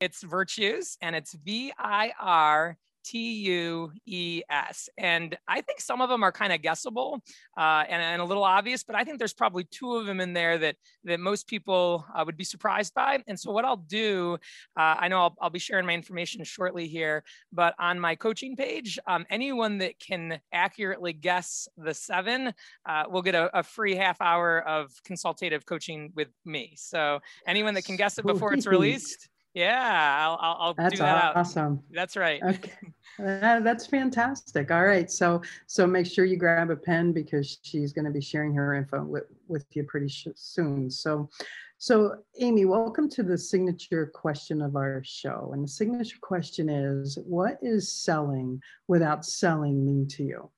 It's 0.00 0.22
virtues 0.22 0.98
and 1.00 1.16
it's 1.16 1.32
V 1.32 1.72
I 1.78 2.12
R 2.20 2.76
T 3.06 3.34
U 3.44 3.92
E 4.04 4.42
S. 4.50 4.88
And 4.98 5.36
I 5.46 5.60
think 5.60 5.80
some 5.80 6.00
of 6.00 6.10
them 6.10 6.24
are 6.24 6.32
kind 6.32 6.52
of 6.52 6.60
guessable 6.60 7.22
uh, 7.56 7.84
and, 7.88 8.02
and, 8.02 8.20
a 8.20 8.24
little 8.24 8.42
obvious, 8.42 8.82
but 8.82 8.96
I 8.96 9.04
think 9.04 9.18
there's 9.18 9.32
probably 9.32 9.64
two 9.64 9.94
of 9.94 10.06
them 10.06 10.20
in 10.20 10.32
there 10.32 10.58
that, 10.58 10.74
that 11.04 11.20
most 11.20 11.46
people 11.46 12.04
uh, 12.14 12.24
would 12.26 12.36
be 12.36 12.42
surprised 12.42 12.94
by. 12.94 13.22
And 13.28 13.38
so, 13.38 13.52
what 13.52 13.64
I'll 13.64 13.76
do, 13.76 14.38
uh, 14.76 14.96
I 14.98 15.06
know 15.06 15.20
I'll, 15.20 15.36
I'll, 15.40 15.50
be 15.50 15.60
sharing 15.60 15.86
my 15.86 15.94
information 15.94 16.42
shortly 16.42 16.88
here, 16.88 17.22
but 17.52 17.74
on 17.78 18.00
my 18.00 18.16
coaching 18.16 18.56
page, 18.56 18.98
um, 19.06 19.24
anyone 19.30 19.78
that 19.78 19.98
can 20.00 20.40
accurately 20.52 21.12
guess 21.12 21.68
the 21.76 21.94
seven 21.94 22.52
uh, 22.86 23.04
will 23.08 23.22
get 23.22 23.36
a, 23.36 23.56
a, 23.56 23.62
free 23.62 23.94
half 23.94 24.20
hour 24.20 24.60
of 24.66 24.90
consultative 25.04 25.64
coaching 25.64 26.12
with 26.16 26.28
me. 26.44 26.74
So, 26.76 27.20
anyone 27.46 27.74
that 27.74 27.84
can 27.84 27.96
guess 27.96 28.18
it 28.18 28.26
before 28.26 28.52
it's 28.52 28.66
released, 28.66 29.28
yeah, 29.56 30.18
I'll, 30.20 30.38
I'll, 30.38 30.56
I'll 30.60 30.74
that's 30.74 30.96
do 30.96 30.98
that. 30.98 31.34
Awesome. 31.34 31.72
Out. 31.72 31.78
That's 31.90 32.16
right. 32.16 32.42
Okay. 32.42 32.72
Uh, 33.18 33.60
that's 33.60 33.86
fantastic. 33.86 34.70
All 34.70 34.84
right. 34.84 35.10
So, 35.10 35.40
so 35.66 35.86
make 35.86 36.04
sure 36.04 36.26
you 36.26 36.36
grab 36.36 36.68
a 36.68 36.76
pen 36.76 37.14
because 37.14 37.60
she's 37.62 37.90
going 37.90 38.04
to 38.04 38.10
be 38.10 38.20
sharing 38.20 38.54
her 38.54 38.74
info 38.74 39.04
with, 39.04 39.24
with 39.48 39.64
you 39.72 39.84
pretty 39.84 40.12
soon. 40.34 40.90
So, 40.90 41.30
so 41.78 42.16
Amy, 42.40 42.66
welcome 42.66 43.08
to 43.08 43.22
the 43.22 43.38
signature 43.38 44.12
question 44.14 44.60
of 44.60 44.76
our 44.76 45.00
show. 45.02 45.52
And 45.54 45.64
the 45.64 45.68
signature 45.68 46.18
question 46.20 46.68
is, 46.68 47.16
what 47.24 47.56
is 47.62 47.90
selling 47.90 48.60
without 48.86 49.24
selling 49.24 49.82
mean 49.86 50.06
to 50.08 50.22
you? 50.22 50.50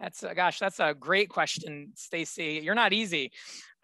That's 0.00 0.22
a, 0.22 0.34
gosh, 0.34 0.58
that's 0.58 0.80
a 0.80 0.94
great 0.94 1.28
question, 1.28 1.92
Stacey. 1.96 2.62
You're 2.64 2.74
not 2.74 2.94
easy. 2.94 3.30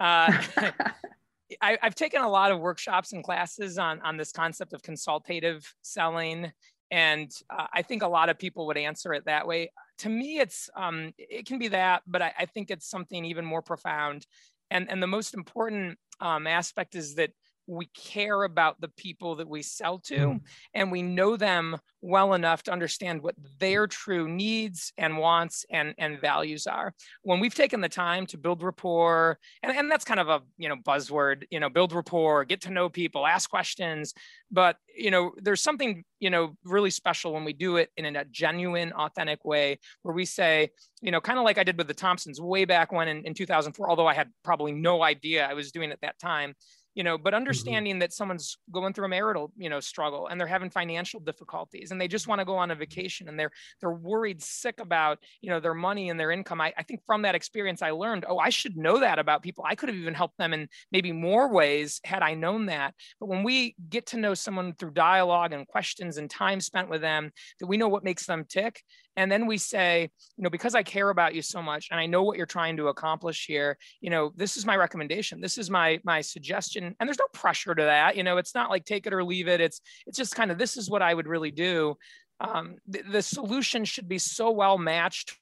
Uh, 0.01 0.41
I, 1.61 1.79
have 1.81 1.95
taken 1.95 2.23
a 2.23 2.29
lot 2.29 2.53
of 2.53 2.61
workshops 2.61 3.13
and 3.13 3.23
classes 3.23 3.79
on, 3.79 4.01
on 4.03 4.17
this 4.17 4.33
concept 4.33 4.73
of 4.73 4.83
consultative 4.83 5.73
selling. 5.83 6.53
And 6.91 7.31
uh, 7.51 7.67
I 7.73 7.83
think 7.83 8.03
a 8.03 8.09
lot 8.09 8.29
of 8.29 8.39
people 8.39 8.67
would 8.67 8.77
answer 8.77 9.15
it 9.15 9.25
that 9.27 9.47
way. 9.47 9.71
To 9.99 10.09
me, 10.09 10.39
it's 10.39 10.69
um, 10.77 11.13
it 11.19 11.47
can 11.47 11.59
be 11.59 11.69
that, 11.69 12.03
but 12.07 12.23
I, 12.23 12.33
I, 12.39 12.47
think 12.47 12.71
it's 12.71 12.89
something 12.89 13.25
even 13.25 13.45
more 13.45 13.63
profound. 13.63 14.27
And, 14.71 14.91
and 14.91 15.03
the 15.03 15.07
most 15.07 15.35
important 15.35 15.99
um, 16.21 16.47
aspect 16.47 16.95
is 16.95 17.15
that 17.15 17.31
we 17.67 17.87
care 17.87 18.45
about 18.45 18.81
the 18.81 18.89
people 18.89 19.37
that 19.37 19.49
we 19.49 19.63
sell 19.63 19.99
to 19.99 20.17
mm. 20.17 20.41
and 20.75 20.93
we 20.93 21.03
know 21.03 21.37
them 21.37 21.77
well 22.01 22.35
enough 22.35 22.63
to 22.63 22.73
understand 22.73 23.23
what 23.23 23.35
their 23.59 23.87
true 23.87 24.29
needs 24.29 24.93
and 24.99 25.17
wants 25.17 25.65
and, 25.71 25.95
and 25.99 26.21
values 26.21 26.67
are 26.67 26.93
when 27.23 27.41
we've 27.41 27.55
taken 27.55 27.81
the 27.81 27.89
time 27.89 28.27
to 28.27 28.37
build 28.37 28.63
rapport 28.63 29.39
and, 29.63 29.77
and 29.77 29.91
that's 29.91 30.05
kind 30.05 30.21
of 30.21 30.29
a 30.29 30.43
you 30.59 30.69
know 30.69 30.77
buzzword 30.77 31.45
you 31.51 31.59
know 31.59 31.71
build 31.71 31.93
rapport 31.93 32.45
get 32.45 32.61
to 32.61 32.71
know 32.71 32.89
people 32.89 33.27
ask 33.27 33.49
questions 33.49 34.13
but 34.51 34.77
you 34.95 35.11
know 35.11 35.33
there's 35.39 35.63
something 35.63 36.05
you 36.21 36.31
know 36.31 36.55
really 36.65 36.91
special 36.91 37.33
when 37.33 37.45
we 37.45 37.53
do 37.53 37.77
it 37.77 37.91
in 37.97 38.17
a 38.17 38.25
genuine 38.27 38.93
authentic 38.93 39.45
way 39.45 39.79
where 40.03 40.15
we 40.15 40.25
say 40.25 40.69
you 41.01 41.11
know 41.11 41.21
kind 41.21 41.39
of 41.39 41.45
like 41.45 41.59
i 41.59 41.65
did 41.65 41.79
with 41.79 41.89
the 41.89 41.95
thompsons 41.95 42.41
way 42.41 42.65
back 42.65 42.93
when 42.93 43.09
in, 43.09 43.25
in 43.25 43.35
2004 43.35 43.89
although 43.89 44.07
i 44.07 44.15
had 44.15 44.31
probably 44.43 44.73
no 44.73 45.03
idea 45.03 45.47
i 45.47 45.55
was 45.55 45.73
doing 45.73 45.91
it 45.91 45.99
that 46.03 46.19
time 46.19 46.55
you 46.95 47.05
know 47.05 47.19
but 47.19 47.31
mm-hmm. 47.31 47.37
understanding 47.37 47.95
mm-hmm. 47.95 48.01
that 48.01 48.13
someone's 48.13 48.57
going 48.71 48.93
through 48.93 49.05
a 49.05 49.09
marital 49.09 49.53
you 49.57 49.69
know 49.69 49.81
struggle 49.81 50.29
and 50.29 50.41
they're 50.41 50.47
having 50.47 50.71
financial 50.71 51.21
difficulties 51.21 51.91
and 51.91 52.01
they 52.01 52.09
just 52.09 52.29
want 52.29 52.39
to 52.39 52.45
go 52.45 52.57
on 52.57 52.71
a 52.71 52.75
vacation 52.75 53.29
and 53.29 53.39
they're 53.39 53.51
they're 53.81 53.93
worried 53.93 54.43
sick 54.43 54.81
about 54.81 55.19
you 55.41 55.51
know 55.51 55.61
their 55.61 55.75
money 55.75 56.11
and 56.11 56.19
their 56.19 56.31
income 56.31 56.61
I, 56.61 56.73
I 56.77 56.83
think 56.83 57.01
from 57.07 57.23
that 57.23 57.35
experience 57.35 57.83
i 57.83 57.91
learned 57.91 58.25
oh 58.29 58.39
i 58.39 58.49
should 58.49 58.77
know 58.77 59.01
that 59.01 59.19
about 59.19 59.43
people 59.43 59.65
i 59.67 59.75
could 59.75 59.89
have 59.89 59.99
even 59.99 60.15
helped 60.15 60.39
them 60.39 60.53
in 60.53 60.69
maybe 60.93 61.13
more 61.13 61.53
ways 61.53 62.01
had 62.05 62.23
i 62.23 62.35
known 62.35 62.67
that 62.67 62.95
but 63.21 63.29
when 63.29 63.43
we 63.43 63.75
get 63.89 64.07
to 64.07 64.19
know 64.19 64.35
someone 64.35 64.75
through 64.75 64.93
dialogue 64.93 65.53
and 65.53 65.67
questions 65.67 66.17
and 66.17 66.31
time 66.31 66.61
spent 66.61 66.89
with 66.89 67.01
them 67.01 67.31
that 67.61 67.67
we 67.67 67.77
know 67.77 67.89
what 67.89 68.05
makes 68.05 68.27
them 68.27 68.45
tick 68.49 68.83
and 69.17 69.31
then 69.31 69.47
we 69.47 69.57
say 69.57 70.11
you 70.37 70.43
know 70.43 70.51
because 70.51 70.75
i 70.75 70.83
care 70.83 71.11
about 71.11 71.35
you 71.35 71.43
so 71.43 71.63
much 71.63 71.89
and 71.91 72.01
i 72.01 72.07
know 72.07 72.23
what 72.23 72.37
you're 72.37 72.47
trying 72.47 72.77
to 72.77 72.89
accomplish 72.89 73.47
here 73.47 73.77
you 74.01 74.11
know 74.11 74.33
this 74.37 74.57
is 74.57 74.67
my 74.67 74.77
recommendation. 74.77 75.41
This 75.41 75.59
is 75.59 75.71
my 75.71 76.01
my 76.05 76.21
suggestion. 76.21 76.95
And 76.99 77.09
there's 77.09 77.19
no 77.19 77.27
pressure 77.33 77.75
to 77.75 77.83
that 77.83 78.17
you 78.17 78.23
know 78.23 78.37
it's 78.37 78.55
not 78.55 78.71
like 78.71 78.85
take 78.85 79.07
it 79.07 79.15
or 79.15 79.25
leave 79.25 79.49
it. 79.49 79.61
It's 79.61 79.81
it's 80.07 80.19
just 80.19 80.35
kind 80.35 80.51
of 80.51 80.59
this 80.59 80.77
is 80.77 80.91
what 80.91 81.03
i 81.03 81.13
would 81.13 81.27
really 81.27 81.51
do. 81.51 81.97
Um, 82.41 82.77
the, 82.89 83.03
the 83.03 83.23
solution 83.23 83.85
should 83.85 84.09
be 84.09 84.19
so 84.19 84.51
well 84.51 84.77
matched 84.77 85.39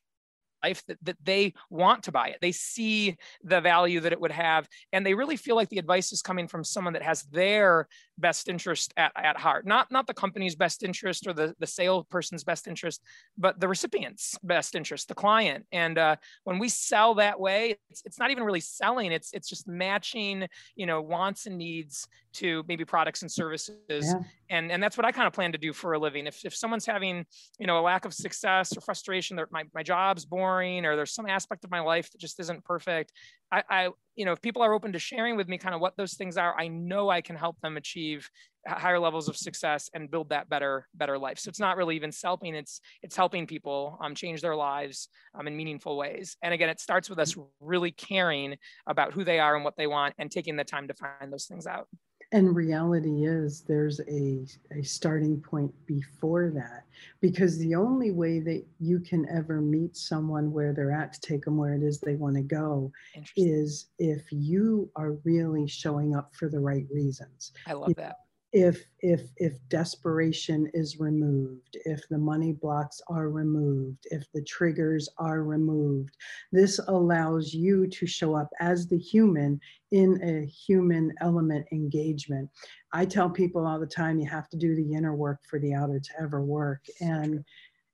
life 0.62 0.82
that, 0.86 0.98
that 1.02 1.16
they 1.22 1.54
want 1.70 2.02
to 2.04 2.12
buy 2.12 2.28
it. 2.28 2.38
They 2.40 2.52
see 2.52 3.16
the 3.42 3.60
value 3.60 4.00
that 4.00 4.12
it 4.12 4.20
would 4.20 4.30
have, 4.32 4.68
and 4.92 5.04
they 5.04 5.14
really 5.14 5.36
feel 5.36 5.56
like 5.56 5.68
the 5.68 5.78
advice 5.78 6.12
is 6.12 6.22
coming 6.22 6.48
from 6.48 6.64
someone 6.64 6.92
that 6.94 7.02
has 7.02 7.22
their 7.24 7.88
best 8.18 8.48
interest 8.48 8.92
at, 8.96 9.12
at 9.16 9.36
heart, 9.36 9.66
not, 9.66 9.90
not 9.90 10.06
the 10.06 10.14
company's 10.14 10.54
best 10.54 10.82
interest 10.82 11.26
or 11.26 11.32
the, 11.32 11.54
the 11.58 11.66
salesperson's 11.66 12.44
best 12.44 12.68
interest, 12.68 13.02
but 13.36 13.58
the 13.58 13.68
recipient's 13.68 14.38
best 14.42 14.74
interest, 14.74 15.08
the 15.08 15.14
client. 15.14 15.66
And 15.72 15.98
uh, 15.98 16.16
when 16.44 16.58
we 16.58 16.68
sell 16.68 17.14
that 17.14 17.40
way, 17.40 17.76
it's, 17.90 18.02
it's 18.04 18.18
not 18.18 18.30
even 18.30 18.44
really 18.44 18.60
selling, 18.60 19.12
it's, 19.12 19.32
it's 19.32 19.48
just 19.48 19.66
matching, 19.66 20.46
you 20.76 20.86
know, 20.86 21.00
wants 21.00 21.46
and 21.46 21.58
needs 21.58 22.06
to 22.34 22.64
maybe 22.68 22.84
products 22.84 23.22
and 23.22 23.30
services. 23.30 23.78
Yeah. 23.88 24.20
And, 24.53 24.70
and 24.70 24.82
that's 24.82 24.98
what 24.98 25.07
I 25.07 25.12
kind 25.12 25.26
of 25.26 25.32
plan 25.32 25.53
to 25.53 25.59
do 25.59 25.72
for 25.72 25.94
a 25.94 25.98
living. 25.98 26.26
If, 26.26 26.44
if 26.44 26.55
someone's 26.55 26.84
having, 26.84 27.24
you 27.59 27.66
know, 27.66 27.80
a 27.80 27.80
lack 27.80 28.05
of 28.05 28.12
success 28.12 28.76
or 28.76 28.82
frustration, 28.82 29.36
that 29.38 29.50
my, 29.50 29.64
my 29.74 29.82
job's 29.82 30.26
boring, 30.26 30.84
or 30.84 30.94
there's 30.94 31.14
some 31.14 31.26
aspect 31.26 31.64
of 31.64 31.70
my 31.70 31.80
life 31.80 32.11
that 32.12 32.20
just 32.20 32.38
isn't 32.38 32.62
perfect, 32.64 33.12
I, 33.50 33.62
I, 33.68 33.88
you 34.14 34.26
know, 34.26 34.32
if 34.32 34.42
people 34.42 34.62
are 34.62 34.74
open 34.74 34.92
to 34.92 34.98
sharing 34.98 35.36
with 35.36 35.48
me 35.48 35.57
kind 35.57 35.74
of 35.74 35.80
what 35.80 35.96
those 35.96 36.14
things 36.14 36.36
are, 36.36 36.55
I 36.59 36.68
know 36.68 37.09
I 37.09 37.22
can 37.22 37.34
help 37.34 37.59
them 37.61 37.78
achieve 37.78 38.28
higher 38.66 38.98
levels 38.98 39.28
of 39.28 39.36
success 39.36 39.90
and 39.94 40.11
build 40.11 40.28
that 40.28 40.48
better, 40.48 40.86
better 40.94 41.18
life. 41.18 41.38
So 41.38 41.48
it's 41.48 41.59
not 41.59 41.76
really 41.76 41.96
even 41.96 42.12
selling; 42.12 42.55
it's 42.55 42.80
it's 43.03 43.16
helping 43.16 43.46
people 43.46 43.98
um, 44.03 44.14
change 44.14 44.40
their 44.40 44.55
lives 44.55 45.09
um, 45.34 45.46
in 45.48 45.57
meaningful 45.57 45.96
ways. 45.96 46.36
And 46.42 46.55
again, 46.55 46.68
it 46.68 46.80
starts 46.80 47.11
with 47.11 47.18
us 47.18 47.34
really 47.61 47.90
caring 47.90 48.57
about 48.86 49.12
who 49.12 49.24
they 49.24 49.40
are 49.40 49.57
and 49.57 49.64
what 49.64 49.76
they 49.76 49.86
want, 49.86 50.14
and 50.18 50.30
taking 50.30 50.57
the 50.57 50.64
time 50.64 50.88
to 50.88 50.94
find 50.94 51.32
those 51.32 51.46
things 51.46 51.66
out. 51.66 51.88
And 52.33 52.57
reality 52.57 53.26
is 53.26 53.61
there's 53.61 54.01
a, 54.09 54.47
a 54.74 54.83
starting 54.83 55.41
point 55.41 55.72
before 55.87 56.51
that 56.55 56.85
because 57.20 57.59
the 57.59 57.74
only 57.74 58.11
way 58.11 58.41
that 58.41 58.64
you 58.80 59.01
can 59.01 59.28
ever 59.28 59.61
meet 59.61 59.97
someone 59.97 60.51
where 60.51 60.72
they're 60.72 60.93
at 60.93 61.12
to 61.12 61.20
take 61.20 61.45
them 61.45 61.59
where 61.59 61.74
it 61.74 61.83
is 61.83 62.01
they 62.01 62.14
want 62.14 62.37
to 62.37 62.43
go 62.43 62.91
is 63.37 63.89
if 63.99 64.22
you 64.30 64.91
are 64.97 65.12
really 65.24 65.66
showing 65.66 66.16
up 66.16 66.35
for 66.35 66.49
the 66.49 66.59
right 66.59 66.87
reasons. 66.91 67.53
I 67.66 67.74
love 67.74 67.95
that 67.97 68.16
if 68.53 68.84
if 69.00 69.30
if 69.36 69.55
desperation 69.68 70.70
is 70.74 71.00
removed 71.00 71.76
if 71.86 72.07
the 72.09 72.18
money 72.18 72.53
blocks 72.53 73.00
are 73.09 73.30
removed 73.30 74.07
if 74.11 74.30
the 74.32 74.42
triggers 74.42 75.09
are 75.18 75.42
removed 75.42 76.16
this 76.53 76.78
allows 76.88 77.55
you 77.55 77.86
to 77.86 78.07
show 78.07 78.34
up 78.34 78.50
as 78.61 78.86
the 78.86 78.98
human 78.98 79.59
in 79.92 80.18
a 80.22 80.46
human 80.46 81.12
element 81.20 81.66
engagement. 81.70 82.48
I 82.92 83.05
tell 83.05 83.28
people 83.28 83.66
all 83.66 83.78
the 83.78 83.86
time 83.86 84.18
you 84.18 84.28
have 84.28 84.48
to 84.48 84.57
do 84.57 84.74
the 84.74 84.94
inner 84.94 85.14
work 85.14 85.40
for 85.48 85.59
the 85.59 85.74
outer 85.74 86.00
to 86.00 86.11
ever 86.20 86.42
work. 86.42 86.84
And 87.00 87.44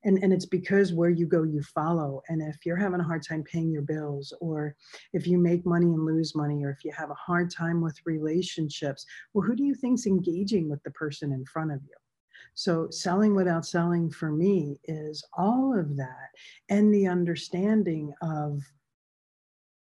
and 0.03 0.17
and 0.19 0.31
it's 0.31 0.45
because 0.45 0.93
where 0.93 1.09
you 1.09 1.25
go 1.25 1.43
you 1.43 1.61
follow 1.61 2.21
and 2.29 2.41
if 2.41 2.65
you're 2.65 2.77
having 2.77 2.99
a 2.99 3.03
hard 3.03 3.23
time 3.27 3.43
paying 3.43 3.71
your 3.71 3.81
bills 3.81 4.33
or 4.39 4.75
if 5.13 5.27
you 5.27 5.37
make 5.37 5.65
money 5.65 5.87
and 5.87 6.05
lose 6.05 6.35
money 6.35 6.63
or 6.63 6.69
if 6.69 6.85
you 6.85 6.91
have 6.91 7.09
a 7.09 7.15
hard 7.15 7.51
time 7.51 7.81
with 7.81 7.97
relationships 8.05 9.05
well 9.33 9.45
who 9.45 9.55
do 9.55 9.63
you 9.63 9.75
think's 9.75 10.05
engaging 10.05 10.69
with 10.69 10.81
the 10.83 10.91
person 10.91 11.31
in 11.31 11.45
front 11.45 11.71
of 11.71 11.81
you? 11.83 11.95
So 12.53 12.89
selling 12.89 13.35
without 13.35 13.65
selling 13.65 14.09
for 14.09 14.31
me 14.31 14.79
is 14.85 15.23
all 15.37 15.77
of 15.77 15.95
that 15.97 16.29
and 16.69 16.93
the 16.93 17.07
understanding 17.07 18.13
of 18.21 18.61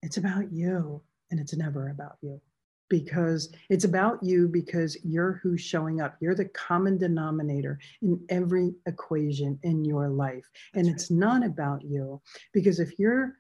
it's 0.02 0.18
about 0.18 0.52
you 0.52 1.02
and 1.32 1.40
it's 1.40 1.56
never 1.56 1.90
about 1.90 2.18
you 2.22 2.42
because 2.90 3.54
it's 3.70 3.86
about 3.86 4.22
you 4.24 4.48
because 4.48 4.98
you're 5.04 5.40
who's 5.44 5.62
showing 5.62 6.02
up. 6.02 6.18
You're 6.20 6.36
the 6.36 6.46
common 6.46 6.98
denominator 6.98 7.80
in 8.02 8.20
every 8.30 8.74
equation 8.86 9.60
in 9.64 9.86
your 9.86 10.10
life. 10.10 10.46
That's 10.74 10.78
and 10.78 10.88
right. 10.88 10.96
it's 10.96 11.12
not 11.12 11.46
about 11.46 11.84
you 11.84 12.22
because 12.54 12.80
if 12.80 12.98
you're 13.00 13.36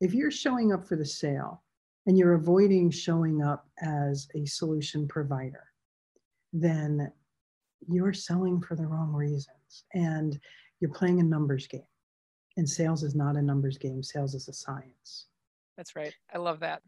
if 0.00 0.12
you're 0.12 0.30
showing 0.30 0.72
up 0.72 0.86
for 0.86 0.96
the 0.96 1.04
sale 1.04 1.62
and 2.06 2.18
you're 2.18 2.34
avoiding 2.34 2.90
showing 2.90 3.42
up 3.42 3.66
as 3.80 4.28
a 4.34 4.44
solution 4.44 5.06
provider, 5.06 5.64
then 6.52 7.10
you're 7.88 8.12
selling 8.12 8.60
for 8.60 8.74
the 8.76 8.86
wrong 8.86 9.12
reasons 9.12 9.84
and 9.94 10.38
you're 10.80 10.92
playing 10.92 11.20
a 11.20 11.22
numbers 11.22 11.66
game. 11.66 11.82
And 12.56 12.68
sales 12.68 13.02
is 13.02 13.14
not 13.14 13.36
a 13.36 13.42
numbers 13.42 13.78
game, 13.78 14.02
sales 14.02 14.34
is 14.34 14.48
a 14.48 14.52
science. 14.52 15.26
That's 15.76 15.96
right. 15.96 16.14
I 16.32 16.38
love 16.38 16.60
that. 16.60 16.82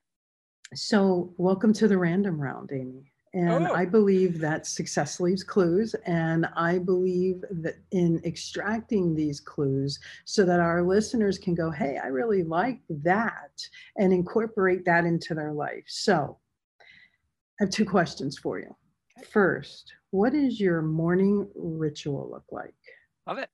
So, 0.75 1.33
welcome 1.37 1.73
to 1.75 1.89
the 1.89 1.97
random 1.99 2.41
round, 2.41 2.71
Amy. 2.73 3.13
And 3.35 3.67
Oh. 3.69 3.73
I 3.75 3.85
believe 3.85 4.39
that 4.41 4.67
success 4.67 5.21
leaves 5.21 5.45
clues. 5.45 5.95
And 6.07 6.47
I 6.57 6.79
believe 6.79 7.45
that 7.51 7.77
in 7.93 8.21
extracting 8.25 9.15
these 9.15 9.41
clues 9.41 10.01
so 10.25 10.45
that 10.45 10.59
our 10.59 10.83
listeners 10.83 11.39
can 11.39 11.55
go, 11.55 11.71
hey, 11.71 11.99
I 12.03 12.07
really 12.09 12.43
like 12.43 12.81
that, 12.89 13.63
and 13.97 14.13
incorporate 14.13 14.85
that 14.87 15.05
into 15.05 15.35
their 15.35 15.53
life. 15.53 15.85
So, 15.87 16.39
I 16.81 16.85
have 17.65 17.71
two 17.71 17.85
questions 17.85 18.39
for 18.39 18.59
you. 18.59 18.75
First, 19.31 19.93
what 20.11 20.33
does 20.33 20.61
your 20.61 20.83
morning 20.83 21.49
ritual 21.55 22.29
look 22.31 22.45
like? 22.51 22.75
Love 23.27 23.39
it. 23.39 23.51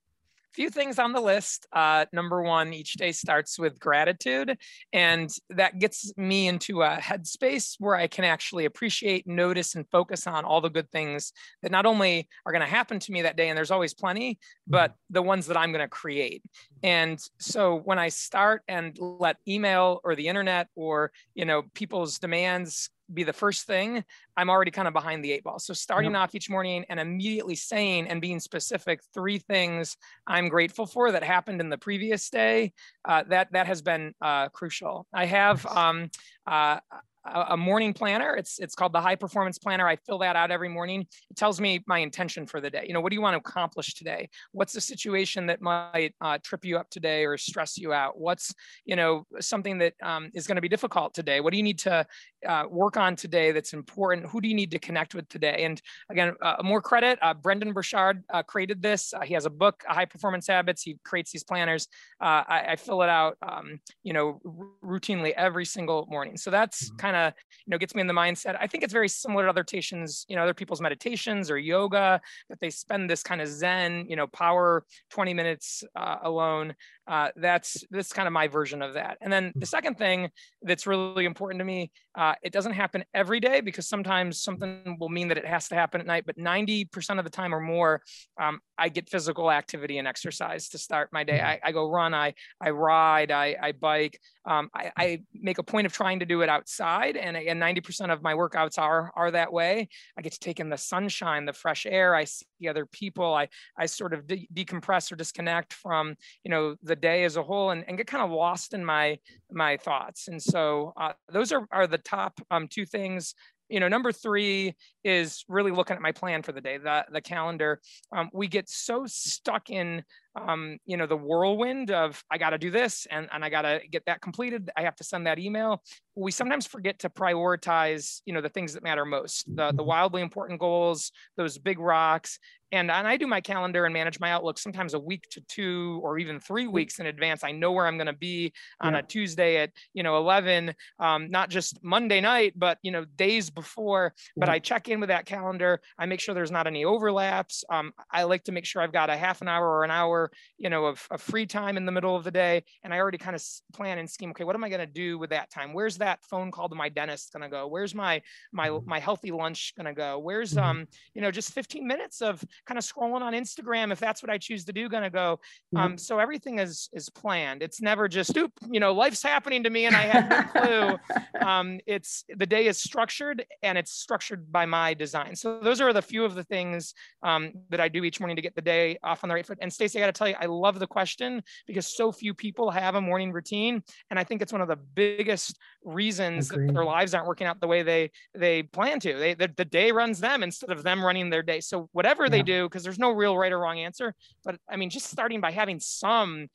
Few 0.53 0.69
things 0.69 0.99
on 0.99 1.13
the 1.13 1.21
list. 1.21 1.65
Uh, 1.73 2.05
number 2.13 2.41
one, 2.41 2.73
each 2.73 2.93
day 2.93 3.11
starts 3.11 3.57
with 3.57 3.79
gratitude, 3.79 4.55
and 4.91 5.31
that 5.49 5.79
gets 5.79 6.15
me 6.15 6.47
into 6.47 6.83
a 6.83 6.97
headspace 6.97 7.75
where 7.79 7.95
I 7.95 8.05
can 8.05 8.23
actually 8.23 8.65
appreciate, 8.65 9.25
notice, 9.25 9.73
and 9.73 9.89
focus 9.89 10.27
on 10.27 10.45
all 10.45 10.61
the 10.61 10.69
good 10.69 10.91
things 10.91 11.33
that 11.63 11.71
not 11.71 11.87
only 11.87 12.29
are 12.45 12.51
going 12.51 12.61
to 12.61 12.67
happen 12.67 12.99
to 12.99 13.11
me 13.11 13.23
that 13.23 13.35
day, 13.35 13.49
and 13.49 13.57
there's 13.57 13.71
always 13.71 13.95
plenty, 13.95 14.37
but 14.67 14.93
the 15.09 15.23
ones 15.23 15.47
that 15.47 15.57
I'm 15.57 15.71
going 15.71 15.83
to 15.83 15.87
create. 15.87 16.43
And 16.83 17.19
so 17.39 17.75
when 17.75 17.97
I 17.97 18.09
start 18.09 18.61
and 18.67 18.95
let 18.99 19.37
email 19.47 20.01
or 20.03 20.15
the 20.15 20.27
internet 20.27 20.67
or 20.75 21.11
you 21.33 21.45
know 21.45 21.63
people's 21.73 22.19
demands 22.19 22.89
be 23.11 23.23
the 23.23 23.33
first 23.33 23.65
thing, 23.65 24.03
I'm 24.37 24.49
already 24.49 24.71
kind 24.71 24.87
of 24.87 24.93
behind 24.93 25.23
the 25.23 25.31
eight 25.31 25.43
ball. 25.43 25.59
So 25.59 25.73
starting 25.73 26.15
off 26.15 26.35
each 26.35 26.49
morning 26.49 26.85
and 26.89 26.99
immediately 26.99 27.55
saying 27.55 28.07
and 28.07 28.21
being 28.21 28.39
specific 28.39 29.01
three 29.13 29.39
things 29.39 29.97
I'm 30.27 30.49
grateful 30.49 30.85
for 30.85 31.11
that 31.11 31.23
happened 31.23 31.61
in 31.61 31.69
the 31.69 31.77
previous 31.77 32.29
day, 32.29 32.73
uh, 33.05 33.23
that 33.29 33.51
that 33.53 33.67
has 33.67 33.81
been 33.81 34.13
uh, 34.21 34.49
crucial. 34.49 35.07
I 35.13 35.25
have 35.25 35.65
um, 35.65 36.09
uh, 36.47 36.79
a 37.25 37.45
a 37.49 37.57
morning 37.57 37.93
planner. 37.93 38.35
It's 38.35 38.59
it's 38.59 38.75
called 38.75 38.93
the 38.93 39.01
High 39.01 39.15
Performance 39.15 39.57
Planner. 39.57 39.87
I 39.87 39.95
fill 39.95 40.19
that 40.19 40.35
out 40.35 40.51
every 40.51 40.69
morning. 40.69 41.01
It 41.29 41.37
tells 41.37 41.59
me 41.59 41.83
my 41.87 41.99
intention 41.99 42.45
for 42.45 42.59
the 42.59 42.69
day. 42.69 42.85
You 42.87 42.93
know, 42.93 43.01
what 43.01 43.11
do 43.11 43.15
you 43.15 43.21
want 43.21 43.33
to 43.33 43.49
accomplish 43.49 43.93
today? 43.93 44.29
What's 44.51 44.73
the 44.73 44.81
situation 44.81 45.45
that 45.47 45.61
might 45.61 46.13
uh, 46.21 46.37
trip 46.43 46.65
you 46.65 46.77
up 46.77 46.89
today 46.89 47.25
or 47.25 47.37
stress 47.37 47.77
you 47.77 47.93
out? 47.93 48.17
What's 48.17 48.53
you 48.85 48.95
know 48.95 49.25
something 49.39 49.77
that 49.79 49.93
um, 50.01 50.31
is 50.33 50.47
going 50.47 50.57
to 50.57 50.61
be 50.61 50.69
difficult 50.69 51.13
today? 51.13 51.39
What 51.39 51.51
do 51.51 51.57
you 51.57 51.63
need 51.63 51.79
to 51.79 52.05
uh, 52.45 52.67
work 52.67 52.97
on 52.97 53.15
today 53.15 53.51
that's 53.51 53.73
important? 53.73 54.27
Who 54.27 54.41
do 54.41 54.47
you 54.47 54.55
need 54.55 54.71
to 54.71 54.79
connect 54.79 55.15
with 55.15 55.27
today? 55.29 55.63
And 55.63 55.81
again, 56.09 56.35
uh, 56.41 56.57
more 56.63 56.81
credit. 56.81 57.19
Uh, 57.21 57.33
Brendon 57.33 57.73
Burchard 57.73 58.23
uh, 58.31 58.43
created 58.43 58.81
this. 58.81 59.13
Uh, 59.13 59.21
he 59.21 59.33
has 59.33 59.45
a 59.45 59.49
book, 59.49 59.83
High 59.87 60.05
Performance 60.05 60.47
Habits. 60.47 60.83
He 60.83 60.99
creates 61.03 61.31
these 61.31 61.43
planners. 61.43 61.87
Uh, 62.21 62.43
I, 62.47 62.65
I 62.71 62.75
fill 62.75 63.01
it 63.01 63.09
out, 63.09 63.37
um, 63.41 63.79
you 64.03 64.13
know, 64.13 64.39
routinely 64.83 65.31
every 65.31 65.65
single 65.65 66.05
morning. 66.09 66.37
So 66.37 66.51
that's 66.51 66.91
Mhm. 66.91 66.97
kind 66.97 67.15
of, 67.15 67.33
you 67.65 67.71
know, 67.71 67.77
gets 67.77 67.95
me 67.95 68.01
in 68.01 68.07
the 68.07 68.13
mindset. 68.13 68.57
I 68.59 68.67
think 68.67 68.83
it's 68.83 68.93
very 68.93 69.09
similar 69.09 69.43
to 69.43 69.49
other 69.49 69.63
meditations, 69.63 70.25
you 70.27 70.35
know, 70.35 70.43
other 70.43 70.53
people's 70.53 70.81
meditations 70.81 71.49
or 71.49 71.57
yoga, 71.57 72.21
that 72.49 72.59
they 72.59 72.69
spend 72.69 73.09
this 73.09 73.23
kind 73.23 73.41
of 73.41 73.47
Zen, 73.47 74.05
you 74.09 74.15
know, 74.15 74.27
power 74.27 74.85
20 75.09 75.33
minutes 75.33 75.83
uh, 75.95 76.17
alone. 76.21 76.75
Uh, 77.07 77.29
that's 77.35 77.83
that's 77.91 78.13
kind 78.13 78.27
of 78.27 78.33
my 78.33 78.47
version 78.47 78.81
of 78.81 78.93
that. 78.93 79.17
And 79.21 79.31
then 79.31 79.51
the 79.55 79.65
second 79.65 79.97
thing 79.97 80.29
that's 80.61 80.87
really 80.87 81.25
important 81.25 81.59
to 81.59 81.65
me, 81.65 81.91
uh, 82.15 82.35
it 82.41 82.53
doesn't 82.53 82.73
happen 82.73 83.03
every 83.13 83.39
day 83.39 83.59
because 83.59 83.87
sometimes 83.87 84.41
something 84.41 84.97
will 84.99 85.09
mean 85.09 85.27
that 85.27 85.37
it 85.37 85.45
has 85.45 85.67
to 85.69 85.75
happen 85.75 85.99
at 85.99 86.07
night. 86.07 86.25
But 86.25 86.37
90% 86.37 87.19
of 87.19 87.25
the 87.25 87.29
time 87.29 87.53
or 87.53 87.59
more, 87.59 88.01
um, 88.39 88.59
I 88.77 88.89
get 88.89 89.09
physical 89.09 89.51
activity 89.51 89.97
and 89.97 90.07
exercise 90.07 90.69
to 90.69 90.77
start 90.77 91.09
my 91.11 91.23
day. 91.23 91.41
I, 91.41 91.59
I 91.63 91.71
go 91.71 91.89
run, 91.89 92.13
I 92.13 92.33
I 92.61 92.69
ride, 92.69 93.31
I, 93.31 93.55
I 93.61 93.71
bike. 93.73 94.19
Um, 94.45 94.69
I, 94.75 94.91
I 94.97 95.21
make 95.33 95.57
a 95.57 95.63
point 95.63 95.85
of 95.85 95.93
trying 95.93 96.19
to 96.19 96.25
do 96.25 96.41
it 96.41 96.49
outside, 96.49 97.15
and 97.15 97.37
and 97.37 97.61
90% 97.61 98.11
of 98.11 98.21
my 98.21 98.33
workouts 98.33 98.77
are 98.77 99.11
are 99.15 99.31
that 99.31 99.51
way. 99.51 99.89
I 100.17 100.21
get 100.21 100.33
to 100.33 100.39
take 100.39 100.59
in 100.59 100.69
the 100.69 100.77
sunshine, 100.77 101.45
the 101.45 101.53
fresh 101.53 101.85
air. 101.85 102.15
I 102.15 102.25
see 102.25 102.45
other 102.69 102.85
people. 102.85 103.33
I 103.33 103.47
I 103.77 103.85
sort 103.85 104.13
of 104.13 104.27
de- 104.27 104.47
decompress 104.53 105.11
or 105.11 105.15
disconnect 105.15 105.73
from 105.73 106.15
you 106.43 106.51
know 106.51 106.75
the 106.83 106.92
day 106.95 107.23
as 107.23 107.37
a 107.37 107.43
whole, 107.43 107.71
and, 107.71 107.83
and 107.87 107.97
get 107.97 108.07
kind 108.07 108.23
of 108.23 108.31
lost 108.31 108.73
in 108.73 108.83
my 108.83 109.19
my 109.51 109.77
thoughts. 109.77 110.27
And 110.27 110.41
so 110.41 110.93
uh, 110.97 111.13
those 111.31 111.51
are 111.51 111.67
are 111.71 111.87
the 111.87 111.97
top 111.97 112.39
um, 112.51 112.67
two 112.67 112.85
things. 112.85 113.35
You 113.69 113.79
know, 113.79 113.87
number 113.87 114.11
three 114.11 114.75
is 115.03 115.45
really 115.47 115.71
looking 115.71 115.95
at 115.95 116.01
my 116.01 116.11
plan 116.11 116.43
for 116.43 116.51
the 116.51 116.61
day, 116.61 116.77
the 116.77 117.05
the 117.11 117.21
calendar. 117.21 117.81
Um, 118.15 118.29
we 118.33 118.47
get 118.47 118.69
so 118.69 119.05
stuck 119.05 119.69
in 119.69 120.03
um, 120.35 120.77
you 120.85 120.97
know 120.97 121.05
the 121.05 121.17
whirlwind 121.17 121.91
of 121.91 122.23
I 122.31 122.37
got 122.37 122.51
to 122.51 122.57
do 122.57 122.71
this 122.71 123.05
and 123.09 123.27
and 123.31 123.43
I 123.45 123.49
got 123.49 123.63
to 123.63 123.81
get 123.89 124.05
that 124.05 124.21
completed. 124.21 124.69
I 124.75 124.83
have 124.83 124.95
to 124.97 125.03
send 125.03 125.27
that 125.27 125.39
email. 125.39 125.81
We 126.15 126.31
sometimes 126.31 126.67
forget 126.67 126.99
to 126.99 127.09
prioritize 127.09 128.21
you 128.25 128.33
know 128.33 128.41
the 128.41 128.49
things 128.49 128.73
that 128.73 128.83
matter 128.83 129.05
most, 129.05 129.45
the 129.55 129.71
the 129.71 129.83
wildly 129.83 130.21
important 130.21 130.59
goals, 130.59 131.11
those 131.37 131.57
big 131.57 131.79
rocks. 131.79 132.39
And, 132.71 132.89
and 132.89 133.07
I 133.07 133.17
do 133.17 133.27
my 133.27 133.39
calendar 133.39 133.85
and 133.85 133.93
manage 133.93 134.19
my 134.19 134.31
outlook 134.31 134.57
sometimes 134.57 134.95
a 134.95 134.99
week 134.99 135.25
to 135.29 135.41
two 135.41 135.99
or 136.03 136.17
even 136.17 136.39
three 136.39 136.65
weeks 136.65 136.97
in 136.97 137.05
advance. 137.05 137.43
I 137.43 137.51
know 137.51 137.71
where 137.71 137.85
I'm 137.85 137.97
going 137.97 138.07
to 138.07 138.13
be 138.13 138.51
on 138.81 138.93
Yeah. 138.93 138.99
a 138.99 139.03
Tuesday 139.03 139.57
at 139.57 139.69
you 139.93 140.01
know 140.01 140.17
11, 140.17 140.73
um, 140.97 141.29
not 141.29 141.51
just 141.51 141.83
Monday 141.83 142.19
night, 142.19 142.53
but 142.55 142.79
you 142.81 142.89
know 142.89 143.05
days 143.05 143.51
before. 143.51 144.15
But 144.39 144.49
Yeah. 144.49 144.53
I 144.53 144.59
check 144.59 144.89
in 144.89 144.99
with 144.99 145.09
that 145.09 145.27
calendar. 145.27 145.81
I 145.99 146.07
make 146.07 146.19
sure 146.19 146.33
there's 146.33 146.49
not 146.49 146.65
any 146.65 146.83
overlaps. 146.83 147.63
Um, 147.69 147.93
I 148.11 148.23
like 148.23 148.43
to 148.45 148.51
make 148.51 148.65
sure 148.65 148.81
I've 148.81 148.91
got 148.91 149.11
a 149.11 149.17
half 149.17 149.41
an 149.43 149.47
hour 149.47 149.69
or 149.69 149.83
an 149.83 149.91
hour, 149.91 150.22
you 150.57 150.69
know, 150.69 150.85
of, 150.85 151.05
of 151.11 151.21
free 151.21 151.45
time 151.45 151.77
in 151.77 151.85
the 151.85 151.91
middle 151.91 152.15
of 152.15 152.23
the 152.23 152.31
day, 152.31 152.63
and 152.83 152.93
I 152.93 152.99
already 152.99 153.17
kind 153.17 153.35
of 153.35 153.43
plan 153.73 153.97
and 153.97 154.09
scheme. 154.09 154.31
Okay, 154.31 154.43
what 154.43 154.55
am 154.55 154.63
I 154.63 154.69
going 154.69 154.79
to 154.79 154.85
do 154.85 155.17
with 155.17 155.29
that 155.31 155.49
time? 155.51 155.73
Where's 155.73 155.97
that 155.97 156.23
phone 156.23 156.51
call 156.51 156.69
to 156.69 156.75
my 156.75 156.89
dentist 156.89 157.33
going 157.33 157.43
to 157.43 157.49
go? 157.49 157.67
Where's 157.67 157.93
my 157.95 158.21
my 158.51 158.69
Mhm. 158.69 158.85
my 158.85 158.99
healthy 158.99 159.31
lunch 159.31 159.73
going 159.75 159.85
to 159.85 159.93
go? 159.93 160.19
Where's 160.19 160.53
Mhm. 160.53 160.63
um 160.63 160.87
you 161.13 161.21
know 161.21 161.31
just 161.31 161.51
15 161.53 161.85
minutes 161.87 162.21
of 162.21 162.43
kind 162.65 162.77
of 162.77 162.83
scrolling 162.83 163.21
on 163.21 163.33
Instagram 163.33 163.91
if 163.91 163.99
that's 163.99 164.23
what 164.23 164.29
I 164.29 164.37
choose 164.37 164.65
to 164.65 164.73
do 164.73 164.89
going 164.89 165.03
to 165.03 165.09
go? 165.09 165.39
Um, 165.75 165.97
so 165.97 166.19
everything 166.19 166.59
is 166.59 166.89
is 166.93 167.09
planned. 167.09 167.63
It's 167.63 167.81
never 167.81 168.07
just 168.07 168.35
oop, 168.37 168.51
you 168.69 168.79
know, 168.79 168.93
life's 168.93 169.23
happening 169.23 169.63
to 169.63 169.69
me 169.69 169.85
and 169.85 169.95
I 169.95 170.03
have 170.03 170.25
no 170.27 170.41
clue 170.43 170.97
um, 171.41 171.79
it's 171.85 172.23
the 172.29 172.45
day 172.45 172.67
is 172.67 172.77
structured 172.81 173.45
and 173.61 173.77
it's 173.77 173.91
structured 173.91 174.51
by 174.51 174.65
my 174.65 174.93
design. 174.93 175.35
So 175.35 175.59
those 175.59 175.81
are 175.81 175.91
the 175.93 176.01
few 176.01 176.23
of 176.25 176.35
the 176.35 176.43
things 176.43 176.93
um, 177.21 177.51
that 177.69 177.79
I 177.81 177.89
do 177.89 178.03
each 178.03 178.19
morning 178.19 178.35
to 178.37 178.41
get 178.41 178.55
the 178.55 178.61
day 178.61 178.97
off 179.03 179.23
on 179.23 179.27
the 179.29 179.35
right 179.35 179.45
foot. 179.45 179.57
And 179.61 179.71
Stacey, 179.71 179.99
I 179.99 180.01
got 180.01 180.12
to 180.12 180.12
tell 180.13 180.27
you, 180.29 180.35
I 180.39 180.45
love 180.45 180.79
the 180.79 180.87
question 180.87 181.43
because 181.67 181.95
so 181.95 182.11
few 182.11 182.33
people 182.33 182.71
have 182.71 182.95
a 182.95 183.01
morning 183.01 183.31
routine, 183.31 183.83
and 184.09 184.19
I 184.19 184.23
think 184.23 184.41
it's 184.41 184.51
one 184.53 184.61
of 184.61 184.67
the 184.67 184.75
biggest 184.75 185.57
reasons 185.83 186.49
that 186.49 186.61
their 186.73 186.85
lives 186.85 187.13
aren't 187.13 187.27
working 187.27 187.47
out 187.47 187.59
the 187.59 187.67
way 187.67 187.83
they 187.83 188.11
they 188.33 188.63
plan 188.63 188.99
to. 189.01 189.13
They 189.17 189.33
the, 189.33 189.51
the 189.55 189.65
day 189.65 189.91
runs 189.91 190.19
them 190.19 190.43
instead 190.43 190.71
of 190.71 190.83
them 190.83 191.03
running 191.03 191.29
their 191.29 191.43
day. 191.43 191.59
So 191.61 191.89
whatever 191.91 192.29
they 192.29 192.39
Yeah. 192.39 192.43
do, 192.43 192.69
because 192.69 192.83
there's 192.83 192.99
no 192.99 193.11
real 193.11 193.37
right 193.37 193.51
or 193.51 193.59
wrong 193.59 193.79
answer, 193.79 194.15
but 194.43 194.57
I 194.69 194.75
mean, 194.77 194.89
just 194.89 195.09
starting 195.09 195.41
by 195.41 195.51
having 195.51 195.79
some 195.79 196.47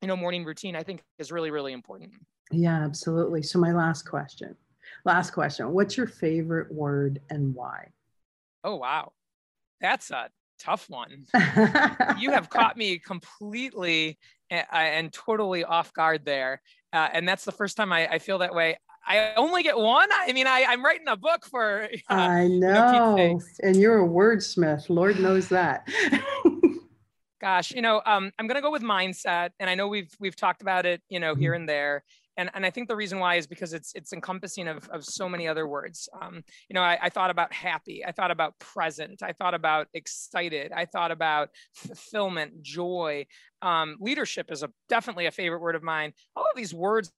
you 0.00 0.08
know 0.08 0.16
morning 0.16 0.44
routine, 0.44 0.76
I 0.76 0.82
think 0.82 1.02
is 1.18 1.32
really 1.32 1.50
really 1.50 1.72
important. 1.72 2.12
Yeah, 2.50 2.84
absolutely. 2.84 3.42
So, 3.42 3.58
my 3.58 3.72
last 3.72 4.02
question. 4.08 4.54
Last 5.04 5.30
question. 5.30 5.72
What's 5.72 5.96
your 5.96 6.06
favorite 6.06 6.72
word 6.72 7.20
and 7.30 7.54
why? 7.54 7.88
Oh 8.64 8.76
wow, 8.76 9.12
that's 9.80 10.10
a 10.10 10.30
tough 10.62 10.88
one. 10.88 11.26
You 12.18 12.30
have 12.30 12.48
caught 12.50 12.76
me 12.76 12.98
completely 12.98 14.18
and, 14.50 14.66
and 14.72 15.12
totally 15.12 15.64
off 15.64 15.92
guard 15.92 16.24
there, 16.24 16.60
uh, 16.92 17.08
and 17.12 17.26
that's 17.26 17.44
the 17.44 17.52
first 17.52 17.76
time 17.76 17.92
I, 17.92 18.06
I 18.06 18.18
feel 18.18 18.38
that 18.38 18.54
way. 18.54 18.78
I 19.06 19.32
only 19.36 19.62
get 19.62 19.76
one. 19.76 20.08
I 20.12 20.32
mean, 20.32 20.46
I, 20.46 20.64
I'm 20.68 20.84
writing 20.84 21.08
a 21.08 21.16
book 21.16 21.44
for. 21.46 21.88
Uh, 22.10 22.14
I 22.14 22.48
know, 22.48 23.16
Pete 23.16 23.30
know. 23.30 23.40
and 23.62 23.76
you're 23.76 24.04
a 24.04 24.08
wordsmith. 24.08 24.88
Lord 24.88 25.18
knows 25.18 25.48
that. 25.48 25.88
gosh, 27.40 27.72
you 27.72 27.82
know, 27.82 28.02
um, 28.06 28.30
I'm 28.38 28.46
gonna 28.46 28.60
go 28.60 28.70
with 28.70 28.82
mindset, 28.82 29.50
and 29.60 29.68
I 29.68 29.74
know 29.74 29.88
we've 29.88 30.10
we've 30.18 30.36
talked 30.36 30.62
about 30.62 30.84
it, 30.86 31.02
you 31.08 31.20
know, 31.20 31.34
here 31.34 31.54
and 31.54 31.68
there. 31.68 32.04
And, 32.36 32.50
and 32.54 32.64
I 32.64 32.70
think 32.70 32.88
the 32.88 32.96
reason 32.96 33.18
why 33.18 33.36
is 33.36 33.46
because 33.46 33.72
it's 33.72 33.92
it's 33.94 34.12
encompassing 34.12 34.68
of, 34.68 34.88
of 34.88 35.04
so 35.04 35.28
many 35.28 35.46
other 35.46 35.66
words. 35.66 36.08
Um, 36.20 36.42
you 36.68 36.74
know, 36.74 36.82
I, 36.82 36.98
I 37.02 37.08
thought 37.10 37.30
about 37.30 37.52
happy, 37.52 38.04
I 38.04 38.12
thought 38.12 38.30
about 38.30 38.58
present, 38.58 39.22
I 39.22 39.32
thought 39.32 39.54
about 39.54 39.88
excited, 39.92 40.72
I 40.72 40.86
thought 40.86 41.10
about 41.10 41.50
fulfillment, 41.74 42.62
joy. 42.62 43.26
Um, 43.60 43.96
leadership 44.00 44.50
is 44.50 44.62
a 44.62 44.70
definitely 44.88 45.26
a 45.26 45.30
favorite 45.30 45.60
word 45.60 45.76
of 45.76 45.82
mine. 45.82 46.12
All 46.34 46.44
of 46.44 46.56
these 46.56 46.74
words 46.74 47.12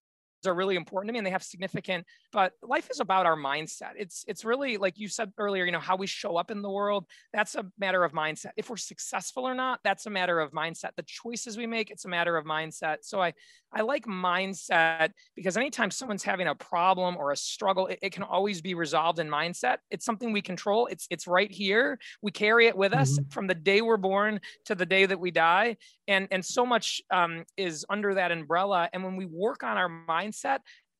are 0.47 0.55
really 0.55 0.77
important 0.77 1.09
to 1.09 1.13
me 1.13 1.19
and 1.19 1.27
they 1.27 1.31
have 1.31 1.43
significant 1.43 2.07
but 2.35 2.53
life 2.63 2.91
is 2.91 2.99
about 2.99 3.27
our 3.27 3.37
mindset. 3.37 3.93
It's 3.97 4.25
it's 4.27 4.45
really 4.45 4.77
like 4.77 4.99
you 4.99 5.09
said 5.09 5.33
earlier, 5.39 5.65
you 5.65 5.71
know, 5.71 5.79
how 5.79 5.97
we 5.97 6.09
show 6.09 6.37
up 6.37 6.51
in 6.51 6.63
the 6.63 6.71
world. 6.71 7.07
That's 7.33 7.55
a 7.55 7.65
matter 7.79 8.03
of 8.03 8.13
mindset. 8.13 8.51
If 8.57 8.69
we're 8.69 8.77
successful 8.77 9.45
or 9.45 9.55
not, 9.55 9.79
that's 9.85 10.07
a 10.07 10.11
matter 10.11 10.41
of 10.41 10.51
mindset. 10.51 10.91
The 10.97 11.05
choices 11.05 11.57
we 11.57 11.67
make, 11.67 11.91
it's 11.91 12.05
a 12.05 12.09
matter 12.09 12.37
of 12.37 12.45
mindset. 12.45 12.99
So 13.03 13.23
I 13.23 13.35
I 13.73 13.83
like 13.83 14.05
mindset 14.07 15.11
because 15.37 15.57
anytime 15.57 15.93
someone's 15.93 16.25
having 16.25 16.49
a 16.49 16.55
problem 16.57 17.17
or 17.17 17.31
a 17.31 17.37
struggle, 17.37 17.87
it, 17.87 18.01
it 18.03 18.13
can 18.13 18.25
always 18.25 18.61
be 18.61 18.75
resolved 18.75 19.21
in 19.21 19.29
mindset. 19.29 19.77
It's 19.91 20.05
something 20.05 20.33
we 20.33 20.43
control. 20.43 20.87
It's 20.87 21.07
it's 21.09 21.29
right 21.29 21.51
here. 21.51 22.01
We 22.21 22.33
carry 22.33 22.67
it 22.67 22.77
with 22.77 22.93
us 22.93 23.13
mm-hmm. 23.13 23.29
from 23.31 23.47
the 23.47 23.55
day 23.55 23.81
we're 23.81 23.97
born 23.97 24.41
to 24.67 24.75
the 24.75 24.87
day 24.87 25.07
that 25.07 25.21
we 25.21 25.31
die, 25.31 25.77
and 26.09 26.27
and 26.33 26.45
so 26.45 26.67
much 26.67 27.01
um, 27.13 27.45
is 27.57 27.87
under 27.89 28.15
that 28.15 28.33
umbrella. 28.33 28.91
And 28.93 29.05
when 29.05 29.15
we 29.15 29.27
work 29.27 29.63
on 29.63 29.77
our 29.77 29.89
mindset, 29.89 30.34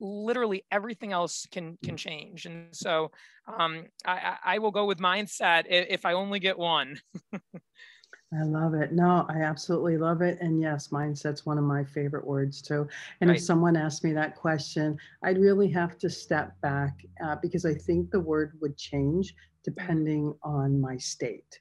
literally 0.01 0.65
everything 0.71 1.13
else 1.13 1.47
can 1.51 1.79
can 1.83 1.97
change. 1.97 2.47
And 2.47 2.75
so 2.75 3.11
um, 3.47 3.87
I, 4.05 4.37
I 4.45 4.59
will 4.59 4.71
go 4.71 4.85
with 4.85 4.99
mindset 4.99 5.65
if 5.69 6.05
I 6.05 6.13
only 6.13 6.41
get 6.41 6.59
one. 6.59 6.99
I 7.33 8.43
love 8.43 8.75
it. 8.75 8.93
No, 8.93 9.25
I 9.29 9.43
absolutely 9.43 9.97
love 9.97 10.21
it. 10.21 10.39
And 10.41 10.61
yes, 10.61 10.89
mindset's 10.89 11.47
one 11.47 11.57
of 11.57 11.65
my 11.65 11.85
favorite 11.85 12.27
words 12.27 12.61
too. 12.61 12.89
And 13.21 13.31
right. 13.31 13.39
if 13.39 13.45
someone 13.45 13.77
asked 13.77 14.03
me 14.03 14.13
that 14.13 14.35
question, 14.35 14.97
I'd 15.23 15.39
really 15.39 15.71
have 15.71 15.99
to 15.99 16.11
step 16.11 16.61
back 16.61 17.05
uh, 17.25 17.37
because 17.41 17.65
I 17.65 17.75
think 17.75 18.11
the 18.11 18.19
word 18.19 18.59
would 18.61 18.77
change 18.77 19.35
depending 19.63 20.35
on 20.43 20.81
my 20.81 20.97
state 20.97 21.61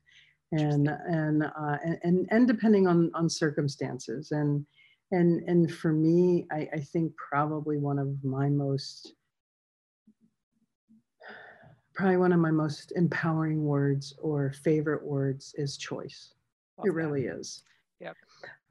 and 0.51 0.87
and 1.07 1.43
uh, 1.43 1.77
and 2.03 2.27
and 2.29 2.47
depending 2.47 2.87
on 2.87 3.11
on 3.13 3.29
circumstances 3.29 4.31
and 4.31 4.65
and 5.11 5.41
and 5.47 5.71
for 5.71 5.91
me 5.91 6.45
I, 6.51 6.67
I 6.73 6.79
think 6.79 7.13
probably 7.15 7.77
one 7.77 7.99
of 7.99 8.23
my 8.23 8.49
most 8.49 9.13
probably 11.93 12.17
one 12.17 12.33
of 12.33 12.39
my 12.39 12.51
most 12.51 12.91
empowering 12.95 13.63
words 13.63 14.15
or 14.19 14.51
favorite 14.63 15.05
words 15.05 15.53
is 15.57 15.77
choice. 15.77 16.33
Love 16.77 16.87
it 16.87 16.93
really 16.93 17.25
is. 17.25 17.63
Yep. 17.99 18.15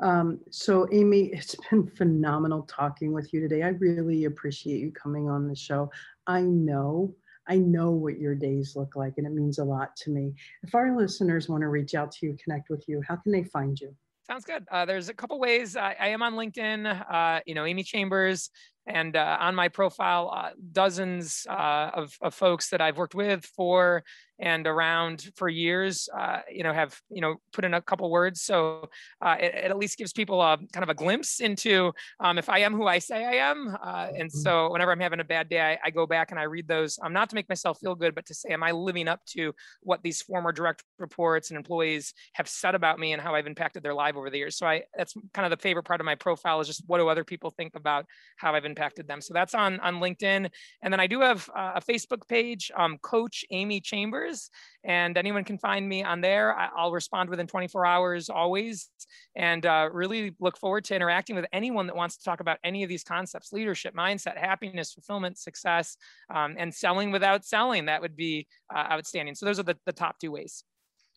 Um, 0.00 0.40
so 0.50 0.88
amy 0.92 1.30
it's 1.32 1.54
been 1.70 1.86
phenomenal 1.86 2.62
talking 2.62 3.12
with 3.12 3.32
you 3.32 3.40
today. 3.40 3.62
I 3.62 3.68
really 3.68 4.24
appreciate 4.24 4.80
you 4.80 4.90
coming 4.90 5.28
on 5.28 5.48
the 5.48 5.56
show. 5.56 5.90
I 6.26 6.42
know 6.42 7.14
I 7.48 7.56
know 7.56 7.90
what 7.90 8.18
your 8.18 8.34
days 8.34 8.76
look 8.76 8.94
like, 8.94 9.14
and 9.16 9.26
it 9.26 9.32
means 9.32 9.58
a 9.58 9.64
lot 9.64 9.96
to 9.96 10.10
me. 10.10 10.34
If 10.62 10.74
our 10.74 10.96
listeners 10.96 11.48
want 11.48 11.62
to 11.62 11.68
reach 11.68 11.94
out 11.94 12.12
to 12.12 12.26
you, 12.26 12.36
connect 12.42 12.70
with 12.70 12.84
you, 12.88 13.02
how 13.06 13.16
can 13.16 13.32
they 13.32 13.44
find 13.44 13.78
you? 13.78 13.94
Sounds 14.32 14.46
good. 14.46 14.64
Uh, 14.72 14.86
there's 14.86 15.10
a 15.10 15.12
couple 15.12 15.38
ways. 15.38 15.76
I, 15.76 15.94
I 16.00 16.08
am 16.08 16.22
on 16.22 16.32
LinkedIn. 16.32 17.04
Uh, 17.12 17.40
you 17.44 17.54
know, 17.54 17.66
Amy 17.66 17.82
Chambers 17.82 18.48
and 18.86 19.16
uh, 19.16 19.36
on 19.40 19.54
my 19.54 19.68
profile, 19.68 20.32
uh, 20.34 20.50
dozens 20.72 21.46
uh, 21.48 21.90
of, 21.94 22.16
of, 22.20 22.34
folks 22.34 22.70
that 22.70 22.80
I've 22.80 22.96
worked 22.96 23.14
with 23.14 23.44
for 23.44 24.02
and 24.40 24.66
around 24.66 25.30
for 25.36 25.48
years, 25.48 26.08
uh, 26.18 26.40
you 26.50 26.64
know, 26.64 26.72
have 26.72 26.98
you 27.10 27.20
know 27.20 27.36
put 27.52 27.64
in 27.64 27.74
a 27.74 27.80
couple 27.80 28.10
words. 28.10 28.42
So 28.42 28.88
uh, 29.20 29.36
it, 29.38 29.54
it, 29.54 29.70
at 29.70 29.78
least 29.78 29.98
gives 29.98 30.12
people 30.12 30.42
a 30.42 30.58
kind 30.72 30.82
of 30.82 30.88
a 30.88 30.94
glimpse 30.94 31.40
into 31.40 31.92
um, 32.18 32.38
if 32.38 32.48
I 32.48 32.58
am 32.58 32.74
who 32.74 32.86
I 32.86 32.98
say 32.98 33.24
I 33.24 33.50
am. 33.50 33.76
Uh, 33.82 34.08
and 34.16 34.30
mm-hmm. 34.30 34.38
so 34.38 34.72
whenever 34.72 34.90
I'm 34.90 35.00
having 35.00 35.20
a 35.20 35.24
bad 35.24 35.48
day, 35.48 35.60
I, 35.60 35.78
I 35.84 35.90
go 35.90 36.06
back 36.06 36.32
and 36.32 36.40
I 36.40 36.44
read 36.44 36.66
those. 36.66 36.98
Um, 37.02 37.12
not 37.12 37.30
to 37.30 37.36
make 37.36 37.48
myself 37.48 37.78
feel 37.78 37.94
good, 37.94 38.14
but 38.14 38.26
to 38.26 38.34
say, 38.34 38.50
am 38.50 38.64
I 38.64 38.72
living 38.72 39.06
up 39.06 39.20
to 39.26 39.54
what 39.82 40.02
these 40.02 40.20
former 40.22 40.50
direct 40.50 40.82
reports 40.98 41.50
and 41.50 41.56
employees 41.56 42.14
have 42.34 42.48
said 42.48 42.74
about 42.74 42.98
me 42.98 43.12
and 43.12 43.22
how 43.22 43.34
I've 43.34 43.46
impacted 43.46 43.82
their 43.82 43.94
life 43.94 44.16
over 44.16 44.28
the 44.28 44.38
years. 44.38 44.56
So 44.56 44.66
I 44.66 44.82
that's 44.96 45.14
kind 45.34 45.44
of 45.46 45.56
the 45.56 45.62
favorite 45.62 45.84
part 45.84 46.00
of 46.00 46.04
my 46.04 46.14
profile 46.14 46.60
is 46.60 46.66
just 46.66 46.82
what 46.86 46.98
do 46.98 47.08
other 47.08 47.24
people 47.24 47.50
think 47.50 47.74
about 47.76 48.06
how 48.36 48.54
I've 48.54 48.64
impacted 48.72 49.06
them. 49.06 49.20
So 49.20 49.34
that's 49.34 49.54
on 49.54 49.78
on 49.80 50.00
LinkedIn, 50.00 50.48
and 50.82 50.92
then 50.92 51.00
I 51.00 51.06
do 51.06 51.20
have 51.20 51.48
uh, 51.54 51.72
a 51.76 51.80
Facebook 51.80 52.26
page, 52.28 52.70
um, 52.76 52.98
Coach 52.98 53.44
Amy 53.50 53.80
Chambers, 53.80 54.50
and 54.84 55.16
anyone 55.16 55.44
can 55.44 55.58
find 55.58 55.88
me 55.88 56.02
on 56.02 56.20
there. 56.20 56.56
I'll 56.76 56.92
respond 56.92 57.30
within 57.30 57.46
24 57.46 57.86
hours 57.86 58.30
always, 58.30 58.88
and 59.36 59.64
uh, 59.66 59.88
really 59.92 60.34
look 60.40 60.56
forward 60.56 60.84
to 60.86 60.94
interacting 60.96 61.36
with 61.36 61.46
anyone 61.52 61.86
that 61.86 61.96
wants 61.96 62.16
to 62.16 62.24
talk 62.24 62.40
about 62.40 62.58
any 62.64 62.82
of 62.82 62.88
these 62.88 63.04
concepts: 63.04 63.52
leadership, 63.52 63.94
mindset, 63.94 64.36
happiness, 64.38 64.92
fulfillment, 64.92 65.38
success, 65.38 65.96
um, 66.34 66.56
and 66.58 66.74
selling 66.74 67.12
without 67.12 67.44
selling. 67.44 67.86
That 67.86 68.00
would 68.00 68.16
be 68.16 68.46
uh, 68.74 68.86
outstanding. 68.90 69.34
So 69.34 69.46
those 69.46 69.58
are 69.58 69.64
the, 69.64 69.76
the 69.86 69.92
top 69.92 70.18
two 70.18 70.32
ways. 70.32 70.64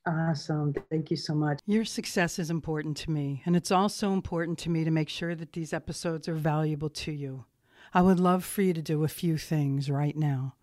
Awesome. 0.07 0.73
Thank 0.91 1.09
you 1.09 1.17
so 1.17 1.33
much. 1.33 1.59
Your 1.65 1.83
success 1.83 2.37
is 2.37 2.51
important 2.51 2.95
to 2.97 3.11
me, 3.11 3.41
and 3.45 3.55
it's 3.55 3.71
also 3.71 4.13
important 4.13 4.59
to 4.59 4.69
me 4.69 4.83
to 4.83 4.91
make 4.91 5.09
sure 5.09 5.33
that 5.33 5.53
these 5.53 5.73
episodes 5.73 6.27
are 6.27 6.35
valuable 6.35 6.89
to 6.89 7.11
you. 7.11 7.45
I 7.93 8.01
would 8.01 8.19
love 8.19 8.45
for 8.45 8.61
you 8.61 8.73
to 8.73 8.81
do 8.81 9.03
a 9.03 9.07
few 9.07 9.37
things 9.37 9.89
right 9.89 10.15
now. 10.15 10.55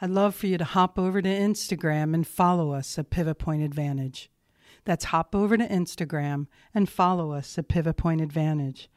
I'd 0.00 0.10
love 0.10 0.34
for 0.34 0.46
you 0.46 0.56
to 0.58 0.64
hop 0.64 0.98
over 0.98 1.20
to 1.20 1.28
Instagram 1.28 2.14
and 2.14 2.26
follow 2.26 2.72
us 2.72 2.98
at 2.98 3.10
Pivot 3.10 3.38
Point 3.38 3.62
Advantage. 3.62 4.30
That's 4.84 5.06
hop 5.06 5.34
over 5.34 5.56
to 5.56 5.68
Instagram 5.68 6.46
and 6.74 6.88
follow 6.88 7.32
us 7.32 7.58
at 7.58 7.68
Pivot 7.68 7.96
Point 7.96 8.20
Advantage. 8.20 8.88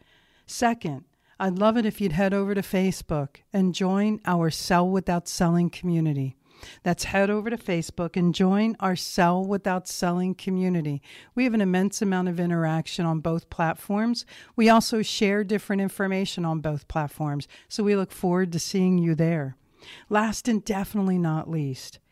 Second, 0.46 1.06
I'd 1.40 1.58
love 1.58 1.76
it 1.76 1.86
if 1.86 2.00
you'd 2.00 2.12
head 2.12 2.34
over 2.34 2.54
to 2.54 2.62
Facebook 2.62 3.38
and 3.52 3.74
join 3.74 4.22
our 4.26 4.50
Sell 4.50 4.88
Without 4.88 5.28
Selling 5.28 5.70
community. 5.70 6.38
That's 6.84 7.06
head 7.06 7.30
over 7.30 7.50
to 7.50 7.58
Facebook 7.58 8.16
and 8.16 8.34
join 8.34 8.76
our 8.80 8.96
Sell 8.96 9.44
Without 9.44 9.88
Selling 9.88 10.36
community. 10.36 11.02
We 11.36 11.44
have 11.44 11.54
an 11.54 11.62
immense 11.62 12.02
amount 12.02 12.30
of 12.30 12.40
interaction 12.40 13.06
on 13.06 13.20
both 13.20 13.50
platforms. 13.50 14.26
We 14.56 14.70
also 14.70 15.02
share 15.02 15.44
different 15.44 15.82
information 15.82 16.46
on 16.46 16.60
both 16.60 16.88
platforms, 16.88 17.48
so 17.68 17.84
we 17.84 17.96
look 17.96 18.12
forward 18.12 18.52
to 18.54 18.60
seeing 18.60 18.98
you 18.98 19.16
there. 19.16 19.56
Last 20.10 20.48
and 20.48 20.64
definitely 20.64 21.18
not 21.18 21.50
least, 21.50 22.00